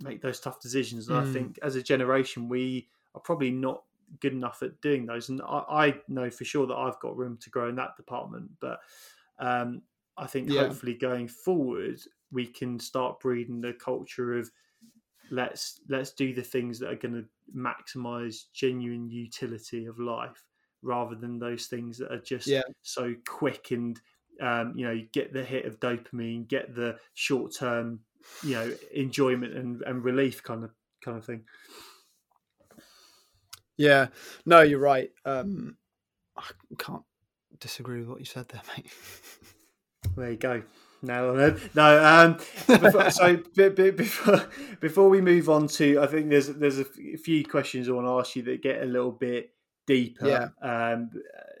make 0.00 0.20
those 0.20 0.40
tough 0.40 0.60
decisions 0.60 1.08
and 1.08 1.16
i 1.16 1.22
Mm. 1.22 1.24
think 1.24 1.58
as 1.62 1.76
a 1.76 1.82
generation 1.82 2.48
we 2.48 2.88
are 3.14 3.20
probably 3.20 3.50
not 3.50 3.84
good 4.20 4.32
enough 4.32 4.62
at 4.62 4.80
doing 4.80 5.06
those 5.06 5.28
and 5.28 5.40
i, 5.42 5.64
I 5.68 6.00
know 6.08 6.30
for 6.30 6.44
sure 6.44 6.66
that 6.66 6.76
i've 6.76 7.00
got 7.00 7.16
room 7.16 7.38
to 7.38 7.50
grow 7.50 7.68
in 7.68 7.76
that 7.76 7.96
department 7.96 8.50
but 8.60 8.80
um, 9.38 9.82
i 10.16 10.26
think 10.26 10.50
Yeah. 10.50 10.62
hopefully 10.62 10.94
going 10.94 11.28
forward 11.28 12.00
we 12.30 12.46
can 12.46 12.78
start 12.78 13.20
breeding 13.20 13.60
the 13.60 13.72
culture 13.72 14.38
of 14.38 14.50
let's 15.30 15.80
let's 15.88 16.12
do 16.12 16.32
the 16.34 16.42
things 16.42 16.78
that 16.78 16.90
are 16.90 16.96
going 16.96 17.14
to 17.14 17.28
maximize 17.54 18.44
genuine 18.52 19.08
utility 19.10 19.86
of 19.86 19.98
life 19.98 20.46
rather 20.82 21.14
than 21.14 21.38
those 21.38 21.66
things 21.66 21.98
that 21.98 22.12
are 22.12 22.20
just 22.20 22.46
Yeah. 22.46 22.62
so 22.82 23.14
quick 23.26 23.70
and 23.70 24.00
um, 24.40 24.74
you 24.76 24.86
know, 24.86 25.00
get 25.12 25.32
the 25.32 25.42
hit 25.42 25.64
of 25.64 25.80
dopamine, 25.80 26.46
get 26.46 26.74
the 26.74 26.98
short 27.14 27.54
term, 27.54 28.00
you 28.42 28.52
know, 28.54 28.70
enjoyment 28.94 29.54
and, 29.54 29.82
and 29.82 30.04
relief 30.04 30.42
kind 30.42 30.62
of 30.62 30.70
kind 31.02 31.16
of 31.16 31.24
thing. 31.24 31.44
Yeah, 33.76 34.08
no, 34.44 34.60
you're 34.62 34.78
right. 34.78 35.10
Um, 35.24 35.76
I 36.36 36.44
can't 36.78 37.02
disagree 37.60 38.00
with 38.00 38.08
what 38.08 38.18
you 38.18 38.24
said 38.24 38.48
there, 38.48 38.62
mate. 38.76 38.90
There 40.16 40.30
you 40.30 40.36
go. 40.36 40.62
No, 41.02 41.56
no. 41.74 42.04
Um, 42.04 42.38
before, 42.66 43.10
so 43.10 43.36
before 43.36 44.48
before 44.80 45.08
we 45.10 45.20
move 45.20 45.48
on 45.50 45.68
to, 45.68 46.00
I 46.00 46.06
think 46.06 46.30
there's 46.30 46.48
there's 46.48 46.78
a 46.78 46.84
few 46.84 47.44
questions 47.44 47.88
I 47.88 47.92
want 47.92 48.06
to 48.06 48.18
ask 48.18 48.34
you 48.34 48.42
that 48.44 48.62
get 48.62 48.82
a 48.82 48.86
little 48.86 49.12
bit 49.12 49.52
deeper. 49.86 50.26
Yeah. 50.26 50.48
Um, 50.60 51.10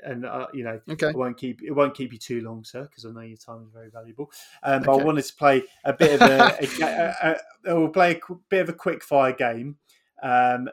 and 0.04 0.24
uh, 0.24 0.46
you 0.52 0.62
know, 0.62 0.80
Okay. 0.88 1.08
it 1.08 1.16
won't 1.16 1.36
keep 1.36 1.62
it 1.62 1.72
won't 1.72 1.94
keep 1.94 2.12
you 2.12 2.18
too 2.18 2.40
long, 2.42 2.64
sir, 2.64 2.82
because 2.82 3.04
I 3.04 3.10
know 3.10 3.20
your 3.20 3.36
time 3.36 3.62
is 3.62 3.72
very 3.72 3.90
valuable. 3.90 4.30
Um, 4.62 4.82
but 4.82 4.98
I 5.00 5.04
wanted 5.04 5.24
to 5.24 5.34
play 5.34 5.62
a 5.84 5.92
bit 5.92 6.20
of 6.20 6.26
a, 6.26 6.56
a, 6.60 6.84
a, 6.84 7.36
a 7.72 7.80
we'll 7.80 7.88
play 7.88 8.12
a 8.12 8.14
qu- 8.14 8.40
bit 8.48 8.60
of 8.60 8.68
a 8.68 8.72
quick 8.72 9.02
fire 9.02 9.32
game, 9.32 9.76
um, 10.22 10.68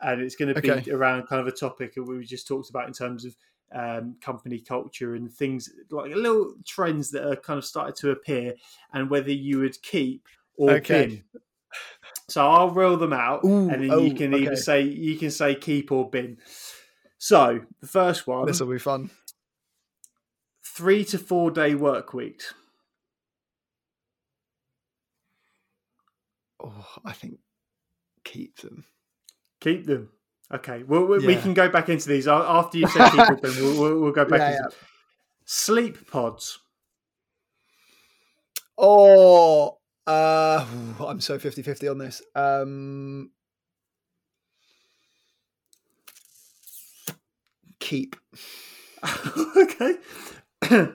and 0.00 0.20
it's 0.20 0.36
going 0.36 0.54
to 0.54 0.60
be 0.60 0.70
Okay. 0.70 0.90
around 0.92 1.26
kind 1.26 1.40
of 1.40 1.48
a 1.48 1.52
topic 1.52 1.94
that 1.94 2.02
we 2.04 2.24
just 2.24 2.46
talked 2.46 2.70
about 2.70 2.86
in 2.86 2.92
terms 2.92 3.24
of 3.24 3.36
um, 3.72 4.16
company 4.20 4.60
culture 4.60 5.14
and 5.14 5.32
things 5.32 5.70
like 5.90 6.14
little 6.14 6.54
trends 6.64 7.10
that 7.10 7.26
are 7.28 7.36
kind 7.36 7.58
of 7.58 7.64
started 7.64 7.96
to 7.96 8.10
appear, 8.10 8.54
and 8.92 9.10
whether 9.10 9.32
you 9.32 9.58
would 9.60 9.80
keep 9.82 10.28
or 10.56 10.70
Okay. 10.76 11.06
bin. 11.06 11.24
So 12.28 12.46
I'll 12.46 12.70
roll 12.70 12.96
them 12.96 13.14
out, 13.14 13.44
Ooh, 13.44 13.70
and 13.70 13.82
then 13.82 13.90
oh, 13.90 14.04
you 14.04 14.14
can 14.14 14.34
either 14.34 14.52
okay. 14.52 14.60
say 14.60 14.82
you 14.82 15.16
can 15.18 15.30
say 15.30 15.54
keep 15.54 15.90
or 15.90 16.08
bin. 16.08 16.38
So 17.18 17.60
the 17.80 17.86
first 17.88 18.26
one 18.26 18.46
This 18.46 18.60
will 18.60 18.68
be 18.70 18.78
fun. 18.78 19.10
three 20.64 21.04
to 21.06 21.18
four 21.18 21.50
day 21.50 21.74
work 21.74 22.14
weeks. 22.14 22.54
Oh, 26.62 26.86
I 27.04 27.12
think 27.12 27.38
keep 28.24 28.56
them. 28.58 28.84
Keep 29.60 29.86
them. 29.86 30.10
Okay. 30.52 30.82
Well, 30.84 31.04
we, 31.04 31.18
we 31.18 31.34
Yeah. 31.34 31.40
can 31.40 31.54
go 31.54 31.68
back 31.68 31.88
into 31.88 32.08
these 32.08 32.26
after 32.28 32.78
you 32.78 32.86
say 32.86 33.00
keep 33.10 33.26
them. 33.42 33.54
We'll, 33.60 33.80
we'll, 33.80 34.00
we'll 34.00 34.12
go 34.12 34.24
back 34.24 34.40
Yeah, 34.40 34.50
into 34.50 34.62
yeah. 34.62 34.68
sleep 35.44 36.10
pods. 36.10 36.58
Oh, 38.76 39.78
uh, 40.06 40.64
I'm 41.00 41.20
so 41.20 41.38
50 41.38 41.62
50 41.62 41.88
on 41.88 41.98
this. 41.98 42.22
Um, 42.36 43.32
keep. 47.80 48.16
okay. 49.56 49.96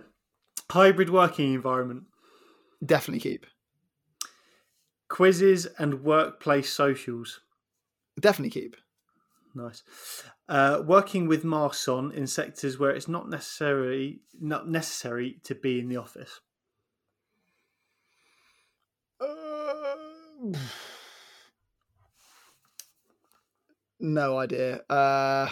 Hybrid 0.72 1.10
working 1.10 1.54
environment. 1.54 2.04
Definitely 2.84 3.22
keep. 3.22 3.46
Quizzes 5.10 5.68
and 5.78 6.04
workplace 6.04 6.74
socials. 6.74 7.42
Definitely 8.20 8.62
keep. 8.62 8.76
Nice. 9.56 9.84
Uh, 10.50 10.82
working 10.84 11.28
with 11.28 11.44
masks 11.44 11.88
on 11.88 12.12
in 12.12 12.26
sectors 12.26 12.80
where 12.80 12.90
it's 12.90 13.08
not 13.08 13.30
necessarily 13.30 14.22
not 14.40 14.68
necessary 14.68 15.40
to 15.44 15.54
be 15.54 15.80
in 15.80 15.90
the 15.90 15.98
office. 15.98 16.42
Uh, 19.22 19.26
no 24.00 24.40
idea. 24.40 24.82
Uh, 24.90 25.50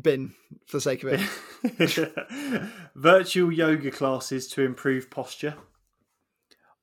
bin 0.00 0.34
for 0.66 0.78
the 0.78 0.80
sake 0.80 1.04
of 1.04 1.12
it. 1.12 2.70
Virtual 2.94 3.52
yoga 3.52 3.90
classes 3.90 4.48
to 4.48 4.62
improve 4.62 5.10
posture. 5.10 5.54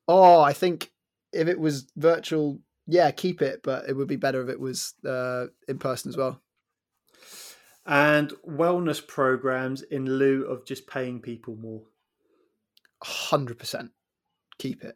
Oh, 0.08 0.42
I 0.42 0.54
think 0.54 0.92
if 1.32 1.48
it 1.48 1.60
was 1.60 1.92
virtual, 1.96 2.60
yeah, 2.88 3.12
keep 3.12 3.42
it. 3.42 3.62
But 3.64 3.88
it 3.88 3.96
would 3.96 4.08
be 4.08 4.16
better 4.16 4.42
if 4.42 4.50
it 4.50 4.60
was 4.60 4.94
uh, 5.06 5.48
in 5.68 5.78
person 5.80 6.10
as 6.10 6.18
well. 6.18 6.42
And 7.86 8.32
wellness 8.48 9.06
programs 9.06 9.82
in 9.82 10.06
lieu 10.18 10.44
of 10.44 10.66
just 10.66 10.88
paying 10.88 11.20
people 11.20 11.56
more. 11.56 11.82
Hundred 13.04 13.58
percent, 13.58 13.92
keep 14.60 14.84
it. 14.84 14.96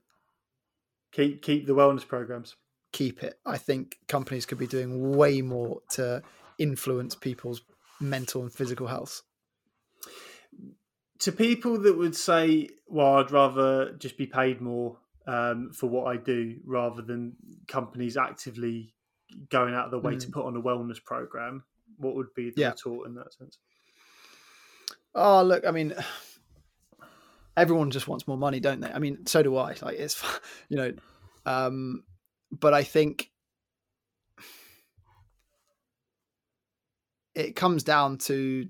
Keep 1.11 1.41
keep 1.41 1.65
the 1.65 1.73
wellness 1.73 2.07
programs. 2.07 2.55
Keep 2.91 3.23
it. 3.23 3.39
I 3.45 3.57
think 3.57 3.97
companies 4.07 4.45
could 4.45 4.59
be 4.59 4.67
doing 4.67 5.15
way 5.17 5.41
more 5.41 5.81
to 5.91 6.21
influence 6.59 7.15
people's 7.15 7.61
mental 7.99 8.41
and 8.41 8.53
physical 8.53 8.87
health. 8.87 9.21
To 11.19 11.31
people 11.31 11.79
that 11.79 11.97
would 11.97 12.15
say, 12.15 12.69
"Well, 12.87 13.15
I'd 13.15 13.31
rather 13.31 13.93
just 13.93 14.17
be 14.17 14.27
paid 14.27 14.61
more 14.61 14.99
um, 15.27 15.71
for 15.71 15.87
what 15.87 16.05
I 16.07 16.17
do 16.17 16.59
rather 16.65 17.01
than 17.01 17.35
companies 17.67 18.15
actively 18.17 18.93
going 19.49 19.73
out 19.73 19.85
of 19.85 19.91
the 19.91 19.99
way 19.99 20.15
to 20.15 20.27
Mm. 20.27 20.31
put 20.33 20.45
on 20.45 20.55
a 20.55 20.61
wellness 20.61 21.03
program," 21.03 21.63
what 21.97 22.15
would 22.15 22.33
be 22.35 22.49
the 22.51 22.61
Yeah. 22.61 22.71
retort 22.71 23.07
in 23.07 23.15
that 23.15 23.33
sense? 23.33 23.57
Oh, 25.15 25.41
look, 25.43 25.65
I 25.65 25.71
mean, 25.71 25.95
everyone 27.57 27.91
just 27.91 28.07
wants 28.07 28.27
more 28.27 28.37
money, 28.37 28.59
don't 28.59 28.81
they? 28.81 28.91
I 28.91 28.99
mean, 28.99 29.25
so 29.25 29.41
do 29.41 29.55
I. 29.55 29.75
Like, 29.81 29.97
it's, 29.97 30.21
you 30.69 30.77
know, 30.77 30.93
um, 31.45 32.03
but 32.51 32.73
I 32.73 32.83
think 32.83 33.31
it 37.35 37.55
comes 37.55 37.83
down 37.83 38.17
to, 38.19 38.67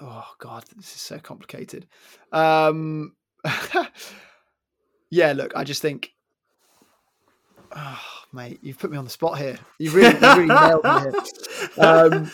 oh 0.00 0.28
God, 0.38 0.64
this 0.76 0.94
is 0.94 1.00
so 1.00 1.18
complicated. 1.18 1.86
Um, 2.32 3.16
yeah, 5.10 5.32
look, 5.32 5.52
I 5.56 5.64
just 5.64 5.82
think, 5.82 6.12
oh, 7.74 8.00
mate, 8.32 8.60
you've 8.62 8.78
put 8.78 8.90
me 8.90 8.96
on 8.96 9.04
the 9.04 9.10
spot 9.10 9.38
here. 9.38 9.58
You 9.78 9.90
really, 9.90 10.14
you 10.14 10.34
really 10.34 10.46
nailed 10.46 10.84
me 10.84 11.00
here. 11.00 11.12
Um, 11.78 12.30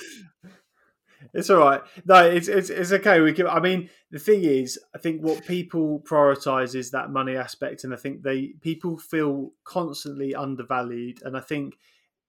It's 1.35 1.51
all 1.51 1.59
right. 1.59 1.81
No, 2.05 2.25
it's 2.25 2.47
it's 2.47 2.71
it's 2.71 2.93
okay. 2.93 3.21
We 3.21 3.33
can. 3.33 3.49
I 3.49 3.59
mean, 3.59 3.91
the 4.13 4.21
thing 4.21 4.45
is, 4.45 4.79
I 4.95 4.99
think 4.99 5.21
what 5.21 5.45
people 5.45 6.01
prioritize 6.09 6.77
is 6.77 6.93
that 6.93 7.11
money 7.11 7.37
aspect, 7.37 7.83
and 7.83 7.93
I 7.93 7.97
think 7.97 8.23
they 8.23 8.55
people 8.61 8.97
feel 8.97 9.51
constantly 9.65 10.33
undervalued, 10.33 11.23
and 11.25 11.37
I 11.37 11.41
think 11.41 11.77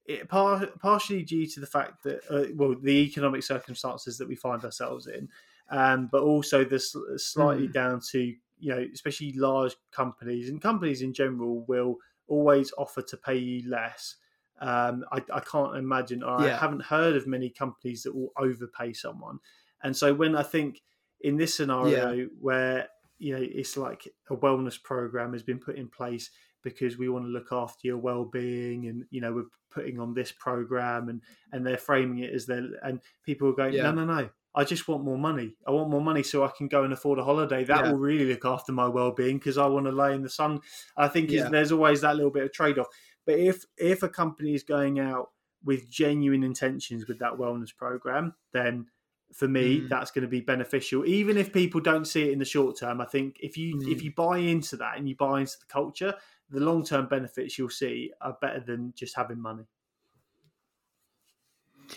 it 0.05 0.29
par- 0.29 0.69
partially 0.79 1.23
due 1.23 1.47
to 1.47 1.59
the 1.59 1.67
fact 1.67 2.03
that 2.03 2.21
uh, 2.29 2.45
well, 2.55 2.75
the 2.79 2.91
economic 2.91 3.43
circumstances 3.43 4.17
that 4.17 4.27
we 4.27 4.35
find 4.35 4.63
ourselves 4.63 5.07
in, 5.07 5.29
um, 5.69 6.09
but 6.11 6.21
also 6.21 6.63
this 6.63 6.91
sl- 6.91 7.17
slightly 7.17 7.67
Mm. 7.67 7.73
down 7.73 8.01
to 8.11 8.35
you 8.57 8.69
know, 8.73 8.85
especially 8.93 9.33
large 9.33 9.75
companies 9.91 10.49
and 10.49 10.61
companies 10.61 11.01
in 11.01 11.13
general 11.13 11.65
will 11.67 11.97
always 12.27 12.71
offer 12.77 13.01
to 13.01 13.17
pay 13.17 13.35
you 13.37 13.69
less. 13.69 14.15
Um, 14.61 15.03
I, 15.11 15.21
I 15.33 15.41
can't 15.41 15.75
imagine, 15.75 16.23
or 16.23 16.39
I 16.39 16.55
haven't 16.55 16.83
heard 16.83 17.17
of 17.17 17.27
many 17.27 17.49
companies 17.49 18.03
that 18.03 18.15
will 18.15 18.31
overpay 18.37 18.93
someone. 18.93 19.39
And 19.83 19.95
so 19.95 20.13
when 20.13 20.37
I 20.37 20.43
think 20.43 20.81
in 21.19 21.35
this 21.35 21.53
scenario 21.53 22.27
where 22.39 22.87
you 23.17 23.35
know 23.35 23.41
it's 23.41 23.75
like 23.75 24.07
a 24.29 24.35
wellness 24.37 24.81
program 24.81 25.33
has 25.33 25.43
been 25.43 25.59
put 25.59 25.75
in 25.75 25.89
place 25.89 26.29
because 26.65 26.97
we 26.97 27.07
want 27.07 27.23
to 27.23 27.29
look 27.29 27.53
after 27.53 27.87
your 27.87 27.97
well-being 27.97 28.87
and 28.87 29.05
you 29.11 29.21
know 29.21 29.31
we're 29.31 29.45
putting 29.71 29.99
on 29.99 30.13
this 30.13 30.33
program 30.33 31.07
and 31.07 31.21
and 31.53 31.65
they're 31.65 31.77
framing 31.77 32.19
it 32.19 32.33
as 32.33 32.45
they're 32.45 32.67
and 32.83 32.99
people 33.23 33.47
are 33.47 33.53
going 33.53 33.73
Yeah. 33.73 33.83
no 33.83 33.91
no 33.93 34.05
no 34.05 34.29
I 34.57 34.63
just 34.63 34.87
want 34.87 35.03
more 35.03 35.17
money. 35.17 35.53
I 35.67 35.71
want 35.71 35.89
more 35.89 35.99
money 35.99 36.23
so 36.23 36.45
I 36.45 36.47
can 36.57 36.69
go 36.69 36.85
and 36.85 36.93
afford 36.93 37.19
a 37.19 37.25
holiday. 37.25 37.65
That 37.65 37.83
Yeah. 37.83 37.91
will 37.91 37.99
really 37.99 38.23
look 38.23 38.45
after 38.45 38.71
my 38.71 38.87
well-being 38.87 39.37
because 39.37 39.57
I 39.57 39.65
want 39.65 39.85
to 39.85 39.91
lay 39.91 40.15
in 40.15 40.21
the 40.21 40.29
sun. 40.29 40.61
I 40.95 41.09
think 41.09 41.29
Yeah. 41.29 41.49
there's 41.49 41.73
always 41.73 41.99
that 42.01 42.15
little 42.15 42.31
bit 42.31 42.43
of 42.43 42.53
trade-off. 42.53 42.87
But 43.25 43.37
if 43.37 43.65
if 43.77 44.01
a 44.01 44.07
company 44.07 44.53
is 44.53 44.63
going 44.63 44.97
out 44.97 45.31
with 45.65 45.89
genuine 45.89 46.41
intentions 46.43 47.05
with 47.05 47.19
that 47.19 47.33
wellness 47.33 47.75
program, 47.75 48.33
then 48.53 48.85
for 49.33 49.47
me 49.49 49.81
Mm. 49.81 49.89
that's 49.89 50.11
going 50.11 50.21
to 50.21 50.29
be 50.29 50.39
beneficial. 50.39 51.05
Even 51.05 51.35
if 51.35 51.51
people 51.51 51.81
don't 51.81 52.05
see 52.05 52.23
it 52.29 52.31
in 52.31 52.39
the 52.39 52.45
short 52.45 52.77
term, 52.77 53.01
I 53.01 53.05
think 53.05 53.37
if 53.41 53.57
you 53.57 53.75
Mm. 53.75 53.91
if 53.91 54.03
you 54.03 54.13
buy 54.13 54.37
into 54.37 54.77
that 54.77 54.97
and 54.97 55.09
you 55.09 55.17
buy 55.17 55.41
into 55.41 55.59
the 55.59 55.65
culture, 55.65 56.13
the 56.49 56.59
long-term 56.59 57.07
benefits 57.07 57.57
you'll 57.57 57.69
see 57.69 58.11
are 58.21 58.37
better 58.41 58.59
than 58.59 58.93
just 58.95 59.15
having 59.15 59.41
money. 59.41 59.63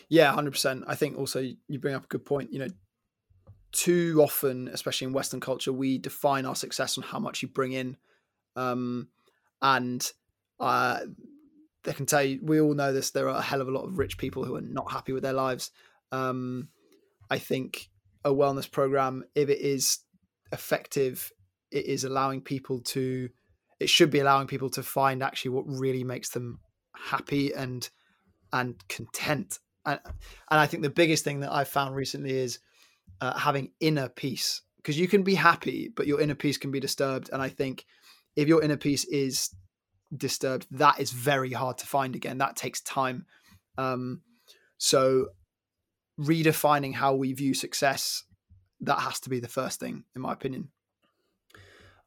Yeah, 0.08 0.32
hundred 0.32 0.52
percent. 0.52 0.84
I 0.86 0.94
think 0.94 1.18
also 1.18 1.40
you 1.40 1.78
bring 1.78 1.94
up 1.94 2.04
a 2.04 2.08
good 2.08 2.24
point. 2.24 2.52
You 2.52 2.60
know, 2.60 2.68
too 3.72 4.20
often, 4.22 4.68
especially 4.68 5.06
in 5.06 5.12
Western 5.12 5.40
culture, 5.40 5.72
we 5.72 5.98
define 5.98 6.46
our 6.46 6.54
success 6.54 6.98
on 6.98 7.04
how 7.04 7.18
much 7.18 7.42
you 7.42 7.48
bring 7.48 7.72
in, 7.72 7.96
um, 8.56 9.08
and 9.62 10.10
uh, 10.60 11.00
they 11.84 11.92
can 11.92 12.06
tell 12.06 12.22
you. 12.22 12.40
We 12.42 12.60
all 12.60 12.74
know 12.74 12.92
this. 12.92 13.10
There 13.10 13.28
are 13.28 13.38
a 13.38 13.42
hell 13.42 13.60
of 13.60 13.68
a 13.68 13.72
lot 13.72 13.84
of 13.84 13.98
rich 13.98 14.18
people 14.18 14.44
who 14.44 14.56
are 14.56 14.60
not 14.60 14.92
happy 14.92 15.12
with 15.12 15.22
their 15.22 15.32
lives. 15.32 15.70
Um, 16.12 16.68
I 17.30 17.38
think 17.38 17.88
a 18.24 18.30
wellness 18.30 18.70
program, 18.70 19.24
if 19.34 19.48
it 19.48 19.60
is 19.60 20.00
effective, 20.52 21.32
it 21.70 21.86
is 21.86 22.04
allowing 22.04 22.40
people 22.42 22.80
to. 22.80 23.30
It 23.80 23.88
should 23.88 24.10
be 24.10 24.18
allowing 24.18 24.46
people 24.46 24.70
to 24.70 24.82
find 24.82 25.22
actually 25.22 25.52
what 25.52 25.64
really 25.66 26.04
makes 26.04 26.30
them 26.30 26.60
happy 26.94 27.54
and 27.54 27.88
and 28.52 28.76
content 28.88 29.58
and 29.84 30.00
and 30.50 30.60
I 30.60 30.66
think 30.66 30.82
the 30.82 30.90
biggest 30.90 31.24
thing 31.24 31.40
that 31.40 31.52
I've 31.52 31.68
found 31.68 31.94
recently 31.94 32.36
is 32.36 32.58
uh, 33.20 33.38
having 33.38 33.72
inner 33.80 34.08
peace 34.08 34.62
because 34.76 34.98
you 34.98 35.08
can 35.08 35.22
be 35.22 35.34
happy, 35.34 35.90
but 35.94 36.06
your 36.06 36.20
inner 36.20 36.34
peace 36.34 36.56
can 36.56 36.70
be 36.70 36.80
disturbed. 36.80 37.30
And 37.32 37.42
I 37.42 37.48
think 37.48 37.84
if 38.36 38.48
your 38.48 38.62
inner 38.62 38.76
peace 38.76 39.04
is 39.04 39.50
disturbed, 40.16 40.66
that 40.70 41.00
is 41.00 41.10
very 41.10 41.52
hard 41.52 41.78
to 41.78 41.86
find 41.86 42.14
again. 42.14 42.38
That 42.38 42.56
takes 42.56 42.80
time. 42.80 43.26
Um, 43.76 44.22
so 44.78 45.28
redefining 46.18 46.94
how 46.94 47.14
we 47.14 47.32
view 47.32 47.54
success, 47.54 48.24
that 48.80 49.00
has 49.00 49.20
to 49.20 49.30
be 49.30 49.40
the 49.40 49.48
first 49.48 49.80
thing, 49.80 50.04
in 50.14 50.22
my 50.22 50.32
opinion. 50.32 50.68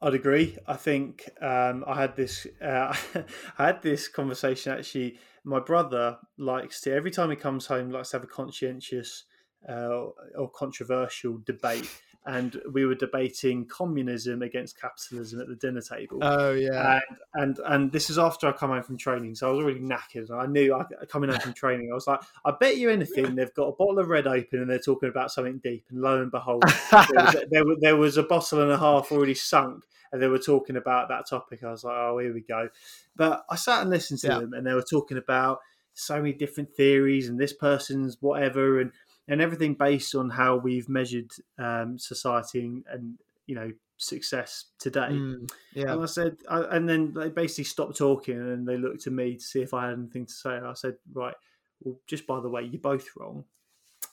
I'd 0.02 0.14
agree. 0.14 0.58
I 0.66 0.74
think 0.74 1.30
um, 1.40 1.84
I 1.86 2.00
had 2.00 2.16
this. 2.16 2.46
Uh, 2.60 2.92
I 3.58 3.66
had 3.66 3.82
this 3.82 4.08
conversation 4.08 4.72
actually. 4.72 5.18
My 5.44 5.60
brother 5.60 6.18
likes 6.36 6.80
to 6.82 6.92
every 6.92 7.12
time 7.12 7.30
he 7.30 7.36
comes 7.36 7.66
home 7.66 7.90
likes 7.90 8.10
to 8.10 8.16
have 8.16 8.24
a 8.24 8.28
conscientious 8.28 9.24
uh, 9.68 10.06
or 10.36 10.50
controversial 10.52 11.38
debate 11.46 11.88
and 12.24 12.60
we 12.72 12.84
were 12.86 12.94
debating 12.94 13.66
communism 13.66 14.42
against 14.42 14.80
capitalism 14.80 15.40
at 15.40 15.48
the 15.48 15.56
dinner 15.56 15.80
table. 15.80 16.18
Oh 16.22 16.52
yeah, 16.52 17.00
and 17.08 17.18
and 17.34 17.58
and 17.66 17.92
this 17.92 18.10
is 18.10 18.18
after 18.18 18.46
I 18.46 18.52
come 18.52 18.70
home 18.70 18.82
from 18.82 18.96
training, 18.96 19.34
so 19.34 19.48
I 19.48 19.52
was 19.52 19.64
already 19.64 19.80
knackered. 19.80 20.30
I 20.30 20.46
knew 20.46 20.74
I 20.74 20.84
coming 21.06 21.30
home 21.30 21.40
from 21.40 21.52
training, 21.52 21.90
I 21.90 21.94
was 21.94 22.06
like, 22.06 22.20
I 22.44 22.52
bet 22.58 22.76
you 22.76 22.90
anything 22.90 23.34
they've 23.34 23.54
got 23.54 23.68
a 23.68 23.72
bottle 23.72 23.98
of 23.98 24.08
red 24.08 24.26
open 24.26 24.60
and 24.60 24.70
they're 24.70 24.78
talking 24.78 25.08
about 25.08 25.32
something 25.32 25.60
deep, 25.64 25.84
and 25.90 26.00
lo 26.00 26.22
and 26.22 26.30
behold, 26.30 26.62
there, 26.90 27.24
was, 27.24 27.44
there, 27.50 27.64
there 27.80 27.96
was 27.96 28.16
a 28.16 28.22
bottle 28.22 28.62
and 28.62 28.70
a 28.70 28.78
half 28.78 29.10
already 29.10 29.34
sunk, 29.34 29.84
and 30.12 30.22
they 30.22 30.28
were 30.28 30.38
talking 30.38 30.76
about 30.76 31.08
that 31.08 31.28
topic. 31.28 31.64
I 31.64 31.70
was 31.70 31.82
like, 31.82 31.96
oh, 31.96 32.18
here 32.18 32.32
we 32.32 32.42
go. 32.42 32.68
But 33.16 33.44
I 33.50 33.56
sat 33.56 33.82
and 33.82 33.90
listened 33.90 34.20
to 34.20 34.28
yeah. 34.28 34.38
them, 34.38 34.52
and 34.52 34.66
they 34.66 34.74
were 34.74 34.82
talking 34.82 35.18
about 35.18 35.58
so 35.94 36.16
many 36.16 36.32
different 36.32 36.74
theories 36.74 37.28
and 37.28 37.38
this 37.38 37.52
person's 37.52 38.16
whatever 38.20 38.80
and 38.80 38.92
and 39.28 39.40
everything 39.40 39.74
based 39.74 40.14
on 40.14 40.30
how 40.30 40.56
we've 40.56 40.88
measured 40.88 41.30
um, 41.58 41.98
society 41.98 42.60
and, 42.60 42.84
and, 42.88 43.18
you 43.46 43.56
know 43.56 43.72
success 44.02 44.66
today. 44.78 45.08
Mm, 45.10 45.50
yeah. 45.74 45.92
And 45.92 46.02
I 46.02 46.06
said, 46.06 46.36
I, 46.48 46.62
and 46.76 46.88
then 46.88 47.12
they 47.14 47.28
basically 47.28 47.64
stopped 47.64 47.96
talking 47.96 48.36
and 48.36 48.66
they 48.66 48.76
looked 48.76 49.06
at 49.06 49.12
me 49.12 49.36
to 49.36 49.42
see 49.42 49.62
if 49.62 49.74
I 49.74 49.88
had 49.88 49.98
anything 49.98 50.26
to 50.26 50.32
say. 50.32 50.50
I 50.50 50.72
said, 50.74 50.96
right, 51.12 51.34
well, 51.80 51.98
just 52.06 52.26
by 52.26 52.40
the 52.40 52.48
way, 52.48 52.62
you're 52.62 52.80
both 52.80 53.08
wrong 53.16 53.44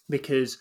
because 0.09 0.57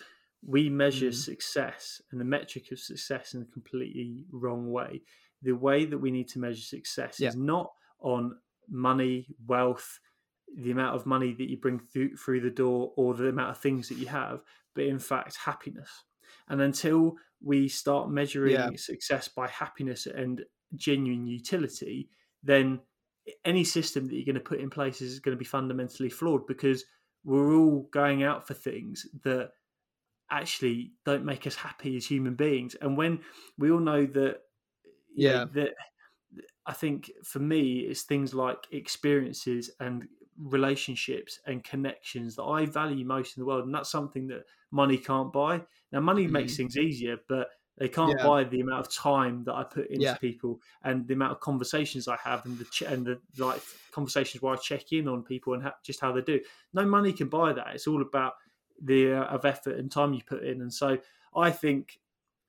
we 0.47 0.69
measure 0.69 1.09
mm. 1.09 1.15
success 1.15 2.01
and 2.11 2.20
the 2.20 2.25
metric 2.25 2.70
of 2.73 2.79
success 2.79 3.35
in 3.35 3.43
a 3.43 3.53
completely 3.53 4.25
wrong 4.33 4.70
way. 4.70 5.03
The 5.43 5.53
way 5.53 5.85
that 5.85 5.99
we 5.99 6.11
need 6.11 6.29
to 6.29 6.39
measure 6.39 6.62
success 6.62 7.20
yeah. 7.20 7.29
is 7.29 7.37
not 7.37 7.70
on 8.01 8.37
money, 8.69 9.27
wealth, 9.47 10.01
the 10.57 10.70
amount 10.70 10.97
of 10.97 11.07
money 11.07 11.33
that 11.33 11.51
you 11.51 11.57
bring 11.57 11.79
through, 11.79 12.16
through 12.16 12.41
the 12.41 12.51
door 12.51 12.93
or 12.97 13.15
the 13.15 13.29
amount 13.29 13.51
of 13.51 13.59
things 13.59 13.89
that 13.89 13.99
you 13.99 14.07
have, 14.07 14.41
but 14.75 14.85
in 14.85 14.99
fact, 14.99 15.37
happiness. 15.37 15.91
And 16.49 16.61
until 16.61 17.16
we 17.43 17.69
start 17.69 18.11
measuring 18.11 18.55
yeah. 18.55 18.70
success 18.77 19.29
by 19.29 19.49
happiness 19.49 20.07
and 20.07 20.45
genuine 20.75 21.27
utility, 21.27 22.09
then 22.43 22.81
any 23.45 23.65
system 23.65 24.07
that 24.07 24.15
you're 24.15 24.25
going 24.25 24.35
to 24.35 24.41
put 24.41 24.61
in 24.61 24.70
place 24.70 25.01
is 25.01 25.20
going 25.20 25.37
to 25.37 25.39
be 25.39 25.45
fundamentally 25.45 26.09
flawed 26.09 26.47
because 26.47 26.85
we're 27.25 27.55
all 27.55 27.89
going 27.93 28.23
out 28.23 28.47
for 28.47 28.55
things 28.55 29.07
that 29.25 29.51
actually 30.31 30.93
don't 31.05 31.25
make 31.25 31.47
us 31.47 31.55
happy 31.55 31.97
as 31.97 32.07
human 32.07 32.35
beings. 32.35 32.75
And 32.81 32.97
when 32.97 33.20
we 33.59 33.70
all 33.70 33.81
know 33.81 34.07
that, 34.07 34.39
yeah, 35.15 35.45
know, 35.45 35.51
that 35.55 35.70
I 36.66 36.73
think 36.73 37.11
for 37.25 37.39
me, 37.39 37.81
it's 37.81 38.03
things 38.03 38.35
like 38.35 38.59
experiences 38.70 39.70
and 39.81 40.07
relationships 40.43 41.40
and 41.47 41.65
connections 41.65 42.36
that 42.36 42.44
I 42.44 42.66
value 42.66 43.05
most 43.05 43.36
in 43.36 43.40
the 43.40 43.47
world, 43.47 43.65
and 43.65 43.74
that's 43.74 43.90
something 43.90 44.27
that 44.28 44.44
money 44.70 44.98
can't 44.98 45.32
buy. 45.32 45.62
Now, 45.93 46.01
money 46.01 46.27
mm. 46.27 46.31
makes 46.31 46.56
things 46.56 46.77
easier, 46.77 47.16
but 47.28 47.48
they 47.78 47.89
can't 47.89 48.19
yeah. 48.19 48.27
buy 48.27 48.44
the 48.44 48.60
amount 48.60 48.86
of 48.86 48.93
time 48.93 49.44
that 49.44 49.55
I 49.55 49.62
put 49.62 49.89
into 49.89 50.05
yeah. 50.05 50.16
people 50.16 50.60
and 50.82 51.06
the 51.06 51.15
amount 51.15 51.32
of 51.32 51.40
conversations 51.40 52.09
I 52.09 52.16
have 52.23 52.44
and 52.44 52.59
the 52.59 52.65
ch- 52.65 52.82
and 52.82 53.06
the 53.06 53.20
like 53.39 53.62
conversations 53.93 54.43
where 54.43 54.55
I 54.55 54.56
check 54.56 54.93
in 54.93 55.06
on 55.06 55.23
people 55.23 55.55
and 55.55 55.62
ha- 55.62 55.77
just 55.85 56.01
how 56.01 56.12
they 56.12 56.23
do. 56.23 56.40
No 56.74 56.85
money 56.85 57.12
can 57.12 57.28
buy 57.28 57.52
that. 57.52 57.69
It's 57.74 57.86
all 57.86 58.02
about 58.02 58.35
the 58.82 59.12
uh, 59.12 59.24
of 59.24 59.44
effort 59.44 59.78
and 59.78 59.90
time 59.90 60.12
you 60.12 60.23
put 60.27 60.43
in. 60.43 60.60
And 60.60 60.73
so 60.73 60.98
I 61.36 61.51
think 61.51 61.98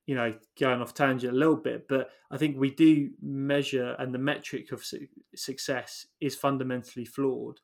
you 0.07 0.15
know, 0.15 0.33
going 0.59 0.81
off 0.81 0.95
tangent 0.95 1.31
a 1.31 1.37
little 1.37 1.55
bit, 1.55 1.87
but 1.87 2.09
I 2.31 2.37
think 2.37 2.57
we 2.57 2.71
do 2.71 3.11
measure, 3.21 3.95
and 3.99 4.11
the 4.11 4.17
metric 4.17 4.71
of 4.71 4.83
su- 4.83 5.07
success 5.35 6.07
is 6.19 6.35
fundamentally 6.35 7.05
flawed 7.05 7.59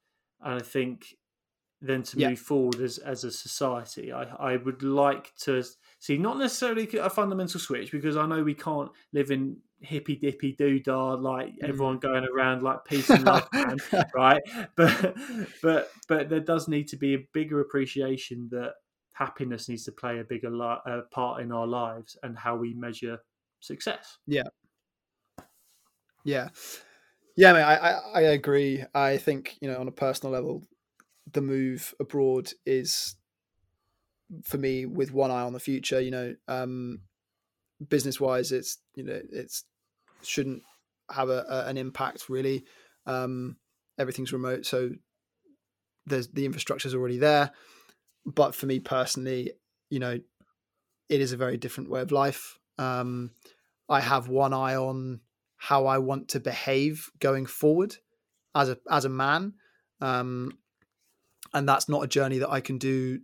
and 0.46 0.62
I 0.62 0.64
think 0.64 1.16
then 1.82 2.04
to 2.04 2.18
yeah. 2.18 2.30
move 2.30 2.40
forward 2.40 2.80
as 2.80 2.98
as 3.00 3.24
a 3.24 3.32
society, 3.32 4.14
I 4.14 4.24
I 4.24 4.58
would 4.58 4.84
like 4.84 5.36
to 5.42 5.64
see 6.00 6.18
not 6.18 6.38
necessarily 6.38 6.88
a 6.98 7.10
fundamental 7.10 7.60
switch 7.60 7.92
because 7.92 8.16
I 8.16 8.26
know 8.26 8.44
we 8.44 8.54
can't 8.54 8.92
live 9.12 9.32
in 9.32 9.58
hippy 9.82 10.16
dippy 10.16 10.54
doo 10.54 10.80
dah 10.80 11.16
like 11.16 11.50
mm. 11.50 11.68
everyone 11.68 11.98
going 11.98 12.26
around 12.26 12.64
like 12.64 12.86
peace 12.90 13.10
and 13.10 13.26
love, 13.26 13.48
man, 13.52 13.78
right? 14.14 14.42
But 14.76 15.16
but 15.62 15.92
but 16.08 16.30
there 16.30 16.40
does 16.40 16.68
need 16.68 16.88
to 16.90 16.98
be 16.98 17.16
a 17.16 17.28
bigger 17.34 17.60
appreciation 17.60 18.48
that 18.52 18.74
happiness 19.14 19.68
needs 19.68 19.86
to 19.86 19.92
play 19.92 20.20
a 20.20 20.24
bigger 20.24 20.50
li- 20.50 20.82
uh, 20.86 21.02
part 21.12 21.42
in 21.42 21.52
our 21.52 21.68
lives 21.68 22.18
and 22.22 22.38
how 22.38 22.56
we 22.56 22.74
measure 22.74 23.20
success. 23.62 24.18
Yeah. 24.28 24.44
Yeah. 26.26 26.50
Yeah, 27.36 27.54
I, 27.54 27.76
I, 27.92 28.00
I 28.16 28.22
agree. 28.22 28.84
I 28.94 29.18
think 29.18 29.58
you 29.62 29.70
know 29.70 29.80
on 29.80 29.88
a 29.88 29.92
personal 29.92 30.32
level, 30.34 30.64
the 31.32 31.42
move 31.42 31.94
abroad 32.00 32.52
is 32.66 33.16
for 34.44 34.58
me 34.58 34.86
with 34.86 35.14
one 35.14 35.32
eye 35.32 35.42
on 35.42 35.54
the 35.54 35.60
future. 35.60 36.00
You 36.02 36.12
know, 36.12 36.36
um, 36.48 37.02
business 37.90 38.20
wise, 38.20 38.52
it's 38.52 38.80
you 38.96 39.04
know 39.04 39.22
it's 39.32 39.66
shouldn't 40.24 40.64
have 41.12 41.30
a, 41.30 41.46
a 41.50 41.66
an 41.68 41.78
impact 41.78 42.30
really. 42.30 42.66
Um, 43.06 43.58
everything's 44.00 44.34
remote, 44.34 44.66
so 44.66 44.92
there's 46.06 46.28
the 46.30 46.46
infrastructure 46.46 46.88
is 46.88 46.96
already 46.96 47.18
there. 47.18 47.52
But 48.26 48.56
for 48.56 48.68
me 48.68 48.80
personally, 48.80 49.54
you 49.90 50.00
know, 50.00 50.20
it 51.10 51.22
is 51.22 51.34
a 51.34 51.38
very 51.38 51.58
different 51.58 51.90
way 51.90 52.02
of 52.02 52.12
life. 52.12 52.60
Um, 52.78 53.32
I 53.90 54.02
have 54.02 54.30
one 54.30 54.54
eye 54.54 54.76
on 54.76 55.22
how 55.66 55.88
I 55.88 55.98
want 55.98 56.30
to 56.30 56.40
behave 56.40 57.10
going 57.20 57.48
forward 57.48 57.96
as 58.54 58.70
a 58.70 58.78
as 58.90 59.06
a 59.06 59.10
man. 59.10 59.54
Um, 60.00 60.60
and 61.54 61.68
that's 61.68 61.90
not 61.90 62.04
a 62.04 62.08
journey 62.08 62.40
that 62.40 62.52
I 62.52 62.62
can 62.62 62.78
do 62.78 63.22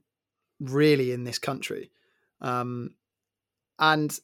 really 0.59 1.11
in 1.11 1.23
this 1.23 1.37
country. 1.37 1.91
Um, 2.39 2.95
and 3.77 4.17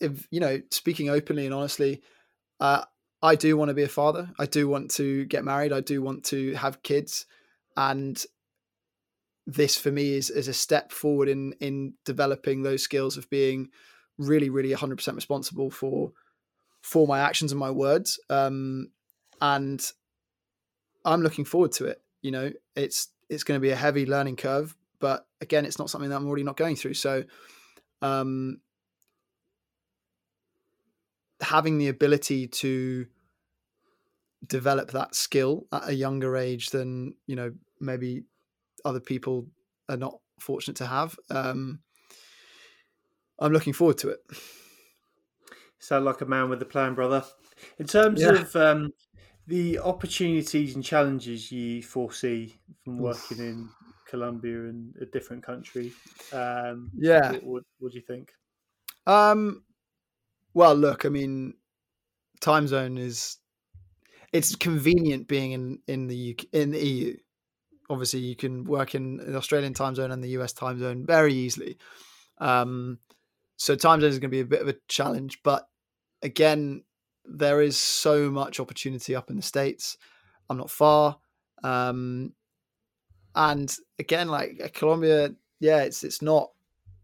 if 0.00 0.26
you 0.30 0.40
know, 0.40 0.62
speaking 0.70 1.10
openly 1.10 1.44
and 1.44 1.54
honestly, 1.54 2.00
uh, 2.60 2.84
I 3.22 3.34
do 3.34 3.58
want 3.58 3.68
to 3.68 3.74
be 3.74 3.82
a 3.82 3.88
father. 3.88 4.30
I 4.38 4.46
do 4.46 4.66
want 4.66 4.90
to 4.92 5.26
get 5.26 5.44
married. 5.44 5.72
I 5.72 5.80
do 5.80 6.00
want 6.00 6.24
to 6.26 6.54
have 6.54 6.82
kids, 6.82 7.26
and 7.76 8.22
this 9.46 9.76
for 9.76 9.90
me 9.90 10.14
is 10.14 10.30
is 10.30 10.48
a 10.48 10.54
step 10.54 10.92
forward 10.92 11.28
in 11.28 11.52
in 11.60 11.92
developing 12.06 12.62
those 12.62 12.82
skills 12.82 13.18
of 13.18 13.28
being 13.28 13.68
really, 14.16 14.50
really 14.50 14.70
100% 14.70 15.14
responsible 15.14 15.70
for 15.70 16.12
for 16.82 17.06
my 17.06 17.20
actions 17.20 17.52
and 17.52 17.58
my 17.58 17.70
words. 17.70 18.18
Um, 18.28 18.90
and 19.40 19.84
I'm 21.04 21.22
looking 21.22 21.44
forward 21.44 21.72
to 21.72 21.86
it. 21.86 22.02
You 22.22 22.30
know, 22.30 22.50
it's 22.76 23.08
it's 23.28 23.44
going 23.44 23.56
to 23.56 23.62
be 23.62 23.70
a 23.70 23.76
heavy 23.76 24.06
learning 24.06 24.36
curve, 24.36 24.76
but 24.98 25.26
again, 25.40 25.64
it's 25.64 25.78
not 25.78 25.88
something 25.90 26.10
that 26.10 26.16
I'm 26.16 26.26
already 26.26 26.42
not 26.42 26.56
going 26.56 26.76
through. 26.76 26.94
So, 26.94 27.24
um, 28.02 28.60
having 31.40 31.78
the 31.78 31.88
ability 31.88 32.48
to 32.48 33.06
develop 34.46 34.90
that 34.92 35.14
skill 35.14 35.66
at 35.72 35.88
a 35.88 35.94
younger 35.94 36.36
age 36.36 36.70
than 36.70 37.14
you 37.26 37.36
know 37.36 37.52
maybe 37.80 38.24
other 38.84 39.00
people 39.00 39.46
are 39.88 39.96
not 39.96 40.18
fortunate 40.38 40.76
to 40.76 40.86
have. 40.86 41.16
Um, 41.30 41.80
I'm 43.38 43.52
looking 43.52 43.72
forward 43.72 43.98
to 43.98 44.10
it. 44.10 44.20
Sound 45.80 46.04
like 46.04 46.20
a 46.20 46.26
man 46.26 46.50
with 46.50 46.60
a 46.60 46.66
plan, 46.66 46.94
brother. 46.94 47.24
In 47.78 47.86
terms 47.86 48.20
yeah. 48.20 48.32
of 48.32 48.54
um, 48.54 48.92
the 49.46 49.78
opportunities 49.78 50.74
and 50.74 50.84
challenges 50.84 51.50
you 51.50 51.82
foresee 51.82 52.54
from 52.84 52.98
working 52.98 53.38
in 53.38 53.68
Colombia 54.06 54.68
and 54.68 54.94
a 55.00 55.06
different 55.06 55.42
country, 55.42 55.92
um, 56.34 56.90
yeah, 56.94 57.32
what, 57.32 57.44
what, 57.44 57.62
what, 57.78 57.92
do 57.92 57.98
you 57.98 58.04
think? 58.04 58.30
Um, 59.06 59.64
well, 60.52 60.74
look, 60.74 61.06
I 61.06 61.08
mean, 61.08 61.54
time 62.40 62.68
zone 62.68 62.98
is 62.98 63.38
it's 64.34 64.54
convenient 64.54 65.28
being 65.28 65.52
in 65.52 65.78
in 65.86 66.08
the 66.08 66.36
UK, 66.38 66.44
in 66.52 66.72
the 66.72 66.86
EU. 66.86 67.16
Obviously, 67.88 68.20
you 68.20 68.36
can 68.36 68.64
work 68.64 68.94
in 68.94 69.16
the 69.16 69.36
Australian 69.36 69.72
time 69.72 69.94
zone 69.94 70.10
and 70.10 70.22
the 70.22 70.38
US 70.40 70.52
time 70.52 70.78
zone 70.78 71.06
very 71.06 71.32
easily. 71.32 71.78
Um, 72.36 72.98
so 73.56 73.74
time 73.74 74.00
zone 74.00 74.10
is 74.10 74.18
going 74.18 74.30
to 74.30 74.36
be 74.36 74.40
a 74.40 74.44
bit 74.44 74.62
of 74.62 74.68
a 74.68 74.76
challenge, 74.88 75.40
but 75.42 75.69
again, 76.22 76.82
there 77.24 77.60
is 77.60 77.76
so 77.76 78.30
much 78.30 78.60
opportunity 78.60 79.14
up 79.14 79.30
in 79.30 79.36
the 79.36 79.42
states. 79.42 79.96
I'm 80.48 80.56
not 80.56 80.70
far, 80.70 81.18
um, 81.62 82.32
and 83.34 83.74
again, 83.98 84.28
like 84.28 84.72
Colombia, 84.74 85.30
yeah, 85.60 85.82
it's 85.82 86.02
it's 86.02 86.22
not 86.22 86.50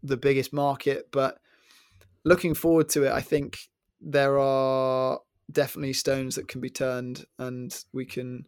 the 0.03 0.17
biggest 0.17 0.53
market, 0.53 1.09
but 1.11 1.39
looking 2.23 2.53
forward 2.53 2.89
to 2.89 3.03
it, 3.03 3.11
I 3.11 3.21
think 3.21 3.57
there 4.01 4.37
are 4.37 5.19
definitely 5.51 5.93
stones 5.93 6.35
that 6.35 6.47
can 6.47 6.61
be 6.61 6.69
turned 6.69 7.25
and 7.39 7.73
we 7.93 8.05
can 8.05 8.45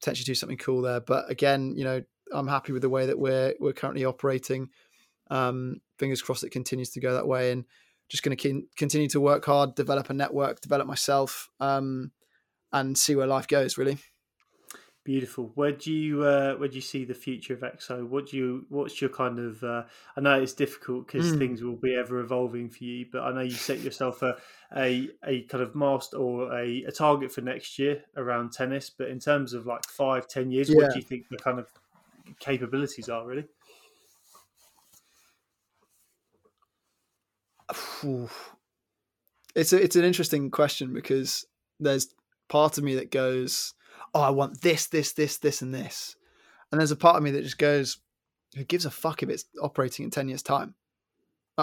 potentially 0.00 0.24
do 0.24 0.34
something 0.34 0.58
cool 0.58 0.82
there. 0.82 1.00
But 1.00 1.30
again, 1.30 1.74
you 1.76 1.84
know, 1.84 2.02
I'm 2.32 2.48
happy 2.48 2.72
with 2.72 2.82
the 2.82 2.88
way 2.88 3.06
that 3.06 3.18
we're 3.18 3.54
we're 3.60 3.72
currently 3.72 4.04
operating. 4.04 4.70
Um, 5.30 5.80
fingers 5.98 6.22
crossed 6.22 6.44
it 6.44 6.50
continues 6.50 6.90
to 6.90 7.00
go 7.00 7.14
that 7.14 7.26
way, 7.26 7.52
and 7.52 7.64
just 8.14 8.22
going 8.22 8.36
to 8.36 8.62
continue 8.76 9.08
to 9.08 9.20
work 9.20 9.44
hard, 9.44 9.74
develop 9.74 10.08
a 10.08 10.14
network, 10.14 10.60
develop 10.60 10.86
myself, 10.86 11.50
um, 11.58 12.12
and 12.72 12.96
see 12.96 13.16
where 13.16 13.26
life 13.26 13.48
goes. 13.48 13.76
Really. 13.76 13.98
Beautiful. 15.02 15.50
Where 15.56 15.72
do 15.72 15.92
you 15.92 16.22
uh, 16.22 16.54
where 16.54 16.68
do 16.68 16.76
you 16.76 16.80
see 16.80 17.04
the 17.04 17.12
future 17.12 17.52
of 17.52 17.60
Exo? 17.60 18.08
What 18.08 18.28
do 18.28 18.36
you 18.36 18.66
what's 18.68 19.00
your 19.00 19.10
kind 19.10 19.40
of? 19.40 19.62
Uh, 19.64 19.82
I 20.16 20.20
know 20.20 20.40
it's 20.40 20.52
difficult 20.52 21.08
because 21.08 21.32
mm. 21.32 21.38
things 21.38 21.60
will 21.60 21.76
be 21.76 21.94
ever 21.94 22.20
evolving 22.20 22.70
for 22.70 22.84
you, 22.84 23.06
but 23.12 23.22
I 23.22 23.32
know 23.32 23.40
you 23.40 23.50
set 23.50 23.80
yourself 23.80 24.22
a 24.22 24.36
a, 24.74 25.10
a 25.26 25.42
kind 25.42 25.62
of 25.62 25.74
master 25.74 26.16
or 26.16 26.56
a, 26.56 26.84
a 26.84 26.92
target 26.92 27.32
for 27.32 27.40
next 27.40 27.78
year 27.80 28.04
around 28.16 28.52
tennis. 28.52 28.90
But 28.96 29.08
in 29.08 29.18
terms 29.18 29.54
of 29.54 29.66
like 29.66 29.84
five, 29.88 30.28
ten 30.28 30.52
years, 30.52 30.70
yeah. 30.70 30.76
what 30.76 30.92
do 30.92 31.00
you 31.00 31.04
think 31.04 31.28
the 31.28 31.36
kind 31.36 31.58
of 31.58 31.66
capabilities 32.38 33.08
are 33.08 33.26
really? 33.26 33.44
It's 39.54 39.72
a, 39.72 39.82
it's 39.82 39.96
an 39.96 40.04
interesting 40.04 40.50
question 40.50 40.92
because 40.92 41.46
there's 41.78 42.14
part 42.48 42.76
of 42.78 42.84
me 42.84 42.96
that 42.96 43.10
goes 43.10 43.74
oh, 44.14 44.20
I 44.20 44.30
want 44.30 44.60
this, 44.62 44.86
this, 44.86 45.12
this, 45.12 45.38
this, 45.38 45.60
and 45.60 45.74
this. 45.74 46.16
And 46.70 46.80
there's 46.80 46.92
a 46.92 46.96
part 46.96 47.16
of 47.16 47.22
me 47.22 47.32
that 47.32 47.42
just 47.42 47.58
goes, 47.58 47.98
who 48.56 48.64
gives 48.64 48.86
a 48.86 48.90
fuck 48.90 49.22
if 49.22 49.28
it's 49.28 49.44
operating 49.60 50.04
in 50.04 50.10
10 50.10 50.28
years' 50.28 50.42
time? 50.42 50.74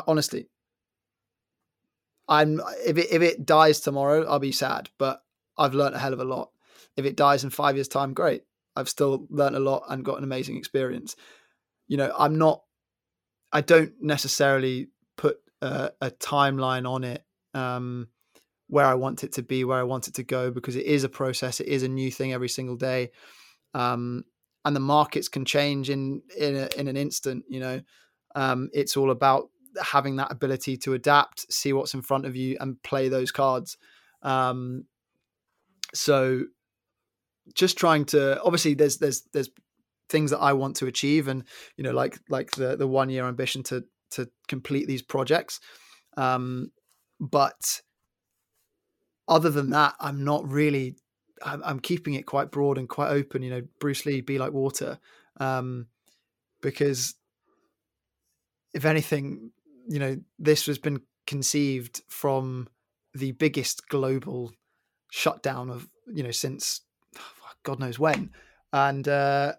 Honestly. 0.08 0.50
I'm 2.28 2.62
if 2.86 2.98
it 2.98 3.12
if 3.12 3.22
it 3.22 3.46
dies 3.46 3.82
tomorrow, 3.82 4.26
I'll 4.26 4.40
be 4.40 4.54
sad, 4.54 4.90
but 4.98 5.22
I've 5.58 5.74
learned 5.74 5.96
a 5.96 6.00
hell 6.00 6.14
of 6.14 6.22
a 6.22 6.24
lot. 6.24 6.52
If 6.96 7.04
it 7.04 7.18
dies 7.18 7.44
in 7.44 7.50
five 7.50 7.76
years' 7.76 7.90
time, 7.90 8.14
great. 8.14 8.44
I've 8.76 8.88
still 8.88 9.28
learned 9.30 9.58
a 9.58 9.60
lot 9.60 9.84
and 9.90 10.06
got 10.06 10.18
an 10.18 10.24
amazing 10.24 10.56
experience. 10.56 11.18
You 11.90 11.98
know, 11.98 12.14
I'm 12.18 12.38
not 12.38 12.62
I 13.52 13.60
don't 13.60 13.92
necessarily 14.00 14.90
put 15.18 15.40
a, 15.62 16.12
timeline 16.20 16.90
on 16.90 17.04
it. 17.04 17.24
Um, 17.54 18.08
where 18.68 18.86
I 18.86 18.94
want 18.94 19.26
it 19.26 19.34
to 19.34 19.44
be, 19.44 19.66
where 19.66 19.78
I 19.78 19.84
want 19.84 20.08
it 20.08 20.14
to 20.14 20.24
go, 20.24 20.50
because 20.50 20.78
it 20.78 20.86
is 20.86 21.04
a 21.04 21.10
process. 21.10 21.60
It 21.60 21.68
is 21.68 21.84
a 21.84 21.90
new 21.90 22.10
thing 22.10 22.32
every 22.32 22.48
single 22.48 22.78
day, 22.78 23.12
um, 23.74 24.24
and 24.64 24.74
the 24.74 24.80
markets 24.80 25.28
can 25.28 25.44
change 25.44 25.90
in 25.90 26.22
in, 26.38 26.56
a, 26.56 26.70
in 26.78 26.88
an 26.88 26.96
instant. 26.96 27.44
You 27.50 27.60
know, 27.60 27.82
um, 28.34 28.70
it's 28.74 28.96
all 28.96 29.12
about 29.12 29.50
having 29.84 30.16
that 30.16 30.32
ability 30.32 30.78
to 30.78 30.94
adapt, 30.94 31.52
see 31.52 31.74
what's 31.74 31.94
in 31.94 32.02
front 32.02 32.26
of 32.26 32.36
you, 32.36 32.56
and 32.62 32.82
play 32.82 33.10
those 33.10 33.32
cards. 33.32 33.78
Um, 34.22 34.86
so, 35.94 36.46
just 37.54 37.78
trying 37.78 38.06
to 38.06 38.42
obviously 38.42 38.74
there's 38.74 39.00
there's 39.00 39.24
there's 39.34 39.50
things 40.08 40.32
that 40.32 40.40
I 40.40 40.54
want 40.54 40.78
to 40.78 40.88
achieve, 40.88 41.28
and 41.28 41.44
you 41.76 41.84
know, 41.84 41.92
like 41.92 42.20
like 42.30 42.52
the 42.52 42.78
the 42.78 42.88
one 42.88 43.10
year 43.10 43.28
ambition 43.28 43.64
to 43.64 43.84
to 44.12 44.30
complete 44.48 44.88
these 44.88 45.02
projects. 45.02 45.60
Um, 46.18 46.72
but 47.20 47.82
other 49.28 49.50
than 49.50 49.70
that, 49.72 49.96
I'm 50.00 50.24
not 50.24 50.50
really. 50.50 50.96
I'm, 51.44 51.80
keeping 51.80 52.14
it 52.14 52.28
quite 52.28 52.52
broad 52.52 52.78
and 52.78 52.88
quite 52.88 53.10
open. 53.10 53.42
You 53.42 53.50
know, 53.50 53.62
Bruce 53.80 54.06
Lee, 54.06 54.22
be 54.22 54.38
like 54.38 54.52
water, 54.52 55.00
um, 55.38 55.88
because 56.62 57.16
if 58.76 58.86
anything, 58.86 59.52
you 59.88 59.98
know, 59.98 60.18
this 60.38 60.68
has 60.68 60.78
been 60.78 61.02
conceived 61.26 62.04
from 62.10 62.68
the 63.16 63.32
biggest 63.32 63.88
global 63.90 64.52
shutdown 65.12 65.70
of 65.70 65.90
you 66.14 66.24
know 66.24 66.32
since 66.32 66.82
God 67.64 67.80
knows 67.80 67.98
when, 67.98 68.32
and 68.74 69.08
uh, 69.08 69.54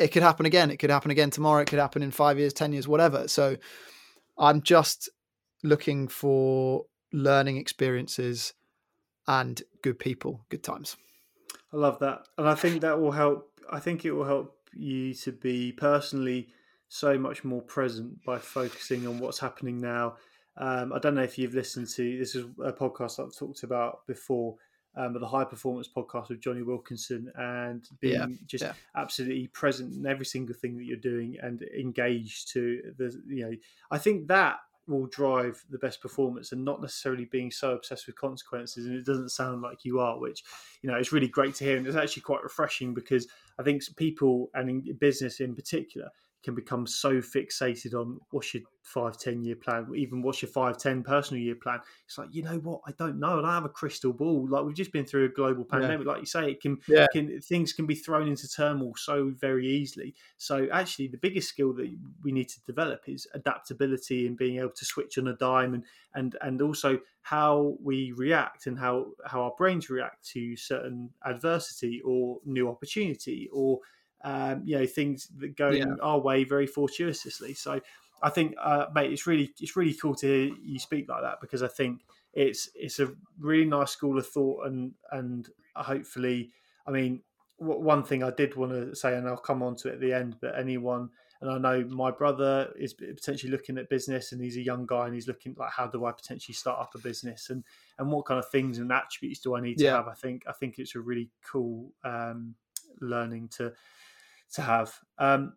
it 0.00 0.12
could 0.12 0.22
happen 0.22 0.46
again. 0.46 0.70
It 0.70 0.78
could 0.78 0.90
happen 0.90 1.10
again 1.10 1.30
tomorrow. 1.30 1.62
It 1.62 1.68
could 1.68 1.78
happen 1.78 2.02
in 2.02 2.10
five 2.10 2.38
years, 2.38 2.52
ten 2.52 2.72
years, 2.72 2.88
whatever. 2.88 3.28
So 3.28 3.56
I'm 4.38 4.62
just 4.62 5.10
looking 5.62 6.08
for 6.08 6.86
learning 7.12 7.58
experiences 7.58 8.54
and 9.28 9.62
good 9.82 9.98
people, 9.98 10.40
good 10.48 10.62
times. 10.62 10.96
I 11.72 11.76
love 11.76 11.98
that. 12.00 12.26
And 12.38 12.48
I 12.48 12.54
think 12.54 12.80
that 12.80 12.98
will 12.98 13.12
help. 13.12 13.52
I 13.70 13.78
think 13.78 14.04
it 14.04 14.12
will 14.12 14.24
help 14.24 14.56
you 14.72 15.14
to 15.14 15.32
be 15.32 15.72
personally 15.72 16.48
so 16.88 17.18
much 17.18 17.44
more 17.44 17.62
present 17.62 18.24
by 18.24 18.38
focusing 18.38 19.06
on 19.06 19.18
what's 19.18 19.38
happening 19.38 19.80
now. 19.80 20.16
Um, 20.56 20.92
I 20.92 20.98
don't 20.98 21.14
know 21.14 21.22
if 21.22 21.38
you've 21.38 21.54
listened 21.54 21.88
to 21.90 22.18
this 22.18 22.34
is 22.34 22.46
a 22.64 22.72
podcast 22.72 23.24
I've 23.24 23.36
talked 23.36 23.62
about 23.62 24.06
before, 24.06 24.56
um, 24.96 25.12
but 25.12 25.20
the 25.20 25.28
High 25.28 25.44
Performance 25.44 25.88
podcast 25.94 26.28
with 26.28 26.40
Jonny 26.40 26.62
Wilkinson 26.62 27.30
and 27.36 27.86
being 28.00 28.14
yeah, 28.14 28.26
just 28.46 28.64
yeah. 28.64 28.72
absolutely 28.96 29.46
present 29.48 29.94
in 29.94 30.06
every 30.06 30.26
single 30.26 30.54
thing 30.54 30.76
that 30.76 30.84
you're 30.84 30.96
doing 30.96 31.36
and 31.42 31.62
engaged 31.62 32.52
to 32.52 32.92
the 32.98 33.20
you 33.26 33.44
know 33.44 33.56
I 33.90 33.98
think 33.98 34.28
that 34.28 34.58
will 34.86 35.06
drive 35.06 35.62
the 35.70 35.78
best 35.78 36.00
performance 36.00 36.52
and 36.52 36.64
not 36.64 36.80
necessarily 36.80 37.26
being 37.26 37.50
so 37.50 37.72
obsessed 37.72 38.06
with 38.06 38.16
consequences 38.16 38.86
and 38.86 38.96
it 38.96 39.06
doesn't 39.06 39.28
sound 39.28 39.62
like 39.62 39.84
you 39.84 40.00
are 40.00 40.18
which 40.18 40.42
you 40.82 40.90
know 40.90 40.96
it's 40.96 41.12
really 41.12 41.28
great 41.28 41.54
to 41.54 41.64
hear 41.64 41.76
and 41.76 41.86
it's 41.86 41.96
actually 41.96 42.22
quite 42.22 42.42
refreshing 42.42 42.92
because 42.92 43.28
i 43.58 43.62
think 43.62 43.82
people 43.96 44.50
and 44.54 44.68
in 44.68 44.96
business 44.96 45.38
in 45.38 45.54
particular 45.54 46.08
can 46.42 46.54
become 46.54 46.86
so 46.86 47.16
fixated 47.18 47.94
on 47.94 48.18
what's 48.30 48.54
your 48.54 48.62
five, 48.82 49.18
10 49.18 49.44
year 49.44 49.56
plan, 49.56 49.86
even 49.94 50.22
what's 50.22 50.40
your 50.40 50.50
five, 50.50 50.78
10 50.78 51.02
personal 51.02 51.42
year 51.42 51.54
plan. 51.54 51.80
It's 52.06 52.16
like, 52.16 52.28
you 52.32 52.42
know 52.42 52.58
what? 52.58 52.80
I 52.86 52.92
don't 52.98 53.18
know. 53.18 53.38
I 53.38 53.42
don't 53.42 53.50
have 53.50 53.64
a 53.64 53.70
crystal 53.70 54.12
ball. 54.12 54.48
Like 54.48 54.64
we've 54.64 54.74
just 54.74 54.92
been 54.92 55.04
through 55.04 55.26
a 55.26 55.28
global 55.28 55.64
pandemic. 55.64 56.06
Yeah. 56.06 56.12
Like 56.12 56.20
you 56.20 56.26
say, 56.26 56.50
it 56.50 56.60
can, 56.60 56.78
yeah. 56.88 57.06
can, 57.12 57.40
things 57.40 57.72
can 57.72 57.86
be 57.86 57.94
thrown 57.94 58.26
into 58.26 58.48
turmoil 58.48 58.94
so 58.96 59.32
very 59.38 59.66
easily. 59.68 60.14
So 60.38 60.66
actually 60.72 61.08
the 61.08 61.18
biggest 61.18 61.48
skill 61.48 61.74
that 61.74 61.94
we 62.22 62.32
need 62.32 62.48
to 62.48 62.60
develop 62.64 63.02
is 63.06 63.26
adaptability 63.34 64.26
and 64.26 64.36
being 64.36 64.58
able 64.58 64.70
to 64.70 64.84
switch 64.84 65.18
on 65.18 65.28
a 65.28 65.36
dime 65.36 65.74
and, 65.74 65.84
and, 66.14 66.36
and 66.40 66.62
also 66.62 66.98
how 67.22 67.76
we 67.82 68.12
react 68.12 68.66
and 68.66 68.78
how, 68.78 69.08
how 69.26 69.42
our 69.42 69.54
brains 69.58 69.90
react 69.90 70.26
to 70.30 70.56
certain 70.56 71.10
adversity 71.24 72.00
or 72.04 72.38
new 72.46 72.68
opportunity 72.68 73.48
or, 73.52 73.80
um, 74.22 74.62
you 74.64 74.78
know 74.78 74.86
things 74.86 75.28
that 75.38 75.56
go 75.56 75.70
yeah. 75.70 75.86
our 76.02 76.18
way 76.18 76.44
very 76.44 76.66
fortuitously. 76.66 77.54
So 77.54 77.80
I 78.22 78.30
think, 78.30 78.54
uh, 78.60 78.86
mate, 78.94 79.12
it's 79.12 79.26
really 79.26 79.50
it's 79.60 79.76
really 79.76 79.94
cool 79.94 80.14
to 80.16 80.26
hear 80.26 80.54
you 80.62 80.78
speak 80.78 81.08
like 81.08 81.22
that 81.22 81.40
because 81.40 81.62
I 81.62 81.68
think 81.68 82.02
it's 82.32 82.68
it's 82.74 83.00
a 83.00 83.12
really 83.38 83.64
nice 83.64 83.90
school 83.90 84.18
of 84.18 84.26
thought 84.26 84.66
and 84.66 84.92
and 85.10 85.48
hopefully, 85.74 86.50
I 86.86 86.90
mean, 86.90 87.22
one 87.56 88.02
thing 88.04 88.22
I 88.22 88.30
did 88.30 88.56
want 88.56 88.72
to 88.72 88.94
say, 88.94 89.16
and 89.16 89.26
I'll 89.26 89.36
come 89.36 89.62
on 89.62 89.76
to 89.76 89.88
it 89.88 89.94
at 89.94 90.00
the 90.00 90.12
end, 90.12 90.36
but 90.40 90.58
anyone. 90.58 91.10
And 91.42 91.50
I 91.50 91.56
know 91.56 91.86
my 91.88 92.10
brother 92.10 92.70
is 92.78 92.92
potentially 92.92 93.50
looking 93.50 93.78
at 93.78 93.88
business, 93.88 94.32
and 94.32 94.42
he's 94.42 94.58
a 94.58 94.62
young 94.62 94.84
guy, 94.84 95.06
and 95.06 95.14
he's 95.14 95.26
looking 95.26 95.56
like, 95.58 95.70
how 95.70 95.86
do 95.86 96.04
I 96.04 96.12
potentially 96.12 96.54
start 96.54 96.78
up 96.78 96.94
a 96.94 96.98
business, 96.98 97.48
and 97.48 97.64
and 97.98 98.12
what 98.12 98.26
kind 98.26 98.38
of 98.38 98.50
things 98.50 98.76
and 98.76 98.92
attributes 98.92 99.40
do 99.40 99.56
I 99.56 99.62
need 99.62 99.78
to 99.78 99.84
yeah. 99.84 99.96
have? 99.96 100.06
I 100.06 100.12
think 100.12 100.42
I 100.46 100.52
think 100.52 100.78
it's 100.78 100.94
a 100.94 101.00
really 101.00 101.30
cool 101.42 101.92
um, 102.04 102.56
learning 103.00 103.48
to 103.56 103.72
to 104.54 104.62
have. 104.62 104.94
Um, 105.18 105.54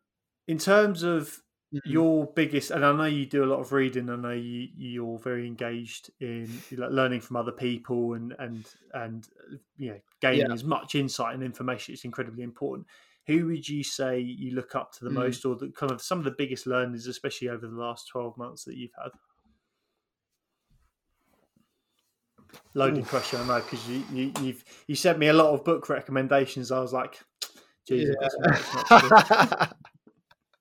in 0.48 0.58
terms 0.58 1.04
of 1.04 1.28
mm-hmm. 1.74 1.90
your 1.90 2.28
biggest, 2.36 2.72
and 2.72 2.86
I 2.86 2.92
know 2.92 3.06
you 3.06 3.26
do 3.26 3.44
a 3.44 3.46
lot 3.46 3.60
of 3.60 3.72
reading. 3.72 4.10
I 4.10 4.16
know 4.16 4.32
you 4.32 4.68
you're 4.76 5.20
very 5.20 5.48
engaged 5.48 6.12
in 6.20 6.50
like 6.72 6.92
learning 6.92 7.22
from 7.22 7.38
other 7.38 7.52
people 7.52 8.14
and 8.14 8.36
and 8.40 8.66
and 8.94 9.28
you 9.78 9.92
know 9.92 10.00
gaining 10.22 10.48
yeah. 10.48 10.54
as 10.54 10.64
much 10.64 10.96
insight 10.96 11.34
and 11.34 11.44
information. 11.44 11.94
It's 11.94 12.06
incredibly 12.06 12.44
important. 12.44 12.88
Who 13.28 13.48
would 13.48 13.68
you 13.70 13.84
say 13.84 14.20
you 14.20 14.54
look 14.54 14.76
up 14.76 14.92
to 14.94 15.06
the 15.06 15.10
mm. 15.10 15.14
most, 15.14 15.46
or 15.46 15.56
the 15.56 15.70
kind 15.70 15.92
of 15.92 16.02
some 16.02 16.18
of 16.18 16.26
the 16.26 16.36
biggest 16.38 16.68
learners, 16.68 17.08
especially 17.08 17.50
over 17.50 17.66
the 17.68 17.76
last 17.76 18.10
twelve 18.10 18.38
months 18.38 18.66
that 18.66 18.76
you've 18.76 18.92
had? 19.02 19.12
Loaded 22.76 23.00
Oof. 23.00 23.10
question, 23.10 23.40
I 23.40 23.48
know, 23.48 23.62
because 23.62 23.88
you, 23.88 24.04
you 24.12 24.32
you've 24.42 24.64
you 24.88 24.96
sent 24.96 25.20
me 25.20 25.28
a 25.28 25.34
lot 25.34 25.54
of 25.54 25.64
book 25.64 25.90
recommendations. 25.90 26.72
I 26.72 26.80
was 26.80 26.92
like, 26.92 27.20
Jesus. 27.88 28.16
Yeah. 28.40 29.68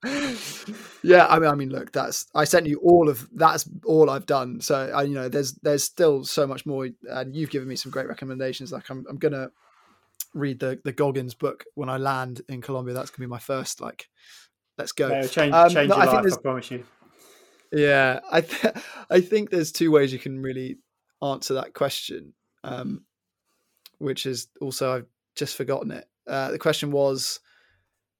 yeah, 1.02 1.26
I 1.28 1.38
mean, 1.38 1.48
I 1.48 1.54
mean, 1.54 1.70
look, 1.70 1.92
that's 1.92 2.26
I 2.34 2.44
sent 2.44 2.66
you 2.66 2.78
all 2.78 3.08
of 3.08 3.28
that's 3.34 3.68
all 3.84 4.10
I've 4.10 4.26
done. 4.26 4.60
So, 4.60 4.90
I, 4.94 5.02
you 5.02 5.14
know, 5.14 5.28
there's 5.28 5.52
there's 5.62 5.84
still 5.84 6.24
so 6.24 6.46
much 6.46 6.66
more, 6.66 6.88
and 7.08 7.36
you've 7.36 7.50
given 7.50 7.68
me 7.68 7.76
some 7.76 7.92
great 7.92 8.08
recommendations. 8.08 8.72
Like, 8.72 8.90
I'm 8.90 9.04
I'm 9.08 9.18
gonna 9.18 9.50
read 10.34 10.58
the 10.58 10.80
the 10.84 10.92
Goggins 10.92 11.34
book 11.34 11.64
when 11.74 11.88
I 11.88 11.98
land 11.98 12.42
in 12.48 12.62
Colombia. 12.62 12.94
That's 12.94 13.10
gonna 13.10 13.26
be 13.26 13.30
my 13.30 13.38
first. 13.38 13.80
Like, 13.80 14.08
let's 14.76 14.92
go. 14.92 15.08
Yeah, 15.08 15.26
change 15.26 15.54
um, 15.54 15.70
change 15.70 15.88
no, 15.90 15.96
your 15.96 16.04
I 16.04 16.20
life. 16.20 16.32
I 16.32 16.36
promise 16.40 16.70
you. 16.70 16.84
Yeah, 17.72 18.20
I 18.30 18.40
th- 18.40 18.74
I 19.10 19.20
think 19.20 19.50
there's 19.50 19.72
two 19.72 19.90
ways 19.90 20.12
you 20.12 20.18
can 20.18 20.40
really 20.40 20.78
answer 21.22 21.54
that 21.54 21.74
question, 21.74 22.34
um, 22.64 23.04
which 23.98 24.26
is 24.26 24.48
also 24.60 24.96
I've 24.96 25.06
just 25.36 25.56
forgotten 25.56 25.90
it. 25.92 26.06
Uh, 26.26 26.50
the 26.50 26.58
question 26.58 26.90
was, 26.90 27.40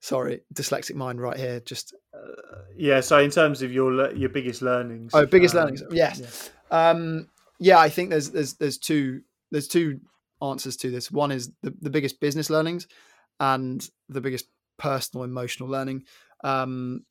sorry, 0.01 0.41
dyslexic 0.55 0.95
mind 0.95 1.21
right 1.21 1.37
here, 1.37 1.61
just 1.61 1.95
Uh, 2.15 2.63
yeah. 2.77 3.01
So 3.01 3.19
in 3.19 3.31
terms 3.31 3.63
of 3.63 3.73
your 3.73 4.13
your 4.15 4.29
biggest 4.29 4.63
learnings. 4.63 5.13
Oh, 5.15 5.27
biggest 5.27 5.55
um, 5.55 5.63
learnings. 5.63 5.83
Yes. 5.91 6.51
Yeah. 6.71 6.91
Um, 6.91 7.29
yeah, 7.59 7.79
I 7.79 7.89
think 7.89 8.11
there's 8.11 8.31
there's 8.31 8.55
there's 8.55 8.79
two 8.79 9.23
there's 9.51 9.69
two 9.69 10.01
answers 10.41 10.77
to 10.79 10.91
this. 10.91 11.11
One 11.11 11.31
is 11.31 11.51
the, 11.63 11.73
the 11.81 11.91
biggest 11.91 12.21
business 12.21 12.51
learnings, 12.51 12.89
and 13.39 13.89
the 14.09 14.21
biggest 14.21 14.47
personal 14.79 15.25
emotional 15.25 15.69
learning. 15.69 16.05
Um, 16.43 17.05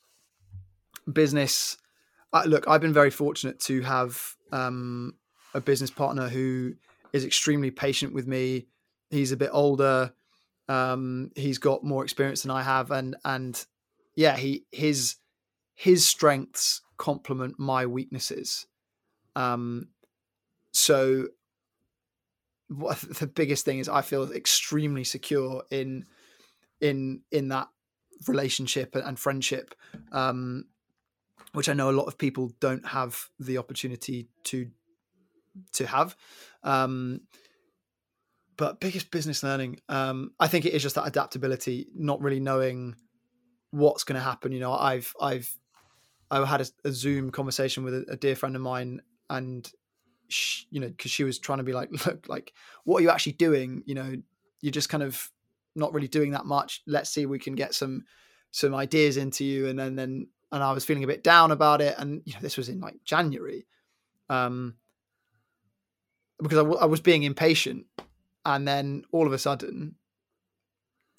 business. 1.11 1.77
Uh, 2.33 2.43
look, 2.45 2.67
I've 2.67 2.81
been 2.81 2.93
very 2.93 3.11
fortunate 3.11 3.59
to 3.61 3.81
have 3.81 4.35
um, 4.51 5.15
a 5.53 5.61
business 5.61 5.91
partner 5.91 6.29
who 6.29 6.73
is 7.13 7.25
extremely 7.25 7.71
patient 7.71 8.13
with 8.13 8.27
me. 8.27 8.67
He's 9.09 9.31
a 9.31 9.37
bit 9.37 9.49
older. 9.51 10.13
Um, 10.71 11.31
he's 11.35 11.57
got 11.57 11.83
more 11.83 12.03
experience 12.03 12.43
than 12.43 12.51
I 12.51 12.63
have, 12.63 12.91
and 12.91 13.17
and 13.25 13.65
yeah, 14.15 14.37
he 14.37 14.63
his 14.71 15.17
his 15.75 16.07
strengths 16.07 16.81
complement 16.97 17.55
my 17.59 17.85
weaknesses. 17.85 18.67
Um, 19.35 19.89
so 20.71 21.27
the 22.69 23.29
biggest 23.33 23.65
thing 23.65 23.79
is 23.79 23.89
I 23.89 24.01
feel 24.01 24.31
extremely 24.31 25.03
secure 25.03 25.63
in 25.71 26.05
in 26.79 27.23
in 27.31 27.49
that 27.49 27.67
relationship 28.25 28.95
and 28.95 29.19
friendship, 29.19 29.75
um, 30.13 30.67
which 31.51 31.67
I 31.67 31.73
know 31.73 31.89
a 31.89 31.99
lot 31.99 32.05
of 32.05 32.17
people 32.17 32.53
don't 32.61 32.87
have 32.87 33.27
the 33.39 33.57
opportunity 33.57 34.29
to 34.45 34.71
to 35.73 35.85
have. 35.85 36.15
Um, 36.63 37.21
but 38.57 38.79
biggest 38.79 39.11
business 39.11 39.43
learning, 39.43 39.79
um, 39.89 40.31
I 40.39 40.47
think 40.47 40.65
it 40.65 40.73
is 40.73 40.81
just 40.81 40.95
that 40.95 41.07
adaptability, 41.07 41.87
not 41.95 42.21
really 42.21 42.39
knowing 42.39 42.95
what's 43.71 44.03
going 44.03 44.15
to 44.19 44.23
happen. 44.23 44.51
You 44.51 44.59
know, 44.59 44.73
I've 44.73 45.13
I've 45.19 45.53
I 46.29 46.45
had 46.45 46.61
a, 46.61 46.65
a 46.85 46.91
Zoom 46.91 47.31
conversation 47.31 47.83
with 47.83 47.93
a, 47.93 48.05
a, 48.09 48.15
dear 48.15 48.35
friend 48.35 48.55
of 48.55 48.61
mine, 48.61 49.01
and 49.29 49.69
she, 50.29 50.65
you 50.69 50.79
know, 50.79 50.87
because 50.87 51.11
she 51.11 51.23
was 51.23 51.39
trying 51.39 51.57
to 51.57 51.63
be 51.63 51.73
like, 51.73 51.89
look, 52.05 52.27
like, 52.27 52.53
what 52.83 52.99
are 52.99 53.01
you 53.01 53.09
actually 53.09 53.33
doing? 53.33 53.83
You 53.85 53.95
know, 53.95 54.15
you're 54.61 54.71
just 54.71 54.89
kind 54.89 55.03
of 55.03 55.29
not 55.75 55.93
really 55.93 56.07
doing 56.07 56.31
that 56.31 56.45
much. 56.45 56.81
Let's 56.85 57.09
see 57.09 57.25
we 57.25 57.39
can 57.39 57.55
get 57.55 57.73
some 57.73 58.03
some 58.51 58.75
ideas 58.75 59.17
into 59.17 59.43
you, 59.45 59.67
and 59.67 59.79
then 59.79 59.95
then 59.95 60.27
and 60.51 60.63
I 60.63 60.73
was 60.73 60.85
feeling 60.85 61.03
a 61.03 61.07
bit 61.07 61.23
down 61.23 61.51
about 61.51 61.81
it, 61.81 61.95
and 61.97 62.21
you 62.25 62.33
know, 62.33 62.39
this 62.41 62.57
was 62.57 62.69
in 62.69 62.79
like 62.79 62.95
January, 63.05 63.65
um, 64.29 64.75
because 66.41 66.57
I, 66.57 66.63
w- 66.63 66.79
I 66.79 66.85
was 66.85 66.99
being 66.99 67.23
impatient, 67.23 67.85
and 68.45 68.67
then 68.67 69.03
all 69.11 69.27
of 69.27 69.33
a 69.33 69.37
sudden, 69.37 69.95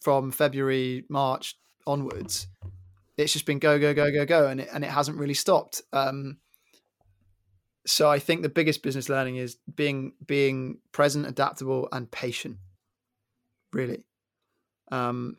from 0.00 0.30
February 0.32 1.04
March 1.08 1.56
onwards, 1.86 2.46
it's 3.16 3.32
just 3.32 3.46
been 3.46 3.58
go 3.58 3.78
go 3.78 3.94
go 3.94 4.10
go 4.10 4.24
go, 4.24 4.48
and 4.48 4.60
it 4.60 4.68
and 4.72 4.84
it 4.84 4.90
hasn't 4.90 5.18
really 5.18 5.34
stopped. 5.34 5.82
Um, 5.92 6.38
so 7.86 8.10
I 8.10 8.18
think 8.18 8.42
the 8.42 8.48
biggest 8.48 8.82
business 8.82 9.08
learning 9.08 9.36
is 9.36 9.56
being 9.74 10.14
being 10.26 10.78
present, 10.92 11.26
adaptable, 11.26 11.88
and 11.92 12.10
patient. 12.10 12.58
Really. 13.72 14.04
Um, 14.90 15.36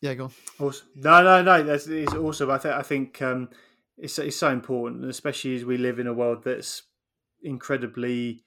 yeah, 0.00 0.14
go 0.14 0.24
on. 0.24 0.32
Awesome. 0.60 0.88
No, 0.94 1.22
no, 1.22 1.42
no. 1.42 1.62
That's 1.62 1.86
it's 1.86 2.14
awesome. 2.14 2.50
I 2.50 2.58
think 2.58 2.74
I 2.74 2.82
think 2.82 3.22
um, 3.22 3.48
it's 3.96 4.18
it's 4.18 4.36
so 4.36 4.50
important, 4.50 5.04
especially 5.04 5.56
as 5.56 5.64
we 5.64 5.76
live 5.76 5.98
in 5.98 6.06
a 6.06 6.14
world 6.14 6.44
that's 6.44 6.82
incredibly 7.42 8.44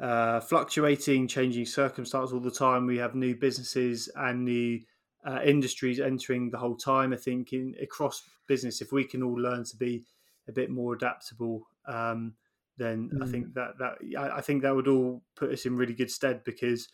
uh, 0.00 0.40
fluctuating, 0.40 1.28
changing 1.28 1.66
circumstances 1.66 2.32
all 2.32 2.40
the 2.40 2.50
time. 2.50 2.86
We 2.86 2.98
have 2.98 3.14
new 3.14 3.34
businesses 3.36 4.08
and 4.16 4.44
new 4.44 4.80
uh, 5.24 5.40
industries 5.44 6.00
entering 6.00 6.50
the 6.50 6.58
whole 6.58 6.76
time. 6.76 7.12
I 7.12 7.16
think 7.16 7.52
in 7.52 7.74
across 7.82 8.22
business, 8.46 8.80
if 8.80 8.92
we 8.92 9.04
can 9.04 9.22
all 9.22 9.34
learn 9.34 9.64
to 9.64 9.76
be 9.76 10.04
a 10.48 10.52
bit 10.52 10.70
more 10.70 10.94
adaptable, 10.94 11.66
um, 11.86 12.34
then 12.78 13.10
mm. 13.12 13.22
I 13.22 13.30
think 13.30 13.54
that 13.54 13.78
that 13.78 13.98
I, 14.18 14.38
I, 14.38 14.40
think 14.40 14.62
that 14.62 14.74
would 14.74 14.88
all 14.88 15.22
put 15.36 15.52
us 15.52 15.66
in 15.66 15.76
really 15.76 15.92
good 15.92 16.10
stead 16.10 16.42
because 16.44 16.88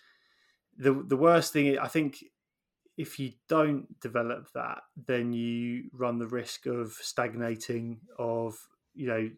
the 0.77 0.93
the 0.93 1.16
worst 1.16 1.53
thing 1.53 1.78
I 1.78 1.87
think 1.87 2.24
if 2.97 3.19
you 3.19 3.33
don't 3.49 4.01
develop 4.01 4.49
that, 4.55 4.78
then 5.07 5.33
you 5.33 5.91
run 5.93 6.19
the 6.19 6.27
risk 6.27 6.66
of 6.66 6.93
stagnating, 6.93 8.01
of 8.19 8.57
you 8.95 9.07
know, 9.07 9.31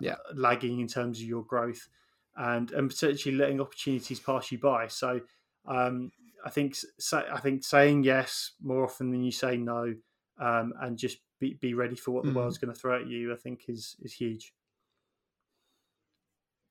yeah. 0.00 0.16
lagging 0.34 0.80
in 0.80 0.88
terms 0.88 1.20
of 1.20 1.26
your 1.26 1.44
growth, 1.44 1.88
and 2.36 2.70
and 2.72 2.88
potentially 2.88 3.34
letting 3.34 3.60
opportunities 3.60 4.20
pass 4.20 4.50
you 4.50 4.58
by. 4.58 4.88
So 4.88 5.20
um, 5.66 6.10
I 6.44 6.50
think 6.50 6.76
I 7.12 7.40
think 7.40 7.64
saying 7.64 8.04
yes 8.04 8.52
more 8.62 8.84
often 8.84 9.10
than 9.10 9.24
you 9.24 9.32
say 9.32 9.56
no, 9.56 9.94
um, 10.38 10.72
and 10.80 10.98
just 10.98 11.18
be, 11.40 11.54
be 11.54 11.74
ready 11.74 11.96
for 11.96 12.10
what 12.10 12.24
the 12.24 12.30
mm. 12.30 12.34
world's 12.34 12.58
going 12.58 12.72
to 12.72 12.78
throw 12.78 13.00
at 13.00 13.06
you. 13.06 13.32
I 13.32 13.36
think 13.36 13.64
is 13.68 13.96
is 14.02 14.12
huge. 14.12 14.52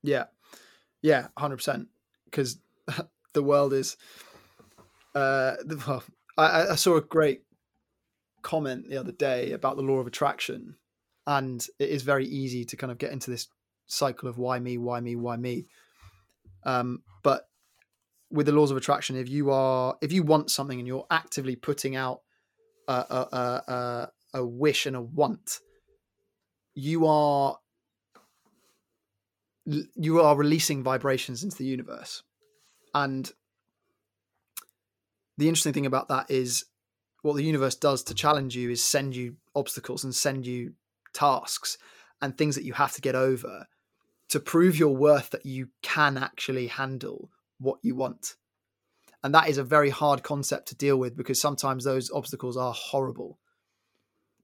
Yeah, 0.04 0.26
yeah, 1.02 1.28
hundred 1.38 1.58
percent. 1.58 1.88
Because 2.26 2.58
the 3.34 3.44
world 3.44 3.74
is. 3.74 3.98
Uh, 5.16 5.56
well, 5.88 6.04
I, 6.38 6.68
I 6.70 6.76
saw 6.76 6.98
a 6.98 7.02
great 7.02 7.44
comment 8.42 8.90
the 8.90 8.98
other 8.98 9.12
day 9.12 9.52
about 9.52 9.78
the 9.78 9.84
law 9.84 10.00
of 10.00 10.08
attraction, 10.08 10.76
and 11.28 11.66
it 11.80 11.90
is 11.90 12.02
very 12.04 12.26
easy 12.26 12.66
to 12.66 12.76
kind 12.76 12.92
of 12.92 12.98
get 12.98 13.12
into 13.12 13.32
this 13.32 13.48
cycle 13.86 14.30
of 14.30 14.38
why 14.38 14.60
me, 14.60 14.78
why 14.78 15.00
me, 15.00 15.16
why 15.16 15.38
me. 15.38 15.66
Um, 16.66 17.04
but 17.24 17.48
with 18.32 18.46
the 18.48 18.52
laws 18.52 18.72
of 18.72 18.78
attraction, 18.78 19.16
if 19.16 19.30
you 19.30 19.52
are 19.52 19.96
if 20.02 20.12
you 20.12 20.24
want 20.24 20.50
something 20.50 20.80
and 20.80 20.88
you're 20.88 21.06
actively 21.12 21.56
putting 21.56 21.96
out 21.96 22.22
a, 22.88 22.94
a, 22.94 23.72
a, 23.74 24.12
a 24.36 24.46
wish 24.46 24.86
and 24.86 24.96
a 24.96 25.02
want, 25.02 25.60
you 26.74 27.06
are 27.06 27.58
you 29.66 30.22
are 30.22 30.36
releasing 30.36 30.84
vibrations 30.84 31.44
into 31.44 31.58
the 31.58 31.66
universe, 31.66 32.24
and 32.94 33.32
the 35.38 35.48
interesting 35.48 35.74
thing 35.74 35.86
about 35.86 36.08
that 36.08 36.30
is 36.30 36.66
what 37.22 37.36
the 37.36 37.44
universe 37.44 37.76
does 37.76 38.04
to 38.04 38.14
challenge 38.14 38.56
you 38.56 38.70
is 38.70 38.84
send 38.84 39.16
you 39.16 39.36
obstacles 39.56 40.04
and 40.04 40.14
send 40.14 40.46
you 40.46 40.74
tasks 41.14 41.78
and 42.22 42.38
things 42.38 42.56
that 42.56 42.66
you 42.66 42.74
have 42.74 42.92
to 42.94 43.02
get 43.02 43.16
over 43.16 43.66
to 44.34 44.40
prove 44.40 44.80
your 44.80 44.96
worth 44.96 45.30
that 45.30 45.46
you 45.46 45.68
can 45.84 46.18
actually 46.18 46.66
handle 46.66 47.30
what 47.60 47.78
you 47.84 47.94
want. 47.94 48.36
And 49.24 49.32
that 49.36 49.48
is 49.48 49.60
a 49.60 49.64
very 49.64 49.92
hard 49.92 50.24
concept 50.24 50.70
to 50.70 50.76
deal 50.76 50.98
with 50.98 51.16
because 51.16 51.40
sometimes 51.40 51.84
those 51.84 52.10
obstacles 52.10 52.58
are 52.58 52.74
horrible. 52.74 53.38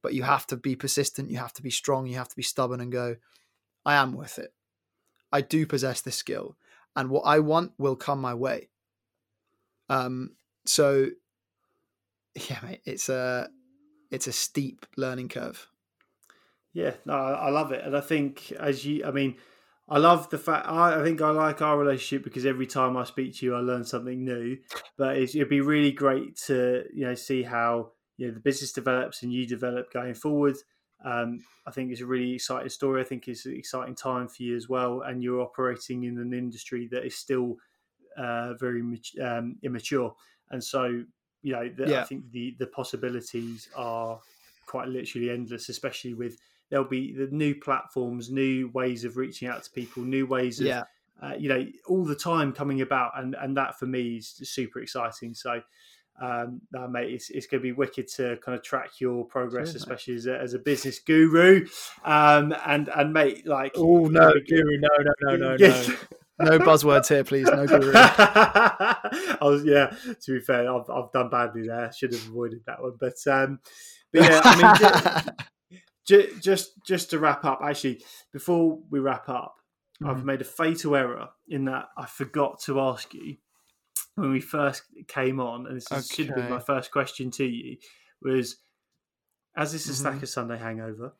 But 0.03 0.13
you 0.13 0.21
have 0.21 0.45
to 0.45 0.57
be 0.57 0.75
persistent, 0.75 1.31
you 1.31 1.39
have 1.39 1.53
to 1.53 1.63
be 1.63 1.71
strong, 1.71 2.05
you 2.05 2.17
have 2.17 2.29
to 2.29 2.35
be 2.35 2.43
stubborn 2.43 2.81
and 2.81 2.91
go, 2.91 3.15
I 3.83 3.95
am 3.95 4.13
worth 4.13 4.37
it. 4.37 4.53
I 5.31 5.41
do 5.41 5.65
possess 5.65 6.01
this 6.01 6.15
skill, 6.15 6.55
and 6.95 7.09
what 7.09 7.23
I 7.25 7.39
want 7.39 7.71
will 7.79 7.95
come 7.95 8.21
my 8.21 8.35
way. 8.35 8.69
Um, 9.89 10.35
so 10.67 11.07
yeah, 12.47 12.59
mate, 12.61 12.81
it's 12.85 13.09
a 13.09 13.49
it's 14.11 14.27
a 14.27 14.33
steep 14.33 14.85
learning 14.97 15.29
curve. 15.29 15.67
Yeah, 16.73 16.93
no, 17.05 17.13
I 17.13 17.49
love 17.49 17.71
it, 17.71 17.83
and 17.83 17.97
I 17.97 18.01
think 18.01 18.51
as 18.51 18.85
you, 18.85 19.03
I 19.03 19.09
mean, 19.09 19.35
I 19.89 19.97
love 19.97 20.29
the 20.29 20.37
fact. 20.37 20.67
I, 20.67 20.99
I, 20.99 21.03
think 21.03 21.21
I 21.21 21.31
like 21.31 21.61
our 21.61 21.77
relationship 21.77 22.23
because 22.23 22.45
every 22.45 22.67
time 22.67 22.95
I 22.95 23.03
speak 23.03 23.35
to 23.37 23.45
you, 23.45 23.55
I 23.55 23.59
learn 23.59 23.83
something 23.83 24.23
new. 24.23 24.57
But 24.97 25.17
it'd 25.17 25.49
be 25.49 25.61
really 25.61 25.91
great 25.91 26.37
to 26.47 26.83
you 26.93 27.05
know 27.05 27.15
see 27.15 27.43
how 27.43 27.91
you 28.17 28.27
know 28.27 28.33
the 28.33 28.39
business 28.39 28.71
develops 28.71 29.23
and 29.23 29.33
you 29.33 29.47
develop 29.47 29.91
going 29.91 30.13
forward. 30.13 30.55
Um, 31.03 31.39
I 31.65 31.71
think 31.71 31.91
it's 31.91 32.01
a 32.01 32.05
really 32.05 32.33
exciting 32.33 32.69
story. 32.69 33.01
I 33.01 33.05
think 33.05 33.27
it's 33.27 33.45
an 33.45 33.55
exciting 33.55 33.95
time 33.95 34.27
for 34.27 34.43
you 34.43 34.55
as 34.55 34.69
well, 34.69 35.01
and 35.01 35.23
you're 35.23 35.41
operating 35.41 36.03
in 36.03 36.19
an 36.19 36.33
industry 36.33 36.87
that 36.91 37.05
is 37.05 37.15
still 37.15 37.55
uh, 38.17 38.53
very 38.59 38.83
um, 39.23 39.57
immature, 39.63 40.13
and 40.51 40.63
so 40.63 41.03
you 41.41 41.53
know 41.53 41.69
the, 41.69 41.89
yeah. 41.89 42.01
I 42.01 42.03
think 42.03 42.29
the 42.31 42.55
the 42.59 42.67
possibilities 42.67 43.69
are 43.75 44.19
quite 44.67 44.87
literally 44.87 45.31
endless, 45.31 45.69
especially 45.69 46.13
with 46.13 46.37
there'll 46.69 46.85
be 46.85 47.13
the 47.13 47.27
new 47.27 47.55
platforms, 47.55 48.29
new 48.29 48.69
ways 48.73 49.03
of 49.03 49.17
reaching 49.17 49.47
out 49.47 49.63
to 49.63 49.71
people, 49.71 50.03
new 50.03 50.25
ways 50.25 50.59
of 50.59 50.67
yeah. 50.67 50.83
uh, 51.21 51.33
you 51.37 51.49
know 51.49 51.65
all 51.87 52.05
the 52.05 52.15
time 52.15 52.53
coming 52.53 52.81
about, 52.81 53.11
and 53.17 53.35
and 53.39 53.57
that 53.57 53.77
for 53.77 53.85
me 53.85 54.17
is 54.17 54.27
super 54.43 54.79
exciting. 54.79 55.33
So. 55.33 55.61
Um, 56.21 56.59
no, 56.73 56.85
mate, 56.85 57.13
it's, 57.13 57.29
it's 57.29 57.47
going 57.47 57.61
to 57.61 57.63
be 57.63 57.71
wicked 57.71 58.09
to 58.15 58.37
kind 58.43 58.53
of 58.53 58.61
track 58.61 58.99
your 58.99 59.23
progress, 59.23 59.73
especially 59.73 60.15
as 60.15 60.25
a, 60.25 60.37
as 60.37 60.53
a 60.53 60.59
business 60.59 60.99
guru. 60.99 61.65
Um, 62.03 62.53
and 62.65 62.89
and 62.89 63.13
mate, 63.13 63.47
like, 63.47 63.71
oh 63.77 64.07
no, 64.07 64.33
guru, 64.49 64.79
no, 64.79 64.89
no, 64.99 65.13
no, 65.21 65.37
no, 65.37 65.55
no. 65.55 65.95
no 66.39 66.59
buzzwords 66.59 67.07
here, 67.07 67.23
please. 67.23 67.45
No 67.45 67.65
guru. 67.65 67.93
I 67.95 69.37
was, 69.41 69.63
yeah. 69.63 69.95
To 70.23 70.33
be 70.33 70.41
fair, 70.41 70.69
I've, 70.69 70.89
I've 70.89 71.09
done 71.13 71.29
badly 71.29 71.67
there. 71.67 71.89
Should 71.93 72.11
have 72.11 72.27
avoided 72.27 72.65
that 72.65 72.81
one, 72.81 72.97
but 72.99 73.15
um, 73.27 73.59
but 74.11 74.23
yeah, 74.23 74.41
I 74.43 75.23
mean, 75.23 75.35
just, 76.09 76.43
just 76.43 76.71
just 76.85 77.09
to 77.11 77.19
wrap 77.19 77.45
up, 77.45 77.59
actually, 77.63 78.03
before 78.33 78.79
we 78.91 78.99
wrap 78.99 79.29
up, 79.29 79.55
mm-hmm. 80.01 80.19
I've 80.19 80.25
made 80.25 80.41
a 80.41 80.45
fatal 80.45 80.95
error 80.95 81.29
in 81.47 81.65
that 81.65 81.89
I 81.97 82.05
forgot 82.07 82.59
to 82.63 82.79
ask 82.81 83.13
you 83.13 83.37
when 84.15 84.31
we 84.31 84.41
first 84.41 84.83
came 85.07 85.39
on, 85.39 85.67
and 85.67 85.77
this 85.77 85.91
okay. 85.91 86.05
should 86.13 86.27
have 86.27 86.35
been 86.35 86.47
my 86.47 86.59
first 86.59 86.91
question 86.91 87.31
to 87.31 87.45
you, 87.45 87.77
was 88.21 88.57
as 89.55 89.71
this 89.71 89.89
is 89.89 89.97
Mhm. 89.97 89.99
Stacker 89.99 90.25
Sunday 90.27 90.57
hangover, 90.57 91.13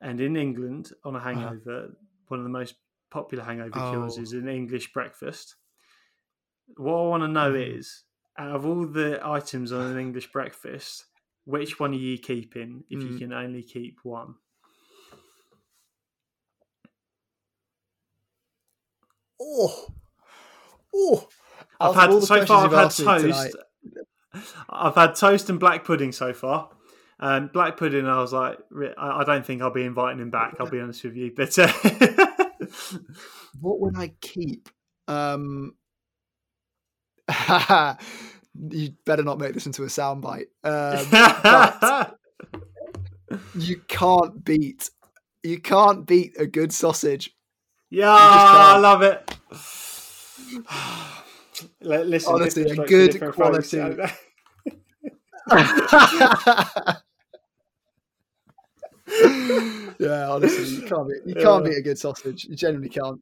and 0.00 0.20
in 0.20 0.36
England 0.36 0.92
on 1.04 1.16
a 1.16 1.20
Uh-huh. 1.32 1.52
hangover, 1.52 1.96
one 2.28 2.40
of 2.40 2.44
the 2.44 2.50
most 2.50 2.76
popular 3.10 3.44
hangover 3.44 3.80
cures 3.80 4.16
Oh. 4.16 4.18
is 4.18 4.32
an 4.32 4.48
English 4.48 4.92
breakfast. 4.92 5.56
What 6.76 6.94
I 6.94 7.08
want 7.08 7.22
to 7.22 7.28
know 7.28 7.54
Mhm. 7.54 7.54
is, 7.54 8.04
out 8.38 8.54
of 8.56 8.66
all 8.66 8.86
the 8.86 9.20
items 9.26 9.72
on 9.72 9.86
an 9.92 9.98
English 9.98 10.32
breakfast, 10.32 11.06
which 11.46 11.80
one 11.80 11.92
are 11.92 11.96
you 11.96 12.18
keeping 12.18 12.84
if 12.90 13.02
you 13.02 13.10
Mm. 13.10 13.18
can 13.18 13.32
only 13.32 13.62
keep 13.62 14.00
one? 14.04 14.34
Oh, 19.40 19.86
oh! 20.94 21.28
I've 21.80 21.94
had 21.94 22.22
so 22.22 22.44
far. 22.46 22.64
I've 22.66 22.72
had 22.72 22.84
me 22.84 23.22
tonight- 23.22 23.52
toast. 23.52 23.56
I've 24.68 24.94
had 24.94 25.14
toast 25.14 25.48
and 25.50 25.58
black 25.60 25.84
pudding 25.84 26.12
so 26.12 26.32
far. 26.34 26.70
And 27.18 27.50
black 27.50 27.78
pudding, 27.78 28.06
I 28.06 28.20
was 28.20 28.32
like, 28.34 28.58
I 28.98 29.20
I 29.20 29.24
don't 29.24 29.44
think 29.46 29.62
I'll 29.62 29.70
be 29.70 29.84
inviting 29.84 30.20
him 30.20 30.30
back. 30.30 30.56
I'll 30.60 30.68
be 30.68 30.80
honest 30.80 31.02
with 31.04 31.16
you, 31.16 31.32
but 31.34 31.58
uh, 31.58 31.72
What 33.60 33.80
would 33.80 33.96
I 33.96 34.08
keep? 34.20 34.68
Um, 35.08 35.74
you 38.70 38.90
better 39.04 39.22
not 39.22 39.38
make 39.38 39.54
this 39.54 39.66
into 39.66 39.84
a 39.84 39.86
soundbite. 39.86 40.46
Um, 40.64 42.12
you 43.56 43.76
can't 43.88 44.44
beat. 44.44 44.90
You 45.42 45.60
can't 45.60 46.06
beat 46.06 46.34
a 46.38 46.46
good 46.46 46.72
sausage. 46.72 47.30
yeah, 47.90 48.08
I 48.10 48.78
love 48.78 49.02
it. 49.02 49.36
Listen, 51.80 52.34
Honestly, 52.34 52.62
a 52.62 52.66
different 52.68 52.88
strokes 52.88 53.16
for 53.18 53.20
good 53.20 53.34
quality- 53.34 53.78
yeah, 59.98 60.28
honestly, 60.30 60.64
you 60.76 60.82
can't 60.82 61.08
beat. 61.08 61.22
You 61.26 61.34
can't 61.34 61.64
Yeah. 61.64 61.70
beat 61.70 61.78
a 61.78 61.82
good 61.82 61.98
sausage. 61.98 62.44
You 62.46 62.54
genuinely 62.56 62.88
can't. 62.88 63.20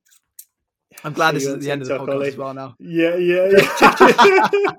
I'm 1.02 1.12
glad 1.12 1.34
this 1.34 1.44
is 1.44 1.54
at 1.54 1.60
the 1.60 1.70
end 1.70 1.82
of 1.82 1.88
the 1.88 1.98
podcast 1.98 2.14
Ollie. 2.14 2.28
as 2.28 2.36
well 2.36 2.54
now. 2.54 2.76
Yeah, 2.78 3.16
yeah, 3.16 3.50
yeah. 3.50 4.72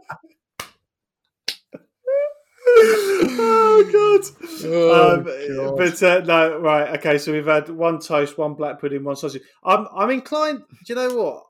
Oh 2.77 3.89
god. 3.91 4.49
Oh, 4.65 5.15
um, 5.15 5.23
God. 5.23 5.77
but 5.77 6.03
uh, 6.03 6.19
no, 6.25 6.59
right. 6.59 6.97
Okay, 6.99 7.17
so 7.17 7.31
we've 7.31 7.45
had 7.45 7.69
one 7.69 7.99
toast, 7.99 8.37
one 8.37 8.53
black 8.53 8.79
pudding, 8.79 9.03
one 9.03 9.15
sausage. 9.15 9.41
I'm 9.63 9.87
I'm 9.95 10.09
inclined. 10.09 10.63
Do 10.85 10.93
you 10.93 10.95
know 10.95 11.15
what? 11.15 11.43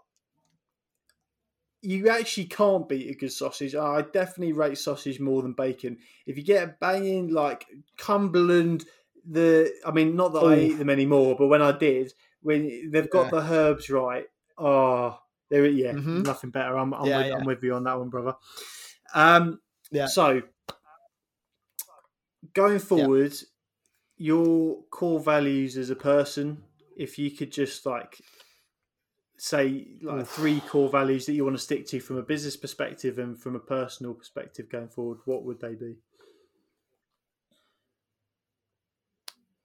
You 1.82 2.10
actually 2.10 2.46
can't 2.46 2.90
beat 2.90 3.12
a 3.12 3.16
good 3.16 3.32
sausage. 3.32 3.76
I 3.76 4.02
definitely 4.02 4.54
rate 4.54 4.78
sausage 4.78 5.20
more 5.20 5.44
than 5.44 5.54
bacon. 5.54 5.98
If 6.26 6.36
you 6.36 6.44
get 6.44 6.64
a 6.64 6.76
banging 6.80 7.30
like 7.30 7.66
Cumberland, 7.98 8.86
the 9.30 9.72
I 9.86 9.92
mean, 9.92 10.16
not 10.16 10.34
that 10.34 10.40
I 10.40 10.58
eat 10.60 10.74
them 10.74 10.90
anymore, 10.90 11.36
but 11.38 11.48
when 11.48 11.62
I 11.62 11.72
did, 11.78 12.12
when 12.42 12.90
they've 12.92 13.10
got 13.10 13.30
the 13.32 13.42
herbs 13.42 13.90
right, 13.90 14.26
oh, 14.58 15.20
there, 15.50 15.66
yeah, 15.68 15.94
Mhm. 15.94 16.24
nothing 16.26 16.50
better. 16.50 16.76
I'm 16.78 16.94
I'm, 16.94 17.06
Yeah, 17.06 17.18
with, 17.18 17.28
yeah. 17.28 17.36
I'm 17.36 17.46
with 17.46 17.64
you 17.64 17.74
on 17.76 17.84
that 17.84 18.00
one, 18.00 18.10
brother. 18.10 18.36
Um, 19.14 19.60
Yeah. 19.92 20.08
So 20.08 20.42
going 22.54 22.80
forward, 22.80 23.34
your 24.18 24.84
core 24.92 25.20
values 25.20 25.78
as 25.78 25.90
a 25.90 25.96
person, 25.96 26.64
if 26.96 27.20
you 27.20 27.32
could 27.32 27.52
just 27.52 27.86
like 27.86 28.22
say 29.38 29.88
like 30.02 30.22
Oof. 30.22 30.30
three 30.30 30.62
core 30.62 30.90
values 30.90 31.26
that 31.26 31.34
you 31.34 31.44
want 31.44 31.58
to 31.58 31.62
stick 31.62 31.86
to 31.88 32.00
from 32.00 32.18
a 32.18 32.24
business 32.24 32.56
perspective 32.56 33.20
and 33.20 33.38
from 33.38 33.56
a 33.56 33.60
personal 33.60 34.14
perspective 34.14 34.70
going 34.70 34.88
forward, 34.88 35.20
what 35.26 35.44
would 35.44 35.60
they 35.60 35.76
be? 35.76 35.98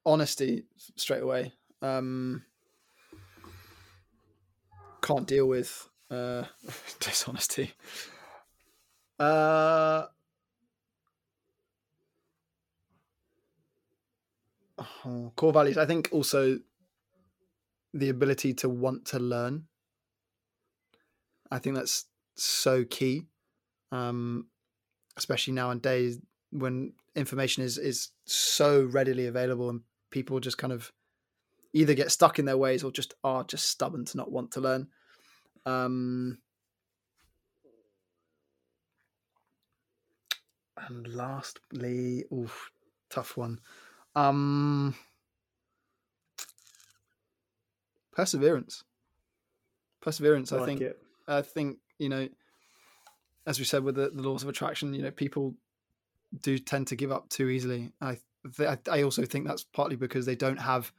honesty 0.05 0.65
straight 0.97 1.23
away. 1.23 1.53
Um, 1.83 2.45
can't 5.03 5.27
deal 5.27 5.47
with 5.47 5.89
uh, 6.11 6.45
dishonesty. 7.01 7.73
Uh, 9.19 10.07
oh, 15.07 15.33
core 15.37 15.53
values. 15.53 15.79
I 15.79 15.87
think 15.87 16.09
also 16.13 16.59
the 17.93 18.09
ability 18.09 18.55
to 18.55 18.69
want 18.69 19.07
to 19.07 19.19
learn. 19.19 19.65
I 21.51 21.59
think 21.59 21.77
that's 21.77 22.07
so 22.37 22.85
key, 22.85 23.27
um, 23.91 24.47
especially 25.17 25.55
nowadays 25.55 26.19
when 26.53 26.93
information 27.17 27.65
is 27.65 27.79
is 27.79 28.09
so 28.25 28.85
readily 28.85 29.27
available 29.27 29.69
and 29.69 29.81
people 30.11 30.39
just 30.41 30.59
kind 30.59 30.73
of 30.73 30.93
either 31.73 31.95
get 31.95 32.11
stuck 32.11 32.39
in 32.39 32.45
their 32.45 32.57
ways 32.57 32.83
or 32.83 32.91
just 32.91 33.15
are 33.23 33.45
just 33.45 33.69
stubborn 33.69 34.05
to 34.05 34.17
not 34.17 34.31
want 34.31 34.53
to 34.53 34.61
learn. 34.61 34.89
Um, 35.67 36.39
and 40.77 41.15
lastly, 41.15 42.25
oof, 42.33 42.71
tough 43.11 43.37
one. 43.37 43.61
Um, 44.15 44.95
perseverance. 48.13 48.85
Perseverance. 50.01 50.53
I, 50.53 50.57
like 50.57 50.67
think. 50.67 50.81
it. 50.81 50.99
I 51.29 51.43
think 51.43 51.79
you 51.99 52.09
know, 52.09 52.29
as 53.47 53.59
we 53.59 53.65
said 53.65 53.85
with 53.85 53.95
the, 53.95 54.11
the 54.11 54.23
laws 54.23 54.43
of 54.43 54.49
attraction, 54.49 54.95
you 54.95 55.03
know, 55.03 55.11
people 55.11 55.55
do 56.43 56.59
tend 56.59 56.89
to 56.89 56.97
give 56.97 57.13
up 57.13 57.29
too 57.29 57.49
easily. 57.49 57.93
I 58.01 58.19
th- 58.57 58.79
I 58.91 59.03
also 59.03 59.25
think 59.25 59.47
that's 59.47 59.65
partly 59.65 59.97
because 59.97 60.27
they 60.27 60.37
don't 60.37 60.61
have 60.61 60.93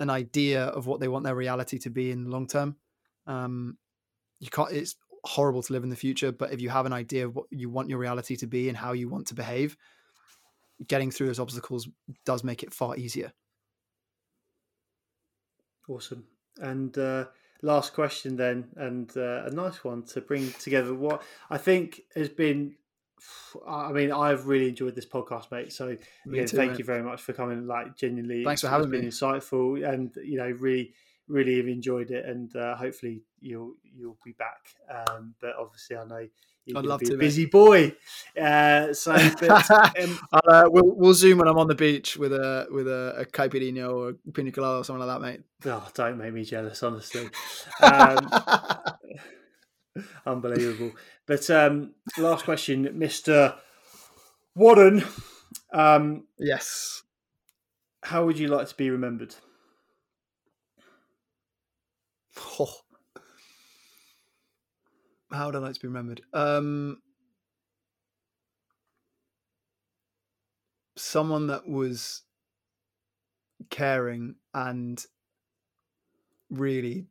an 0.00 0.10
idea 0.10 0.64
of 0.64 0.86
what 0.86 1.00
they 1.00 1.08
want 1.08 1.24
their 1.24 1.34
reality 1.34 1.78
to 1.78 1.90
be 1.90 2.10
in 2.10 2.24
the 2.24 2.30
long 2.30 2.46
term. 2.46 2.76
Um, 3.26 3.78
you 4.40 4.50
can't. 4.50 4.72
It's 4.72 4.96
horrible 5.24 5.62
to 5.62 5.72
live 5.72 5.82
in 5.82 5.90
the 5.90 5.96
future, 5.96 6.32
but 6.32 6.52
if 6.52 6.60
you 6.60 6.68
have 6.68 6.86
an 6.86 6.92
idea 6.92 7.26
of 7.26 7.34
what 7.34 7.46
you 7.50 7.68
want 7.68 7.90
your 7.90 7.98
reality 7.98 8.36
to 8.36 8.46
be 8.46 8.68
and 8.68 8.76
how 8.76 8.92
you 8.92 9.08
want 9.08 9.26
to 9.28 9.34
behave, 9.34 9.76
getting 10.86 11.10
through 11.10 11.28
those 11.28 11.40
obstacles 11.40 11.88
does 12.24 12.44
make 12.44 12.62
it 12.62 12.72
far 12.72 12.96
easier. 12.96 13.32
Awesome. 15.88 16.24
And 16.58 16.96
uh, 16.98 17.26
last 17.62 17.94
question 17.94 18.36
then, 18.36 18.68
and 18.76 19.14
uh, 19.16 19.44
a 19.44 19.50
nice 19.50 19.84
one 19.84 20.02
to 20.04 20.20
bring 20.20 20.52
together. 20.52 20.94
What 20.94 21.22
I 21.50 21.58
think 21.58 22.00
has 22.14 22.28
been, 22.28 22.74
I 23.66 23.92
mean, 23.92 24.10
I've 24.10 24.46
really 24.46 24.68
enjoyed 24.68 24.94
this 24.94 25.06
podcast, 25.06 25.50
mate. 25.50 25.72
So 25.72 25.96
yeah, 26.26 26.46
too, 26.46 26.56
thank 26.56 26.72
mate. 26.72 26.78
you 26.78 26.84
very 26.84 27.02
much 27.02 27.22
for 27.22 27.32
coming. 27.32 27.66
Like, 27.66 27.96
genuinely, 27.96 28.44
Thanks 28.44 28.62
for 28.62 28.68
having 28.68 28.90
been 28.90 29.02
me. 29.02 29.08
insightful, 29.08 29.88
and 29.88 30.14
you 30.24 30.38
know, 30.38 30.50
really, 30.58 30.92
really 31.28 31.56
have 31.58 31.68
enjoyed 31.68 32.10
it. 32.10 32.24
And 32.24 32.54
uh, 32.56 32.76
hopefully, 32.76 33.22
you'll 33.40 33.74
you'll 33.84 34.18
be 34.24 34.32
back. 34.32 34.74
Um, 34.90 35.34
but 35.40 35.52
obviously, 35.58 35.96
I 35.96 36.04
know 36.04 36.26
I'd 36.74 36.84
love 36.86 37.00
be 37.00 37.06
to, 37.06 37.14
a 37.14 37.16
mate. 37.16 37.24
busy 37.24 37.46
boy. 37.46 37.94
Uh, 38.40 38.92
so, 38.92 39.12
but, 39.40 39.70
um, 40.02 40.18
uh, 40.32 40.64
we'll 40.66 40.94
we'll 40.96 41.14
zoom 41.14 41.38
when 41.38 41.48
I'm 41.48 41.58
on 41.58 41.68
the 41.68 41.74
beach 41.74 42.16
with 42.16 42.32
a 42.32 42.66
with 42.70 42.88
a, 42.88 43.14
a 43.18 43.24
caipirinha 43.24 43.88
or 43.92 44.10
a 44.10 44.32
pina 44.32 44.50
colada 44.50 44.78
or 44.80 44.84
something 44.84 45.06
like 45.06 45.14
that, 45.14 45.20
mate. 45.20 45.40
oh, 45.66 45.88
don't 45.94 46.18
make 46.18 46.32
me 46.32 46.44
jealous, 46.44 46.82
honestly. 46.82 47.28
Um, 47.80 48.28
Unbelievable. 50.26 50.92
But 51.26 51.48
um, 51.50 51.94
last 52.18 52.44
question, 52.44 52.90
Mister 52.98 53.54
Warren. 54.54 55.04
Um, 55.72 56.24
yes. 56.38 57.02
how 58.02 58.24
would 58.26 58.38
you 58.38 58.48
like 58.48 58.68
to 58.68 58.74
be 58.74 58.90
remembered? 58.90 59.34
Oh. 62.58 62.74
How 65.30 65.46
would 65.46 65.56
I 65.56 65.58
like 65.58 65.74
to 65.74 65.80
be 65.80 65.88
remembered? 65.88 66.22
Um, 66.32 67.02
someone 70.96 71.48
that 71.48 71.68
was 71.68 72.22
caring 73.70 74.36
and 74.54 75.04
really 76.50 77.06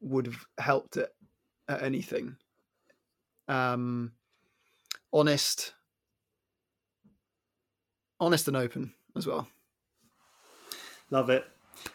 would 0.00 0.26
have 0.26 0.44
helped 0.58 0.96
at, 0.96 1.10
at 1.68 1.82
anything. 1.82 2.36
Um, 3.48 4.12
honest, 5.12 5.74
honest 8.18 8.46
and 8.48 8.56
open 8.56 8.94
as 9.16 9.26
well. 9.26 9.48
Love 11.10 11.30
it, 11.30 11.44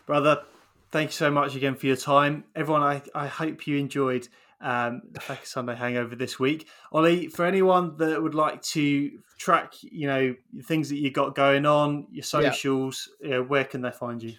brother. 0.05 0.43
Thank 0.91 1.09
you 1.09 1.13
so 1.13 1.31
much 1.31 1.55
again 1.55 1.75
for 1.75 1.87
your 1.87 1.95
time, 1.95 2.43
everyone. 2.55 2.83
I, 2.83 3.01
I 3.13 3.27
hope 3.27 3.65
you 3.65 3.77
enjoyed 3.77 4.27
um, 4.61 5.01
the 5.11 5.19
Faker 5.19 5.45
Sunday 5.45 5.75
Hangover 5.75 6.15
this 6.15 6.39
week, 6.39 6.67
Ollie. 6.91 7.27
For 7.27 7.45
anyone 7.45 7.97
that 7.97 8.21
would 8.21 8.35
like 8.35 8.61
to 8.63 9.11
track, 9.37 9.73
you 9.81 10.07
know, 10.07 10.35
things 10.63 10.89
that 10.89 10.97
you 10.97 11.11
got 11.11 11.35
going 11.35 11.65
on, 11.65 12.07
your 12.11 12.23
socials, 12.23 13.09
yeah. 13.21 13.39
where 13.39 13.65
can 13.65 13.81
they 13.81 13.91
find 13.91 14.21
you? 14.23 14.33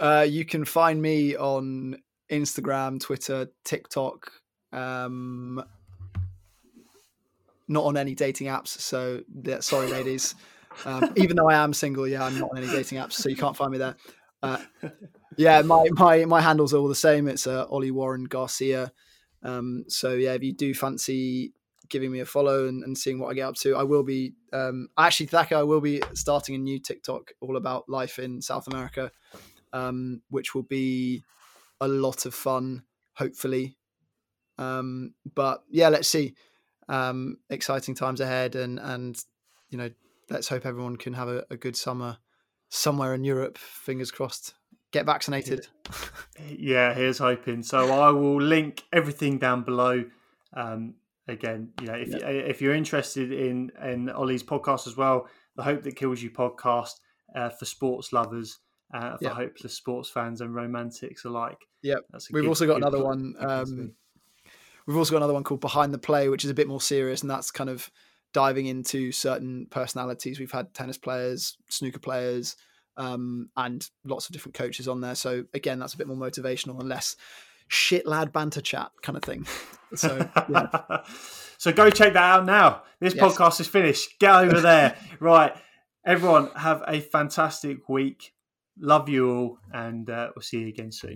Uh, 0.00 0.26
you 0.28 0.44
can 0.44 0.64
find 0.64 1.00
me 1.00 1.36
on 1.36 1.96
Instagram, 2.30 3.00
Twitter, 3.00 3.48
TikTok. 3.64 4.30
Um, 4.72 5.62
not 7.68 7.84
on 7.84 7.96
any 7.96 8.14
dating 8.14 8.48
apps, 8.48 8.68
so 8.68 9.22
yeah, 9.42 9.60
sorry, 9.60 9.88
ladies. 9.88 10.34
Um, 10.84 11.12
even 11.16 11.36
though 11.36 11.48
I 11.48 11.54
am 11.54 11.72
single, 11.72 12.06
yeah, 12.06 12.24
I'm 12.24 12.38
not 12.38 12.50
on 12.50 12.58
any 12.58 12.66
dating 12.66 12.98
apps, 12.98 13.12
so 13.12 13.28
you 13.28 13.36
can't 13.36 13.56
find 13.56 13.70
me 13.70 13.78
there. 13.78 13.96
Uh, 14.42 14.58
yeah, 15.36 15.62
my 15.62 15.86
my 15.92 16.24
my 16.24 16.40
handles 16.40 16.74
are 16.74 16.78
all 16.78 16.88
the 16.88 16.94
same. 16.94 17.28
It's 17.28 17.46
uh, 17.46 17.66
Ollie 17.70 17.90
Warren 17.90 18.24
Garcia. 18.24 18.92
Um, 19.44 19.84
so 19.88 20.14
yeah, 20.14 20.32
if 20.32 20.42
you 20.42 20.52
do 20.52 20.74
fancy 20.74 21.52
giving 21.88 22.10
me 22.10 22.20
a 22.20 22.26
follow 22.26 22.66
and, 22.66 22.82
and 22.82 22.96
seeing 22.96 23.18
what 23.18 23.28
I 23.28 23.34
get 23.34 23.48
up 23.48 23.56
to, 23.56 23.76
I 23.76 23.82
will 23.82 24.02
be. 24.02 24.34
Um, 24.52 24.88
actually, 24.96 25.26
Thaka, 25.26 25.56
I 25.56 25.62
will 25.62 25.80
be 25.80 26.02
starting 26.14 26.54
a 26.54 26.58
new 26.58 26.78
TikTok 26.78 27.32
all 27.40 27.56
about 27.56 27.88
life 27.88 28.18
in 28.18 28.40
South 28.40 28.66
America, 28.66 29.10
um, 29.72 30.22
which 30.30 30.54
will 30.54 30.62
be 30.62 31.24
a 31.80 31.88
lot 31.88 32.26
of 32.26 32.34
fun. 32.34 32.84
Hopefully, 33.16 33.76
um, 34.58 35.14
but 35.34 35.62
yeah, 35.70 35.88
let's 35.88 36.08
see. 36.08 36.34
Um, 36.88 37.38
exciting 37.50 37.94
times 37.94 38.20
ahead, 38.20 38.56
and 38.56 38.78
and 38.78 39.22
you 39.68 39.78
know, 39.78 39.90
let's 40.30 40.48
hope 40.48 40.66
everyone 40.66 40.96
can 40.96 41.14
have 41.14 41.28
a, 41.28 41.44
a 41.50 41.56
good 41.56 41.76
summer 41.76 42.18
somewhere 42.70 43.14
in 43.14 43.24
Europe. 43.24 43.58
Fingers 43.58 44.10
crossed. 44.10 44.54
Get 44.94 45.06
vaccinated. 45.06 45.66
Yeah, 46.48 46.94
here's 46.94 47.18
hoping. 47.18 47.64
So 47.64 47.90
I 47.92 48.10
will 48.10 48.40
link 48.40 48.84
everything 48.92 49.38
down 49.38 49.64
below. 49.64 50.04
Um, 50.52 50.94
again, 51.26 51.72
you 51.80 51.88
know, 51.88 51.94
if 51.94 52.08
Yeah. 52.10 52.28
if 52.28 52.62
you're 52.62 52.74
interested 52.76 53.32
in 53.32 53.72
in 53.82 54.08
Ollie's 54.08 54.44
podcast 54.44 54.86
as 54.86 54.96
well, 54.96 55.26
the 55.56 55.64
Hope 55.64 55.82
That 55.82 55.96
Kills 55.96 56.22
You 56.22 56.30
podcast 56.30 56.92
uh, 57.34 57.48
for 57.48 57.64
sports 57.64 58.12
lovers, 58.12 58.60
uh, 58.94 59.16
for 59.16 59.24
Yeah. 59.24 59.30
hopeless 59.34 59.74
sports 59.74 60.08
fans 60.08 60.40
and 60.40 60.54
romantics 60.54 61.24
alike. 61.24 61.58
Yep. 61.82 62.06
That's 62.12 62.30
We've 62.30 62.44
good- 62.44 62.48
also 62.48 62.66
got 62.68 62.76
another 62.76 63.02
one. 63.02 63.32
good 63.32 63.40
place 63.40 63.68
to 63.70 63.74
Um, 63.74 63.94
we've 64.86 64.96
also 64.96 65.10
got 65.10 65.16
another 65.16 65.34
one 65.34 65.42
called 65.42 65.60
Behind 65.60 65.92
the 65.92 65.98
Play, 65.98 66.28
which 66.28 66.44
is 66.44 66.50
a 66.50 66.54
bit 66.54 66.68
more 66.68 66.80
serious, 66.80 67.20
and 67.22 67.28
that's 67.30 67.50
kind 67.50 67.68
of 67.68 67.90
diving 68.32 68.66
into 68.66 69.10
certain 69.10 69.66
personalities. 69.66 70.38
We've 70.38 70.52
had 70.52 70.72
tennis 70.72 70.98
players, 70.98 71.56
snooker 71.68 71.98
players, 71.98 72.54
um, 72.96 73.48
and 73.56 73.88
lots 74.04 74.26
of 74.26 74.32
different 74.32 74.54
coaches 74.54 74.86
on 74.88 75.00
there. 75.00 75.14
So 75.14 75.44
again, 75.54 75.78
that's 75.78 75.94
a 75.94 75.96
bit 75.98 76.06
more 76.06 76.16
motivational 76.16 76.78
and 76.80 76.88
less 76.88 77.16
shit 77.68 78.06
lad 78.06 78.32
banter 78.32 78.60
chat 78.60 78.90
kind 79.02 79.16
of 79.16 79.22
thing. 79.24 79.46
So 79.96 80.28
yeah, 80.48 81.04
so 81.56 81.70
go 81.70 81.88
check 81.88 82.14
that 82.14 82.22
out 82.22 82.46
now. 82.46 82.82
This 82.98 83.14
Yes. 83.14 83.22
podcast 83.22 83.60
is 83.60 83.68
finished. 83.68 84.18
Get 84.18 84.34
over 84.34 84.60
there. 84.60 84.96
right. 85.20 85.54
Everyone, 86.04 86.50
have 86.56 86.82
a 86.88 86.98
fantastic 87.00 87.88
week. 87.88 88.32
Love 88.76 89.08
you 89.08 89.30
all, 89.30 89.58
and 89.72 90.10
uh, 90.10 90.30
we'll 90.34 90.42
see 90.42 90.58
you 90.58 90.66
again 90.68 90.90
soon. 90.90 91.12